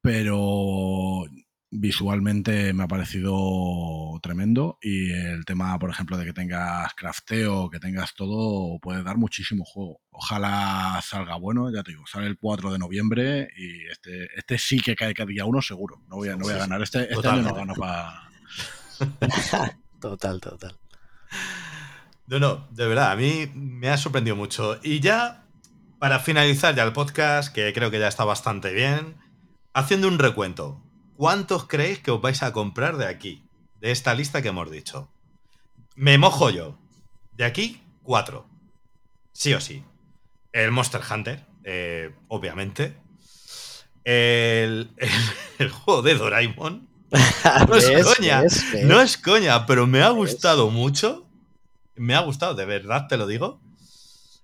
pero 0.00 1.24
visualmente 1.70 2.72
me 2.72 2.84
ha 2.84 2.88
parecido 2.88 4.18
tremendo 4.22 4.78
y 4.80 5.12
el 5.12 5.44
tema, 5.44 5.78
por 5.78 5.90
ejemplo, 5.90 6.16
de 6.16 6.24
que 6.24 6.32
tengas 6.32 6.94
crafteo, 6.94 7.68
que 7.70 7.78
tengas 7.78 8.14
todo, 8.14 8.78
puede 8.80 9.02
dar 9.02 9.16
muchísimo 9.16 9.64
juego. 9.64 10.00
Ojalá 10.10 11.00
salga 11.02 11.36
bueno, 11.36 11.70
ya 11.70 11.82
te 11.82 11.92
digo, 11.92 12.04
sale 12.06 12.26
el 12.26 12.38
4 12.38 12.72
de 12.72 12.78
noviembre 12.78 13.48
y 13.56 13.86
este, 13.86 14.28
este 14.36 14.58
sí 14.58 14.80
que 14.80 14.96
cae 14.96 15.14
cada 15.14 15.28
día 15.28 15.44
uno 15.44 15.60
seguro. 15.60 16.02
No 16.08 16.16
voy 16.16 16.28
a, 16.28 16.36
no 16.36 16.44
voy 16.44 16.54
a 16.54 16.58
ganar. 16.58 16.82
Este, 16.82 17.12
este 17.12 17.28
año 17.28 17.42
no 17.42 17.54
gano 17.54 17.74
para... 17.74 18.28
Total, 20.00 20.40
total. 20.40 20.78
No, 22.28 22.38
no, 22.38 22.68
de 22.70 22.86
verdad, 22.86 23.10
a 23.10 23.16
mí 23.16 23.50
me 23.54 23.88
ha 23.88 23.96
sorprendido 23.96 24.36
mucho. 24.36 24.78
Y 24.82 25.00
ya, 25.00 25.44
para 25.98 26.20
finalizar 26.20 26.74
ya 26.74 26.84
el 26.84 26.92
podcast, 26.92 27.52
que 27.52 27.72
creo 27.72 27.90
que 27.90 27.98
ya 27.98 28.06
está 28.06 28.24
bastante 28.24 28.72
bien, 28.72 29.16
haciendo 29.72 30.06
un 30.06 30.18
recuento, 30.18 30.80
¿cuántos 31.18 31.66
creéis 31.66 31.98
que 31.98 32.12
os 32.12 32.22
vais 32.22 32.42
a 32.42 32.52
comprar 32.54 32.96
de 32.96 33.06
aquí? 33.06 33.42
De 33.80 33.90
esta 33.90 34.14
lista 34.14 34.40
que 34.40 34.48
hemos 34.48 34.70
dicho. 34.70 35.10
Me 35.96 36.16
mojo 36.16 36.48
yo. 36.50 36.78
De 37.32 37.44
aquí, 37.44 37.82
cuatro. 38.02 38.46
Sí 39.32 39.52
o 39.52 39.60
sí. 39.60 39.82
El 40.52 40.70
Monster 40.70 41.00
Hunter, 41.10 41.44
eh, 41.64 42.14
obviamente. 42.28 42.96
El, 44.04 44.90
el- 44.96 45.10
el 45.58 45.70
juego 45.70 46.02
de 46.02 46.14
Doraemon. 46.14 46.88
No 47.68 47.74
es 47.76 48.06
coña. 48.16 48.42
No 48.84 49.00
es 49.00 49.16
coña, 49.18 49.66
pero 49.66 49.86
me 49.86 50.02
ha 50.02 50.10
gustado 50.10 50.70
mucho. 50.70 51.26
me 51.96 52.14
ha 52.14 52.20
gustado, 52.20 52.54
de 52.54 52.64
verdad 52.64 53.06
te 53.08 53.16
lo 53.16 53.26
digo. 53.26 53.60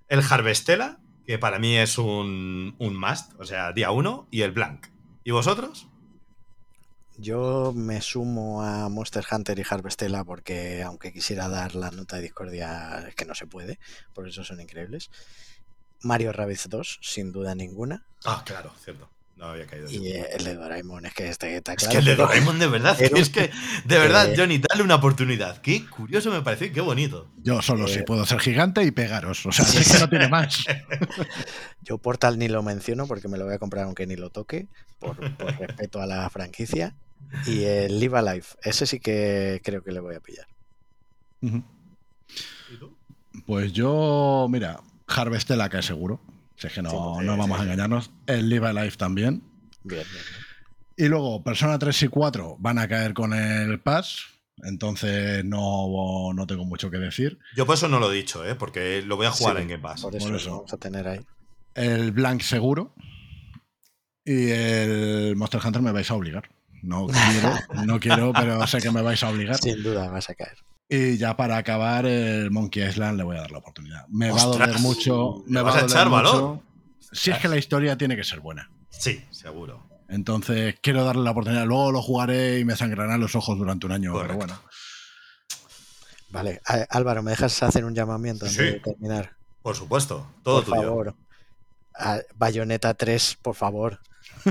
El 0.08 0.20
Harvestella, 0.28 0.98
que 1.26 1.38
para 1.38 1.58
mí 1.58 1.76
es 1.76 1.98
un, 1.98 2.74
un 2.78 2.96
must, 2.98 3.32
o 3.40 3.44
sea, 3.44 3.72
día 3.72 3.90
uno, 3.90 4.26
y 4.30 4.42
el 4.42 4.52
Blank. 4.52 4.88
¿Y 5.24 5.30
vosotros? 5.30 5.86
Yo 7.16 7.72
me 7.74 8.00
sumo 8.00 8.62
a 8.62 8.88
Monster 8.88 9.24
Hunter 9.30 9.58
y 9.58 9.64
Harvestella 9.68 10.24
porque 10.24 10.82
aunque 10.82 11.12
quisiera 11.12 11.48
dar 11.48 11.74
la 11.76 11.90
nota 11.90 12.16
de 12.16 12.22
discordia 12.22 13.06
es 13.08 13.14
que 13.14 13.24
no 13.24 13.34
se 13.34 13.46
puede, 13.46 13.78
por 14.14 14.28
eso 14.28 14.42
son 14.44 14.60
increíbles. 14.60 15.10
Mario 16.02 16.32
Rabbids 16.32 16.68
2, 16.68 16.98
sin 17.02 17.32
duda 17.32 17.54
ninguna. 17.54 18.04
Ah, 18.24 18.42
claro, 18.44 18.72
cierto. 18.82 19.08
No 19.36 19.46
había 19.46 19.66
caído. 19.66 19.90
Y 19.90 20.12
el 20.12 20.44
de 20.44 20.54
Doraemon, 20.54 21.06
es 21.06 21.14
que 21.14 21.28
este 21.28 21.56
está 21.56 21.72
Es 21.72 21.78
claro. 21.78 21.92
que 21.92 21.98
el 21.98 22.04
de 22.04 22.14
Doraemon 22.16 22.58
de 22.60 22.66
verdad, 22.68 22.96
pero- 22.98 23.16
es 23.16 23.30
que 23.30 23.50
de 23.84 23.98
verdad, 23.98 24.30
eh, 24.32 24.34
Johnny, 24.36 24.58
dale 24.58 24.82
una 24.84 24.94
oportunidad. 24.94 25.58
Qué 25.60 25.84
curioso 25.86 26.30
me 26.30 26.40
pareció 26.42 26.68
y 26.68 26.72
qué 26.72 26.80
bonito. 26.80 27.28
Yo 27.42 27.60
solo 27.60 27.86
Eh, 27.86 27.94
sí 27.94 28.02
puedo 28.06 28.24
ser 28.26 28.38
gigante 28.40 28.82
y 28.84 28.90
pegaros. 28.92 29.44
O 29.44 29.50
sea, 29.52 29.64
es 29.80 29.92
que 29.92 29.98
no 29.98 30.08
tiene 30.08 30.28
más. 30.28 30.64
Yo 31.82 31.98
Portal 31.98 32.38
ni 32.38 32.48
lo 32.48 32.62
menciono 32.62 33.06
porque 33.06 33.28
me 33.28 33.36
lo 33.38 33.44
voy 33.44 33.54
a 33.54 33.58
comprar 33.58 33.84
aunque 33.84 34.06
ni 34.06 34.14
lo 34.16 34.30
toque, 34.30 34.66
por, 35.00 35.16
por 35.36 35.58
respeto 35.58 36.00
a 36.00 36.06
la 36.06 36.28
franquicia. 36.30 36.94
Y 37.46 37.64
el 37.64 37.98
Live 37.98 38.16
Alive, 38.18 38.46
ese 38.62 38.86
sí 38.86 39.00
que 39.00 39.60
creo 39.64 39.82
que 39.82 39.90
le 39.92 39.98
voy 40.00 40.14
a 40.14 40.20
pillar. 40.20 40.46
Ujú. 41.42 41.62
¿Y 42.72 42.76
tú? 42.76 42.96
Pues 43.46 43.72
yo, 43.72 44.46
mira, 44.48 44.80
Harvestella 45.08 45.68
cae 45.68 45.82
seguro. 45.82 46.20
Si 46.56 46.66
es 46.66 46.72
que 46.72 46.80
Sí, 46.80 46.82
no, 46.84 47.16
sí, 47.18 47.24
no 47.26 47.36
vamos 47.36 47.56
sí. 47.56 47.62
a 47.62 47.64
engañarnos. 47.64 48.10
El 48.26 48.48
Live 48.48 48.66
Alive 48.68 48.96
también. 48.96 49.42
Bien, 49.82 50.02
bien, 50.02 50.06
bien. 50.12 50.24
Y 50.96 51.08
luego, 51.08 51.42
Persona 51.42 51.78
3 51.78 52.02
y 52.04 52.08
4 52.08 52.56
van 52.60 52.78
a 52.78 52.86
caer 52.88 53.14
con 53.14 53.32
el 53.34 53.80
Pass. 53.80 54.26
Entonces 54.62 55.44
no, 55.44 56.32
no 56.32 56.46
tengo 56.46 56.64
mucho 56.64 56.88
que 56.90 56.98
decir. 56.98 57.38
Yo 57.56 57.66
por 57.66 57.74
eso 57.74 57.88
no 57.88 57.98
lo 57.98 58.12
he 58.12 58.14
dicho, 58.14 58.46
¿eh? 58.46 58.54
porque 58.54 59.02
lo 59.02 59.16
voy 59.16 59.26
a 59.26 59.32
jugar 59.32 59.56
Sí, 59.56 59.62
en 59.62 59.68
Game 59.68 59.82
Pass. 59.82 60.02
Por 60.02 60.14
eso, 60.14 60.26
por 60.28 60.36
eso. 60.36 60.48
lo 60.50 60.56
vamos 60.58 60.72
a 60.72 60.76
tener 60.76 61.08
ahí. 61.08 61.20
El 61.74 62.12
Blank 62.12 62.42
seguro. 62.42 62.94
Y 64.24 64.50
el 64.50 65.34
Monster 65.36 65.60
Hunter 65.64 65.82
me 65.82 65.90
vais 65.92 66.10
a 66.10 66.14
obligar. 66.14 66.48
No 66.82 67.06
quiero, 67.06 67.52
no 67.86 67.98
quiero, 68.00 68.32
pero 68.32 68.64
sé 68.66 68.78
que 68.80 68.90
me 68.92 69.02
vais 69.02 69.22
a 69.22 69.28
obligar. 69.30 69.56
Sin 69.56 69.82
duda 69.82 70.08
vas 70.08 70.30
a 70.30 70.34
caer. 70.34 70.56
Y 70.88 71.16
ya 71.16 71.36
para 71.36 71.56
acabar, 71.56 72.04
el 72.06 72.50
Monkey 72.50 72.82
Island 72.86 73.16
le 73.18 73.24
voy 73.24 73.36
a 73.36 73.40
dar 73.40 73.50
la 73.50 73.58
oportunidad. 73.58 74.06
Me 74.08 74.30
va 74.30 74.40
a 74.42 74.44
doler 74.44 74.78
mucho. 74.80 75.42
Me 75.46 75.62
vas 75.62 75.74
va 75.74 75.78
a 75.78 75.82
doler 75.82 75.96
echar 75.96 76.08
mucho. 76.10 76.16
valor. 76.22 76.60
Si 77.12 77.30
es 77.30 77.38
que 77.38 77.48
la 77.48 77.56
historia 77.56 77.96
tiene 77.96 78.16
que 78.16 78.24
ser 78.24 78.40
buena. 78.40 78.70
Sí, 78.90 79.24
seguro. 79.30 79.82
Entonces 80.08 80.76
quiero 80.82 81.04
darle 81.04 81.22
la 81.24 81.30
oportunidad. 81.30 81.64
Luego 81.64 81.90
lo 81.92 82.02
jugaré 82.02 82.58
y 82.58 82.64
me 82.64 82.76
sangrarán 82.76 83.20
los 83.20 83.34
ojos 83.34 83.56
durante 83.58 83.86
un 83.86 83.92
año. 83.92 84.12
Correcto. 84.12 84.38
Pero 84.38 84.46
bueno. 84.46 84.62
Vale, 86.30 86.60
Álvaro, 86.90 87.22
¿me 87.22 87.30
dejas 87.30 87.62
hacer 87.62 87.84
un 87.84 87.94
llamamiento 87.94 88.44
antes 88.46 88.56
Sí. 88.58 88.64
de 88.72 88.80
terminar? 88.80 89.32
Por 89.62 89.76
supuesto, 89.76 90.26
todo 90.42 90.56
por 90.62 90.64
tuyo. 90.64 90.82
favor. 90.82 91.14
A 91.96 92.18
Bayonetta 92.34 92.92
3, 92.94 93.38
por 93.40 93.54
favor. 93.54 94.00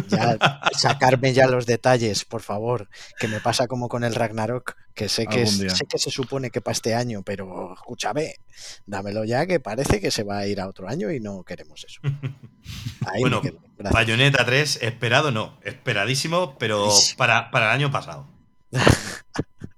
Ya, 0.07 0.37
sacarme 0.77 1.33
ya 1.33 1.45
los 1.47 1.65
detalles, 1.65 2.23
por 2.25 2.41
favor. 2.41 2.87
Que 3.19 3.27
me 3.27 3.39
pasa 3.41 3.67
como 3.67 3.89
con 3.89 4.03
el 4.03 4.15
Ragnarok, 4.15 4.75
que 4.93 5.09
sé 5.09 5.25
que, 5.27 5.41
es- 5.43 5.57
sé 5.57 5.85
que 5.89 5.97
se 5.97 6.09
supone 6.11 6.49
que 6.49 6.61
para 6.61 6.73
este 6.73 6.93
año, 6.95 7.21
pero 7.23 7.73
escúchame, 7.73 8.35
dámelo 8.85 9.23
ya, 9.25 9.45
que 9.45 9.59
parece 9.59 9.99
que 9.99 10.11
se 10.11 10.23
va 10.23 10.39
a 10.39 10.47
ir 10.47 10.59
a 10.61 10.67
otro 10.67 10.87
año 10.87 11.11
y 11.11 11.19
no 11.19 11.43
queremos 11.43 11.83
eso. 11.85 11.99
Ahí 13.07 13.21
Bueno. 13.21 13.41
Bayonetta 13.91 14.45
3, 14.45 14.79
esperado 14.81 15.31
no, 15.31 15.59
esperadísimo, 15.63 16.57
pero 16.57 16.89
para, 17.17 17.51
para 17.51 17.65
el 17.67 17.71
año 17.71 17.91
pasado. 17.91 18.27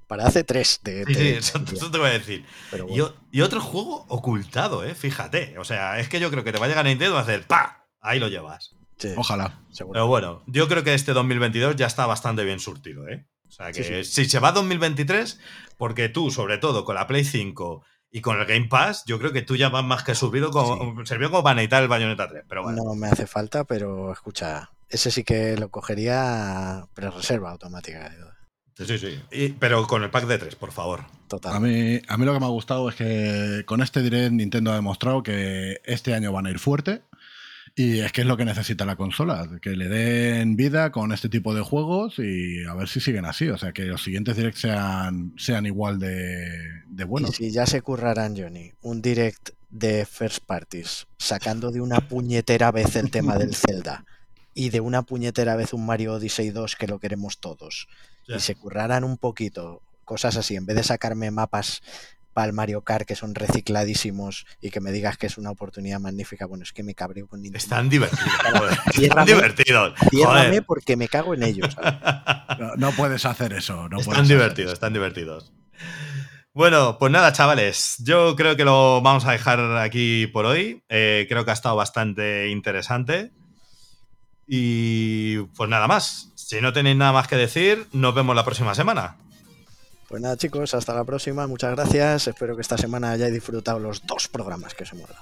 Para 0.07 0.27
hace 0.27 0.43
tres 0.43 0.79
de. 0.83 1.03
Sí, 1.05 1.13
de- 1.15 1.19
sí, 1.19 1.27
eso, 1.29 1.63
eso 1.73 1.89
te 1.89 1.97
voy 1.97 2.09
a 2.09 2.13
decir. 2.13 2.45
pero 2.69 2.85
Y, 2.85 2.99
bueno. 2.99 3.05
o- 3.05 3.13
y 3.31 3.41
otro 3.41 3.59
juego 3.59 4.05
ocultado, 4.07 4.85
¿eh? 4.85 4.93
Fíjate. 4.93 5.57
O 5.57 5.63
sea, 5.63 5.99
es 5.99 6.09
que 6.09 6.19
yo 6.19 6.29
creo 6.29 6.43
que 6.43 6.51
te 6.51 6.59
va 6.59 6.65
a 6.67 6.69
llegar 6.69 6.85
a 6.85 6.89
Nintendo 6.89 7.17
a 7.17 7.21
hacer 7.21 7.47
¡pa! 7.47 7.87
Ahí 8.01 8.19
lo 8.19 8.27
llevas. 8.27 8.75
Sí, 8.99 9.09
Ojalá. 9.17 9.59
seguro. 9.71 9.93
Pero 9.93 10.07
bueno, 10.07 10.43
yo 10.45 10.67
creo 10.67 10.83
que 10.83 10.93
este 10.93 11.13
2022 11.13 11.75
ya 11.75 11.87
está 11.87 12.05
bastante 12.05 12.43
bien 12.43 12.59
surtido, 12.59 13.07
¿eh? 13.09 13.25
O 13.47 13.51
sea, 13.51 13.71
que 13.71 14.03
Sí, 14.03 14.03
si 14.23 14.25
se 14.29 14.39
va 14.39 14.49
a 14.49 14.53
2023, 14.53 15.39
porque 15.77 16.09
tú, 16.09 16.31
sobre 16.31 16.57
todo 16.57 16.83
con 16.85 16.95
la 16.95 17.07
Play 17.07 17.23
5 17.23 17.83
y 18.11 18.21
con 18.21 18.39
el 18.39 18.45
Game 18.45 18.67
Pass, 18.69 19.03
yo 19.05 19.19
creo 19.19 19.31
que 19.33 19.41
tú 19.41 19.55
ya 19.55 19.69
vas 19.69 19.83
más 19.83 20.03
que 20.03 20.15
subido, 20.15 20.51
como, 20.51 21.05
servió 21.05 21.29
como 21.29 21.43
para 21.43 21.55
necesitar 21.55 21.83
el 21.83 21.89
Bayonetta 21.89 22.27
3. 22.29 22.43
Pero 22.47 22.63
bueno, 22.63 22.83
No 22.83 22.95
me 22.95 23.07
hace 23.07 23.27
falta, 23.27 23.63
pero 23.65 24.11
escucha, 24.13 24.71
ese 24.89 25.11
sí 25.11 25.23
que 25.23 25.57
lo 25.57 25.69
cogería 25.69 26.85
pre-reserva 26.93 27.51
automática. 27.51 28.11
sí, 28.77 28.85
sí. 28.85 28.97
sí. 28.97 29.19
Y- 29.31 29.49
pero 29.49 29.85
con 29.87 30.03
el 30.03 30.09
pack 30.11 30.25
de 30.27 30.37
3, 30.37 30.55
por 30.55 30.71
favor. 30.71 31.03
Total. 31.27 31.55
A 31.55 31.59
mí, 31.59 31.99
a 32.07 32.17
mí 32.17 32.25
lo 32.25 32.33
que 32.33 32.39
me 32.39 32.45
ha 32.45 32.49
gustado 32.49 32.87
es 32.89 32.95
que 32.95 33.63
con 33.65 33.81
este 33.81 34.01
Direct 34.01 34.31
Nintendo 34.31 34.71
ha 34.71 34.75
demostrado 34.75 35.23
que 35.23 35.81
este 35.83 36.13
año 36.13 36.31
van 36.31 36.45
a 36.45 36.51
ir 36.51 36.59
fuerte. 36.59 37.01
Y 37.77 37.99
es 37.99 38.13
que 38.13 38.21
es 38.21 38.27
lo 38.27 38.37
que 38.37 38.45
necesita 38.45 38.85
la 38.85 38.95
consola, 38.95 39.49
que 39.61 39.71
le 39.71 39.89
den 39.89 40.55
vida 40.55 40.93
con 40.93 41.11
este 41.11 41.27
tipo 41.27 41.53
de 41.53 41.61
juegos 41.61 42.19
y 42.19 42.63
a 42.63 42.73
ver 42.73 42.87
si 42.87 43.01
siguen 43.01 43.25
así. 43.25 43.49
O 43.49 43.57
sea, 43.57 43.73
que 43.73 43.83
los 43.83 44.01
siguientes 44.01 44.37
Direct 44.37 44.57
sean, 44.57 45.33
sean 45.37 45.65
igual 45.65 45.99
de, 45.99 46.47
de 46.87 47.03
buenos. 47.03 47.31
Y 47.31 47.33
si 47.33 47.51
ya 47.51 47.65
se 47.65 47.81
currarán, 47.81 48.37
Johnny, 48.37 48.71
un 48.81 49.01
direct 49.01 49.49
de 49.69 50.05
first 50.05 50.45
parties, 50.45 51.05
sacando 51.17 51.69
de 51.69 51.81
una 51.81 51.99
puñetera 51.99 52.71
vez 52.71 52.95
el 52.95 53.11
tema 53.11 53.37
del 53.37 53.53
Zelda 53.55 54.05
y 54.53 54.69
de 54.69 54.79
una 54.79 55.01
puñetera 55.01 55.57
vez 55.57 55.73
un 55.73 55.85
Mario 55.85 56.13
Odyssey 56.13 56.51
2 56.51 56.77
que 56.77 56.87
lo 56.87 56.99
queremos 56.99 57.39
todos, 57.39 57.89
y 58.25 58.39
se 58.39 58.55
curraran 58.55 59.03
un 59.03 59.17
poquito, 59.17 59.81
cosas 60.05 60.37
así, 60.37 60.55
en 60.55 60.65
vez 60.65 60.77
de 60.77 60.83
sacarme 60.83 61.29
mapas 61.29 61.81
para 62.35 62.47
el 62.47 62.53
Mario 62.53 62.81
Kart 62.81 63.07
que 63.07 63.15
son 63.15 63.33
recicladísimos 63.33 64.45
y 64.59 64.69
que 64.69 64.81
me 64.81 64.91
digas 64.91 65.17
que 65.17 65.25
es 65.25 65.37
una 65.37 65.51
oportunidad 65.51 66.01
magnífica, 66.01 66.45
bueno, 66.45 66.65
es 66.65 66.73
que 66.73 66.83
me 66.83 66.93
cabreo 66.93 67.27
con 67.27 67.41
Nintendo. 67.41 67.63
Están 67.63 67.87
divertidos. 67.87 68.33
joder. 68.57 68.79
Están 69.03 69.25
divertidos. 69.25 69.93
Ciérrame 70.09 70.61
porque 70.61 70.97
me 70.97 71.07
cago 71.07 71.33
en 71.33 71.43
ellos. 71.43 71.75
No, 72.57 72.73
no 72.77 72.91
puedes 72.91 73.25
hacer 73.25 73.51
eso. 73.51 73.89
No 73.89 73.99
están 73.99 74.27
divertidos, 74.27 74.69
eso. 74.69 74.73
están 74.75 74.93
divertidos. 74.93 75.51
Bueno, 76.53 76.97
pues 76.97 77.11
nada, 77.11 77.33
chavales. 77.33 77.97
Yo 77.99 78.37
creo 78.37 78.55
que 78.55 78.63
lo 78.63 79.01
vamos 79.01 79.25
a 79.25 79.33
dejar 79.33 79.59
aquí 79.77 80.27
por 80.27 80.45
hoy. 80.45 80.81
Eh, 80.87 81.25
creo 81.27 81.43
que 81.43 81.51
ha 81.51 81.53
estado 81.53 81.75
bastante 81.75 82.47
interesante. 82.47 83.31
Y 84.47 85.39
pues 85.57 85.69
nada 85.69 85.87
más. 85.87 86.31
Si 86.35 86.61
no 86.61 86.71
tenéis 86.71 86.95
nada 86.95 87.11
más 87.11 87.27
que 87.27 87.35
decir, 87.35 87.87
nos 87.91 88.15
vemos 88.15 88.35
la 88.37 88.45
próxima 88.45 88.73
semana. 88.73 89.17
Pues 90.15 90.23
nada, 90.23 90.37
chicos, 90.37 90.73
hasta 90.73 90.93
la 90.93 91.03
próxima. 91.03 91.45
Muchas 91.45 91.71
gracias. 91.75 92.29
Espero 92.29 92.55
que 92.55 92.61
esta 92.61 92.77
semana 92.77 93.11
hayáis 93.11 93.33
disfrutado 93.33 93.79
los 93.79 94.01
dos 94.07 94.29
programas 94.29 94.73
que 94.73 94.83
os 94.83 94.93
hemos 94.93 95.09
dado. 95.09 95.21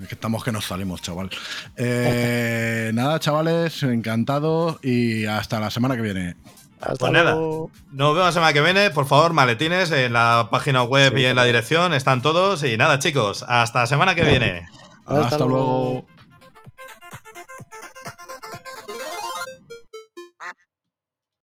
Es 0.00 0.08
que 0.08 0.14
estamos 0.14 0.42
que 0.42 0.52
nos 0.52 0.64
salimos, 0.64 1.02
chaval. 1.02 1.28
Eh, 1.76 2.90
nada, 2.94 3.20
chavales, 3.20 3.82
encantado 3.82 4.78
y 4.82 5.26
hasta 5.26 5.60
la 5.60 5.70
semana 5.70 5.96
que 5.96 6.00
viene. 6.00 6.34
Hasta 6.80 6.96
Pues 6.96 7.12
nada. 7.12 7.32
luego. 7.32 7.70
Nos 7.92 8.14
vemos 8.14 8.28
la 8.28 8.32
semana 8.32 8.52
que 8.54 8.62
viene. 8.62 8.90
Por 8.90 9.04
favor, 9.06 9.34
maletines 9.34 9.90
en 9.90 10.14
la 10.14 10.48
página 10.50 10.82
web 10.82 11.12
Sí, 11.14 11.20
y 11.20 11.24
en 11.26 11.36
la 11.36 11.44
dirección. 11.44 11.92
Están 11.92 12.22
todos. 12.22 12.64
Y 12.64 12.78
nada, 12.78 12.98
chicos. 12.98 13.44
Hasta 13.46 13.80
la 13.80 13.86
semana 13.86 14.14
que 14.14 14.22
viene. 14.24 14.66
Hasta 15.04 15.24
hasta 15.26 15.38
luego. 15.44 15.52
luego. 15.52 16.06